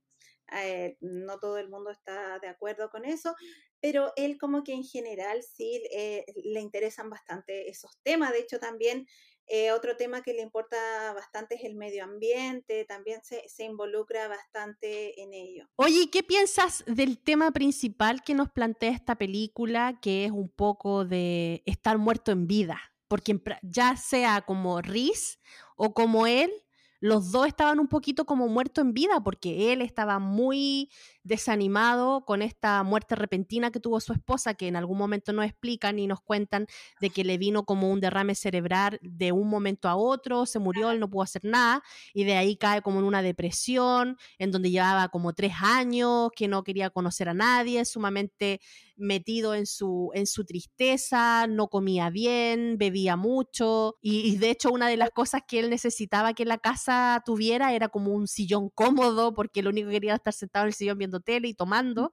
eh, 0.53 0.97
no 1.01 1.39
todo 1.39 1.59
el 1.59 1.69
mundo 1.69 1.91
está 1.91 2.39
de 2.41 2.49
acuerdo 2.49 2.91
con 2.91 3.05
eso, 3.05 3.35
pero 3.81 4.13
él 4.17 4.37
como 4.39 4.65
que 4.65 4.73
en 4.73 4.85
general 4.85 5.43
sí 5.43 5.83
eh, 5.93 6.25
le 6.45 6.61
interesan 6.61 7.09
bastante 7.09 7.71
esos 7.71 7.99
temas, 8.03 8.33
de 8.33 8.41
hecho 8.41 8.59
también 8.59 9.07
eh, 9.53 9.73
otro 9.73 9.97
tema 9.97 10.23
que 10.23 10.33
le 10.33 10.43
importa 10.43 10.77
bastante 11.13 11.57
es 11.57 11.65
el 11.65 11.75
medio 11.75 12.05
ambiente, 12.05 12.85
también 12.85 13.21
se, 13.25 13.49
se, 13.49 13.65
involucra 13.65 14.29
bastante 14.29 15.21
en 15.21 15.35
ello. 15.35 15.69
Oye, 15.75 16.09
¿qué 16.09 16.23
piensas 16.23 16.85
del 16.87 17.19
tema 17.19 17.51
principal 17.51 18.23
que 18.23 18.35
nos 18.35 18.49
plantea 18.49 18.93
esta 18.93 19.17
película, 19.17 19.99
que 20.01 20.25
es 20.27 20.31
un 20.31 20.49
poco 20.49 21.05
de 21.05 21.65
estar 21.67 21.99
muerto 21.99 22.31
en 22.31 22.47
vida? 22.47 22.81
Porque 23.09 23.43
ya 23.63 23.97
sea 23.97 24.43
como 24.43 24.81
Riz 24.83 25.41
o 25.75 25.95
como 25.95 26.29
él, 26.29 26.53
los 27.01 27.33
dos 27.33 27.47
estaban 27.47 27.81
un 27.81 27.89
poquito 27.89 28.25
como 28.27 28.47
muertos 28.49 28.85
en 28.85 28.93
vida, 28.93 29.21
porque 29.25 29.73
él 29.73 29.83
estaba 29.83 30.19
muy 30.19 30.91
desanimado 31.23 32.25
con 32.25 32.43
esta 32.43 32.83
muerte 32.83 33.15
repentina 33.15 33.71
que 33.71 33.81
tuvo 33.81 34.01
su 34.01 34.13
esposa, 34.13 34.55
que 34.55 34.69
en 34.69 34.77
algún 34.77 34.99
momento 34.99 35.33
nos 35.33 35.45
explican 35.45 35.99
y 35.99 36.07
nos 36.07 36.21
cuentan 36.21 36.67
de 37.01 37.11
que 37.11 37.25
le 37.25 37.39
vino 37.39 37.65
como 37.65 37.91
un 37.91 38.01
derrame 38.01 38.35
cerebral 38.35 38.99
de 39.03 39.33
un 39.33 39.49
momento 39.49 39.89
a 39.89 39.97
otro, 39.97 40.47
se 40.47 40.59
murió, 40.59 40.91
él 40.91 41.01
no 41.01 41.11
pudo 41.11 41.23
hacer 41.23 41.45
nada, 41.45 41.83
y 42.15 42.25
de 42.25 42.37
ahí 42.37 42.57
cae 42.57 42.83
como 42.83 42.99
en 43.01 43.05
una 43.05 43.23
depresión, 43.23 44.17
en 44.39 44.51
donde 44.51 44.71
llevaba 44.71 45.09
como 45.09 45.33
tres 45.33 45.55
años, 45.61 46.31
que 46.37 46.49
no 46.49 46.65
quería 46.65 46.91
conocer 46.91 47.29
a 47.29 47.35
nadie, 47.35 47.85
sumamente 47.85 48.61
metido 49.01 49.55
en 49.55 49.67
su, 49.67 50.11
en 50.15 50.27
su 50.27 50.45
tristeza, 50.45 51.47
no 51.49 51.69
comía 51.69 52.11
bien, 52.11 52.79
bebía 52.79 53.17
mucho, 53.17 53.97
y, 54.01 54.21
y 54.31 54.37
de 54.37 54.51
hecho 54.51 54.71
una 54.71 54.89
de 54.89 54.97
las 54.97 55.11
cosas 55.11 55.43
que 55.47 55.59
él 55.59 55.71
necesitaba 55.71 56.35
que 56.35 56.45
la 56.45 56.59
casa 56.59 57.23
tuviera 57.25 57.73
era 57.73 57.89
como 57.89 58.13
un 58.13 58.29
sillón 58.29 58.71
cómodo, 58.71 59.35
porque 59.35 59.63
lo 59.63 59.71
único 59.71 59.89
que 59.89 59.95
quería 59.95 60.11
era 60.11 60.17
estar 60.17 60.33
sentado 60.33 60.65
en 60.65 60.69
el 60.69 60.75
sillón 60.75 60.99
viendo 60.99 61.21
tele 61.21 61.49
y 61.49 61.55
tomando, 61.55 62.13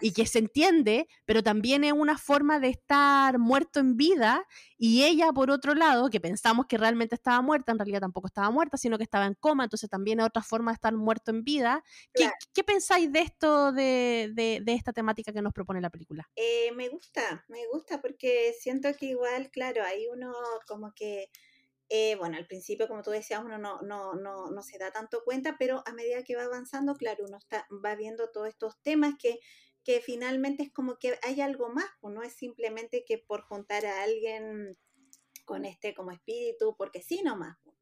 y 0.00 0.12
que 0.12 0.26
se 0.26 0.38
entiende, 0.38 1.08
pero 1.24 1.42
también 1.42 1.84
es 1.84 1.92
una 1.92 2.18
forma 2.18 2.58
de 2.58 2.68
estar 2.68 3.38
muerto 3.38 3.80
en 3.80 3.96
vida, 3.96 4.46
y 4.82 5.04
ella, 5.04 5.32
por 5.32 5.50
otro 5.50 5.74
lado, 5.74 6.08
que 6.08 6.20
pensamos 6.20 6.66
que 6.66 6.78
realmente 6.78 7.14
estaba 7.14 7.42
muerta, 7.42 7.72
en 7.72 7.78
realidad 7.78 8.00
tampoco 8.00 8.28
estaba 8.28 8.50
muerta, 8.50 8.78
sino 8.78 8.96
que 8.96 9.04
estaba 9.04 9.26
en 9.26 9.34
coma, 9.34 9.64
entonces 9.64 9.90
también 9.90 10.20
es 10.20 10.26
otra 10.26 10.42
forma 10.42 10.70
de 10.70 10.76
estar 10.76 10.94
muerto 10.94 11.30
en 11.30 11.44
vida. 11.44 11.84
¿Qué, 12.14 12.30
¿qué 12.54 12.64
pensáis 12.64 13.12
de 13.12 13.20
esto, 13.20 13.72
de, 13.72 14.30
de, 14.32 14.60
de, 14.62 14.72
esta 14.72 14.92
temática 14.92 15.32
que 15.32 15.42
nos 15.42 15.52
propone 15.52 15.80
la 15.80 15.90
película? 15.90 16.19
Eh, 16.36 16.72
me 16.72 16.88
gusta, 16.88 17.44
me 17.48 17.66
gusta, 17.68 18.00
porque 18.00 18.54
siento 18.58 18.92
que 18.94 19.06
igual, 19.06 19.50
claro, 19.50 19.82
hay 19.84 20.06
uno 20.08 20.32
como 20.66 20.92
que 20.94 21.30
eh, 21.92 22.14
bueno, 22.14 22.36
al 22.36 22.46
principio, 22.46 22.86
como 22.86 23.02
tú 23.02 23.10
decías, 23.10 23.42
uno 23.44 23.58
no, 23.58 23.82
no, 23.82 24.14
no, 24.14 24.48
no, 24.48 24.62
se 24.62 24.78
da 24.78 24.92
tanto 24.92 25.24
cuenta, 25.24 25.56
pero 25.58 25.82
a 25.86 25.92
medida 25.92 26.22
que 26.22 26.36
va 26.36 26.44
avanzando, 26.44 26.94
claro, 26.94 27.24
uno 27.26 27.36
está, 27.36 27.66
va 27.84 27.96
viendo 27.96 28.30
todos 28.30 28.46
estos 28.46 28.80
temas 28.82 29.14
que, 29.18 29.40
que 29.82 30.00
finalmente 30.00 30.62
es 30.62 30.72
como 30.72 30.98
que 30.98 31.18
hay 31.24 31.40
algo 31.40 31.68
más, 31.68 31.90
pues 32.00 32.14
no 32.14 32.22
es 32.22 32.32
simplemente 32.34 33.04
que 33.04 33.18
por 33.18 33.42
juntar 33.42 33.86
a 33.86 34.04
alguien 34.04 34.78
con 35.44 35.64
este 35.64 35.92
como 35.92 36.12
espíritu, 36.12 36.76
porque 36.78 37.02
sí 37.02 37.22
nomás. 37.24 37.56
Pues. 37.64 37.76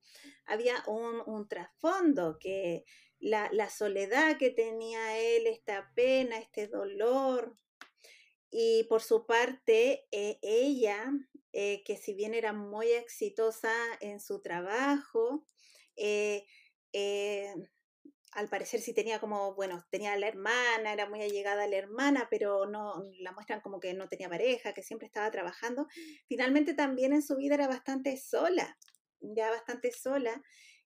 Había 0.47 0.83
un, 0.87 1.23
un 1.27 1.47
trasfondo 1.47 2.39
que 2.41 2.85
la, 3.19 3.51
la 3.53 3.69
soledad 3.69 4.39
que 4.39 4.49
tenía 4.49 5.19
él, 5.19 5.47
esta 5.47 5.93
pena, 5.95 6.39
este 6.39 6.67
dolor, 6.67 7.55
y 8.51 8.85
por 8.85 9.03
su 9.03 9.27
parte, 9.27 10.07
eh, 10.11 10.39
ella 10.43 11.13
eh, 11.53 11.83
que 11.85 11.97
si 11.97 12.15
bien 12.15 12.35
era 12.35 12.53
muy 12.53 12.91
exitosa 12.91 13.73
en 14.01 14.21
su 14.21 14.41
trabajo, 14.41 15.45
eh, 15.97 16.45
al 18.33 18.49
parecer 18.49 18.81
sí 18.81 18.95
tenía 18.95 19.21
como, 19.21 19.55
bueno, 19.55 19.85
tenía 19.91 20.17
la 20.17 20.29
hermana, 20.29 20.93
era 20.93 21.09
muy 21.09 21.23
allegada 21.23 21.65
a 21.65 21.67
la 21.67 21.77
hermana, 21.77 22.29
pero 22.31 22.67
no 22.67 23.03
la 23.21 23.33
muestran 23.33 23.61
como 23.61 23.81
que 23.81 23.95
no 23.95 24.09
tenía 24.09 24.29
pareja, 24.29 24.75
que 24.75 24.83
siempre 24.83 25.07
estaba 25.07 25.31
trabajando. 25.31 25.87
Finalmente 26.27 26.75
también 26.75 27.13
en 27.13 27.23
su 27.23 27.37
vida 27.37 27.55
era 27.55 27.69
bastante 27.69 28.17
sola, 28.17 28.79
ya 29.21 29.51
bastante 29.51 29.93
sola 29.93 30.43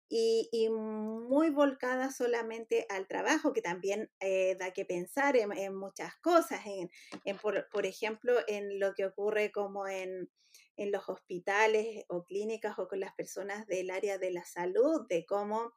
y, 0.09 0.69
muy 0.71 1.49
volcada 1.51 2.11
solamente 2.11 2.87
al 2.91 3.07
trabajo, 3.09 3.53
que 3.53 3.63
también 3.63 4.11
eh, 4.21 4.57
da 4.59 4.73
que 4.73 4.85
pensar 4.85 5.37
en, 5.37 5.75
muchas 5.75 6.15
cosas, 6.17 6.61
en, 6.67 7.39
por, 7.39 7.69
por, 7.71 7.87
ejemplo, 7.87 8.35
en 8.47 8.79
lo 8.79 8.95
que 8.95 9.07
ocurre 9.07 9.51
como 9.51 9.89
en, 9.89 10.31
en 10.77 10.93
los 10.93 11.09
hospitales 11.09 12.05
o 12.09 12.25
clínicas 12.25 12.79
o 12.79 12.89
con 12.89 13.01
las 13.01 13.15
personas 13.15 13.67
del 13.67 13.91
área 13.91 14.19
de 14.19 14.33
la 14.33 14.45
salud, 14.45 15.07
de 15.09 15.25
cómo 15.25 15.73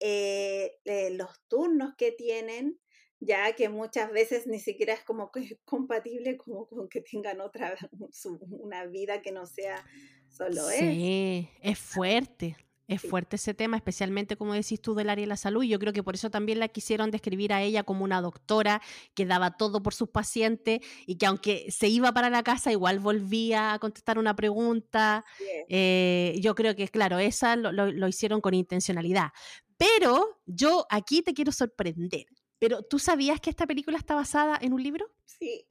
eh, 0.00 0.76
eh, 0.84 1.10
los 1.10 1.40
turnos 1.48 1.94
que 1.96 2.12
tienen, 2.12 2.80
ya 3.20 3.52
que 3.54 3.68
muchas 3.68 4.10
veces 4.12 4.46
ni 4.46 4.60
siquiera 4.60 4.94
es 4.94 5.02
como 5.02 5.30
compatible 5.64 6.36
como 6.36 6.66
con 6.66 6.88
que 6.88 7.00
tengan 7.00 7.40
otra, 7.40 7.76
una 8.50 8.86
vida 8.86 9.22
que 9.22 9.32
no 9.32 9.46
sea 9.46 9.84
solo. 10.28 10.62
Sí, 10.68 11.48
es 11.62 11.78
fuerte 11.78 12.56
Es 12.88 13.02
fuerte 13.02 13.36
ese 13.36 13.52
tema, 13.52 13.76
especialmente 13.76 14.36
como 14.36 14.54
decís 14.54 14.80
tú 14.80 14.94
del 14.94 15.10
área 15.10 15.22
de 15.22 15.28
la 15.28 15.36
salud. 15.36 15.62
Yo 15.62 15.78
creo 15.78 15.92
que 15.92 16.02
por 16.02 16.14
eso 16.14 16.30
también 16.30 16.58
la 16.58 16.68
quisieron 16.68 17.10
describir 17.10 17.52
a 17.52 17.60
ella 17.60 17.82
como 17.82 18.02
una 18.02 18.22
doctora 18.22 18.80
que 19.14 19.26
daba 19.26 19.58
todo 19.58 19.82
por 19.82 19.92
sus 19.92 20.08
pacientes 20.08 20.80
y 21.06 21.16
que 21.16 21.26
aunque 21.26 21.70
se 21.70 21.88
iba 21.88 22.12
para 22.12 22.30
la 22.30 22.42
casa, 22.42 22.72
igual 22.72 22.98
volvía 22.98 23.74
a 23.74 23.78
contestar 23.78 24.18
una 24.18 24.34
pregunta. 24.34 25.22
Eh, 25.68 26.38
yo 26.40 26.54
creo 26.54 26.74
que, 26.74 26.88
claro, 26.88 27.18
esa 27.18 27.56
lo, 27.56 27.72
lo 27.72 28.08
hicieron 28.08 28.40
con 28.40 28.54
intencionalidad. 28.54 29.32
Pero 29.76 30.40
yo 30.46 30.86
aquí 30.88 31.20
te 31.20 31.34
quiero 31.34 31.52
sorprender. 31.52 32.24
Pero 32.58 32.82
¿tú 32.82 32.98
sabías 32.98 33.38
que 33.38 33.50
esta 33.50 33.66
película 33.66 33.98
está 33.98 34.14
basada 34.14 34.58
en 34.60 34.72
un 34.72 34.82
libro? 34.82 35.06
Sí. 35.26 35.66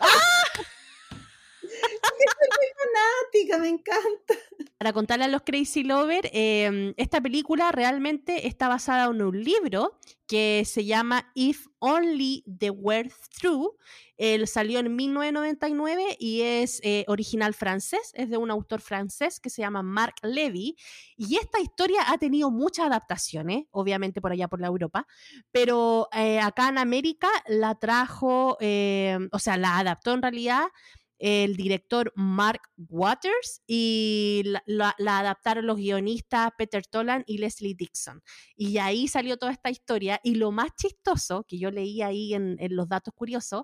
¡Ah! 0.00 0.06
Fanática, 3.32 3.58
me 3.58 3.68
encanta. 3.68 4.34
Para 4.78 4.92
contarle 4.92 5.24
a 5.24 5.28
los 5.28 5.42
Crazy 5.42 5.84
Lover, 5.84 6.30
em, 6.32 6.94
esta 6.96 7.20
película 7.20 7.72
realmente 7.72 8.46
está 8.46 8.68
basada 8.68 9.06
en 9.06 9.22
un 9.22 9.42
libro 9.42 9.98
que 10.26 10.64
se 10.66 10.84
llama 10.84 11.30
If 11.34 11.66
Only 11.78 12.44
the 12.58 12.70
Were 12.70 13.10
True. 13.40 13.70
Él 14.16 14.46
salió 14.46 14.78
en 14.78 14.94
1999 14.94 16.16
y 16.18 16.42
es 16.42 16.80
eh, 16.84 17.04
original 17.08 17.52
francés, 17.52 18.12
es 18.14 18.30
de 18.30 18.36
un 18.36 18.50
autor 18.50 18.80
francés 18.80 19.40
que 19.40 19.50
se 19.50 19.62
llama 19.62 19.82
Marc 19.82 20.16
Levy. 20.22 20.76
Y 21.16 21.36
esta 21.36 21.60
historia 21.60 22.00
ha 22.06 22.18
tenido 22.18 22.50
muchas 22.50 22.86
adaptaciones, 22.86 23.64
obviamente 23.70 24.20
por 24.20 24.32
allá 24.32 24.48
por 24.48 24.60
la 24.60 24.68
Europa, 24.68 25.06
pero 25.50 26.08
eh, 26.12 26.40
acá 26.40 26.68
en 26.68 26.78
América 26.78 27.28
la 27.48 27.74
trajo, 27.74 28.56
em, 28.60 29.28
o 29.32 29.38
sea, 29.38 29.56
la 29.56 29.78
adaptó 29.78 30.12
en 30.12 30.22
realidad 30.22 30.64
el 31.26 31.56
director 31.56 32.12
Mark 32.16 32.60
Waters 32.76 33.62
y 33.66 34.42
la, 34.66 34.94
adaptaron 34.98 35.66
los 35.66 35.78
guionistas 35.78 36.50
Peter 36.58 36.84
Tolan 36.84 37.24
y 37.26 37.38
Leslie 37.38 37.74
Dixon. 37.74 38.22
Y 38.56 38.76
ahí 38.76 39.08
salió 39.08 39.38
toda 39.38 39.50
esta 39.50 39.70
historia. 39.70 40.20
Y 40.22 40.34
lo 40.34 40.52
más 40.52 40.76
chistoso 40.76 41.44
que 41.48 41.58
yo 41.58 41.70
leí 41.70 42.02
ahí 42.02 42.34
en, 42.34 42.58
los 42.68 42.90
datos 42.90 43.14
curiosos 43.14 43.62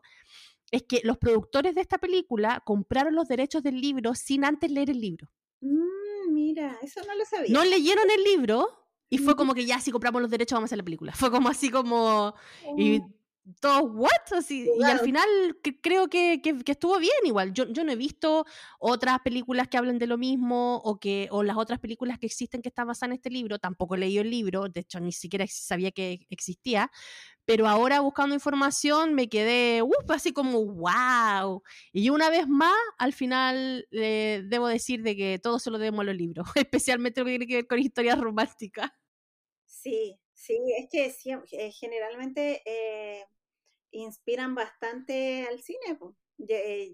es 0.71 0.85
que 0.85 1.03
los 1.05 1.19
productores 1.19 1.75
de 1.75 1.83
esta 1.83 1.99
película 1.99 2.63
compraron 2.65 3.15
los 3.15 3.29
derechos 3.29 3.63
del 3.63 3.79
libro 3.79 4.15
sin 4.15 4.47
antes 4.47 4.71
leer 4.71 4.89
el 4.89 5.01
libro. 5.03 5.31
Mm, 5.61 6.33
mira, 6.33 6.79
eso 6.81 7.03
no 7.07 7.15
lo 7.15 7.27
sabía. 7.27 7.53
No 7.53 7.63
leyeron 7.63 8.11
el 8.11 8.25
libro 8.25 8.71
y 9.11 9.19
fue 9.19 9.37
como 9.37 9.53
que 9.53 9.67
ya 9.67 9.81
si 9.81 9.91
compramos 9.91 10.23
los 10.23 10.31
derechos 10.31 10.57
vamos 10.57 10.69
a 10.69 10.71
hacer 10.71 10.79
la 10.79 10.85
película. 10.85 11.13
Fue 11.13 11.31
como 11.31 11.51
así 11.51 11.69
como... 11.69 12.35
Y 12.79 13.03
oh 13.47 13.53
todo 13.61 13.83
what 13.83 14.11
así, 14.37 14.69
y 14.79 14.83
al 14.85 15.01
final 15.01 15.29
creo 15.83 16.09
que, 16.09 16.41
que, 16.43 16.73
estuvo 16.73 16.99
bien 16.99 17.13
igual. 17.25 17.53
Yo, 17.53 17.67
yo 17.69 17.85
no 17.85 17.93
he 17.93 17.97
visto 17.97 18.45
otras 18.79 19.21
películas 19.21 19.69
que 19.69 19.79
hablen 19.79 19.99
de 19.99 20.07
lo 20.07 20.19
mismo 20.19 20.77
o 20.77 20.99
que 20.99 21.29
o 21.31 21.43
las 21.43 21.57
otras 21.57 21.81
películas 21.81 22.19
que 22.19 22.27
existen 22.27 22.63
que 22.63 22.69
están 22.69 22.87
basadas 22.87 23.11
en 23.11 23.17
este 23.17 23.31
libro. 23.31 23.59
Tampoco 23.59 23.95
he 23.95 23.99
leído 23.99 24.23
el 24.23 24.31
libro 24.31 24.69
de 24.69 24.81
hecho 24.81 25.01
ni 25.01 25.13
siquiera 25.13 25.47
sabía 25.49 25.91
que 25.91 26.27
existía 26.31 26.91
pero 27.45 27.67
ahora 27.67 28.01
buscando 28.01 28.35
información 28.35 29.15
me 29.15 29.29
quedé 29.29 29.83
así 30.09 30.33
como 30.33 30.65
wow 30.65 31.63
y 31.93 32.11
una 32.11 32.31
vez 32.31 32.47
más 32.47 32.77
al 32.99 33.13
final 33.13 33.87
eh, 33.91 34.43
debo 34.47 34.69
decir 34.69 35.03
de 35.03 35.17
que 35.17 35.39
todo 35.43 35.59
se 35.59 35.71
lo 35.71 35.79
debemos 35.79 36.01
a 36.03 36.05
los 36.05 36.17
libros 36.17 36.47
especialmente 36.55 37.21
lo 37.21 37.27
que 37.27 37.31
tiene 37.33 37.47
que 37.47 37.57
ver 37.57 37.67
con 37.67 37.79
historias 37.79 38.21
románticas. 38.21 38.91
Sí 39.67 40.19
Sí, 40.51 40.59
es 40.77 41.23
que 41.23 41.35
eh, 41.53 41.71
generalmente 41.71 42.61
eh, 42.65 43.25
inspiran 43.93 44.57
bastante 44.57 45.47
al 45.49 45.63
cine, 45.63 45.97
eh, 46.49 46.93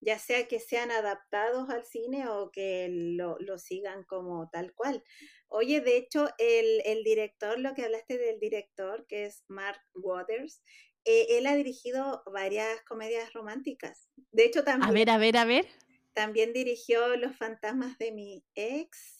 ya, 0.00 0.18
sea 0.18 0.48
que 0.48 0.58
sean 0.58 0.90
adaptados 0.90 1.70
al 1.70 1.84
cine 1.84 2.26
o 2.28 2.50
que 2.50 2.88
lo, 2.90 3.58
sigan 3.58 4.02
como 4.04 4.50
tal 4.50 4.74
cual. 4.74 5.04
Oye, 5.46 5.80
de 5.80 5.98
hecho, 5.98 6.28
el, 6.38 7.04
director, 7.04 7.60
lo 7.60 7.74
que 7.74 7.84
hablaste 7.84 8.18
del 8.18 8.40
director, 8.40 9.06
que 9.06 9.26
es 9.26 9.44
Mark 9.46 9.80
Waters, 9.94 10.60
él 11.04 11.46
ha 11.46 11.54
dirigido 11.54 12.24
varias 12.32 12.82
comedias 12.82 13.32
románticas. 13.32 14.08
De 14.32 14.46
hecho, 14.46 14.64
también... 14.64 14.90
A 14.90 14.92
ver, 14.92 15.10
a 15.10 15.18
ver, 15.18 15.36
a 15.36 15.44
ver. 15.44 15.66
También 16.12 16.52
dirigió 16.52 17.16
Los 17.16 17.36
fantasmas 17.36 17.98
de 17.98 18.10
mi 18.10 18.44
ex 18.56 19.15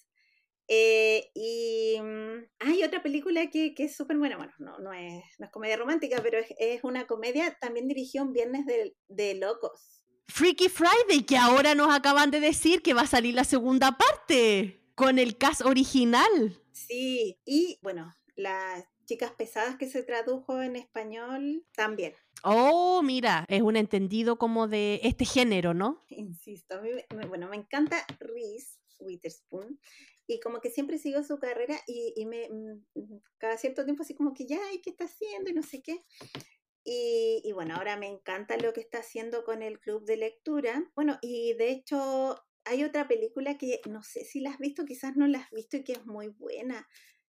eh, 0.69 1.31
y 1.35 1.97
mm, 2.01 2.45
hay 2.59 2.83
otra 2.83 3.03
película 3.03 3.49
que, 3.51 3.75
que 3.75 3.85
es 3.85 3.97
súper 3.97 4.19
buena, 4.19 4.37
bueno, 4.37 4.53
no, 4.59 4.79
no, 4.79 4.93
es, 4.93 5.23
no 5.39 5.47
es 5.47 5.53
comedia 5.53 5.77
romántica, 5.77 6.21
pero 6.23 6.39
es, 6.39 6.47
es 6.59 6.83
una 6.83 7.07
comedia, 7.07 7.57
también 7.61 7.87
dirigió 7.87 8.23
un 8.23 8.33
Viernes 8.33 8.67
de, 8.67 8.97
de, 9.09 9.35
Locos. 9.35 10.03
Freaky 10.29 10.69
Friday, 10.69 11.25
que 11.25 11.37
ahora 11.37 11.75
nos 11.75 11.95
acaban 11.95 12.31
de 12.31 12.41
decir 12.41 12.83
que 12.83 12.95
va 12.95 13.03
a 13.03 13.07
salir 13.07 13.35
la 13.35 13.45
segunda 13.45 13.97
parte 13.97 14.83
con 14.97 15.19
el 15.21 15.39
cast 15.39 15.63
original. 15.63 16.61
Sí, 16.73 17.39
y 17.45 17.79
bueno, 17.83 18.13
las 18.35 18.85
chicas 19.05 19.31
pesadas 19.33 19.77
que 19.77 19.89
se 19.89 20.03
tradujo 20.03 20.61
en 20.61 20.75
español 20.75 21.65
también. 21.77 22.13
Oh, 22.43 23.03
mira, 23.03 23.45
es 23.49 23.63
un 23.63 23.77
entendido 23.77 24.37
como 24.37 24.67
de 24.67 25.01
este 25.05 25.25
género, 25.25 25.75
¿no? 25.75 26.05
Insisto, 26.09 26.75
a 26.75 26.81
mí, 26.81 26.91
bueno, 27.29 27.49
me 27.49 27.57
encanta 27.57 28.05
Reese 28.19 28.81
Witherspoon 28.99 29.79
y 30.27 30.41
como 30.41 30.61
que 30.61 30.71
siempre 30.71 30.99
sigo 30.99 31.23
su 31.23 31.39
carrera 31.39 31.81
y, 31.87 32.13
y 32.17 32.27
me, 32.27 32.49
mm, 32.49 32.85
mm, 32.95 33.23
cada 33.39 33.57
cierto 33.57 33.85
tiempo 33.85 34.03
así 34.03 34.15
como 34.15 34.35
que 34.35 34.47
ya, 34.47 34.59
¿qué 34.83 34.91
está 34.91 35.05
haciendo? 35.05 35.51
Y 35.51 35.55
no 35.55 35.63
sé 35.63 35.83
qué. 35.83 36.05
Y, 36.85 37.43
y, 37.45 37.53
bueno, 37.53 37.75
ahora 37.75 37.97
me 37.97 38.07
encanta 38.07 38.57
lo 38.57 38.73
que 38.73 38.81
está 38.81 38.99
haciendo 38.99 39.45
con 39.45 39.63
el 39.63 39.81
club 39.81 40.05
de 40.05 40.17
lectura. 40.17 40.89
Bueno, 40.95 41.19
y 41.21 41.55
de 41.55 41.71
hecho 41.71 42.41
hay 42.65 42.85
otra 42.85 43.09
película 43.09 43.59
que 43.59 43.81
no 43.89 44.03
sé 44.03 44.25
si 44.25 44.41
la 44.41 44.51
has 44.51 44.59
visto, 44.59 44.85
quizás 44.85 45.17
no 45.17 45.27
la 45.27 45.39
has 45.39 45.51
visto 45.51 45.77
y 45.77 45.85
que 45.85 45.93
es 45.93 46.07
muy 46.07 46.29
buena. 46.29 46.87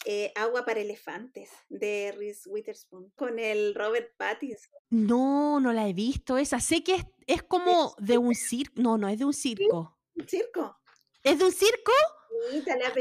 Eh, 0.05 0.31
Agua 0.35 0.63
para 0.63 0.79
elefantes 0.79 1.49
de 1.69 2.13
Reese 2.17 2.47
Witherspoon 2.49 3.11
con 3.15 3.39
el 3.39 3.73
Robert 3.75 4.15
Pattinson. 4.15 4.71
No, 4.89 5.59
no 5.59 5.73
la 5.73 5.87
he 5.87 5.93
visto 5.93 6.37
esa. 6.37 6.59
Sé 6.59 6.83
que 6.83 6.95
es, 6.95 7.05
es 7.25 7.43
como 7.43 7.95
de 7.97 8.17
un 8.17 8.35
circo. 8.35 8.81
No, 8.81 8.97
no 8.97 9.09
es 9.09 9.19
de 9.19 9.25
un 9.25 9.33
circo. 9.33 9.97
¿Un 10.15 10.27
circo? 10.27 10.77
¿Es 11.23 11.39
de 11.39 11.45
un 11.45 11.51
circo? 11.51 11.91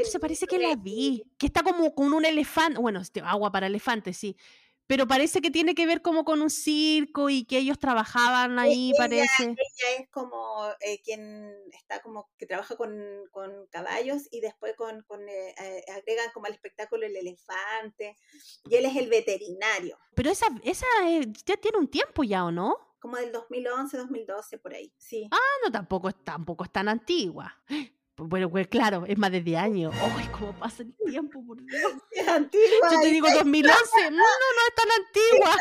Se 0.03 0.19
parece 0.19 0.47
que 0.47 0.59
la 0.59 0.75
vi. 0.75 1.23
Que 1.37 1.47
está 1.47 1.63
como 1.63 1.93
con 1.93 2.13
un 2.13 2.25
elefante. 2.25 2.79
Bueno, 2.79 3.01
este, 3.01 3.21
agua 3.21 3.51
para 3.51 3.67
elefantes, 3.67 4.17
sí. 4.17 4.35
Pero 4.87 5.05
parece 5.05 5.41
que 5.41 5.51
tiene 5.51 5.75
que 5.75 5.85
ver 5.85 6.01
como 6.01 6.23
con 6.23 6.41
un 6.41 6.49
circo 6.49 7.29
y 7.29 7.43
que 7.43 7.57
ellos 7.57 7.77
trabajaban 7.77 8.57
ahí, 8.57 8.93
parece. 8.97 9.43
Ella 9.43 9.99
es 9.99 10.09
como 10.09 10.65
eh, 10.79 11.01
quien 11.03 11.53
está 11.73 12.01
como 12.01 12.29
que 12.37 12.45
trabaja 12.45 12.77
con, 12.77 12.89
caballos 13.69 14.29
y 14.31 14.39
después 14.39 14.75
con, 14.77 15.03
eh, 15.27 15.53
eh, 15.59 15.83
agregan 15.91 16.31
como 16.33 16.45
al 16.45 16.53
espectáculo 16.53 17.05
el 17.05 17.17
elefante. 17.17 18.15
Y 18.69 18.75
él 18.75 18.85
es 18.85 18.95
el 18.95 19.09
veterinario. 19.09 19.99
Pero 20.15 20.31
esa, 20.31 20.47
esa 20.63 20.85
ya 21.45 21.57
tiene 21.57 21.79
un 21.79 21.89
tiempo 21.89 22.23
ya, 22.23 22.45
¿o 22.45 22.51
no? 22.51 22.77
Como 22.99 23.17
del 23.17 23.33
2011, 23.33 23.97
2012, 23.97 24.57
por 24.57 24.73
ahí, 24.73 24.93
sí. 24.97 25.27
Ah, 25.31 25.57
no, 25.63 25.71
tampoco, 25.71 26.11
tampoco 26.13 26.63
es 26.63 26.71
tan 26.71 26.87
antigua. 26.87 27.61
Bueno, 28.19 28.49
pues 28.49 28.67
claro, 28.67 29.05
es 29.05 29.15
más 29.17 29.31
de 29.31 29.41
10 29.41 29.59
años. 29.59 29.95
¡Ay, 29.95 30.27
cómo 30.31 30.51
pasa 30.57 30.81
el 30.81 30.95
tiempo, 31.05 31.45
por 31.45 31.63
Dios! 31.63 31.93
Es 32.11 32.27
antigua. 32.27 32.89
Yo 32.91 33.01
te 33.01 33.11
digo 33.11 33.27
2011. 33.31 33.71
No, 34.05 34.09
no, 34.09 34.17
no 34.17 34.61
es 34.67 34.75
tan 34.75 34.87
antigua. 34.91 35.55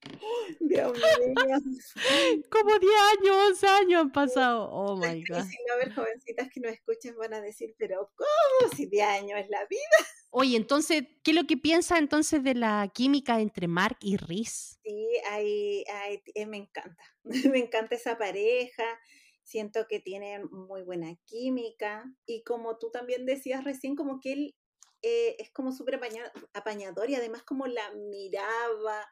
Dios 0.60 0.92
mío. 0.92 2.44
Como 2.50 2.78
10 2.78 2.92
años, 3.18 3.36
11 3.50 3.66
años 3.66 4.00
han 4.00 4.12
pasado. 4.12 4.70
Oh 4.70 4.96
my 4.96 5.22
God. 5.28 5.44
Si 5.44 5.56
no 5.68 5.74
haber 5.74 5.94
jovencitas 5.94 6.48
que 6.50 6.60
nos 6.60 6.72
escuchen 6.72 7.14
van 7.16 7.34
a 7.34 7.42
decir, 7.42 7.74
pero 7.78 8.10
¿cómo? 8.16 8.72
Si 8.74 8.86
10 8.86 9.06
años 9.06 9.38
es 9.38 9.50
la 9.50 9.66
vida. 9.66 10.06
Oye, 10.30 10.56
entonces, 10.56 11.02
¿qué 11.22 11.32
es 11.32 11.36
lo 11.36 11.44
que 11.44 11.58
piensa 11.58 11.98
entonces 11.98 12.42
de 12.42 12.54
la 12.54 12.90
química 12.94 13.40
entre 13.40 13.68
Mark 13.68 13.98
y 14.00 14.16
Riz? 14.16 14.78
Sí, 14.82 15.06
hay, 15.30 15.84
hay, 15.92 16.22
eh, 16.34 16.46
me 16.46 16.56
encanta. 16.56 17.04
me 17.52 17.58
encanta 17.58 17.96
esa 17.96 18.16
pareja 18.16 18.84
siento 19.50 19.86
que 19.88 19.98
tienen 19.98 20.48
muy 20.52 20.82
buena 20.82 21.16
química 21.24 22.04
y 22.24 22.44
como 22.44 22.78
tú 22.78 22.90
también 22.90 23.26
decías 23.26 23.64
recién, 23.64 23.96
como 23.96 24.20
que 24.20 24.32
él 24.32 24.54
eh, 25.02 25.36
es 25.38 25.50
como 25.50 25.72
súper 25.72 25.98
apañador 26.52 27.08
y 27.08 27.14
además 27.14 27.42
como 27.42 27.66
la 27.66 27.90
miraba, 27.94 29.08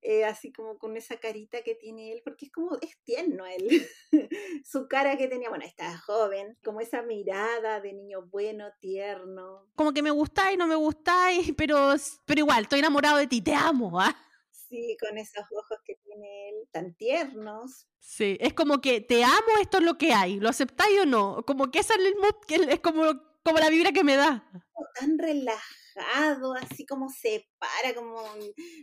eh, 0.00 0.24
así 0.24 0.52
como 0.52 0.78
con 0.78 0.96
esa 0.96 1.18
carita 1.20 1.62
que 1.62 1.74
tiene 1.74 2.12
él, 2.12 2.22
porque 2.24 2.46
es 2.46 2.52
como, 2.52 2.76
es 2.80 2.98
tierno 3.04 3.44
él, 3.46 3.86
su 4.64 4.88
cara 4.88 5.16
que 5.18 5.28
tenía, 5.28 5.50
bueno, 5.50 5.66
estaba 5.66 5.96
joven, 5.98 6.56
como 6.64 6.80
esa 6.80 7.02
mirada 7.02 7.80
de 7.80 7.92
niño 7.92 8.26
bueno, 8.26 8.70
tierno. 8.80 9.68
Como 9.74 9.92
que 9.92 10.02
me 10.02 10.10
gustáis, 10.10 10.56
no 10.56 10.66
me 10.66 10.76
gustáis, 10.76 11.52
pero, 11.56 11.94
pero 12.24 12.40
igual, 12.40 12.62
estoy 12.62 12.78
enamorado 12.80 13.18
de 13.18 13.26
ti, 13.26 13.42
te 13.42 13.54
amo, 13.54 14.00
¿ah? 14.00 14.16
Sí, 14.50 14.96
con 15.00 15.16
esos 15.16 15.44
ojos 15.50 15.77
él, 16.24 16.68
tan 16.70 16.94
tiernos. 16.94 17.86
Sí, 17.98 18.36
es 18.40 18.54
como 18.54 18.80
que 18.80 19.00
te 19.00 19.24
amo, 19.24 19.58
esto 19.60 19.78
es 19.78 19.84
lo 19.84 19.98
que 19.98 20.12
hay, 20.12 20.40
¿lo 20.40 20.48
aceptáis 20.48 21.00
o 21.00 21.06
no? 21.06 21.42
Como 21.46 21.70
que 21.70 21.80
es 21.80 21.90
el 21.90 22.14
mood, 22.16 22.34
que 22.46 22.54
es 22.54 22.80
como 22.80 23.02
como 23.42 23.58
la 23.58 23.70
vibra 23.70 23.92
que 23.92 24.04
me 24.04 24.16
da. 24.16 24.44
Tan 24.98 25.18
relajado, 25.18 26.54
así 26.54 26.86
como 26.86 27.08
se 27.08 27.48
para, 27.58 27.94
como, 27.94 28.22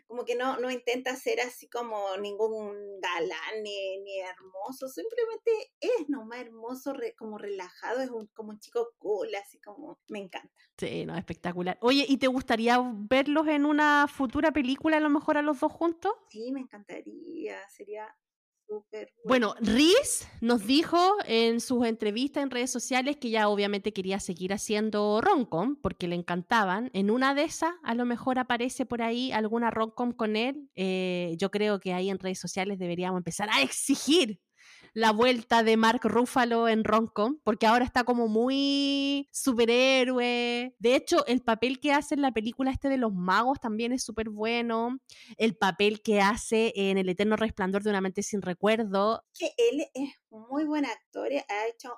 como 0.07 0.25
que 0.25 0.35
no, 0.35 0.59
no 0.59 0.69
intenta 0.69 1.15
ser 1.15 1.39
así 1.39 1.69
como 1.69 2.17
ningún 2.17 2.99
galán 2.99 3.63
ni, 3.63 3.97
ni 4.01 4.19
hermoso, 4.19 4.89
simplemente 4.89 5.51
es 5.79 6.09
nomás 6.09 6.39
hermoso, 6.39 6.93
como 7.17 7.37
relajado, 7.37 8.01
es 8.01 8.09
un, 8.09 8.27
como 8.27 8.51
un 8.51 8.59
chico 8.59 8.89
cool, 8.97 9.33
así 9.35 9.59
como 9.61 9.99
me 10.09 10.19
encanta. 10.19 10.51
Sí, 10.77 11.05
no, 11.05 11.15
espectacular. 11.15 11.77
Oye, 11.81 12.05
¿y 12.07 12.17
te 12.17 12.27
gustaría 12.27 12.81
verlos 12.83 13.47
en 13.47 13.65
una 13.65 14.07
futura 14.07 14.51
película, 14.51 14.97
a 14.97 15.01
lo 15.01 15.09
mejor 15.09 15.37
a 15.37 15.41
los 15.41 15.59
dos 15.59 15.71
juntos? 15.71 16.11
Sí, 16.29 16.51
me 16.51 16.59
encantaría, 16.59 17.57
sería 17.69 18.13
bueno, 19.23 19.55
Riz 19.59 20.27
nos 20.41 20.65
dijo 20.65 20.97
en 21.25 21.59
sus 21.59 21.85
entrevistas 21.85 22.43
en 22.43 22.51
redes 22.51 22.71
sociales 22.71 23.17
que 23.17 23.29
ya 23.29 23.49
obviamente 23.49 23.93
quería 23.93 24.19
seguir 24.19 24.53
haciendo 24.53 25.21
roncom 25.21 25.75
porque 25.81 26.07
le 26.07 26.15
encantaban. 26.15 26.89
En 26.93 27.11
una 27.11 27.35
de 27.35 27.43
esas, 27.43 27.73
a 27.83 27.93
lo 27.95 28.05
mejor 28.05 28.39
aparece 28.39 28.85
por 28.85 29.01
ahí 29.01 29.31
alguna 29.31 29.71
roncom 29.71 30.11
con 30.11 30.35
él. 30.35 30.69
Eh, 30.75 31.35
yo 31.37 31.51
creo 31.51 31.79
que 31.79 31.93
ahí 31.93 32.09
en 32.09 32.19
redes 32.19 32.39
sociales 32.39 32.79
deberíamos 32.79 33.17
empezar 33.17 33.49
a 33.49 33.61
exigir 33.61 34.39
la 34.95 35.11
vuelta 35.11 35.61
de 35.61 35.75
Mark 35.75 35.99
Ruffalo 36.05 36.69
en 36.69 36.85
Roncom, 36.85 37.37
porque 37.43 37.67
ahora 37.67 37.83
está 37.83 38.05
como 38.05 38.29
muy 38.29 39.27
superhéroe. 39.33 40.73
De 40.79 40.95
hecho, 40.95 41.25
el 41.27 41.41
papel 41.41 41.81
que 41.81 41.91
hace 41.91 42.15
en 42.15 42.21
la 42.21 42.31
película 42.31 42.71
este 42.71 42.87
de 42.87 42.97
los 42.97 43.13
magos 43.13 43.59
también 43.59 43.91
es 43.91 44.05
súper 44.05 44.29
bueno. 44.29 44.97
El 45.37 45.57
papel 45.57 46.01
que 46.01 46.21
hace 46.21 46.71
en 46.77 46.97
El 46.97 47.09
Eterno 47.09 47.35
Resplandor 47.35 47.83
de 47.83 47.89
una 47.89 47.99
mente 47.99 48.23
sin 48.23 48.41
recuerdo. 48.41 49.21
Que 49.37 49.51
él 49.57 49.85
es 49.93 50.13
muy 50.29 50.63
buen 50.63 50.85
actor, 50.85 51.27
ha 51.27 51.67
hecho 51.67 51.93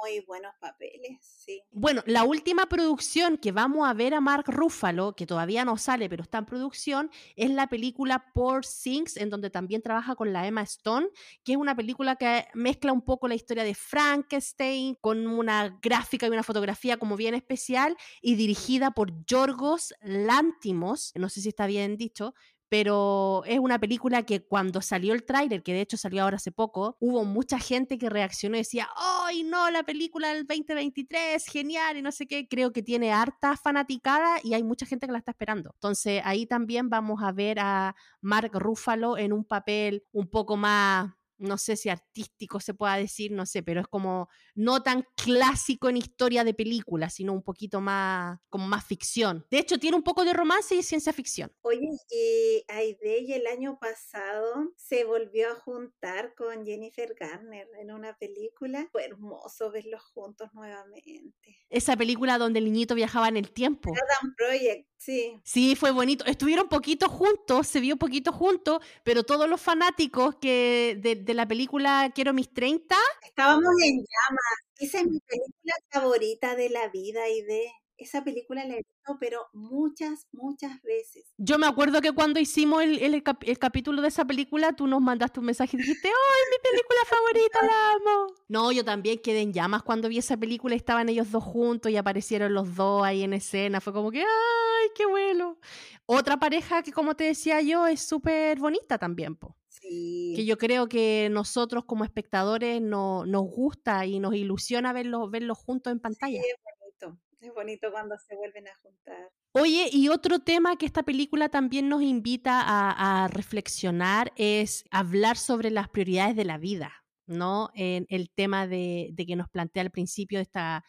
muy 0.00 0.20
buenos 0.26 0.54
papeles, 0.60 1.18
sí. 1.20 1.62
Bueno, 1.70 2.02
la 2.06 2.24
última 2.24 2.66
producción 2.66 3.36
que 3.38 3.52
vamos 3.52 3.88
a 3.88 3.94
ver 3.94 4.14
a 4.14 4.20
Mark 4.20 4.44
Ruffalo, 4.48 5.14
que 5.14 5.26
todavía 5.26 5.64
no 5.64 5.76
sale, 5.76 6.08
pero 6.08 6.22
está 6.22 6.38
en 6.38 6.46
producción, 6.46 7.10
es 7.36 7.50
la 7.50 7.68
película 7.68 8.32
Poor 8.32 8.64
Things, 8.64 9.16
en 9.16 9.30
donde 9.30 9.50
también 9.50 9.82
trabaja 9.82 10.14
con 10.14 10.32
la 10.32 10.46
Emma 10.46 10.62
Stone, 10.62 11.08
que 11.44 11.52
es 11.52 11.58
una 11.58 11.74
película 11.74 12.16
que 12.16 12.46
mezcla 12.54 12.92
un 12.92 13.02
poco 13.02 13.28
la 13.28 13.34
historia 13.34 13.64
de 13.64 13.74
Frankenstein 13.74 14.96
con 15.00 15.26
una 15.26 15.78
gráfica 15.82 16.26
y 16.26 16.30
una 16.30 16.42
fotografía 16.42 16.96
como 16.96 17.16
bien 17.16 17.34
especial 17.34 17.96
y 18.20 18.34
dirigida 18.34 18.90
por 18.90 19.24
Yorgos 19.26 19.94
Lántimos, 20.00 21.12
no 21.14 21.28
sé 21.28 21.40
si 21.40 21.48
está 21.48 21.66
bien 21.66 21.96
dicho, 21.96 22.34
pero 22.68 23.42
es 23.46 23.58
una 23.58 23.78
película 23.78 24.24
que 24.24 24.44
cuando 24.44 24.80
salió 24.80 25.14
el 25.14 25.24
tráiler, 25.24 25.62
que 25.62 25.72
de 25.72 25.80
hecho 25.80 25.96
salió 25.96 26.22
ahora 26.22 26.36
hace 26.36 26.52
poco, 26.52 26.96
hubo 27.00 27.24
mucha 27.24 27.58
gente 27.58 27.98
que 27.98 28.10
reaccionó 28.10 28.56
y 28.56 28.60
decía, 28.60 28.88
¡ay 28.96 29.42
no, 29.44 29.70
la 29.70 29.82
película 29.82 30.34
del 30.34 30.46
2023, 30.46 31.44
genial! 31.46 31.96
Y 31.96 32.02
no 32.02 32.12
sé 32.12 32.26
qué, 32.26 32.48
creo 32.48 32.72
que 32.72 32.82
tiene 32.82 33.12
harta 33.12 33.56
fanaticada 33.56 34.38
y 34.42 34.54
hay 34.54 34.62
mucha 34.62 34.86
gente 34.86 35.06
que 35.06 35.12
la 35.12 35.18
está 35.18 35.32
esperando. 35.32 35.70
Entonces 35.74 36.22
ahí 36.24 36.46
también 36.46 36.88
vamos 36.90 37.22
a 37.22 37.32
ver 37.32 37.58
a 37.60 37.94
Mark 38.20 38.50
Ruffalo 38.54 39.18
en 39.18 39.32
un 39.32 39.44
papel 39.44 40.04
un 40.12 40.28
poco 40.28 40.56
más 40.56 41.15
no 41.38 41.58
sé 41.58 41.76
si 41.76 41.88
artístico 41.88 42.60
se 42.60 42.74
pueda 42.74 42.96
decir, 42.96 43.32
no 43.32 43.46
sé, 43.46 43.62
pero 43.62 43.80
es 43.80 43.88
como 43.88 44.28
no 44.54 44.82
tan 44.82 45.06
clásico 45.16 45.88
en 45.88 45.96
historia 45.96 46.44
de 46.44 46.54
película, 46.54 47.10
sino 47.10 47.32
un 47.32 47.42
poquito 47.42 47.80
más, 47.80 48.38
como 48.48 48.66
más 48.66 48.84
ficción. 48.84 49.46
De 49.50 49.58
hecho, 49.58 49.78
tiene 49.78 49.96
un 49.96 50.02
poco 50.02 50.24
de 50.24 50.32
romance 50.32 50.74
y 50.74 50.82
ciencia 50.82 51.12
ficción. 51.12 51.52
Oye, 51.62 51.88
y 52.10 52.64
Aidey 52.68 53.32
el 53.32 53.46
año 53.46 53.78
pasado 53.78 54.72
se 54.76 55.04
volvió 55.04 55.50
a 55.50 55.54
juntar 55.54 56.34
con 56.34 56.64
Jennifer 56.64 57.14
Garner 57.18 57.68
en 57.78 57.90
una 57.90 58.16
película. 58.16 58.88
Fue 58.92 59.04
hermoso 59.04 59.70
verlos 59.70 60.02
juntos 60.02 60.50
nuevamente. 60.54 61.58
Esa 61.68 61.96
película 61.96 62.38
donde 62.38 62.60
el 62.60 62.66
niñito 62.66 62.94
viajaba 62.94 63.28
en 63.28 63.36
el 63.36 63.52
tiempo. 63.52 63.92
Adam 63.92 64.34
Project, 64.36 64.88
sí. 64.96 65.40
Sí, 65.44 65.76
fue 65.76 65.90
bonito. 65.90 66.24
Estuvieron 66.24 66.68
poquito 66.68 67.08
juntos, 67.08 67.66
se 67.66 67.80
vio 67.80 67.96
poquito 67.96 68.32
juntos, 68.32 68.80
pero 69.04 69.24
todos 69.24 69.48
los 69.48 69.60
fanáticos 69.60 70.36
que 70.36 70.96
de, 71.00 71.25
de 71.26 71.34
la 71.34 71.46
película 71.46 72.10
Quiero 72.14 72.32
mis 72.32 72.52
30. 72.52 72.96
Estábamos 73.22 73.74
en 73.84 73.96
llamas. 73.96 74.56
Esa 74.78 75.00
es 75.00 75.06
mi 75.06 75.20
película 75.20 75.74
favorita 75.90 76.54
de 76.56 76.70
la 76.70 76.88
vida 76.88 77.28
y 77.28 77.42
de 77.42 77.66
esa 77.98 78.22
película 78.22 78.64
la 78.64 78.74
he 78.74 78.76
visto, 78.76 79.16
pero 79.18 79.46
muchas, 79.52 80.26
muchas 80.32 80.82
veces. 80.82 81.32
Yo 81.38 81.58
me 81.58 81.66
acuerdo 81.66 82.00
que 82.00 82.12
cuando 82.12 82.38
hicimos 82.38 82.82
el, 82.82 82.98
el, 82.98 83.22
el, 83.40 83.58
capítulo 83.58 84.02
de 84.02 84.08
esa 84.08 84.24
película, 84.24 84.74
tú 84.74 84.86
nos 84.86 85.00
mandaste 85.00 85.40
un 85.40 85.46
mensaje 85.46 85.76
y 85.76 85.80
dijiste, 85.80 86.08
¡ay, 86.08 86.42
mi 86.50 86.70
película 86.70 86.98
favorita, 87.06 87.58
la 87.62 87.92
amo! 87.92 88.26
No, 88.48 88.72
yo 88.72 88.84
también 88.84 89.18
quedé 89.18 89.40
en 89.40 89.52
llamas 89.52 89.82
cuando 89.82 90.08
vi 90.08 90.18
esa 90.18 90.36
película, 90.36 90.74
estaban 90.74 91.08
ellos 91.08 91.30
dos 91.30 91.44
juntos 91.44 91.90
y 91.90 91.96
aparecieron 91.96 92.52
los 92.52 92.74
dos 92.74 93.02
ahí 93.04 93.22
en 93.22 93.32
escena, 93.32 93.80
fue 93.80 93.92
como 93.92 94.10
que, 94.10 94.20
¡ay, 94.20 94.88
qué 94.94 95.06
bueno! 95.06 95.58
Otra 96.04 96.36
pareja 96.38 96.82
que, 96.82 96.92
como 96.92 97.16
te 97.16 97.24
decía 97.24 97.60
yo, 97.62 97.86
es 97.86 98.00
súper 98.00 98.58
bonita 98.58 98.98
también, 98.98 99.36
po. 99.36 99.56
Que 99.88 100.44
yo 100.44 100.58
creo 100.58 100.88
que 100.88 101.28
nosotros 101.30 101.84
como 101.84 102.04
espectadores 102.04 102.80
no, 102.80 103.24
nos 103.26 103.44
gusta 103.44 104.06
y 104.06 104.18
nos 104.18 104.34
ilusiona 104.34 104.92
verlos, 104.92 105.30
verlos 105.30 105.58
juntos 105.58 105.92
en 105.92 106.00
pantalla. 106.00 106.40
Sí, 106.42 106.48
es 106.48 106.56
bonito, 106.80 107.20
es 107.40 107.54
bonito 107.54 107.92
cuando 107.92 108.16
se 108.18 108.34
vuelven 108.36 108.68
a 108.68 108.74
juntar. 108.82 109.30
Oye, 109.52 109.88
y 109.90 110.08
otro 110.08 110.40
tema 110.40 110.76
que 110.76 110.86
esta 110.86 111.02
película 111.02 111.48
también 111.48 111.88
nos 111.88 112.02
invita 112.02 112.60
a, 112.60 113.24
a 113.24 113.28
reflexionar 113.28 114.32
es 114.36 114.84
hablar 114.90 115.36
sobre 115.36 115.70
las 115.70 115.88
prioridades 115.88 116.36
de 116.36 116.44
la 116.44 116.58
vida, 116.58 116.92
¿no? 117.26 117.70
En 117.74 118.06
el 118.10 118.30
tema 118.30 118.66
de, 118.66 119.10
de 119.12 119.26
que 119.26 119.36
nos 119.36 119.48
plantea 119.48 119.82
al 119.82 119.90
principio 119.90 120.40
esta 120.40 120.84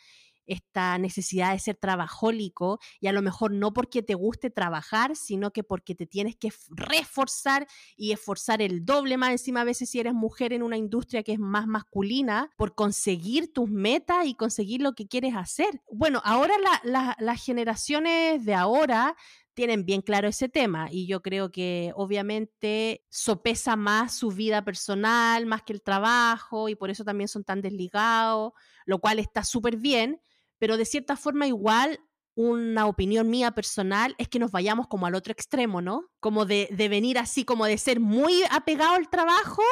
esta 0.48 0.98
necesidad 0.98 1.54
de 1.54 1.60
ser 1.60 1.76
trabajólico 1.76 2.80
y 3.00 3.08
a 3.08 3.12
lo 3.12 3.22
mejor 3.22 3.52
no 3.52 3.74
porque 3.74 4.02
te 4.02 4.16
guste 4.16 4.50
trabajar, 4.50 5.16
sino 5.16 5.52
que 5.52 5.64
porque 5.64 5.96
te 5.96 6.06
tienes 6.06 6.36
que 6.36 6.52
reforzar 6.70 7.68
y 7.96 8.12
esforzar 8.12 8.62
el 8.62 8.86
doble 8.86 9.18
más 9.18 9.32
encima 9.32 9.62
a 9.62 9.66
veces 9.66 9.90
si 9.90 10.00
eres 10.00 10.14
mujer 10.14 10.54
en 10.54 10.64
una 10.64 10.78
industria 10.78 11.24
que 11.24 11.34
es 11.34 11.40
más 11.40 11.68
masculina 11.68 12.50
por 12.58 12.76
conseguir 12.76 13.54
tus 13.54 13.70
metas 13.70 14.26
y 14.26 14.34
conseguir 14.34 14.82
lo 14.82 14.94
que 14.94 15.08
quieres 15.08 15.36
hacer. 15.36 15.82
Bueno, 15.92 16.22
ahora 16.24 16.56
las 16.84 17.44
generaciones 17.44 18.46
de 18.46 18.54
ahora 18.54 19.16
tienen 19.58 19.86
bien 19.86 20.04
claro 20.04 20.28
ese 20.28 20.50
tema 20.50 20.88
y 20.92 21.08
yo 21.08 21.24
creo 21.24 21.52
que 21.52 21.92
obviamente 21.96 23.04
sopesa 23.10 23.76
más 23.76 24.16
su 24.16 24.30
vida 24.30 24.64
personal 24.64 25.48
más 25.48 25.64
que 25.64 25.74
el 25.74 25.82
trabajo 25.82 26.70
y 26.70 26.76
por 26.76 26.92
eso 26.92 27.04
también 27.04 27.28
son 27.28 27.44
tan 27.44 27.62
desligados, 27.62 28.54
lo 28.86 29.00
cual 29.00 29.18
está 29.18 29.44
súper 29.44 29.78
bien, 29.78 30.22
pero 30.60 30.78
de 30.78 30.86
cierta 30.86 31.16
forma 31.16 31.48
igual 31.48 32.00
una 32.38 32.86
opinión 32.86 33.30
mía 33.32 33.52
personal 33.52 34.14
es 34.20 34.28
que 34.28 34.38
nos 34.38 34.52
vayamos 34.52 34.88
como 34.88 35.08
al 35.08 35.16
otro 35.16 35.34
extremo, 35.34 35.82
¿no? 35.82 36.12
Como 36.20 36.46
de, 36.46 36.70
venir 36.78 37.18
así, 37.18 37.44
como 37.44 37.66
de 37.66 37.80
ser 37.80 38.00
muy 38.00 38.44
apegado 38.52 38.94
al 38.94 39.10
trabajo 39.10 39.64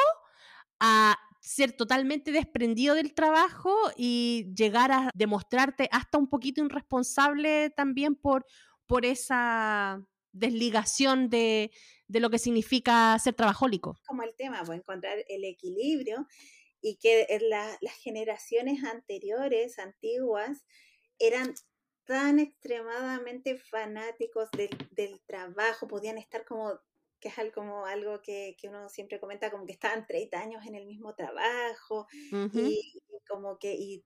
a 0.80 1.16
ser 1.40 1.76
totalmente 1.76 2.32
desprendido 2.32 2.96
del 2.96 3.14
trabajo 3.14 3.72
y 3.96 4.52
llegar 4.56 4.90
a 4.90 5.10
demostrarte 5.14 5.88
hasta 5.92 6.18
un 6.18 6.28
poquito 6.28 6.64
irresponsable 6.64 7.70
también 7.70 8.16
por, 8.16 8.44
por 8.86 9.06
esa 9.06 10.04
desligación 10.32 11.30
de, 11.30 11.70
de 12.08 12.20
lo 12.20 12.30
que 12.30 12.38
significa 12.38 13.16
ser 13.20 13.34
trabajólico. 13.34 13.96
Como 14.08 14.24
el 14.24 14.34
tema, 14.34 14.64
pues 14.64 14.80
encontrar 14.80 15.18
el 15.28 15.44
equilibrio 15.44 16.26
y 16.80 16.96
que 16.96 17.26
las 17.40 17.78
generaciones 18.02 18.84
anteriores, 18.84 19.78
antiguas, 19.78 20.64
eran 21.18 21.54
tan 22.06 22.38
extremadamente 22.38 23.58
fanáticos 23.58 24.48
del, 24.52 25.20
trabajo, 25.26 25.88
podían 25.88 26.18
estar 26.18 26.44
como, 26.44 26.78
que 27.20 27.28
es 27.28 27.38
algo, 27.38 27.54
como 27.54 27.86
algo 27.86 28.22
que, 28.22 28.56
uno 28.64 28.88
siempre 28.88 29.20
comenta, 29.20 29.50
como 29.50 29.66
que 29.66 29.72
estaban 29.72 30.06
30 30.06 30.40
años 30.40 30.66
en 30.66 30.76
el 30.76 30.86
mismo 30.86 31.14
trabajo 31.14 32.06
y, 32.52 33.02
como 33.28 33.58
que, 33.58 33.74
y, 33.74 34.04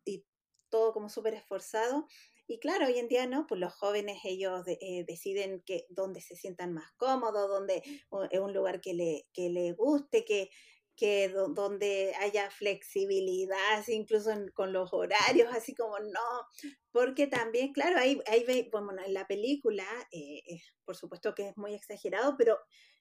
todo 0.70 0.92
como 0.92 1.08
súper 1.08 1.34
esforzado. 1.34 2.06
Y 2.46 2.60
claro, 2.60 2.86
hoy 2.86 2.98
en 2.98 3.08
día 3.08 3.26
no, 3.26 3.46
pues 3.46 3.60
los 3.60 3.74
jóvenes 3.74 4.20
ellos 4.24 4.64
eh, 4.66 5.04
deciden 5.06 5.62
que 5.66 5.86
dónde 5.88 6.20
se 6.20 6.36
sientan 6.36 6.72
más 6.72 6.92
cómodos, 6.96 7.48
dónde 7.48 7.82
es 8.30 8.40
un 8.40 8.52
lugar 8.52 8.80
que 8.80 8.94
le, 8.94 9.26
que 9.32 9.50
le 9.50 9.72
guste, 9.72 10.24
que, 10.24 10.50
que 11.00 11.30
donde 11.30 12.12
haya 12.20 12.50
flexibilidad, 12.50 13.82
incluso 13.88 14.30
con 14.52 14.70
los 14.74 14.92
horarios, 14.92 15.48
así 15.56 15.74
como 15.74 15.98
no, 15.98 16.70
porque 16.92 17.26
también, 17.26 17.72
claro, 17.72 17.98
ahí, 17.98 18.20
ahí 18.26 18.68
bueno, 18.70 18.92
en 19.04 19.14
la 19.14 19.26
película, 19.26 19.86
eh, 20.12 20.42
por 20.84 20.96
supuesto 20.96 21.34
que 21.34 21.48
es 21.48 21.56
muy 21.56 21.72
exagerado, 21.72 22.36
pero 22.36 22.58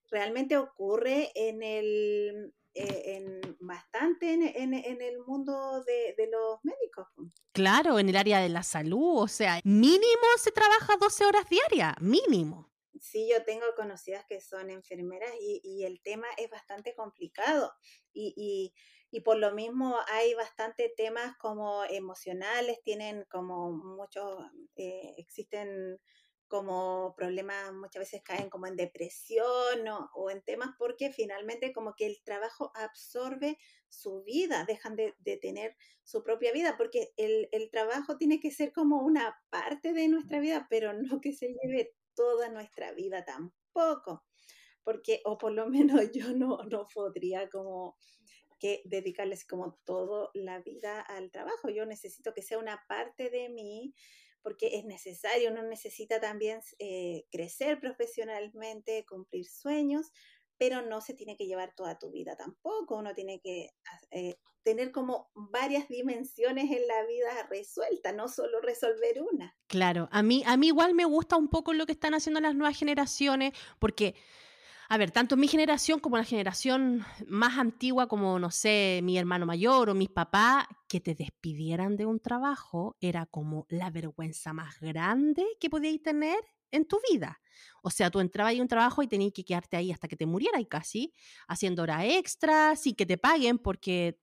realmente 0.10 0.56
ocurre 0.56 1.30
en 1.36 1.62
el, 1.62 2.54
eh, 2.74 3.18
en 3.18 3.58
bastante 3.60 4.32
en, 4.32 4.74
en, 4.74 5.02
el 5.02 5.20
mundo 5.28 5.84
de, 5.84 6.16
de, 6.18 6.30
los 6.32 6.60
médicos. 6.64 7.08
Claro, 7.52 8.00
en 8.00 8.08
el 8.08 8.16
área 8.16 8.40
de 8.40 8.48
la 8.48 8.64
salud, 8.64 9.24
o 9.24 9.28
sea, 9.28 9.60
mínimo 9.66 10.28
se 10.38 10.52
trabaja 10.52 10.96
12 10.98 11.26
horas 11.26 11.50
diarias, 11.50 11.96
mínimo. 12.00 12.70
Sí, 13.02 13.30
yo 13.32 13.44
tengo 13.44 13.66
conocidas 13.76 14.26
que 14.26 14.42
son 14.42 14.70
enfermeras 14.70 15.32
y, 15.42 15.62
y 15.64 15.86
el 15.86 16.02
tema 16.02 16.28
es 16.38 16.50
bastante 16.50 16.94
complicado 16.96 17.72
y, 18.14 18.34
y, 18.36 18.74
y, 19.12 19.22
por 19.22 19.38
lo 19.38 19.54
mismo 19.54 19.98
hay 20.08 20.34
bastante 20.34 20.94
temas 20.96 21.36
como 21.38 21.84
emocionales, 21.86 22.80
tienen 22.84 23.26
como 23.30 23.72
muchos, 23.72 24.40
eh, 24.76 25.16
existen 25.18 26.00
como 26.50 27.14
problemas 27.16 27.72
muchas 27.74 28.02
veces 28.02 28.24
caen 28.24 28.50
como 28.50 28.66
en 28.68 28.76
depresión 28.76 29.88
o, 29.88 30.10
o, 30.16 30.32
en 30.32 30.42
temas 30.42 30.72
porque 30.80 31.12
finalmente 31.14 31.72
como 31.72 31.94
que 31.96 32.08
el 32.08 32.22
trabajo 32.24 32.72
absorbe 32.76 33.58
su 33.88 34.24
vida, 34.24 34.66
dejan 34.68 34.96
de, 34.96 35.16
de 35.20 35.38
tener 35.38 35.76
su 36.04 36.24
propia 36.24 36.52
vida, 36.52 36.76
porque 36.78 37.14
el, 37.18 37.50
el, 37.52 37.70
trabajo 37.70 38.18
tiene 38.18 38.40
que 38.40 38.52
ser 38.52 38.72
como 38.74 38.98
una 39.04 39.40
parte 39.50 39.94
de 39.94 40.08
nuestra 40.08 40.40
vida, 40.40 40.68
pero 40.70 40.94
no 40.94 41.22
que 41.22 41.34
se 41.34 41.48
lleve 41.48 41.94
toda 42.20 42.50
nuestra 42.50 42.92
vida 42.92 43.24
tampoco, 43.24 44.26
porque, 44.84 45.22
o 45.24 45.38
por 45.38 45.54
lo 45.54 45.70
menos 45.70 46.02
yo 46.14 46.34
no, 46.36 46.58
no 46.70 46.86
podría 46.94 47.48
como 47.48 47.98
que 48.60 48.82
dedicarles 48.84 49.46
como 49.46 49.80
toda 49.86 50.30
la 50.34 50.60
vida 50.60 51.00
al 51.00 51.32
trabajo, 51.32 51.70
yo 51.70 51.86
necesito 51.86 52.34
que 52.34 52.42
sea 52.42 52.58
una 52.58 52.84
parte 52.90 53.30
de 53.30 53.48
mí 53.48 53.94
porque 54.42 54.78
es 54.78 54.84
necesario, 54.84 55.52
uno 55.52 55.64
necesita 55.64 56.20
también 56.20 56.60
eh, 56.78 57.24
crecer 57.32 57.80
profesionalmente, 57.80 59.06
cumplir 59.08 59.46
sueños, 59.46 60.12
pero 60.60 60.84
no 60.84 61.02
se 61.02 61.16
tiene 61.16 61.36
que 61.36 61.48
llevar 61.48 61.74
toda 61.74 61.98
tu 61.98 62.12
vida 62.12 62.36
tampoco, 62.36 62.98
uno 62.98 63.16
tiene 63.16 63.40
que 63.40 63.72
eh, 64.12 64.36
tener 64.62 64.92
como 64.92 65.32
varias 65.34 65.88
dimensiones 65.88 66.70
en 66.70 66.86
la 66.86 67.06
vida 67.08 67.48
resuelta, 67.50 68.12
no 68.12 68.28
solo 68.28 68.62
resolver 68.62 69.24
una. 69.32 69.56
Claro, 69.68 70.10
a 70.12 70.22
mí, 70.22 70.44
a 70.46 70.58
mí 70.58 70.68
igual 70.68 70.94
me 70.94 71.06
gusta 71.06 71.38
un 71.38 71.48
poco 71.48 71.74
lo 71.74 71.86
que 71.86 71.94
están 71.94 72.14
haciendo 72.14 72.42
las 72.42 72.54
nuevas 72.54 72.78
generaciones, 72.78 73.54
porque 73.80 74.14
a 74.92 74.98
ver, 74.98 75.12
tanto 75.12 75.38
mi 75.38 75.48
generación 75.48 76.00
como 76.00 76.18
la 76.18 76.24
generación 76.24 77.06
más 77.28 77.60
antigua, 77.60 78.08
como, 78.08 78.40
no 78.40 78.50
sé, 78.50 79.02
mi 79.04 79.20
hermano 79.20 79.46
mayor 79.46 79.90
o 79.90 79.94
mis 79.94 80.10
papás, 80.10 80.66
que 80.88 81.00
te 81.00 81.14
despidieran 81.14 81.96
de 81.96 82.08
un 82.08 82.20
trabajo 82.20 82.98
era 83.00 83.28
como 83.28 83.68
la 83.70 83.92
vergüenza 83.92 84.52
más 84.52 84.80
grande 84.80 85.46
que 85.60 85.70
podíais 85.70 86.02
tener 86.02 86.40
en 86.72 86.86
tu 86.86 87.00
vida. 87.12 87.42
O 87.84 87.90
sea, 87.90 88.10
tú 88.10 88.20
entrabas 88.20 88.52
ahí 88.52 88.62
un 88.62 88.68
trabajo 88.68 89.04
y 89.04 89.08
tenías 89.08 89.34
que 89.34 89.44
quedarte 89.44 89.78
ahí 89.78 89.92
hasta 89.92 90.08
que 90.08 90.16
te 90.16 90.26
murieras 90.26 90.64
casi, 90.70 91.14
haciendo 91.48 91.84
hora 91.84 92.06
extra, 92.06 92.76
sin 92.76 92.96
que 92.96 93.06
te 93.06 93.18
paguen, 93.18 93.58
porque 93.58 94.20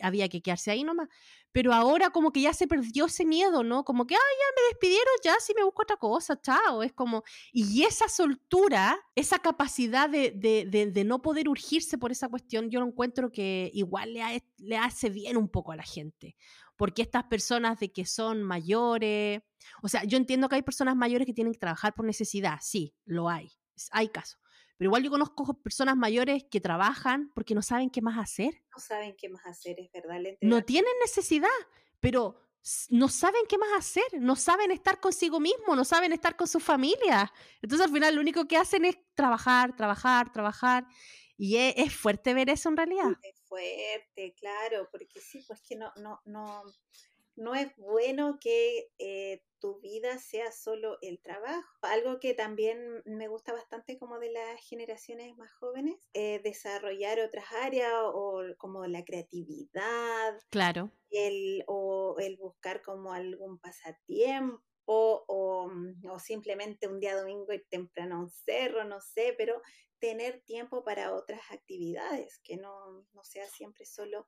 había 0.00 0.28
que 0.28 0.42
quedarse 0.42 0.70
ahí 0.70 0.84
nomás. 0.84 1.08
Pero 1.52 1.74
ahora 1.74 2.10
como 2.10 2.32
que 2.32 2.40
ya 2.40 2.54
se 2.54 2.66
perdió 2.66 3.06
ese 3.06 3.26
miedo, 3.26 3.62
¿no? 3.62 3.84
Como 3.84 4.06
que, 4.06 4.14
ah, 4.14 4.18
ya 4.18 4.62
me 4.62 4.68
despidieron, 4.70 5.14
ya 5.22 5.34
sí 5.38 5.52
me 5.54 5.64
busco 5.64 5.82
otra 5.82 5.96
cosa, 5.96 6.40
chao. 6.40 6.82
Es 6.82 6.92
como, 6.92 7.24
y 7.52 7.84
esa 7.84 8.08
soltura, 8.08 8.98
esa 9.14 9.38
capacidad 9.38 10.08
de, 10.08 10.30
de, 10.30 10.66
de, 10.66 10.86
de 10.86 11.04
no 11.04 11.20
poder 11.20 11.48
urgirse 11.48 11.98
por 11.98 12.10
esa 12.10 12.28
cuestión, 12.28 12.70
yo 12.70 12.80
lo 12.80 12.86
encuentro 12.86 13.30
que 13.30 13.70
igual 13.74 14.14
le, 14.14 14.44
le 14.58 14.76
hace 14.78 15.10
bien 15.10 15.36
un 15.36 15.48
poco 15.48 15.72
a 15.72 15.76
la 15.76 15.84
gente. 15.84 16.36
Porque 16.76 17.02
estas 17.02 17.24
personas 17.24 17.78
de 17.78 17.92
que 17.92 18.06
son 18.06 18.42
mayores, 18.42 19.42
o 19.82 19.88
sea, 19.88 20.04
yo 20.04 20.16
entiendo 20.16 20.48
que 20.48 20.56
hay 20.56 20.62
personas 20.62 20.96
mayores 20.96 21.26
que 21.26 21.34
tienen 21.34 21.52
que 21.52 21.58
trabajar 21.58 21.94
por 21.94 22.06
necesidad, 22.06 22.58
sí, 22.62 22.94
lo 23.04 23.28
hay, 23.28 23.52
hay 23.90 24.08
casos 24.08 24.41
pero 24.76 24.88
igual 24.88 25.02
yo 25.02 25.10
conozco 25.10 25.54
personas 25.54 25.96
mayores 25.96 26.44
que 26.50 26.60
trabajan 26.60 27.30
porque 27.34 27.54
no 27.54 27.62
saben 27.62 27.90
qué 27.90 28.02
más 28.02 28.18
hacer. 28.18 28.62
No 28.74 28.82
saben 28.82 29.14
qué 29.16 29.28
más 29.28 29.46
hacer, 29.46 29.78
es 29.78 29.90
verdad. 29.92 30.18
No 30.40 30.62
tienen 30.62 30.92
necesidad, 31.00 31.48
pero 32.00 32.42
no 32.90 33.08
saben 33.08 33.42
qué 33.48 33.58
más 33.58 33.70
hacer, 33.76 34.04
no 34.20 34.36
saben 34.36 34.70
estar 34.70 35.00
consigo 35.00 35.40
mismo, 35.40 35.74
no 35.74 35.84
saben 35.84 36.12
estar 36.12 36.36
con 36.36 36.46
su 36.46 36.60
familia. 36.60 37.32
Entonces 37.60 37.86
al 37.86 37.92
final 37.92 38.14
lo 38.14 38.20
único 38.20 38.46
que 38.46 38.56
hacen 38.56 38.84
es 38.84 38.96
trabajar, 39.14 39.76
trabajar, 39.76 40.32
trabajar. 40.32 40.86
Y 41.36 41.56
es, 41.56 41.74
es 41.76 41.94
fuerte 41.94 42.34
ver 42.34 42.50
eso 42.50 42.68
en 42.68 42.76
realidad. 42.76 43.10
Es 43.22 43.40
fuerte, 43.48 44.34
claro, 44.38 44.88
porque 44.92 45.20
sí, 45.20 45.44
pues 45.46 45.60
que 45.62 45.76
no, 45.76 45.92
no, 45.96 46.20
no, 46.24 46.62
no 47.36 47.54
es 47.54 47.74
bueno 47.76 48.38
que 48.40 48.88
eh, 48.98 49.42
tu 49.58 49.80
vida 49.80 50.18
sea 50.18 50.52
solo 50.52 50.98
el 51.02 51.20
trabajo. 51.20 51.78
Algo 51.82 52.18
que 52.18 52.34
también 52.34 53.02
me 53.04 53.28
gusta 53.28 53.52
bastante 53.52 53.98
como 53.98 54.18
de 54.18 54.30
las 54.32 54.60
generaciones 54.60 55.36
más 55.36 55.52
jóvenes, 55.54 55.96
eh, 56.14 56.40
desarrollar 56.42 57.20
otras 57.20 57.46
áreas 57.52 57.92
o 57.94 58.42
como 58.58 58.86
la 58.86 59.04
creatividad. 59.04 60.38
Claro. 60.50 60.90
El, 61.10 61.64
o 61.68 62.16
el 62.18 62.36
buscar 62.36 62.82
como 62.82 63.12
algún 63.12 63.58
pasatiempo. 63.58 64.62
O, 64.84 65.68
mm, 65.72 66.10
o 66.10 66.18
simplemente 66.18 66.88
un 66.88 66.98
día 66.98 67.16
domingo 67.16 67.52
ir 67.52 67.64
temprano 67.70 68.16
a 68.16 68.20
un 68.22 68.30
cerro, 68.30 68.82
no 68.84 69.00
sé, 69.00 69.32
pero 69.38 69.62
tener 70.00 70.42
tiempo 70.42 70.82
para 70.82 71.14
otras 71.14 71.40
actividades, 71.52 72.40
que 72.42 72.56
no, 72.56 73.06
no 73.12 73.22
sea 73.22 73.46
siempre 73.46 73.86
solo 73.86 74.26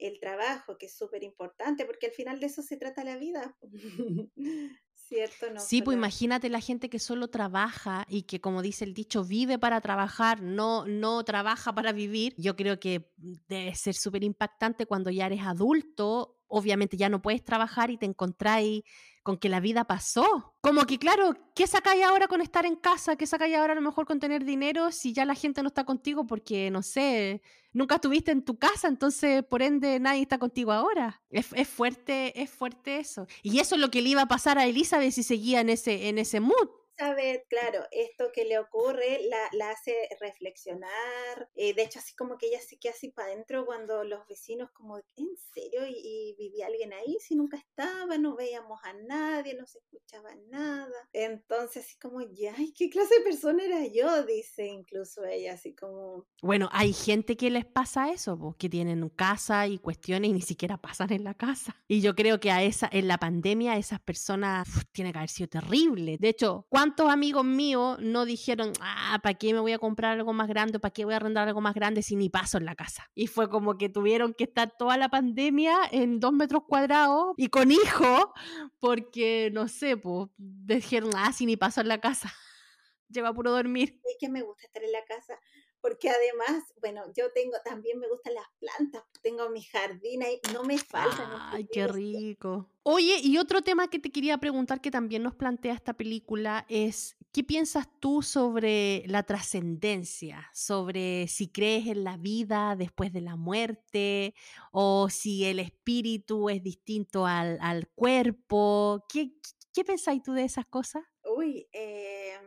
el 0.00 0.18
trabajo, 0.18 0.78
que 0.78 0.86
es 0.86 0.96
súper 0.96 1.22
importante, 1.22 1.84
porque 1.84 2.06
al 2.06 2.12
final 2.12 2.40
de 2.40 2.46
eso 2.46 2.62
se 2.62 2.76
trata 2.76 3.04
la 3.04 3.16
vida. 3.16 3.56
¿Cierto? 4.94 5.50
No 5.50 5.58
sí, 5.58 5.82
pues 5.82 5.96
imagínate 5.96 6.48
la 6.48 6.60
gente 6.60 6.88
que 6.88 7.00
solo 7.00 7.28
trabaja 7.28 8.06
y 8.08 8.22
que, 8.22 8.40
como 8.40 8.62
dice 8.62 8.84
el 8.84 8.94
dicho, 8.94 9.24
vive 9.24 9.58
para 9.58 9.80
trabajar, 9.80 10.40
no, 10.40 10.86
no 10.86 11.24
trabaja 11.24 11.74
para 11.74 11.90
vivir. 11.92 12.34
Yo 12.36 12.54
creo 12.54 12.78
que 12.78 13.10
debe 13.48 13.74
ser 13.74 13.94
súper 13.94 14.22
impactante 14.22 14.86
cuando 14.86 15.10
ya 15.10 15.26
eres 15.26 15.42
adulto. 15.42 16.39
Obviamente 16.50 16.96
ya 16.96 17.08
no 17.08 17.22
puedes 17.22 17.42
trabajar 17.42 17.90
y 17.90 17.96
te 17.96 18.04
encontráis 18.04 18.82
con 19.22 19.38
que 19.38 19.48
la 19.48 19.60
vida 19.60 19.84
pasó. 19.84 20.54
Como 20.60 20.84
que, 20.84 20.98
claro, 20.98 21.36
¿qué 21.54 21.66
sacáis 21.66 22.04
ahora 22.04 22.26
con 22.26 22.40
estar 22.40 22.66
en 22.66 22.76
casa? 22.76 23.16
¿Qué 23.16 23.26
sacáis 23.26 23.56
ahora 23.56 23.72
a 23.72 23.76
lo 23.76 23.82
mejor 23.82 24.06
con 24.06 24.20
tener 24.20 24.44
dinero 24.44 24.90
si 24.92 25.12
ya 25.12 25.24
la 25.24 25.34
gente 25.34 25.62
no 25.62 25.68
está 25.68 25.84
contigo 25.84 26.26
porque, 26.26 26.70
no 26.70 26.82
sé, 26.82 27.42
nunca 27.72 27.96
estuviste 27.96 28.32
en 28.32 28.44
tu 28.44 28.58
casa, 28.58 28.88
entonces 28.88 29.44
por 29.44 29.62
ende 29.62 30.00
nadie 30.00 30.22
está 30.22 30.38
contigo 30.38 30.72
ahora? 30.72 31.22
Es, 31.30 31.48
es 31.54 31.68
fuerte, 31.68 32.40
es 32.40 32.50
fuerte 32.50 32.98
eso. 32.98 33.26
Y 33.42 33.58
eso 33.58 33.74
es 33.74 33.80
lo 33.80 33.90
que 33.90 34.02
le 34.02 34.10
iba 34.10 34.22
a 34.22 34.28
pasar 34.28 34.58
a 34.58 34.66
Elizabeth 34.66 35.12
si 35.12 35.22
seguía 35.22 35.60
en 35.60 35.70
ese, 35.70 36.08
en 36.08 36.18
ese 36.18 36.40
mood. 36.40 36.68
Elizabeth, 37.00 37.46
claro, 37.48 37.86
esto 37.90 38.30
que 38.32 38.44
le 38.44 38.58
ocurre 38.58 39.20
la, 39.28 39.38
la 39.52 39.70
hace 39.70 39.94
reflexionar. 40.20 41.48
Eh, 41.54 41.74
de 41.74 41.82
hecho, 41.82 41.98
así 41.98 42.14
como 42.14 42.36
que 42.36 42.48
ella 42.48 42.60
se 42.60 42.78
queda 42.78 42.92
así 42.92 43.08
para 43.08 43.28
adentro 43.28 43.64
cuando 43.64 44.04
los 44.04 44.26
vecinos, 44.26 44.70
como, 44.72 44.98
¿en 45.16 45.28
serio? 45.54 45.86
¿Y, 45.86 45.94
¿Y, 45.94 46.36
vivía 46.38 46.66
alguien 46.66 46.92
ahí? 46.92 47.16
Si 47.20 47.34
nunca 47.34 47.56
estaba, 47.56 48.18
no 48.18 48.36
veíamos 48.36 48.80
a 48.84 48.92
nadie, 48.92 49.54
no 49.54 49.66
se 49.66 49.78
escuchaba 49.78 50.34
nada. 50.50 51.08
Entonces, 51.12 51.86
así 51.86 51.98
como, 51.98 52.20
ya, 52.20 52.54
¿qué 52.76 52.90
clase 52.90 53.18
de 53.18 53.24
persona 53.24 53.64
era 53.64 53.86
yo? 53.86 54.24
Dice 54.24 54.66
incluso 54.66 55.24
ella, 55.24 55.54
así 55.54 55.74
como. 55.74 56.26
Bueno, 56.42 56.68
hay 56.72 56.92
gente 56.92 57.36
que 57.36 57.50
les 57.50 57.64
pasa 57.64 58.12
eso, 58.12 58.38
pues, 58.38 58.56
que 58.56 58.68
tienen 58.68 59.08
casa 59.10 59.66
y 59.66 59.78
cuestiones 59.78 60.30
y 60.30 60.32
ni 60.34 60.42
siquiera 60.42 60.76
pasan 60.76 61.12
en 61.12 61.24
la 61.24 61.34
casa. 61.34 61.76
Y 61.88 62.00
yo 62.00 62.14
creo 62.14 62.40
que 62.40 62.50
a 62.50 62.62
esa, 62.62 62.88
en 62.92 63.08
la 63.08 63.18
pandemia, 63.18 63.76
esas 63.76 64.00
personas 64.00 64.68
uf, 64.68 64.84
tiene 64.92 65.12
que 65.12 65.18
haber 65.18 65.30
sido 65.30 65.48
terrible. 65.48 66.18
De 66.18 66.28
hecho, 66.28 66.66
¿cuánto 66.68 66.89
¿Cuántos 66.90 67.08
amigos 67.08 67.44
míos 67.44 67.98
no 68.00 68.24
dijeron, 68.24 68.72
ah, 68.80 69.20
¿para 69.22 69.34
qué 69.34 69.52
me 69.52 69.60
voy 69.60 69.70
a 69.70 69.78
comprar 69.78 70.18
algo 70.18 70.32
más 70.32 70.48
grande? 70.48 70.80
¿Para 70.80 70.92
qué 70.92 71.04
voy 71.04 71.14
a 71.14 71.18
arrendar 71.18 71.46
algo 71.46 71.60
más 71.60 71.72
grande 71.72 72.02
si 72.02 72.16
ni 72.16 72.28
paso 72.28 72.58
en 72.58 72.64
la 72.64 72.74
casa? 72.74 73.08
Y 73.14 73.28
fue 73.28 73.48
como 73.48 73.78
que 73.78 73.88
tuvieron 73.88 74.34
que 74.34 74.42
estar 74.42 74.76
toda 74.76 74.96
la 74.96 75.08
pandemia 75.08 75.78
en 75.92 76.18
dos 76.18 76.32
metros 76.32 76.64
cuadrados 76.66 77.34
y 77.36 77.46
con 77.46 77.70
hijo, 77.70 78.34
porque 78.80 79.50
no 79.52 79.68
sé, 79.68 79.96
pues 79.98 80.30
dijeron, 80.36 81.10
ah, 81.14 81.32
si 81.32 81.46
ni 81.46 81.56
paso 81.56 81.80
en 81.80 81.86
la 81.86 81.98
casa. 81.98 82.34
Lleva 83.08 83.32
puro 83.32 83.52
dormir. 83.52 84.00
Es 84.02 84.16
que 84.18 84.28
me 84.28 84.42
gusta 84.42 84.66
estar 84.66 84.82
en 84.82 84.90
la 84.90 85.04
casa 85.04 85.38
porque 85.80 86.10
además, 86.10 86.64
bueno, 86.80 87.02
yo 87.16 87.32
tengo, 87.32 87.56
también 87.64 87.98
me 87.98 88.08
gustan 88.08 88.34
las 88.34 88.46
plantas, 88.58 89.02
tengo 89.22 89.48
mi 89.50 89.62
jardín 89.62 90.22
ahí, 90.22 90.40
no 90.52 90.64
me 90.64 90.78
falta. 90.78 91.50
Ay, 91.52 91.66
qué 91.72 91.86
rico. 91.86 92.68
Oye, 92.82 93.18
y 93.22 93.38
otro 93.38 93.62
tema 93.62 93.88
que 93.88 93.98
te 93.98 94.10
quería 94.10 94.38
preguntar 94.38 94.80
que 94.80 94.90
también 94.90 95.22
nos 95.22 95.34
plantea 95.34 95.74
esta 95.74 95.94
película 95.94 96.66
es, 96.68 97.16
¿qué 97.32 97.44
piensas 97.44 97.88
tú 98.00 98.22
sobre 98.22 99.04
la 99.06 99.22
trascendencia? 99.22 100.50
Sobre 100.52 101.28
si 101.28 101.48
crees 101.48 101.86
en 101.86 102.04
la 102.04 102.16
vida 102.16 102.76
después 102.76 103.12
de 103.12 103.20
la 103.20 103.36
muerte 103.36 104.34
o 104.72 105.08
si 105.10 105.44
el 105.44 105.60
espíritu 105.60 106.48
es 106.48 106.62
distinto 106.62 107.26
al, 107.26 107.58
al 107.60 107.88
cuerpo. 107.88 109.04
¿Qué, 109.12 109.32
¿Qué 109.72 109.84
pensáis 109.84 110.22
tú 110.22 110.32
de 110.32 110.44
esas 110.44 110.66
cosas? 110.66 111.04
Uy, 111.24 111.68
eh, 111.72 112.38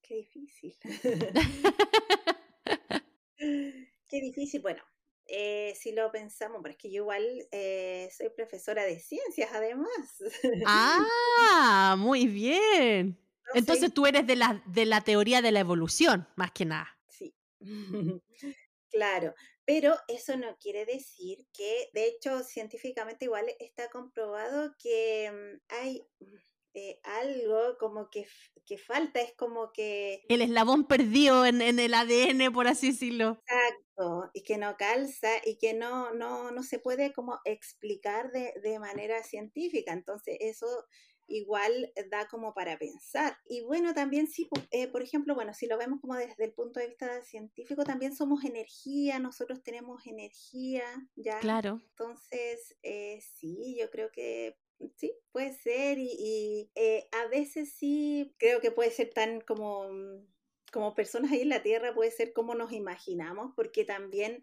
qué 0.00 0.16
difícil. 0.16 0.76
Qué 3.40 4.20
difícil. 4.20 4.60
Bueno, 4.60 4.82
eh, 5.26 5.74
si 5.78 5.92
lo 5.92 6.10
pensamos, 6.10 6.60
pero 6.62 6.72
es 6.72 6.78
que 6.78 6.90
yo 6.90 7.02
igual 7.02 7.24
eh, 7.52 8.10
soy 8.16 8.30
profesora 8.30 8.84
de 8.84 8.98
ciencias 8.98 9.50
además. 9.52 9.90
Ah, 10.66 11.96
muy 11.98 12.26
bien. 12.26 13.18
No 13.46 13.52
Entonces 13.54 13.92
tú 13.94 14.06
eres 14.06 14.26
de 14.26 14.36
la, 14.36 14.62
de 14.66 14.86
la 14.86 15.00
teoría 15.02 15.42
de 15.42 15.52
la 15.52 15.60
evolución, 15.60 16.28
más 16.36 16.50
que 16.52 16.64
nada. 16.64 16.98
Sí. 17.08 17.34
claro, 18.90 19.34
pero 19.64 19.96
eso 20.08 20.36
no 20.36 20.56
quiere 20.58 20.84
decir 20.84 21.46
que, 21.52 21.90
de 21.94 22.08
hecho, 22.08 22.42
científicamente 22.42 23.26
igual 23.26 23.46
está 23.60 23.88
comprobado 23.88 24.74
que 24.78 25.30
mm, 25.30 25.74
hay 25.80 26.04
eh, 26.74 27.00
algo 27.02 27.76
como 27.78 28.10
que, 28.10 28.26
que, 28.66 28.78
falta, 28.78 29.20
es 29.20 29.32
como 29.34 29.72
que... 29.72 30.22
El 30.28 30.42
eslabón 30.42 30.86
perdido 30.86 31.44
en, 31.44 31.60
en, 31.62 31.78
el 31.78 31.94
ADN, 31.94 32.52
por 32.52 32.68
así 32.68 32.92
decirlo. 32.92 33.42
Exacto, 33.46 34.30
y 34.34 34.42
que 34.42 34.56
no 34.58 34.76
calza 34.76 35.30
y 35.44 35.58
que 35.58 35.74
no, 35.74 36.12
no, 36.14 36.50
no 36.50 36.62
se 36.62 36.78
puede 36.78 37.12
como 37.12 37.40
explicar 37.44 38.30
de, 38.32 38.52
de 38.62 38.78
manera 38.78 39.22
científica. 39.22 39.92
Entonces 39.92 40.36
eso 40.40 40.66
igual 41.30 41.92
da 42.10 42.26
como 42.26 42.52
para 42.52 42.78
pensar. 42.78 43.36
Y 43.48 43.62
bueno, 43.62 43.94
también 43.94 44.26
sí, 44.26 44.48
eh, 44.70 44.88
por 44.88 45.02
ejemplo, 45.02 45.34
bueno, 45.34 45.54
si 45.54 45.66
lo 45.66 45.78
vemos 45.78 46.00
como 46.00 46.16
desde 46.16 46.44
el 46.44 46.52
punto 46.52 46.80
de 46.80 46.88
vista 46.88 47.22
científico, 47.22 47.84
también 47.84 48.14
somos 48.14 48.44
energía, 48.44 49.18
nosotros 49.18 49.62
tenemos 49.62 50.06
energía, 50.06 50.84
¿ya? 51.14 51.38
Claro. 51.38 51.80
Entonces, 51.90 52.76
eh, 52.82 53.20
sí, 53.34 53.76
yo 53.78 53.90
creo 53.90 54.10
que 54.10 54.56
sí, 54.96 55.12
puede 55.32 55.52
ser 55.52 55.98
y, 55.98 56.70
eh, 56.74 57.08
a 57.12 57.28
veces 57.28 57.72
sí 57.72 58.34
creo 58.38 58.60
que 58.60 58.70
puede 58.70 58.90
ser 58.90 59.10
tan 59.10 59.40
como, 59.40 59.86
como 60.72 60.94
personas 60.94 61.32
ahí 61.32 61.42
en 61.42 61.48
la 61.50 61.62
Tierra, 61.62 61.94
puede 61.94 62.10
ser 62.10 62.32
como 62.32 62.54
nos 62.54 62.72
imaginamos, 62.72 63.52
porque 63.54 63.84
también... 63.84 64.42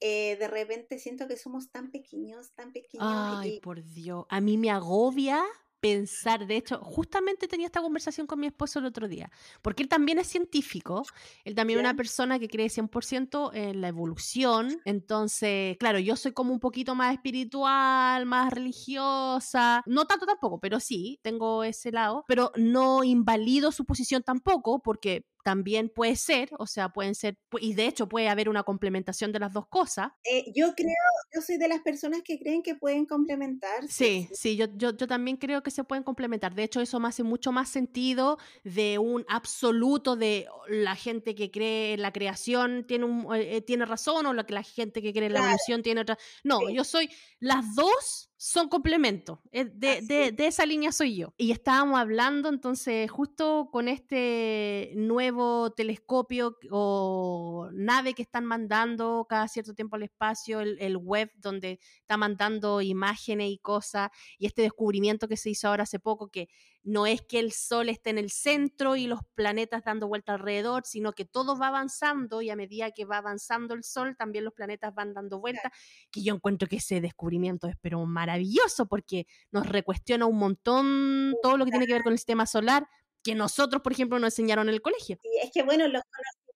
de 0.00 0.48
repente 0.48 0.98
siento 1.00 1.26
que 1.26 1.36
somos 1.36 1.72
tan 1.72 1.90
pequeños, 1.90 2.52
tan 2.54 2.72
pequeños. 2.72 3.04
Ay, 3.08 3.58
por 3.60 3.82
Dios. 3.82 4.26
A 4.28 4.40
mí 4.40 4.56
me 4.56 4.70
agobia 4.70 5.44
pensar, 5.80 6.46
de 6.46 6.56
hecho, 6.56 6.78
justamente 6.82 7.48
tenía 7.48 7.66
esta 7.66 7.80
conversación 7.80 8.26
con 8.26 8.40
mi 8.40 8.46
esposo 8.46 8.78
el 8.78 8.86
otro 8.86 9.08
día, 9.08 9.30
porque 9.62 9.82
él 9.82 9.88
también 9.88 10.18
es 10.18 10.26
científico, 10.26 11.04
él 11.44 11.54
también 11.54 11.78
es 11.78 11.84
una 11.84 11.94
persona 11.94 12.38
que 12.38 12.48
cree 12.48 12.68
100% 12.68 13.50
en 13.54 13.80
la 13.80 13.88
evolución, 13.88 14.80
entonces, 14.84 15.76
claro, 15.78 15.98
yo 15.98 16.16
soy 16.16 16.32
como 16.32 16.52
un 16.52 16.60
poquito 16.60 16.94
más 16.94 17.12
espiritual, 17.14 18.26
más 18.26 18.52
religiosa, 18.52 19.82
no 19.86 20.06
tanto 20.06 20.26
tampoco, 20.26 20.58
pero 20.60 20.80
sí, 20.80 21.20
tengo 21.22 21.64
ese 21.64 21.92
lado, 21.92 22.24
pero 22.26 22.52
no 22.56 23.04
invalido 23.04 23.72
su 23.72 23.84
posición 23.84 24.22
tampoco, 24.22 24.80
porque 24.80 25.26
también 25.44 25.88
puede 25.88 26.16
ser, 26.16 26.50
o 26.58 26.66
sea, 26.66 26.90
pueden 26.90 27.14
ser, 27.14 27.38
y 27.60 27.74
de 27.74 27.86
hecho 27.86 28.08
puede 28.08 28.28
haber 28.28 28.48
una 28.48 28.62
complementación 28.62 29.32
de 29.32 29.38
las 29.38 29.52
dos 29.52 29.66
cosas. 29.68 30.10
Eh, 30.24 30.52
yo 30.54 30.74
creo, 30.74 30.94
yo 31.34 31.40
soy 31.40 31.58
de 31.58 31.68
las 31.68 31.80
personas 31.80 32.22
que 32.22 32.38
creen 32.38 32.62
que 32.62 32.74
pueden 32.74 33.06
complementar. 33.06 33.86
Sí, 33.88 34.28
sí, 34.32 34.56
yo, 34.56 34.66
yo, 34.76 34.96
yo, 34.96 35.06
también 35.06 35.36
creo 35.36 35.62
que 35.62 35.70
se 35.70 35.84
pueden 35.84 36.04
complementar. 36.04 36.54
De 36.54 36.64
hecho, 36.64 36.80
eso 36.80 37.00
me 37.00 37.08
hace 37.08 37.22
mucho 37.22 37.52
más 37.52 37.68
sentido 37.68 38.38
de 38.64 38.98
un 38.98 39.24
absoluto 39.28 40.16
de 40.16 40.46
la 40.68 40.96
gente 40.96 41.34
que 41.34 41.50
cree 41.50 41.94
en 41.94 42.02
la 42.02 42.12
creación 42.12 42.84
tiene, 42.86 43.04
un, 43.04 43.34
eh, 43.34 43.56
eh, 43.56 43.62
tiene 43.62 43.84
razón 43.86 44.26
o 44.26 44.34
la, 44.34 44.44
la 44.48 44.62
gente 44.62 45.02
que 45.02 45.12
cree 45.12 45.26
en 45.26 45.34
la 45.34 45.40
evolución 45.40 45.82
tiene 45.82 46.00
otra. 46.00 46.18
No, 46.44 46.68
yo 46.68 46.84
soy 46.84 47.10
las 47.40 47.74
dos 47.74 48.30
son 48.40 48.68
complementos. 48.68 49.40
Eh, 49.50 49.64
de, 49.64 50.00
de, 50.00 50.30
de, 50.30 50.46
esa 50.46 50.64
línea 50.64 50.92
soy 50.92 51.16
yo. 51.16 51.34
Y 51.36 51.50
estábamos 51.50 51.98
hablando 51.98 52.48
entonces 52.48 53.10
justo 53.10 53.68
con 53.72 53.88
este 53.88 54.92
nuevo 54.94 55.72
telescopio 55.72 56.56
o 56.70 57.68
nave 57.72 58.14
que 58.14 58.22
están 58.22 58.44
mandando 58.44 59.26
cada 59.28 59.48
cierto 59.48 59.74
tiempo 59.74 59.96
al 59.96 60.04
espacio, 60.04 60.60
el, 60.60 60.78
el 60.80 60.96
web 60.96 61.32
donde 61.36 61.80
está 62.00 62.16
mandando 62.16 62.80
imágenes 62.80 63.50
y 63.50 63.58
cosas, 63.58 64.10
y 64.38 64.46
este 64.46 64.62
descubrimiento 64.62 65.26
que 65.26 65.36
se 65.36 65.50
hizo 65.50 65.66
ahora 65.66 65.82
hace 65.82 65.98
poco, 65.98 66.28
que 66.28 66.48
no 66.88 67.06
es 67.06 67.20
que 67.20 67.38
el 67.38 67.52
Sol 67.52 67.90
esté 67.90 68.08
en 68.08 68.18
el 68.18 68.30
centro 68.30 68.96
y 68.96 69.06
los 69.06 69.20
planetas 69.34 69.84
dando 69.84 70.08
vuelta 70.08 70.32
alrededor, 70.32 70.86
sino 70.86 71.12
que 71.12 71.26
todo 71.26 71.58
va 71.58 71.68
avanzando 71.68 72.40
y 72.40 72.48
a 72.48 72.56
medida 72.56 72.92
que 72.92 73.04
va 73.04 73.18
avanzando 73.18 73.74
el 73.74 73.84
Sol, 73.84 74.16
también 74.16 74.44
los 74.44 74.54
planetas 74.54 74.94
van 74.94 75.12
dando 75.12 75.38
vuelta, 75.38 75.70
que 76.10 76.22
yo 76.22 76.34
encuentro 76.34 76.66
que 76.66 76.76
ese 76.76 77.02
descubrimiento 77.02 77.68
es 77.68 77.76
pero 77.82 78.04
maravilloso 78.06 78.86
porque 78.86 79.26
nos 79.50 79.66
recuestiona 79.68 80.24
un 80.24 80.38
montón 80.38 81.34
todo 81.42 81.58
lo 81.58 81.66
que 81.66 81.72
tiene 81.72 81.86
que 81.86 81.92
ver 81.92 82.02
con 82.02 82.12
el 82.12 82.18
sistema 82.18 82.46
solar 82.46 82.88
que 83.22 83.34
nosotros, 83.34 83.82
por 83.82 83.92
ejemplo, 83.92 84.18
nos 84.18 84.32
enseñaron 84.32 84.68
en 84.70 84.74
el 84.74 84.80
colegio. 84.80 85.18
Sí, 85.22 85.28
es 85.42 85.50
que 85.52 85.64
bueno, 85.64 85.88
los 85.88 86.02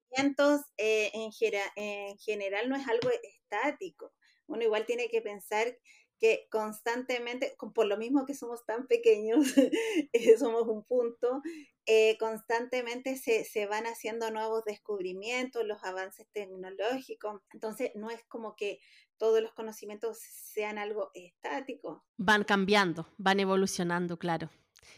conocimientos 0.08 0.62
eh, 0.78 1.10
en, 1.12 1.30
en 1.76 2.16
general 2.16 2.70
no 2.70 2.76
es 2.76 2.88
algo 2.88 3.10
estático. 3.22 4.14
Uno 4.46 4.62
igual 4.62 4.86
tiene 4.86 5.08
que 5.08 5.20
pensar 5.20 5.76
que 6.22 6.46
constantemente, 6.52 7.56
por 7.74 7.86
lo 7.86 7.96
mismo 7.96 8.24
que 8.24 8.36
somos 8.36 8.64
tan 8.64 8.86
pequeños, 8.86 9.44
eh, 10.12 10.38
somos 10.38 10.68
un 10.68 10.84
punto, 10.84 11.42
eh, 11.84 12.16
constantemente 12.20 13.16
se, 13.16 13.42
se, 13.42 13.66
van 13.66 13.86
haciendo 13.86 14.30
nuevos 14.30 14.64
descubrimientos, 14.64 15.66
los 15.66 15.82
avances 15.82 16.28
tecnológicos. 16.30 17.42
Entonces, 17.52 17.90
no 17.96 18.08
es 18.08 18.22
como 18.28 18.54
que 18.54 18.78
todos 19.16 19.42
los 19.42 19.52
conocimientos 19.52 20.18
sean 20.20 20.78
algo 20.78 21.10
estático. 21.14 22.04
Van 22.18 22.44
cambiando, 22.44 23.08
van 23.18 23.40
evolucionando, 23.40 24.16
claro. 24.16 24.48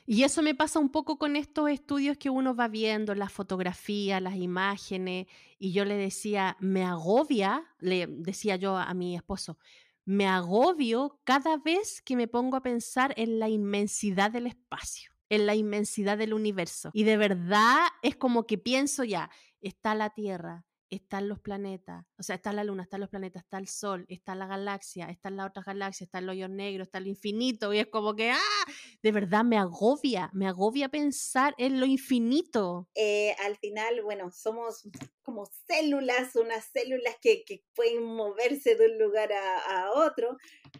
Y 0.05 0.25
eso 0.25 0.43
me 0.43 0.55
pasa 0.55 0.79
un 0.79 0.91
poco 0.91 1.17
con 1.19 1.37
estos 1.37 1.71
estudios 1.71 2.19
que 2.19 2.29
uno 2.29 2.55
va 2.55 2.69
viendo, 2.69 3.15
las 3.15 3.33
fotografías, 3.33 4.21
las 4.21 4.37
imágenes, 4.37 5.27
y 5.59 5.73
yo 5.73 5.87
le 5.87 5.97
decía, 5.97 6.59
me 6.61 6.85
agobia, 6.85 7.65
le 7.79 8.07
decía 8.09 8.57
yo 8.57 8.77
a 8.77 8.93
mi 8.93 9.17
esposo, 9.17 9.57
me 10.05 10.27
agobio 10.27 11.21
cada 11.25 11.57
vez 11.57 12.03
que 12.03 12.17
me 12.17 12.29
pongo 12.29 12.57
a 12.57 12.63
pensar 12.63 13.15
en 13.17 13.39
la 13.39 13.49
inmensidad 13.49 14.31
del 14.31 14.47
espacio, 14.47 15.13
en 15.29 15.47
la 15.47 15.55
inmensidad 15.55 16.19
del 16.19 16.35
universo. 16.35 16.91
Y 16.93 17.05
de 17.05 17.17
verdad 17.17 17.87
es 18.03 18.17
como 18.17 18.47
que 18.47 18.59
pienso 18.59 19.05
ya, 19.05 19.31
está 19.61 19.95
la 19.95 20.11
Tierra, 20.11 20.67
están 20.91 21.29
los 21.29 21.41
planetas, 21.41 22.05
o 22.19 22.23
sea, 22.23 22.37
está 22.37 22.53
la 22.53 22.65
luna, 22.65 22.83
están 22.83 23.01
los 23.01 23.09
planetas, 23.09 23.43
está 23.43 23.59
el 23.59 23.69
sol, 23.69 24.05
está 24.09 24.35
la 24.35 24.47
galaxia, 24.47 25.07
están 25.07 25.37
las 25.37 25.49
otras 25.49 25.65
galaxias, 25.65 26.07
está 26.07 26.19
el 26.19 26.29
hoyo 26.29 26.49
negro, 26.49 26.85
está 26.85 26.99
el 26.99 27.09
infinito, 27.09 27.73
y 27.73 27.79
es 27.79 27.87
como 27.87 28.15
que, 28.15 28.31
¡ah! 28.31 28.65
De 29.03 29.13
verdad 29.13 29.45
me 29.45 29.59
agobia, 29.59 30.31
me 30.33 30.47
agobia 30.47 30.89
pensar 30.89 31.55
en 31.59 31.81
lo 31.81 31.87
infinito. 31.87 32.89
Eh, 32.95 33.35
al 33.45 33.57
final, 33.57 34.03
bueno, 34.03 34.31
somos 34.31 34.89
como 35.25 35.47
células, 35.67 36.37
unas 36.37 36.65
células 36.67 37.17
que, 37.21 37.45
que 37.45 37.65
pueden 37.75 38.05
moverse 38.05 38.77
de 38.77 38.87
un 38.87 38.99
lugar 38.99 39.33
a, 39.33 39.59
a, 39.59 39.93
otro, 39.93 40.37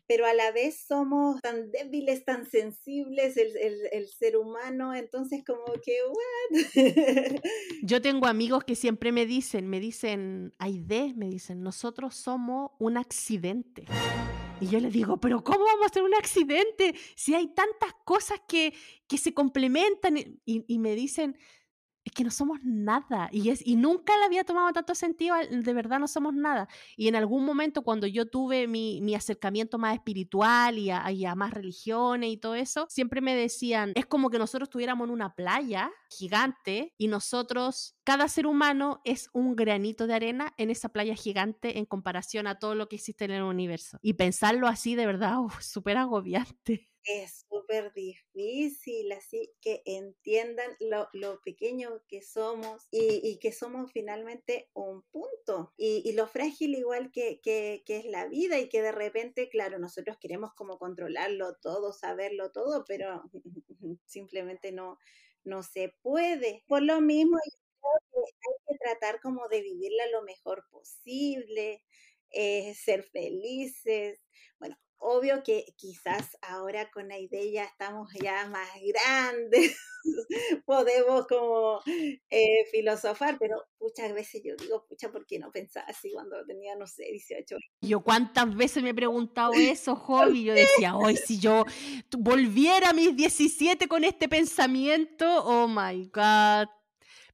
pero 0.07 0.27
a 0.27 0.35
la 0.35 0.53
vez 0.53 0.85
somos 0.87 1.41
tan 1.41 1.71
débiles, 1.71 2.25
tan 2.25 2.49
sensibles, 2.49 3.37
el, 3.37 3.57
el, 3.57 3.89
el 3.91 4.09
ser 4.09 4.37
humano, 4.37 4.95
entonces 4.95 5.43
como 5.45 5.65
que, 5.83 5.97
¿what? 6.07 6.61
Yo 7.83 8.01
tengo 8.03 8.27
amigos 8.27 8.65
que 8.65 8.77
siempre 8.77 9.11
me 9.11 9.27
dicen, 9.27 9.69
me 9.69 9.81
dicen, 9.81 10.53
Aide, 10.59 11.15
me 11.17 11.29
dicen, 11.29 11.63
nosotros 11.63 12.15
somos 12.15 12.73
un 12.79 12.97
accidente. 12.97 13.87
Y 14.61 14.69
yo 14.69 14.79
les 14.79 14.93
digo, 14.93 15.19
pero 15.19 15.43
¿cómo 15.43 15.65
vamos 15.65 15.83
a 15.83 15.87
hacer 15.87 16.03
un 16.03 16.15
accidente 16.15 16.95
si 17.17 17.35
hay 17.35 17.49
tantas 17.49 17.93
cosas 18.05 18.41
que, 18.47 18.73
que 19.09 19.19
se 19.19 19.35
complementan? 19.35 20.17
Y, 20.17 20.37
y 20.45 20.79
me 20.79 20.95
dicen, 20.95 21.37
que 22.15 22.25
no 22.25 22.31
somos 22.31 22.59
nada. 22.63 23.29
Y, 23.33 23.51
es, 23.51 23.67
y 23.67 23.77
nunca 23.77 24.17
le 24.19 24.25
había 24.25 24.45
tomado 24.45 24.73
tanto 24.73 24.95
sentido, 24.95 25.37
de 25.51 25.73
verdad 25.75 25.99
no 25.99 26.09
somos 26.09 26.35
nada. 26.35 26.69
Y 26.97 27.09
en 27.09 27.17
algún 27.17 27.45
momento 27.45 27.83
cuando 27.83 28.07
yo 28.07 28.27
tuve 28.27 28.67
mi, 28.67 29.01
mi 29.03 29.15
acercamiento 29.15 29.79
más 29.79 29.95
espiritual 29.95 30.79
y 30.79 30.91
a, 30.91 31.11
y 31.11 31.27
a, 31.27 31.35
más 31.35 31.53
religiones 31.53 32.31
y 32.31 32.37
todo 32.37 32.55
eso, 32.55 32.87
siempre 32.89 33.21
me 33.21 33.35
decían, 33.35 33.93
es 33.95 34.07
como 34.07 34.31
que 34.31 34.39
nosotros 34.39 34.69
estuviéramos 34.69 35.07
en 35.07 35.13
una 35.13 35.35
playa 35.35 35.91
gigante 36.09 36.95
y 36.97 37.09
nosotros, 37.09 37.97
cada 38.05 38.29
ser 38.29 38.47
humano 38.47 39.01
es 39.05 39.29
un 39.33 39.57
granito 39.57 40.07
de 40.07 40.15
arena 40.15 40.55
en 40.57 40.71
esa 40.71 40.89
playa 40.89 41.15
gigante 41.15 41.79
en 41.79 41.85
comparación 41.85 42.47
a 42.47 42.59
todo 42.59 42.75
lo 42.75 42.89
que 42.89 42.97
existe 42.97 43.25
en 43.25 43.33
el 43.33 43.43
universo. 43.43 43.99
Y 44.01 44.15
pensarlo 44.15 44.69
así, 44.69 44.95
de 44.95 45.07
verdad, 45.07 45.37
súper 45.61 45.99
agobiante 45.99 46.94
es 47.05 47.45
súper 47.49 47.93
difícil, 47.93 49.13
así 49.13 49.53
que 49.61 49.83
entiendan 49.85 50.71
lo, 50.81 51.09
lo 51.13 51.41
pequeño 51.43 52.03
que 52.09 52.23
somos 52.23 52.87
y, 52.91 53.21
y, 53.23 53.39
que 53.39 53.53
somos 53.53 53.93
finalmente 53.93 54.71
un 54.75 55.03
punto 55.11 55.73
y, 55.77 56.03
y 56.05 56.13
lo 56.13 56.27
frágil 56.27 56.75
igual 56.75 57.11
que, 57.13 57.41
que, 57.43 57.83
que, 57.87 57.99
es 57.99 58.05
la 58.07 58.27
vida 58.27 58.59
y 58.59 58.69
que 58.69 58.83
de 58.83 58.93
repente, 58.93 59.49
claro, 59.49 59.79
nosotros 59.79 60.17
queremos 60.19 60.55
como 60.55 60.79
controlarlo 60.79 61.57
todo, 61.57 61.93
saberlo 61.93 62.51
todo, 62.53 62.85
pero 62.87 63.23
simplemente 64.07 64.73
no, 64.73 64.99
no 65.45 65.63
se 65.63 65.95
puede. 66.03 66.65
Por 66.67 66.83
lo 66.83 67.01
mismo, 67.01 67.37
yo 67.45 67.59
creo 68.11 68.25
que 68.25 68.31
hay 68.49 68.55
que 68.67 68.79
tratar 68.85 69.21
como 69.21 69.49
de 69.49 69.63
vivirla 69.63 70.07
lo 70.13 70.23
mejor 70.23 70.65
posible, 70.71 71.83
eh, 72.31 72.75
ser 72.75 73.05
felices. 73.05 74.21
Bueno, 74.59 74.77
obvio 75.05 75.43
que 75.43 75.67
quizás 75.77 76.37
ahora 76.41 76.91
con 76.91 77.09
la 77.09 77.19
idea 77.19 77.65
estamos 77.65 78.11
ya 78.15 78.49
más 78.49 78.69
grandes, 78.83 79.77
podemos 80.67 81.27
como 81.27 81.81
eh, 82.31 82.65
filosofar, 82.71 83.37
pero 83.39 83.63
muchas 83.79 84.15
veces 84.15 84.43
yo 84.43 84.57
digo, 84.57 84.87
pucha, 84.89 85.13
¿por 85.13 85.27
qué 85.27 85.39
no 85.39 85.53
pensaba 85.53 85.87
así 85.89 86.11
cuando 86.11 86.37
tenía, 86.47 86.75
no 86.77 86.87
sé, 86.87 87.05
18 87.13 87.55
años? 87.55 87.65
Yo 87.83 88.01
cuántas 88.01 88.57
veces 88.57 88.83
me 88.83 88.91
he 88.91 88.95
preguntado 88.95 89.53
eso, 89.59 89.95
Jovi, 89.95 90.45
yo 90.45 90.55
decía, 90.55 90.97
hoy 90.97 91.17
si 91.17 91.39
yo 91.39 91.67
volviera 92.17 92.91
a 92.91 92.95
mis 92.95 93.15
17 93.15 93.87
con 93.87 94.05
este 94.05 94.29
pensamiento, 94.29 95.45
oh 95.45 95.69
my 95.69 96.11
God. 96.13 96.69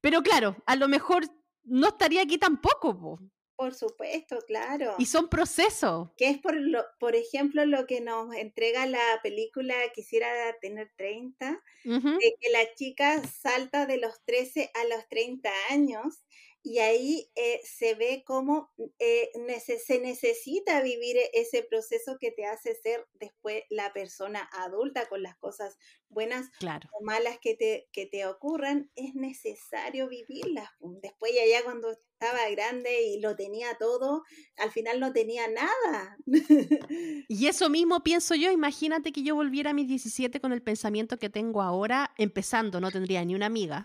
Pero 0.01 0.23
claro, 0.23 0.57
a 0.67 0.75
lo 0.75 0.89
mejor 0.89 1.25
no 1.63 1.89
estaría 1.89 2.23
aquí 2.23 2.37
tampoco, 2.37 2.99
po. 2.99 3.21
Por 3.61 3.75
supuesto, 3.75 4.39
claro. 4.47 4.95
Y 4.97 5.05
son 5.05 5.29
procesos. 5.29 6.09
Que 6.17 6.31
es 6.31 6.39
por, 6.39 6.55
lo, 6.55 6.83
por 6.99 7.15
ejemplo 7.15 7.67
lo 7.67 7.87
que 7.87 8.01
nos 8.01 8.35
entrega 8.35 8.87
la 8.87 9.21
película 9.23 9.75
Quisiera 9.95 10.31
tener 10.63 10.91
30, 10.97 11.63
de 11.85 12.37
que 12.41 12.49
la 12.49 12.75
chica 12.75 13.23
salta 13.27 13.85
de 13.85 13.99
los 13.99 14.25
13 14.25 14.71
a 14.73 14.85
los 14.87 15.07
30 15.11 15.51
años 15.69 16.25
y 16.63 16.79
ahí 16.79 17.31
eh, 17.35 17.61
se 17.63 17.95
ve 17.95 18.23
cómo 18.27 18.71
eh, 18.99 19.31
se 19.61 19.99
necesita 19.99 20.81
vivir 20.81 21.19
e-, 21.19 21.31
ese 21.35 21.63
proceso 21.63 22.17
que 22.19 22.31
te 22.31 22.47
hace 22.47 22.75
ser 22.75 23.07
después 23.13 23.65
la 23.69 23.93
persona 23.93 24.49
adulta 24.53 25.07
con 25.11 25.23
las 25.23 25.37
cosas 25.37 25.77
buenas 26.11 26.51
o 26.93 27.05
malas 27.05 27.39
que 27.41 27.55
te, 27.55 27.89
que 27.93 28.07
te 28.07 28.27
ocurran, 28.27 28.91
es 28.95 29.15
necesario 29.15 30.09
vivirlas. 30.09 30.69
Después 31.03 31.33
ya, 31.35 31.47
ya 31.47 31.65
cuando 31.65 31.91
estaba 32.21 32.51
grande 32.51 33.03
y 33.07 33.21
lo 33.21 33.35
tenía 33.35 33.79
todo, 33.79 34.25
al 34.59 34.71
final 34.71 35.01
no 35.01 35.13
tenía 35.13 35.45
nada. 35.49 36.19
Y 37.29 37.47
eso 37.47 37.71
mismo 37.71 38.03
pienso 38.03 38.35
yo, 38.35 38.51
imagínate 38.51 39.13
que 39.13 39.23
yo 39.23 39.35
volviera 39.37 39.71
a 39.71 39.73
mis 39.73 39.87
17 39.87 40.41
con 40.41 40.53
el 40.53 40.63
pensamiento 40.63 41.17
que 41.19 41.31
tengo 41.31 41.63
ahora, 41.63 42.13
empezando, 42.17 42.81
no 42.81 42.91
tendría 42.91 43.25
ni 43.25 43.35
una 43.35 43.47
amiga, 43.47 43.85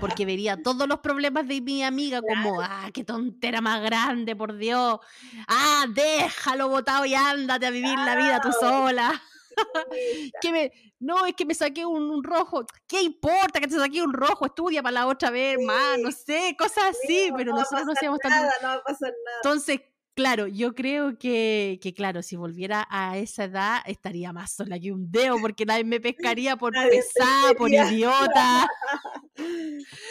porque 0.00 0.26
vería 0.26 0.62
todos 0.62 0.86
los 0.86 1.00
problemas 1.00 1.48
de 1.48 1.62
mi 1.62 1.82
amiga 1.82 2.20
como, 2.20 2.60
ah, 2.60 2.90
qué 2.92 3.02
tontera 3.02 3.60
más 3.62 3.82
grande, 3.82 4.36
por 4.36 4.56
Dios, 4.56 4.98
ah, 5.48 5.86
déjalo 5.94 6.68
botado 6.68 7.06
y 7.06 7.14
ándate 7.14 7.66
a 7.66 7.70
vivir 7.70 7.98
la 7.98 8.16
vida 8.16 8.40
tú 8.40 8.50
sola. 8.52 9.22
que 10.40 10.52
me, 10.52 10.72
no, 10.98 11.26
es 11.26 11.34
que 11.34 11.44
me 11.44 11.54
saqué 11.54 11.84
un, 11.84 12.22
rojo. 12.22 12.64
¿Qué 12.86 13.02
importa 13.02 13.60
que 13.60 13.68
te 13.68 13.76
saqué 13.76 14.02
un 14.02 14.12
rojo? 14.12 14.46
Estudia 14.46 14.82
para 14.82 14.92
la 14.92 15.06
otra 15.06 15.30
vez, 15.30 15.58
más, 15.62 15.98
no 15.98 16.10
sé, 16.10 16.54
cosas 16.58 16.84
así, 16.90 17.30
pero 17.36 17.52
nosotros 17.52 17.86
no 17.86 17.92
hacíamos 17.92 18.18
nada, 18.24 18.52
No 18.62 18.68
va 18.68 18.74
a 18.74 18.82
pasar 18.82 19.12
nada. 19.24 19.38
Entonces, 19.42 19.80
Claro, 20.14 20.46
yo 20.46 20.74
creo 20.74 21.18
que, 21.18 21.80
que, 21.82 21.92
claro, 21.92 22.22
si 22.22 22.36
volviera 22.36 22.86
a 22.88 23.18
esa 23.18 23.44
edad 23.44 23.78
estaría 23.84 24.32
más 24.32 24.52
sola 24.52 24.78
que 24.78 24.92
un 24.92 25.10
dedo 25.10 25.36
porque 25.42 25.66
nadie 25.66 25.82
me 25.82 26.00
pescaría 26.00 26.56
por 26.56 26.72
pesada, 26.72 27.54
por 27.58 27.70
idiota. 27.72 28.68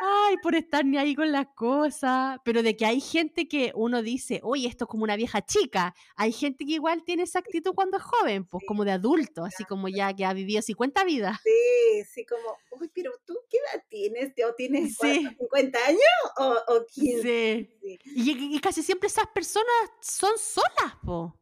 Ay, 0.00 0.36
por 0.42 0.54
estar 0.54 0.84
ni 0.84 0.96
ahí 0.96 1.14
con 1.14 1.30
las 1.30 1.48
cosas. 1.54 2.38
Pero 2.44 2.62
de 2.62 2.76
que 2.76 2.86
hay 2.86 3.00
gente 3.00 3.46
que 3.48 3.72
uno 3.74 4.02
dice, 4.02 4.40
oye, 4.42 4.68
esto 4.68 4.84
es 4.84 4.88
como 4.88 5.04
una 5.04 5.16
vieja 5.16 5.44
chica. 5.44 5.94
Hay 6.16 6.32
gente 6.32 6.64
que 6.64 6.72
igual 6.72 7.02
tiene 7.04 7.24
esa 7.24 7.40
actitud 7.40 7.72
cuando 7.74 7.98
es 7.98 8.02
joven, 8.02 8.44
pues 8.46 8.64
como 8.66 8.84
de 8.84 8.92
adulto, 8.92 9.44
así 9.44 9.64
como 9.64 9.88
ya 9.88 10.14
que 10.14 10.24
ha 10.24 10.32
vivido 10.32 10.62
50 10.62 11.04
vidas. 11.04 11.38
Sí, 11.42 12.04
sí, 12.10 12.24
como, 12.24 12.56
uy, 12.80 12.90
pero 12.94 13.12
tú 13.26 13.34
qué 13.50 13.58
edad 13.58 13.84
tienes? 13.88 14.32
¿O 14.48 14.54
tienes 14.54 14.96
50 14.96 15.78
años 15.86 16.00
o, 16.38 16.56
o 16.68 16.86
15? 16.86 17.22
Sí. 17.22 17.98
Y, 18.04 18.56
y, 18.56 18.60
casi 18.60 18.82
siempre 18.82 19.08
esas 19.08 19.26
personas 19.26 19.41
personas 19.42 19.90
son 20.00 20.38
solas, 20.38 20.94
po. 21.04 21.36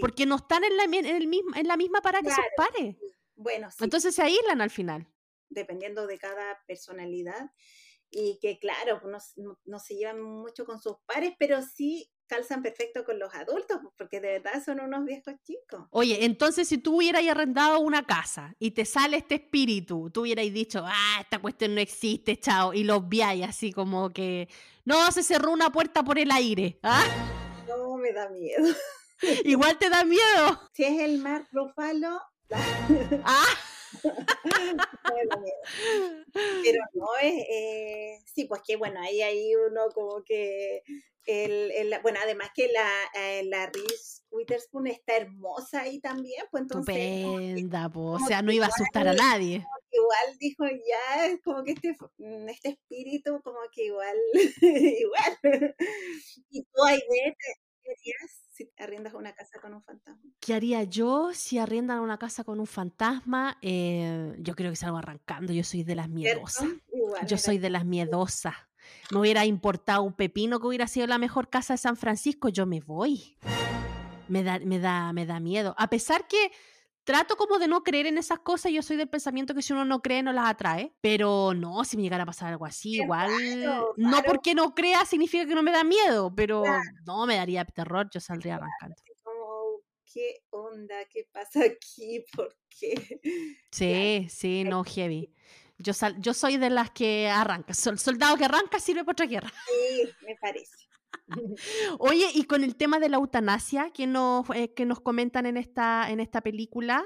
Porque 0.00 0.26
no 0.26 0.36
están 0.36 0.62
en 0.64 0.76
la, 0.76 0.84
en 0.84 1.06
el 1.06 1.26
mismo, 1.26 1.54
en 1.54 1.66
la 1.66 1.76
misma 1.76 2.00
para 2.02 2.20
que 2.20 2.30
sus 2.30 2.44
pares. 2.56 2.96
Bueno, 3.34 3.68
Entonces 3.80 4.14
se 4.14 4.22
aíslan 4.22 4.60
al 4.60 4.70
final. 4.70 5.06
Dependiendo 5.48 6.06
de 6.06 6.18
cada 6.18 6.62
personalidad. 6.66 7.50
Y 8.10 8.38
que, 8.40 8.58
claro, 8.58 9.02
no, 9.04 9.18
no, 9.64 9.78
se 9.78 9.96
llevan 9.96 10.22
mucho 10.22 10.64
con 10.64 10.80
sus 10.80 10.96
pares, 11.06 11.32
pero 11.38 11.60
sí 11.60 12.10
calzan 12.26 12.62
perfecto 12.62 13.04
con 13.04 13.18
los 13.18 13.34
adultos, 13.34 13.80
porque 13.98 14.20
de 14.20 14.38
verdad 14.38 14.62
son 14.64 14.80
unos 14.80 15.04
viejos 15.04 15.34
chicos. 15.42 15.86
Oye, 15.90 16.24
entonces 16.24 16.68
si 16.68 16.78
tú 16.78 16.96
hubieras 16.96 17.26
arrendado 17.26 17.80
una 17.80 18.06
casa 18.06 18.54
y 18.58 18.70
te 18.70 18.84
sale 18.84 19.16
este 19.16 19.36
espíritu, 19.36 20.10
tú 20.10 20.22
hubieras 20.22 20.50
dicho, 20.52 20.82
ah, 20.84 21.18
esta 21.20 21.40
cuestión 21.40 21.74
no 21.74 21.80
existe, 21.80 22.38
chao, 22.38 22.72
y 22.72 22.84
los 22.84 23.08
viáis 23.08 23.44
así 23.44 23.72
como 23.72 24.12
que, 24.12 24.48
no, 24.84 25.10
se 25.10 25.22
cerró 25.22 25.50
una 25.50 25.70
puerta 25.70 26.02
por 26.04 26.18
el 26.18 26.30
aire, 26.30 26.78
¿ah? 26.82 27.35
No, 27.76 27.96
me 27.96 28.12
da 28.12 28.28
miedo. 28.30 28.74
Igual 29.44 29.78
te 29.78 29.90
da 29.90 30.04
miedo. 30.04 30.60
Si 30.72 30.84
es 30.84 31.00
el 31.00 31.18
mar 31.18 31.46
Rufalo. 31.52 32.20
ah. 33.24 33.46
Pero 36.62 36.80
no 36.94 37.06
es, 37.22 37.34
eh, 37.50 38.18
sí, 38.26 38.44
pues 38.46 38.60
que 38.66 38.76
bueno, 38.76 39.00
ahí 39.00 39.22
hay 39.22 39.54
uno 39.54 39.88
como 39.94 40.22
que, 40.24 40.82
el, 41.24 41.70
el, 41.72 41.94
bueno, 42.02 42.18
además 42.22 42.50
que 42.54 42.68
la, 42.68 42.88
eh, 43.14 43.44
la 43.44 43.66
Reese 43.66 44.22
Witherspoon 44.30 44.88
está 44.88 45.16
hermosa 45.16 45.82
ahí 45.82 46.00
también, 46.00 46.44
pues 46.50 46.62
entonces... 46.62 46.96
Estupenda, 46.96 47.90
o 47.94 48.18
sea, 48.26 48.42
no 48.42 48.52
iba 48.52 48.66
a 48.66 48.68
asustar 48.68 49.08
a 49.08 49.14
nadie. 49.14 49.64
Igual 49.90 50.38
dijo 50.38 50.64
ya, 50.66 51.26
es 51.26 51.40
como 51.42 51.64
que 51.64 51.72
este, 51.72 51.96
mm, 52.18 52.48
este 52.50 52.68
espíritu 52.70 53.40
como 53.42 53.58
que 53.72 53.84
igual, 53.84 54.16
igual. 54.60 55.74
y 56.50 56.62
tú 56.64 56.84
ahí 56.84 57.00
ves, 57.08 57.34
¿qué 57.86 57.92
harías 57.92 58.42
si 58.50 58.70
arriendas 58.78 59.14
una 59.14 59.34
casa 59.34 59.60
con 59.60 59.74
un 59.74 59.82
fantasma? 59.82 60.22
¿Qué 60.40 60.54
haría 60.54 60.82
yo 60.84 61.30
si 61.32 61.58
arriendan 61.58 62.00
una 62.00 62.18
casa 62.18 62.44
con 62.44 62.60
un 62.60 62.66
fantasma? 62.66 63.58
Eh, 63.62 64.34
yo 64.38 64.54
creo 64.54 64.70
que 64.70 64.76
salgo 64.76 64.98
arrancando, 64.98 65.52
yo 65.52 65.64
soy 65.64 65.84
de 65.84 65.94
las 65.94 66.08
miedosas. 66.08 66.68
yo 67.26 67.38
soy 67.38 67.58
de 67.58 67.70
las 67.70 67.84
miedosas. 67.84 68.54
Me 69.10 69.18
hubiera 69.18 69.44
importado 69.44 70.02
un 70.02 70.12
pepino 70.12 70.60
que 70.60 70.66
hubiera 70.66 70.86
sido 70.86 71.06
la 71.06 71.18
mejor 71.18 71.48
casa 71.48 71.74
de 71.74 71.78
San 71.78 71.96
Francisco, 71.96 72.48
yo 72.48 72.66
me 72.66 72.80
voy. 72.80 73.36
Me 74.28 74.42
da, 74.42 74.58
me 74.58 74.78
da, 74.78 75.12
me 75.12 75.26
da 75.26 75.38
miedo. 75.40 75.74
A 75.78 75.88
pesar 75.88 76.26
que 76.26 76.50
trato 77.06 77.36
como 77.36 77.58
de 77.58 77.68
no 77.68 77.82
creer 77.82 78.06
en 78.06 78.18
esas 78.18 78.40
cosas. 78.40 78.72
Yo 78.72 78.82
soy 78.82 78.96
del 78.98 79.08
pensamiento 79.08 79.54
que 79.54 79.62
si 79.62 79.72
uno 79.72 79.86
no 79.86 80.02
cree, 80.02 80.22
no 80.22 80.32
las 80.32 80.50
atrae. 80.50 80.92
Pero 81.00 81.54
no, 81.54 81.84
si 81.84 81.96
me 81.96 82.02
llegara 82.02 82.24
a 82.24 82.26
pasar 82.26 82.52
algo 82.52 82.66
así, 82.66 82.96
igual. 82.96 83.30
No 83.96 84.22
porque 84.24 84.54
no 84.54 84.74
crea 84.74 85.06
significa 85.06 85.46
que 85.46 85.54
no 85.54 85.62
me 85.62 85.72
da 85.72 85.84
miedo, 85.84 86.34
pero 86.34 86.64
no 87.06 87.24
me 87.24 87.36
daría 87.36 87.64
terror, 87.64 88.10
yo 88.12 88.20
saldría 88.20 88.56
arrancando. 88.56 88.96
¿Qué 90.12 90.44
onda? 90.50 91.04
¿Qué 91.10 91.28
pasa 91.30 91.60
aquí? 91.64 92.24
¿Por 92.34 92.56
qué? 92.68 93.20
Sí, 93.70 94.26
sí, 94.30 94.64
no, 94.64 94.82
heavy. 94.82 95.32
Yo, 95.78 95.92
yo 96.18 96.32
soy 96.32 96.56
de 96.56 96.70
las 96.70 96.90
que 96.90 97.28
arranca. 97.28 97.74
soldado 97.74 98.36
que 98.36 98.46
arranca 98.46 98.80
sirve 98.80 99.04
para 99.04 99.12
otra 99.12 99.26
guerra. 99.26 99.52
Sí, 99.68 100.08
me 100.26 100.34
parece. 100.36 100.85
Oye, 101.98 102.30
y 102.34 102.44
con 102.44 102.64
el 102.64 102.76
tema 102.76 102.98
de 102.98 103.08
la 103.08 103.16
eutanasia 103.16 103.90
que 103.90 104.06
nos, 104.06 104.48
eh, 104.54 104.72
que 104.74 104.84
nos 104.84 105.00
comentan 105.00 105.46
en 105.46 105.56
esta, 105.56 106.10
en 106.10 106.20
esta 106.20 106.40
película, 106.40 107.04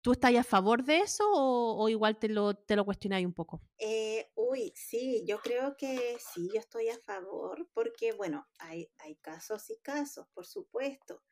¿tú 0.00 0.12
estás 0.12 0.34
a 0.34 0.44
favor 0.44 0.84
de 0.84 0.98
eso 0.98 1.24
o, 1.30 1.88
igual 1.88 2.18
te 2.18 2.28
lo, 2.28 2.54
te 2.54 2.76
lo 2.76 2.84
cuestionáis 2.84 3.26
un 3.26 3.34
poco? 3.34 3.62
Eh, 3.78 4.30
uy, 4.34 4.72
sí, 4.74 5.24
yo 5.26 5.38
creo 5.40 5.76
que 5.76 6.16
sí, 6.18 6.48
yo 6.52 6.60
estoy 6.60 6.88
a 6.88 6.98
favor 7.00 7.68
porque, 7.74 8.12
bueno, 8.12 8.46
hay, 8.58 8.90
hay 8.98 9.16
casos 9.16 9.68
y 9.70 9.78
casos, 9.80 10.26
por 10.32 10.46
supuesto, 10.46 11.22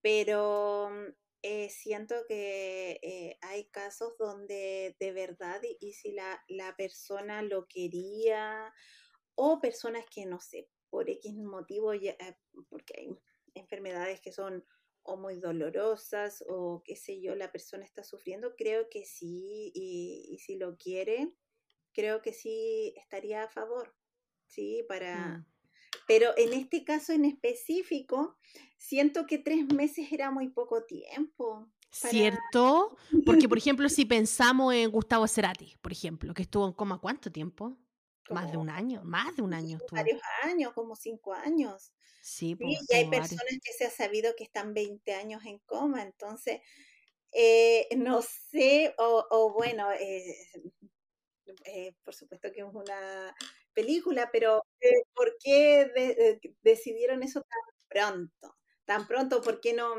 pero 0.00 0.90
mm, 0.90 1.14
eh, 1.42 1.68
siento 1.70 2.14
que 2.28 3.38
hay 3.40 3.64
casos 3.70 4.16
donde 4.18 4.96
de 4.98 5.12
verdad, 5.12 5.60
y, 5.80 5.92
si 5.92 6.12
la, 6.12 6.42
la 6.48 6.76
persona 6.76 7.42
lo 7.42 7.66
quería, 7.66 8.72
o 9.34 9.60
personas 9.60 10.04
que 10.10 10.26
no 10.26 10.38
sé, 10.38 10.68
por 10.92 11.08
X 11.08 11.34
motivo, 11.36 11.94
ya, 11.94 12.10
eh, 12.10 12.36
porque 12.68 12.92
hay 12.98 13.08
enfermedades 13.54 14.20
que 14.20 14.30
son 14.30 14.62
o 15.04 15.16
muy 15.16 15.40
dolorosas 15.40 16.44
o 16.46 16.82
qué 16.84 16.96
sé 16.96 17.18
yo, 17.18 17.34
la 17.34 17.50
persona 17.50 17.82
está 17.82 18.04
sufriendo, 18.04 18.54
creo 18.56 18.90
que 18.90 19.06
sí, 19.06 19.72
y, 19.74 20.38
si 20.38 20.56
lo 20.56 20.76
quiere, 20.76 21.32
creo 21.94 22.20
que 22.20 22.34
sí 22.34 22.92
estaría 22.98 23.42
a 23.42 23.48
favor, 23.48 23.96
sí, 24.46 24.84
para... 24.86 25.38
Mm. 25.38 25.46
Pero 26.06 26.36
en 26.36 26.52
este 26.52 26.84
caso 26.84 27.12
en 27.12 27.24
específico, 27.24 28.36
siento 28.76 29.26
que 29.26 29.38
tres 29.38 29.64
meses 29.72 30.12
era 30.12 30.30
muy 30.30 30.50
poco 30.50 30.84
tiempo. 30.84 31.70
¿Cierto? 31.90 32.96
Porque, 33.24 33.48
por 33.48 33.58
ejemplo, 33.58 33.88
si 33.88 34.04
pensamos 34.04 34.74
en 34.74 34.90
Gustavo 34.90 35.26
Cerati, 35.26 35.76
por 35.80 35.92
ejemplo, 35.92 36.34
que 36.34 36.42
estuvo 36.42 36.66
en 36.66 36.72
coma, 36.72 36.98
¿cuánto 36.98 37.30
tiempo? 37.30 37.78
Más 38.30 38.50
de 38.50 38.56
un 38.56 38.70
año, 38.70 39.02
más 39.04 39.34
de 39.36 39.42
un 39.42 39.54
año. 39.54 39.78
Varios 39.90 40.20
años, 40.42 40.72
como 40.72 40.96
cinco 40.96 41.32
años. 41.32 41.92
Sí, 42.22 42.54
pues, 42.54 42.78
y 42.88 42.94
hay 42.94 43.10
personas 43.10 43.58
que 43.62 43.72
se 43.72 43.84
ha 43.84 43.90
sabido 43.90 44.34
que 44.36 44.44
están 44.44 44.74
20 44.74 45.12
años 45.14 45.44
en 45.44 45.58
coma, 45.60 46.02
entonces, 46.02 46.60
eh, 47.32 47.88
no 47.96 48.22
sé, 48.22 48.94
o, 48.98 49.52
bueno, 49.52 49.90
eh, 49.92 50.36
eh, 51.64 51.94
por 52.04 52.14
supuesto 52.14 52.52
que 52.52 52.60
es 52.60 52.66
una 52.72 53.34
película, 53.74 54.30
pero 54.32 54.62
¿por 55.14 55.36
qué 55.42 56.40
decidieron 56.62 57.22
eso 57.22 57.40
tan 57.42 57.60
pronto? 57.88 58.56
Tan 58.84 59.06
pronto, 59.06 59.42
¿por 59.42 59.60
qué 59.60 59.72
no? 59.72 59.94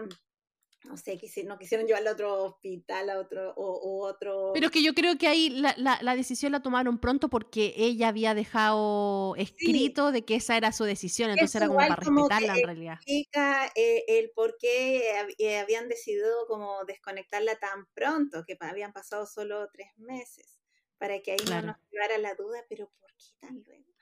No 0.86 0.98
sé, 0.98 1.20
no 1.46 1.58
quisieron 1.58 1.88
llevarlo 1.88 2.10
a 2.10 2.14
otro 2.14 2.44
hospital, 2.44 3.10
a 3.10 3.20
otro, 3.20 3.54
o, 3.56 4.06
otro... 4.06 4.52
Pero 4.54 4.70
que 4.70 4.84
yo 4.84 4.94
creo 4.94 5.18
que 5.18 5.28
ahí 5.28 5.50
la, 5.50 5.76
la, 5.78 6.16
decisión 6.16 6.52
la 6.52 6.62
tomaron 6.62 7.00
pronto 7.00 7.30
porque 7.30 7.74
ella 7.78 8.10
había 8.10 8.34
dejado 8.34 9.36
escrito 9.38 10.12
de 10.12 10.26
que 10.26 10.36
esa 10.36 10.58
era 10.58 10.72
su 10.72 10.84
decisión, 10.84 11.32
entonces 11.32 11.56
era 11.56 11.68
como 11.68 11.80
para 11.80 11.96
respetarla 11.96 12.58
en 12.58 12.66
realidad. 12.66 12.94
Explica 12.96 13.72
eh, 13.76 14.04
el 14.08 14.32
por 14.32 14.58
qué 14.58 15.26
eh, 15.38 15.58
habían 15.58 15.88
decidido 15.88 16.46
como 16.48 16.84
desconectarla 16.86 17.56
tan 17.60 17.86
pronto, 17.94 18.44
que 18.46 18.58
habían 18.60 18.92
pasado 18.92 19.26
solo 19.26 19.70
tres 19.72 19.90
meses, 19.98 20.60
para 20.98 21.22
que 21.22 21.32
ahí 21.32 21.46
no 21.50 21.62
nos 21.62 21.78
llevara 21.92 22.18
la 22.18 22.36
duda, 22.36 22.66
pero 22.68 22.92
¿por 23.00 23.12
qué 23.16 23.26
tan 23.40 23.64
luego? 23.66 23.93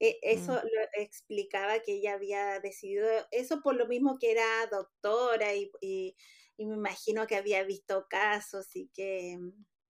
Eh, 0.00 0.18
eso 0.22 0.54
Mm. 0.54 0.60
lo 0.62 0.80
explicaba 1.02 1.80
que 1.80 1.94
ella 1.94 2.14
había 2.14 2.60
decidido 2.60 3.06
eso 3.32 3.60
por 3.62 3.74
lo 3.76 3.86
mismo 3.88 4.18
que 4.18 4.32
era 4.32 4.66
doctora 4.70 5.54
y, 5.54 5.70
y- 5.80 6.14
y 6.56 6.66
me 6.66 6.74
imagino 6.76 7.26
que 7.28 7.36
había 7.36 7.62
visto 7.64 8.06
casos 8.10 8.74
y 8.76 8.88
que, 8.88 9.38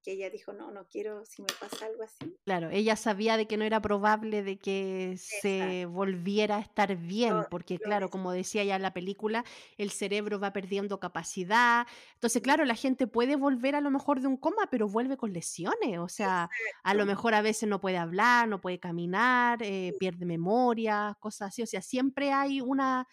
que 0.02 0.12
ella 0.12 0.30
dijo, 0.30 0.52
no, 0.52 0.70
no 0.70 0.86
quiero 0.86 1.24
si 1.24 1.42
me 1.42 1.48
pasa 1.60 1.86
algo 1.86 2.02
así. 2.02 2.36
Claro, 2.44 2.70
ella 2.70 2.96
sabía 2.96 3.36
de 3.36 3.46
que 3.46 3.56
no 3.56 3.64
era 3.64 3.80
probable 3.80 4.42
de 4.42 4.58
que 4.58 5.16
se 5.18 5.86
volviera 5.86 6.56
a 6.56 6.60
estar 6.60 6.96
bien, 6.96 7.44
porque 7.50 7.78
claro, 7.78 8.10
como 8.10 8.32
decía 8.32 8.64
ya 8.64 8.76
en 8.76 8.82
la 8.82 8.92
película, 8.92 9.44
el 9.76 9.90
cerebro 9.90 10.38
va 10.40 10.52
perdiendo 10.52 11.00
capacidad. 11.00 11.86
Entonces, 12.14 12.42
claro, 12.42 12.64
la 12.64 12.74
gente 12.74 13.06
puede 13.06 13.36
volver 13.36 13.74
a 13.74 13.80
lo 13.80 13.90
mejor 13.90 14.20
de 14.20 14.28
un 14.28 14.36
coma, 14.36 14.68
pero 14.70 14.88
vuelve 14.88 15.16
con 15.16 15.32
lesiones. 15.32 15.98
O 15.98 16.08
sea, 16.08 16.50
a 16.82 16.94
lo 16.94 17.06
mejor 17.06 17.34
a 17.34 17.42
veces 17.42 17.68
no 17.68 17.80
puede 17.80 17.96
hablar, 17.96 18.48
no 18.48 18.60
puede 18.60 18.78
caminar, 18.78 19.62
eh, 19.62 19.94
pierde 19.98 20.24
memoria, 20.26 21.16
cosas 21.20 21.48
así. 21.48 21.62
O 21.62 21.66
sea, 21.66 21.82
siempre 21.82 22.32
hay 22.32 22.60
una, 22.60 23.06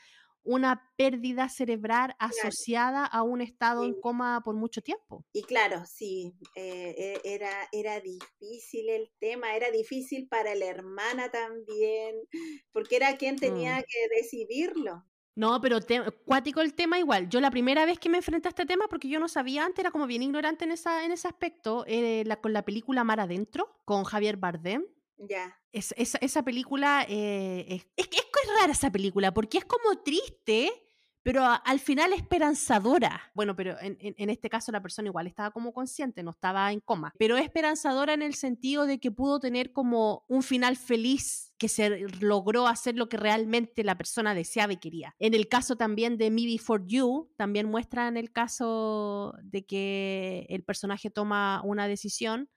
una 0.46 0.94
pérdida 0.96 1.50
cerebral 1.50 2.16
asociada 2.20 3.06
a 3.06 3.24
un 3.24 3.42
estado 3.42 3.84
en 3.84 4.00
coma 4.00 4.42
por 4.46 4.56
mucho 4.56 4.82
tiempo. 4.82 5.26
Y 5.34 5.44
claro, 5.44 5.84
sí, 5.86 6.34
eh, 6.56 6.96
e- 7.24 7.34
era, 7.34 7.68
era 7.72 8.00
difícil 8.00 8.90
el 8.90 9.12
tema, 9.20 9.56
era 9.56 9.72
difícil 9.72 10.28
para 10.28 10.56
la 10.56 10.66
hermana 10.66 11.30
también, 11.32 12.16
porque 12.72 12.96
era 12.98 13.18
quien 13.18 13.36
tenía 13.38 13.78
Mm. 13.80 13.84
que 13.90 14.16
decidirlo. 14.16 15.04
No, 15.38 15.60
pero 15.60 15.82
te- 15.82 16.12
cuático 16.26 16.62
el 16.62 16.74
tema 16.76 16.98
igual. 16.98 17.28
Yo 17.28 17.42
la 17.42 17.52
primera 17.52 17.86
vez 17.86 18.00
que 18.00 18.08
me 18.08 18.18
enfrenté 18.18 18.48
a 18.48 18.52
este 18.52 18.66
tema, 18.66 18.88
porque 18.88 19.10
yo 19.10 19.20
no 19.20 19.28
sabía 19.28 19.66
antes, 19.66 19.80
era 19.80 19.92
como 19.92 20.08
bien 20.08 20.24
ignorante 20.24 20.64
en, 20.64 20.72
esa, 20.72 21.04
en 21.04 21.12
ese 21.12 21.28
aspecto, 21.28 21.84
eh, 21.88 22.24
la, 22.26 22.40
con 22.40 22.54
la 22.54 22.64
película 22.64 23.04
Mar 23.04 23.20
Adentro, 23.20 23.82
con 23.84 24.06
Javier 24.06 24.38
Bardem. 24.38 24.86
Ya, 25.18 25.60
Es- 25.76 25.94
esa, 25.98 26.18
esa 26.22 26.42
película, 26.44 27.06
eh, 27.10 27.66
es, 27.98 28.08
rara 28.62 28.72
esa 28.72 28.92
película, 28.92 29.34
porque 29.34 29.58
es 29.58 29.66
como 29.66 29.98
triste, 30.04 30.72
pero 31.22 31.44
a- 31.44 31.56
al 31.56 31.80
final 31.80 32.14
esperanzadora. 32.14 33.32
Bueno, 33.34 33.56
pero 33.56 33.78
en, 33.82 33.98
en- 34.00 34.16
en 34.18 34.30
este 34.30 34.50
caso 34.50 34.72
la 34.72 34.82
persona 34.82 35.08
igual 35.10 35.28
estaba 35.28 35.52
como 35.52 35.74
consciente, 35.74 36.24
no 36.24 36.32
estaba 36.32 36.72
en 36.72 36.80
coma, 36.80 37.12
pero 37.18 37.36
esperanzadora 37.38 38.14
en 38.14 38.22
el 38.22 38.36
sentido 38.36 38.86
de 38.86 39.00
que 39.00 39.12
pudo 39.12 39.40
tener 39.40 39.74
como 39.74 40.24
un 40.30 40.44
final 40.44 40.78
feliz, 40.78 41.52
que 41.58 41.68
se 41.68 42.08
logró 42.22 42.68
hacer 42.68 42.96
lo 42.96 43.10
que 43.10 43.18
realmente 43.18 43.84
la 43.84 43.98
persona 43.98 44.34
deseaba 44.34 44.74
y 44.74 44.78
quería. 44.78 45.16
En 45.20 45.34
el 45.34 45.48
caso 45.50 45.76
también 45.76 46.18
de 46.18 46.30
Me 46.32 46.46
Before 46.46 46.84
You, 46.86 47.32
también 47.38 47.68
muestran 47.70 48.16
el 48.16 48.32
caso 48.32 49.34
de 49.44 49.66
que 49.66 50.46
el 50.50 50.64
personaje 50.64 51.10
toma 51.10 51.62
una 51.66 51.88
decisión 51.88 52.50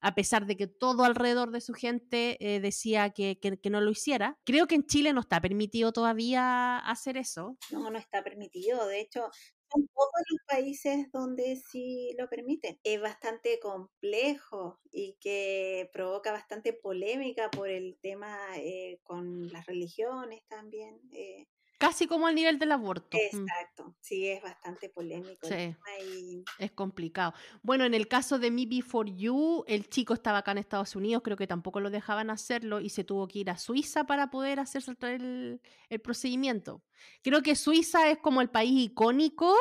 a 0.00 0.14
pesar 0.14 0.46
de 0.46 0.56
que 0.56 0.66
todo 0.66 1.04
alrededor 1.04 1.50
de 1.50 1.60
su 1.60 1.74
gente 1.74 2.36
eh, 2.40 2.60
decía 2.60 3.10
que, 3.10 3.38
que- 3.40 3.70
no 3.70 3.80
lo 3.80 3.90
hiciera. 3.90 4.38
Creo 4.44 4.66
que 4.66 4.76
en 4.76 4.86
Chile 4.86 5.12
no 5.12 5.20
está 5.20 5.40
permitido 5.40 5.92
todavía 5.92 6.78
hacer 6.78 7.16
eso. 7.18 7.58
no, 7.70 7.90
no 7.90 7.98
está 7.98 8.22
permitido. 8.22 8.86
De 8.86 9.00
hecho, 9.00 9.28
son 9.70 9.86
pocos 9.94 10.22
los 10.30 10.40
países 10.48 11.10
donde 11.12 11.56
sí 11.56 12.14
lo 12.18 12.28
permiten. 12.28 12.78
Es 12.82 13.00
bastante 13.00 13.58
complejo 13.60 14.80
y 14.90 15.16
que 15.20 15.90
provoca 15.92 16.32
bastante 16.32 16.72
polémica 16.72 17.50
por 17.50 17.68
el 17.68 17.98
tema 18.00 18.38
eh, 18.56 19.00
con 19.04 19.48
las 19.52 19.66
religiones 19.66 20.42
también. 20.48 20.98
eh, 21.12 21.46
Casi 21.78 22.06
como 22.08 22.26
al 22.26 22.34
nivel 22.34 22.58
del 22.58 22.72
aborto. 22.72 23.16
Mm, 23.16 23.20
Exacto, 23.20 23.94
sí, 24.00 24.26
es 24.26 24.42
bastante 24.42 24.88
polémico 24.88 25.46
el 25.46 25.52
Sí. 25.52 25.56
tema 25.56 25.98
y 26.04 26.44
es 26.58 26.72
complicado. 26.72 27.34
Bueno, 27.62 27.84
en 27.84 27.94
el 27.94 28.08
caso 28.08 28.38
de 28.40 28.50
Me 28.50 28.66
Before 28.66 29.10
You, 29.14 29.64
el 29.68 29.88
chico 29.88 30.12
estaba 30.12 30.38
acá 30.38 30.50
en 30.52 30.58
Estados 30.58 30.96
Unidos, 30.96 31.22
creo 31.24 31.36
que 31.36 31.46
tampoco 31.46 31.78
lo 31.80 31.90
dejaban 31.90 32.30
hacerlo 32.30 32.80
y 32.80 32.90
se 32.90 33.04
tuvo 33.04 33.28
que 33.28 33.40
ir 33.40 33.50
a 33.50 33.58
Suiza 33.58 34.04
para 34.04 34.28
poder 34.30 34.58
hacer 34.58 34.82
el, 35.02 35.60
el 35.88 36.00
procedimiento. 36.00 36.82
Creo 37.22 37.42
que 37.42 37.54
Suiza 37.54 38.10
es 38.10 38.18
como 38.18 38.40
el 38.40 38.50
país 38.50 38.72
icónico 38.90 39.54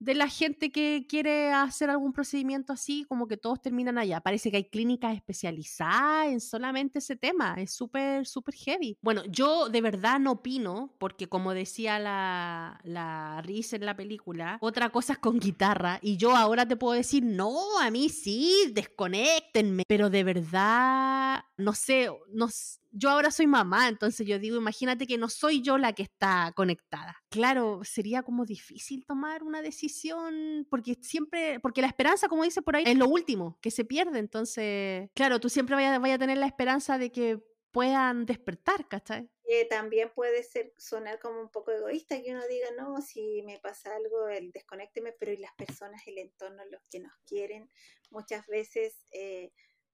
de 0.00 0.14
la 0.14 0.28
gente 0.28 0.72
que 0.72 1.06
quiere 1.06 1.52
hacer 1.52 1.90
algún 1.90 2.12
procedimiento 2.12 2.72
así, 2.72 3.04
como 3.06 3.28
que 3.28 3.36
todos 3.36 3.60
terminan 3.60 3.98
allá. 3.98 4.20
Parece 4.20 4.50
que 4.50 4.56
hay 4.56 4.64
clínicas 4.64 5.14
especializadas 5.14 6.28
en 6.28 6.40
solamente 6.40 6.98
ese 6.98 7.16
tema. 7.16 7.54
Es 7.58 7.72
súper, 7.72 8.26
súper 8.26 8.54
heavy. 8.54 8.96
Bueno, 9.02 9.22
yo 9.26 9.68
de 9.68 9.82
verdad 9.82 10.18
no 10.18 10.32
opino, 10.32 10.94
porque 10.98 11.28
como 11.28 11.52
decía 11.52 11.98
la, 11.98 12.80
la 12.82 13.42
Riz 13.42 13.74
en 13.74 13.84
la 13.84 13.94
película, 13.94 14.58
otra 14.62 14.88
cosa 14.88 15.12
es 15.12 15.18
con 15.18 15.38
guitarra. 15.38 15.98
Y 16.02 16.16
yo 16.16 16.34
ahora 16.34 16.66
te 16.66 16.76
puedo 16.76 16.94
decir, 16.94 17.22
no, 17.22 17.78
a 17.78 17.90
mí 17.90 18.08
sí, 18.08 18.72
desconéctenme. 18.72 19.84
Pero 19.86 20.08
de 20.08 20.24
verdad, 20.24 21.44
no 21.58 21.74
sé, 21.74 22.08
no 22.32 22.48
yo 22.90 23.10
ahora 23.10 23.30
soy 23.30 23.46
mamá, 23.46 23.88
entonces 23.88 24.26
yo 24.26 24.38
digo, 24.38 24.56
imagínate 24.56 25.06
que 25.06 25.18
no 25.18 25.28
soy 25.28 25.62
yo 25.62 25.78
la 25.78 25.92
que 25.92 26.02
está 26.02 26.52
conectada. 26.54 27.16
Claro, 27.30 27.80
sería 27.84 28.22
como 28.22 28.44
difícil 28.44 29.04
tomar 29.06 29.42
una 29.42 29.62
decisión, 29.62 30.66
porque 30.70 30.96
siempre, 31.00 31.60
porque 31.60 31.80
la 31.80 31.86
esperanza, 31.86 32.28
como 32.28 32.44
dice 32.44 32.62
por 32.62 32.76
ahí, 32.76 32.84
es 32.86 32.96
lo 32.96 33.08
último 33.08 33.58
que 33.60 33.70
se 33.70 33.84
pierde. 33.84 34.18
Entonces, 34.18 35.08
claro, 35.14 35.40
tú 35.40 35.48
siempre 35.48 35.74
vayas 35.76 36.00
vaya 36.00 36.14
a 36.14 36.18
tener 36.18 36.38
la 36.38 36.46
esperanza 36.46 36.98
de 36.98 37.12
que 37.12 37.38
puedan 37.70 38.26
despertar, 38.26 38.88
¿cachai? 38.88 39.30
que 39.50 39.64
también 39.64 40.12
puede 40.14 40.44
ser 40.44 40.72
sonar 40.78 41.18
como 41.18 41.40
un 41.40 41.48
poco 41.48 41.72
egoísta 41.72 42.22
que 42.22 42.30
uno 42.30 42.46
diga, 42.46 42.68
no, 42.78 43.00
si 43.00 43.42
me 43.42 43.58
pasa 43.58 43.96
algo, 43.96 44.28
el 44.28 44.52
desconécteme, 44.52 45.12
pero 45.18 45.32
y 45.32 45.38
las 45.38 45.52
personas, 45.54 46.06
el 46.06 46.18
entorno, 46.18 46.64
los 46.66 46.80
que 46.88 47.00
nos 47.00 47.12
quieren, 47.26 47.68
muchas 48.10 48.46
veces 48.46 49.04
eh, 49.10 49.50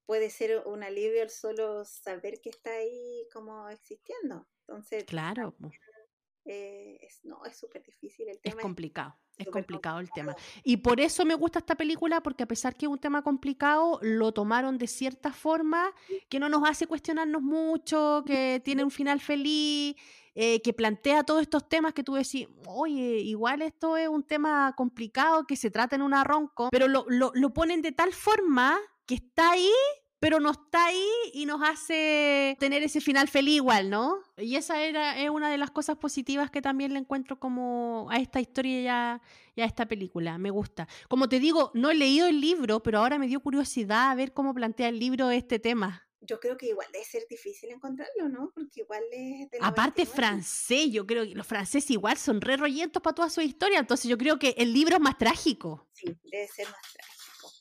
puede 0.06 0.30
ser 0.30 0.62
un 0.66 0.82
alivio 0.82 1.22
el 1.22 1.30
solo 1.30 1.84
saber 1.84 2.40
que 2.40 2.50
está 2.50 2.70
ahí 2.70 3.26
como 3.32 3.68
existiendo. 3.68 4.46
Entonces, 4.60 5.04
Claro, 5.04 5.54
eh, 6.44 6.98
es, 7.00 7.24
no, 7.24 7.44
es 7.44 7.56
súper 7.56 7.82
difícil 7.82 8.28
el 8.28 8.36
es 8.36 8.42
tema. 8.42 8.62
complicado. 8.62 9.16
Es 9.36 9.48
complicado 9.48 9.98
el 10.00 10.10
tema. 10.10 10.34
Y 10.64 10.78
por 10.78 10.98
eso 10.98 11.26
me 11.26 11.34
gusta 11.34 11.58
esta 11.58 11.74
película, 11.74 12.22
porque 12.22 12.44
a 12.44 12.48
pesar 12.48 12.74
que 12.74 12.86
es 12.86 12.90
un 12.90 12.98
tema 12.98 13.22
complicado, 13.22 13.98
lo 14.00 14.32
tomaron 14.32 14.78
de 14.78 14.86
cierta 14.86 15.30
forma 15.30 15.92
que 16.30 16.38
no 16.40 16.48
nos 16.48 16.66
hace 16.66 16.86
cuestionarnos 16.86 17.42
mucho, 17.42 18.22
que 18.26 18.62
tiene 18.64 18.82
un 18.82 18.90
final 18.90 19.20
feliz, 19.20 19.94
eh, 20.34 20.62
que 20.62 20.72
plantea 20.72 21.22
todos 21.22 21.42
estos 21.42 21.68
temas 21.68 21.92
que 21.92 22.02
tú 22.02 22.14
decís, 22.14 22.48
oye, 22.66 23.18
igual 23.18 23.60
esto 23.60 23.98
es 23.98 24.08
un 24.08 24.22
tema 24.22 24.72
complicado 24.74 25.46
que 25.46 25.56
se 25.56 25.70
trata 25.70 25.96
en 25.96 26.02
una 26.02 26.24
ronco, 26.24 26.68
pero 26.70 26.88
lo, 26.88 27.04
lo, 27.08 27.30
lo 27.34 27.52
ponen 27.52 27.82
de 27.82 27.92
tal 27.92 28.14
forma 28.14 28.78
que 29.06 29.14
está 29.14 29.52
ahí, 29.52 29.70
pero 30.18 30.40
no 30.40 30.50
está 30.50 30.86
ahí 30.86 31.08
y 31.32 31.46
nos 31.46 31.62
hace 31.62 32.56
tener 32.58 32.82
ese 32.82 33.00
final 33.00 33.28
feliz 33.28 33.56
igual, 33.56 33.90
¿no? 33.90 34.18
Y 34.36 34.56
esa 34.56 34.82
era, 34.82 35.20
es 35.20 35.30
una 35.30 35.50
de 35.50 35.58
las 35.58 35.70
cosas 35.70 35.96
positivas 35.96 36.50
que 36.50 36.62
también 36.62 36.92
le 36.92 36.98
encuentro 36.98 37.38
como 37.38 38.08
a 38.10 38.16
esta 38.16 38.40
historia 38.40 38.80
y 38.80 38.88
a, 38.88 39.22
y 39.54 39.60
a 39.60 39.64
esta 39.64 39.86
película. 39.86 40.38
Me 40.38 40.50
gusta. 40.50 40.88
Como 41.08 41.28
te 41.28 41.38
digo, 41.38 41.70
no 41.74 41.90
he 41.90 41.94
leído 41.94 42.26
el 42.26 42.40
libro, 42.40 42.82
pero 42.82 42.98
ahora 42.98 43.18
me 43.18 43.28
dio 43.28 43.40
curiosidad 43.40 44.10
a 44.10 44.14
ver 44.14 44.32
cómo 44.32 44.54
plantea 44.54 44.88
el 44.88 44.98
libro 44.98 45.30
este 45.30 45.58
tema. 45.58 46.02
Yo 46.22 46.40
creo 46.40 46.56
que 46.56 46.66
igual 46.66 46.88
debe 46.92 47.04
ser 47.04 47.22
difícil 47.28 47.70
encontrarlo, 47.70 48.28
¿no? 48.28 48.50
Porque 48.52 48.80
igual 48.80 49.02
es 49.12 49.48
del 49.50 49.62
Aparte 49.62 50.02
99. 50.02 50.10
francés, 50.12 50.90
yo 50.90 51.06
creo 51.06 51.24
que 51.24 51.34
los 51.34 51.46
franceses 51.46 51.90
igual 51.90 52.16
son 52.16 52.40
re 52.40 52.56
rollentos 52.56 53.00
para 53.00 53.14
toda 53.14 53.30
su 53.30 53.40
historia, 53.42 53.78
entonces 53.78 54.08
yo 54.08 54.18
creo 54.18 54.38
que 54.38 54.54
el 54.58 54.72
libro 54.72 54.96
es 54.96 55.00
más 55.00 55.18
trágico. 55.18 55.86
Sí, 55.92 56.06
debe 56.24 56.48
ser 56.48 56.66
más 56.66 56.82
trágico. 56.92 57.52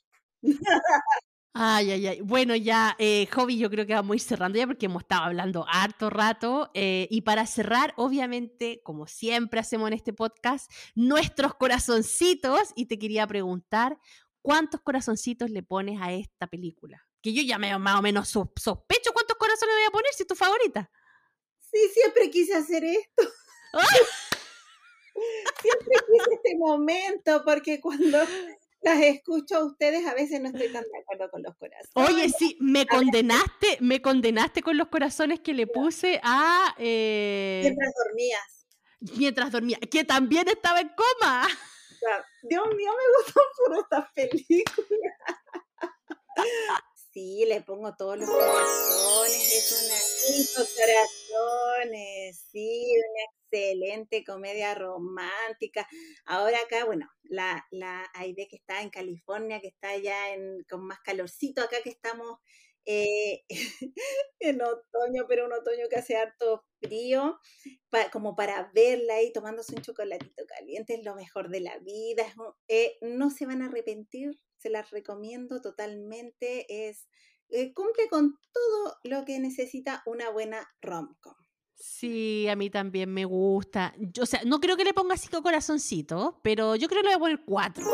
Ay, 1.57 1.89
ay, 1.91 2.07
ay. 2.07 2.21
Bueno, 2.21 2.53
ya, 2.53 2.97
eh, 2.99 3.27
Hobby, 3.33 3.57
yo 3.57 3.69
creo 3.69 3.85
que 3.85 3.93
vamos 3.93 4.11
a 4.11 4.15
ir 4.15 4.21
cerrando 4.21 4.57
ya 4.57 4.67
porque 4.67 4.87
hemos 4.87 5.03
estado 5.03 5.23
hablando 5.23 5.65
harto 5.69 6.09
rato. 6.09 6.69
eh, 6.73 7.07
y 7.09 7.21
para 7.21 7.45
cerrar, 7.47 7.93
obviamente, 7.95 8.81
como 8.83 9.07
siempre 9.07 9.61
hacemos 9.61 9.87
en 9.87 9.93
este 9.93 10.11
podcast, 10.11 10.69
nuestros 10.95 11.55
corazoncitos. 11.55 12.73
Y 12.75 12.87
te 12.87 12.99
quería 12.99 13.25
preguntar, 13.25 13.97
¿cuántos 14.41 14.81
corazoncitos 14.81 15.49
le 15.49 15.63
pones 15.63 16.01
a 16.01 16.11
esta 16.11 16.47
película? 16.47 17.01
Que 17.21 17.31
yo 17.33 17.41
ya 17.41 17.57
me, 17.57 17.77
más 17.79 17.99
o 17.99 18.01
menos 18.01 18.27
sos- 18.27 18.49
sospecho 18.57 19.13
cuántos 19.13 19.37
corazones 19.37 19.75
le 19.75 19.79
voy 19.83 19.87
a 19.87 19.91
poner 19.91 20.11
si 20.13 20.23
es 20.23 20.27
tu 20.27 20.35
favorita. 20.35 20.91
Sí, 21.71 21.77
siempre 21.93 22.29
quise 22.31 22.53
hacer 22.55 22.83
esto. 22.83 23.23
siempre 25.61 25.93
quise 26.11 26.33
este 26.35 26.57
momento, 26.57 27.43
porque 27.45 27.79
cuando 27.79 28.19
las 28.85 29.01
escucho 29.01 29.57
a 29.57 29.65
ustedes 29.65 30.05
a 30.05 30.13
veces 30.13 30.39
no 30.39 30.47
estoy 30.47 30.71
tan 30.71 30.83
de 30.83 30.99
acuerdo 31.01 31.29
con 31.31 31.41
los 31.43 31.55
corazones. 31.57 31.89
Oye, 31.95 32.29
sí, 32.29 32.57
me 32.61 32.85
condenaste, 32.85 33.77
me 33.81 34.01
condenaste 34.01 34.61
con 34.61 34.77
los 34.77 34.87
corazones 34.89 35.39
que 35.39 35.53
le 35.53 35.65
puse 35.67 36.19
a... 36.23 36.73
eh, 36.77 37.61
Mientras 37.63 37.93
dormías. 38.05 38.67
mientras 39.17 39.51
dormía, 39.51 39.77
que 39.91 40.03
también 40.03 40.47
estaba 40.47 40.79
en 40.79 40.89
coma. 40.89 41.47
Dios 42.43 42.65
mío, 42.75 42.91
me 42.91 43.23
gustan 43.23 43.43
por 43.65 43.77
estas 43.79 44.11
películas. 44.13 45.13
Sí, 47.11 47.45
le 47.47 47.61
pongo 47.61 47.95
todos 47.95 48.17
los 48.19 48.29
corazones, 48.29 49.53
es 49.53 49.85
una 49.85 49.95
cinco 49.95 50.69
corazones, 50.75 52.45
sí, 52.51 52.85
una 52.97 53.23
excelente 53.49 54.23
comedia 54.23 54.75
romántica. 54.75 55.87
Ahora 56.25 56.57
acá, 56.59 56.85
bueno, 56.85 57.07
la, 57.23 57.65
la 57.71 58.09
Aide 58.13 58.47
que 58.47 58.57
está 58.57 58.81
en 58.81 58.89
California, 58.89 59.59
que 59.61 59.67
está 59.67 59.95
en, 59.95 60.63
con 60.69 60.85
más 60.85 60.99
calorcito, 61.01 61.61
acá 61.61 61.77
que 61.83 61.89
estamos 61.89 62.39
eh, 62.85 63.43
en 64.39 64.61
otoño, 64.61 65.25
pero 65.27 65.45
un 65.45 65.53
otoño 65.53 65.87
que 65.89 65.97
hace 65.97 66.15
harto 66.15 66.65
frío, 66.79 67.39
como 68.11 68.35
para 68.35 68.71
verla 68.73 69.15
ahí 69.15 69.31
tomándose 69.31 69.75
un 69.75 69.81
chocolatito 69.81 70.45
caliente, 70.47 70.95
es 70.95 71.03
lo 71.03 71.15
mejor 71.15 71.49
de 71.49 71.61
la 71.61 71.77
vida, 71.79 72.25
eh, 72.67 72.97
no 73.01 73.29
se 73.29 73.45
van 73.45 73.61
a 73.61 73.67
arrepentir, 73.67 74.39
se 74.57 74.69
las 74.69 74.91
recomiendo 74.91 75.61
totalmente, 75.61 76.87
es 76.87 77.07
eh, 77.49 77.73
cumple 77.73 78.07
con 78.09 78.37
todo 78.51 78.97
lo 79.03 79.25
que 79.25 79.39
necesita 79.39 80.03
una 80.05 80.29
buena 80.29 80.67
rom-com. 80.81 81.44
Sí, 81.77 82.47
a 82.47 82.55
mí 82.55 82.69
también 82.69 83.13
me 83.13 83.25
gusta. 83.25 83.93
Yo, 83.97 84.23
o 84.23 84.25
sea, 84.25 84.41
no 84.45 84.59
creo 84.59 84.77
que 84.77 84.85
le 84.85 84.93
ponga 84.93 85.17
cinco 85.17 85.43
corazoncitos, 85.43 86.35
pero 86.41 86.75
yo 86.75 86.87
creo 86.87 87.01
que 87.01 87.09
le 87.09 87.15
voy 87.15 87.31
a 87.31 87.37
poner 87.37 87.45
cuatro. 87.45 87.85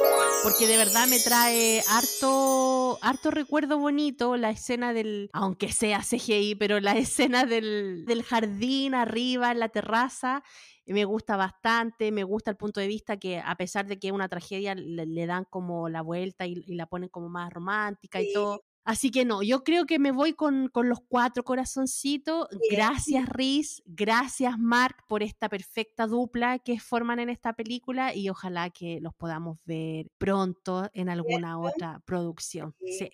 Porque 0.44 0.68
de 0.68 0.78
verdad 0.78 1.08
me 1.08 1.20
trae 1.20 1.82
harto, 1.90 3.00
harto 3.02 3.32
recuerdo 3.32 3.80
bonito 3.80 4.38
la 4.38 4.52
escena 4.52 4.94
del, 4.94 5.30
aunque 5.34 5.72
sea 5.74 6.02
CGI, 6.02 6.56
pero 6.56 6.80
la 6.80 6.92
escena 6.98 7.46
del, 7.46 8.06
del 8.06 8.24
jardín 8.24 8.94
arriba 8.94 9.52
en 9.52 9.60
la 9.60 9.70
terraza 9.70 10.44
me 10.86 11.06
gusta 11.06 11.36
bastante, 11.36 12.12
me 12.12 12.24
gusta 12.24 12.52
el 12.52 12.58
punto 12.58 12.80
de 12.80 12.88
vista 12.88 13.18
que 13.18 13.40
a 13.40 13.56
pesar 13.56 13.88
de 13.88 14.00
que 14.00 14.08
es 14.08 14.14
una 14.14 14.30
tragedia, 14.30 14.76
le, 14.76 15.26
dan 15.26 15.46
como 15.46 15.90
la 15.90 16.02
vuelta 16.02 16.46
y, 16.46 16.56
la 16.76 16.86
ponen 16.86 17.10
como 17.10 17.30
más 17.30 17.52
romántica 17.52 18.22
y 18.22 18.34
todo. 18.34 18.64
Así 18.84 19.12
que 19.12 19.26
no, 19.26 19.44
yo 19.44 19.64
creo 19.64 19.86
que 19.86 20.00
me 20.00 20.12
voy 20.12 20.34
con, 20.34 20.68
con 20.70 20.90
los 20.90 21.00
cuatro 21.08 21.44
corazoncitos. 21.44 22.48
Gracias 22.70 23.30
Riz, 23.30 23.84
gracias 23.86 24.58
Mark 24.58 25.04
por 25.08 25.22
esta 25.22 25.50
perfecta 25.50 26.08
dupla 26.08 26.60
que 26.60 26.80
forman 26.80 27.20
en 27.20 27.30
esta 27.30 27.54
película 27.54 28.16
y 28.16 28.30
ojalá 28.30 28.72
que 28.72 29.00
los 29.00 29.14
podamos 29.14 29.60
ver 29.66 30.10
pronto 30.18 30.90
en 30.94 31.10
alguna 31.10 31.60
otra 31.60 32.02
producción. 32.06 32.76
Sí. 32.80 33.12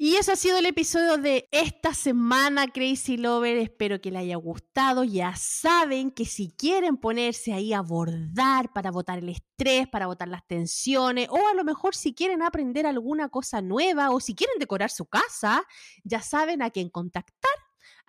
Y 0.00 0.14
eso 0.14 0.30
ha 0.30 0.36
sido 0.36 0.58
el 0.58 0.66
episodio 0.66 1.18
de 1.18 1.48
esta 1.50 1.92
semana, 1.92 2.68
Crazy 2.68 3.16
Lover. 3.16 3.56
Espero 3.56 4.00
que 4.00 4.12
les 4.12 4.20
haya 4.20 4.36
gustado. 4.36 5.02
Ya 5.02 5.34
saben 5.34 6.12
que 6.12 6.24
si 6.24 6.52
quieren 6.52 6.98
ponerse 6.98 7.52
ahí 7.52 7.72
a 7.72 7.80
bordar 7.80 8.72
para 8.72 8.92
botar 8.92 9.18
el 9.18 9.28
estrés, 9.28 9.88
para 9.88 10.06
botar 10.06 10.28
las 10.28 10.46
tensiones, 10.46 11.28
o 11.30 11.48
a 11.48 11.54
lo 11.54 11.64
mejor 11.64 11.96
si 11.96 12.14
quieren 12.14 12.42
aprender 12.42 12.86
alguna 12.86 13.28
cosa 13.28 13.60
nueva 13.60 14.10
o 14.10 14.20
si 14.20 14.36
quieren 14.36 14.60
decorar 14.60 14.90
su 14.90 15.06
casa, 15.06 15.64
ya 16.04 16.22
saben 16.22 16.62
a 16.62 16.70
quién 16.70 16.90
contactar 16.90 17.50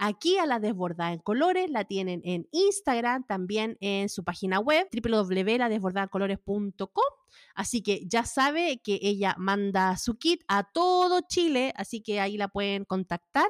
Aquí 0.02 0.38
a 0.38 0.46
la 0.46 0.60
desbordada 0.60 1.12
en 1.12 1.20
colores 1.20 1.70
la 1.70 1.84
tienen 1.84 2.22
en 2.24 2.48
Instagram, 2.54 3.26
también 3.28 3.76
en 3.82 4.08
su 4.08 4.24
página 4.24 4.62
web 4.62 4.88
www.ladesbordadacolores.com. 4.94 7.19
Así 7.56 7.82
que 7.82 8.04
ya 8.08 8.26
sabe 8.26 8.82
que 8.84 9.00
ella 9.02 9.36
manda 9.38 9.98
su 9.98 10.18
kit 10.18 10.44
a 10.48 10.64
todo 10.64 11.22
Chile, 11.28 11.74
así 11.76 12.02
que 12.02 12.20
ahí 12.20 12.38
la 12.38 12.48
pueden 12.48 12.86
contactar 12.86 13.48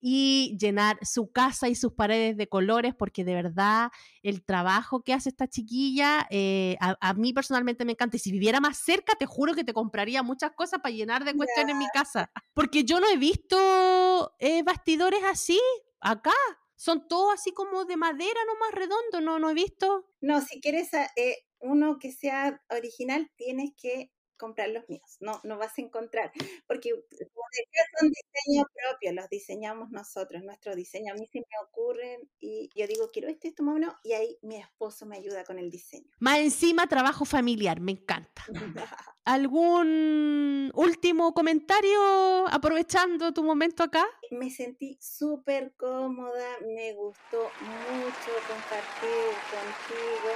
y 0.00 0.56
llenar 0.60 0.98
su 1.04 1.32
casa 1.32 1.68
y 1.68 1.74
sus 1.74 1.92
paredes 1.92 2.36
de 2.36 2.48
colores, 2.48 2.94
porque 2.94 3.24
de 3.24 3.34
verdad 3.34 3.90
el 4.22 4.44
trabajo 4.44 5.02
que 5.02 5.12
hace 5.12 5.28
esta 5.28 5.48
chiquilla, 5.48 6.26
eh, 6.30 6.76
a, 6.80 7.14
mí 7.14 7.32
personalmente 7.32 7.84
me 7.84 7.92
encanta. 7.92 8.16
Y 8.16 8.20
si 8.20 8.30
viviera 8.30 8.60
más 8.60 8.78
cerca, 8.78 9.14
te 9.16 9.26
juro 9.26 9.54
que 9.54 9.64
te 9.64 9.72
compraría 9.72 10.22
muchas 10.22 10.52
cosas 10.52 10.80
para 10.80 10.94
llenar 10.94 11.24
de 11.24 11.34
cuestiones 11.34 11.72
en 11.72 11.78
mi 11.78 11.88
casa, 11.92 12.30
porque 12.54 12.84
yo 12.84 13.00
no 13.00 13.08
he 13.08 13.16
visto 13.16 14.34
eh, 14.38 14.62
bastidores 14.62 15.20
así 15.24 15.60
acá. 16.00 16.34
Son 16.76 17.08
todos 17.08 17.34
así 17.34 17.50
como 17.52 17.84
de 17.86 17.96
madera, 17.96 18.40
no 18.46 18.56
más 18.60 18.72
redondo, 18.72 19.20
no, 19.20 19.40
no 19.40 19.50
he 19.50 19.54
visto. 19.54 20.12
No, 20.20 20.40
si 20.40 20.60
quieres 20.60 20.94
eh, 20.94 21.36
uno 21.60 21.98
que 21.98 22.12
sea 22.12 22.62
original, 22.70 23.30
tienes 23.36 23.70
que 23.80 24.10
comprar 24.38 24.70
los 24.70 24.88
míos, 24.88 25.16
no, 25.20 25.40
no 25.44 25.58
vas 25.58 25.76
a 25.76 25.82
encontrar, 25.82 26.32
porque 26.66 26.90
son 26.90 28.08
diseños 28.08 28.66
propios, 28.72 29.14
los 29.14 29.28
diseñamos 29.28 29.90
nosotros, 29.90 30.42
nuestro 30.44 30.74
diseño, 30.74 31.12
a 31.12 31.16
mí 31.16 31.28
se 31.30 31.40
me 31.40 31.66
ocurren 31.66 32.30
y 32.38 32.70
yo 32.74 32.86
digo, 32.86 33.10
quiero 33.12 33.28
este, 33.28 33.48
esto, 33.48 33.62
más 33.64 33.78
y 34.04 34.12
ahí 34.12 34.38
mi 34.42 34.56
esposo 34.56 35.04
me 35.04 35.16
ayuda 35.16 35.44
con 35.44 35.58
el 35.58 35.70
diseño. 35.70 36.10
Más 36.20 36.38
encima, 36.38 36.86
trabajo 36.86 37.24
familiar, 37.24 37.80
me 37.80 37.92
encanta. 37.92 38.44
¿Algún 39.24 40.70
último 40.74 41.34
comentario 41.34 42.48
aprovechando 42.48 43.34
tu 43.34 43.42
momento 43.42 43.82
acá? 43.82 44.06
Me 44.30 44.50
sentí 44.50 44.96
súper 45.02 45.74
cómoda, 45.76 46.46
me 46.62 46.94
gustó 46.94 47.42
mucho 47.42 48.32
compartir 48.48 49.34
contigo. 49.50 50.32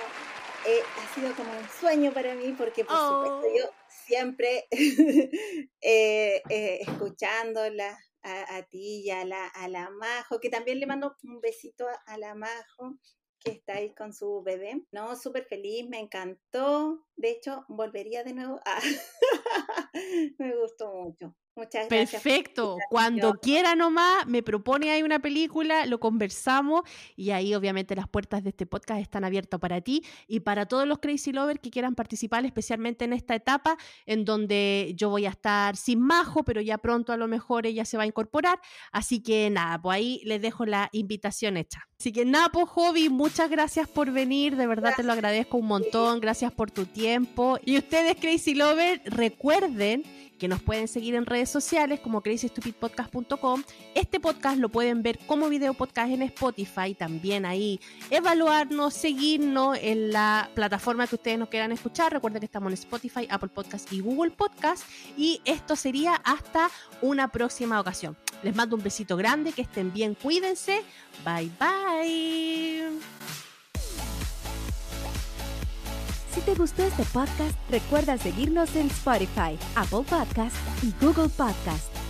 Eh, 0.64 0.80
ha 0.96 1.14
sido 1.14 1.34
como 1.34 1.50
un 1.52 1.68
sueño 1.80 2.12
para 2.12 2.34
mí 2.34 2.54
porque 2.56 2.84
por 2.84 2.96
supuesto 2.96 3.46
yo 3.58 3.66
oh 3.68 3.82
siempre 4.06 4.66
eh, 5.80 6.42
eh, 6.48 6.78
escuchándola 6.80 7.98
a, 8.22 8.62
ti 8.70 9.02
y 9.04 9.10
a 9.10 9.24
la, 9.24 9.48
a 9.48 9.68
la 9.68 9.90
Majo, 9.90 10.38
que 10.38 10.48
también 10.48 10.78
le 10.78 10.86
mando 10.86 11.16
un 11.24 11.40
besito 11.40 11.86
a, 12.06 12.18
la 12.18 12.36
Majo, 12.36 12.96
que 13.40 13.50
está 13.50 13.74
ahí 13.74 13.92
con 13.94 14.12
su 14.12 14.42
bebé. 14.44 14.86
No, 14.92 15.16
súper 15.16 15.44
feliz, 15.44 15.88
me 15.88 15.98
encantó. 15.98 17.04
De 17.16 17.30
hecho, 17.30 17.64
volvería 17.68 18.22
de 18.22 18.34
nuevo. 18.34 18.60
me 20.38 20.56
gustó 20.56 20.92
mucho. 20.92 21.34
Muchas 21.54 21.86
gracias. 21.86 22.22
Perfecto. 22.22 22.78
Cuando 22.88 23.34
quiera 23.34 23.74
nomás, 23.74 24.26
me 24.26 24.42
propone 24.42 24.90
ahí 24.90 25.02
una 25.02 25.18
película, 25.18 25.84
lo 25.84 26.00
conversamos 26.00 26.80
y 27.14 27.30
ahí 27.30 27.54
obviamente 27.54 27.94
las 27.94 28.08
puertas 28.08 28.42
de 28.42 28.50
este 28.50 28.64
podcast 28.64 29.02
están 29.02 29.22
abiertas 29.24 29.60
para 29.60 29.82
ti 29.82 30.02
y 30.26 30.40
para 30.40 30.64
todos 30.64 30.88
los 30.88 30.98
Crazy 30.98 31.30
Lovers 31.30 31.60
que 31.60 31.70
quieran 31.70 31.94
participar, 31.94 32.46
especialmente 32.46 33.04
en 33.04 33.12
esta 33.12 33.34
etapa 33.34 33.76
en 34.06 34.24
donde 34.24 34.94
yo 34.96 35.10
voy 35.10 35.26
a 35.26 35.30
estar 35.30 35.76
sin 35.76 36.00
Majo, 36.00 36.42
pero 36.42 36.62
ya 36.62 36.78
pronto 36.78 37.12
a 37.12 37.18
lo 37.18 37.28
mejor 37.28 37.66
ella 37.66 37.84
se 37.84 37.98
va 37.98 38.04
a 38.04 38.06
incorporar. 38.06 38.58
Así 38.90 39.22
que 39.22 39.50
nada, 39.50 39.80
pues 39.80 39.96
ahí 39.96 40.20
les 40.24 40.40
dejo 40.40 40.64
la 40.64 40.88
invitación 40.92 41.58
hecha. 41.58 41.86
Así 42.00 42.12
que 42.12 42.24
nada, 42.24 42.48
pues 42.48 42.66
Hobby, 42.70 43.10
muchas 43.10 43.50
gracias 43.50 43.88
por 43.88 44.10
venir, 44.10 44.56
de 44.56 44.66
verdad 44.66 44.94
te 44.96 45.02
lo 45.02 45.12
agradezco 45.12 45.58
un 45.58 45.66
montón, 45.66 46.18
gracias 46.18 46.50
por 46.50 46.70
tu 46.70 46.86
tiempo. 46.86 47.58
Y 47.64 47.76
ustedes 47.76 48.16
Crazy 48.16 48.54
Lovers, 48.54 49.02
recuerden 49.04 50.02
que 50.42 50.48
nos 50.48 50.60
pueden 50.60 50.88
seguir 50.88 51.14
en 51.14 51.24
redes 51.24 51.50
sociales 51.50 52.00
como 52.00 52.20
crazystupidpodcast.com. 52.20 53.62
Este 53.94 54.18
podcast 54.18 54.58
lo 54.58 54.70
pueden 54.70 55.00
ver 55.00 55.20
como 55.20 55.48
video 55.48 55.72
podcast 55.72 56.10
en 56.10 56.20
Spotify, 56.22 56.96
también 56.98 57.46
ahí 57.46 57.78
evaluarnos, 58.10 58.92
seguirnos 58.92 59.78
en 59.80 60.10
la 60.10 60.50
plataforma 60.52 61.06
que 61.06 61.14
ustedes 61.14 61.38
nos 61.38 61.48
quieran 61.48 61.70
escuchar. 61.70 62.12
Recuerden 62.12 62.40
que 62.40 62.46
estamos 62.46 62.72
en 62.72 62.74
Spotify, 62.74 63.28
Apple 63.30 63.50
Podcast 63.50 63.92
y 63.92 64.00
Google 64.00 64.32
Podcast. 64.32 64.82
Y 65.16 65.40
esto 65.44 65.76
sería 65.76 66.16
hasta 66.16 66.72
una 67.02 67.28
próxima 67.28 67.78
ocasión. 67.78 68.16
Les 68.42 68.56
mando 68.56 68.74
un 68.74 68.82
besito 68.82 69.16
grande, 69.16 69.52
que 69.52 69.62
estén 69.62 69.92
bien, 69.92 70.16
cuídense. 70.16 70.82
Bye 71.24 71.52
bye. 71.60 73.51
Si 76.32 76.40
te 76.40 76.54
gustó 76.54 76.82
este 76.82 77.04
podcast, 77.04 77.58
recuerda 77.70 78.16
seguirnos 78.16 78.74
en 78.74 78.86
Spotify, 78.86 79.58
Apple 79.74 80.04
Podcast 80.08 80.56
y 80.82 80.92
Google 81.04 81.28
Podcast. 81.28 82.01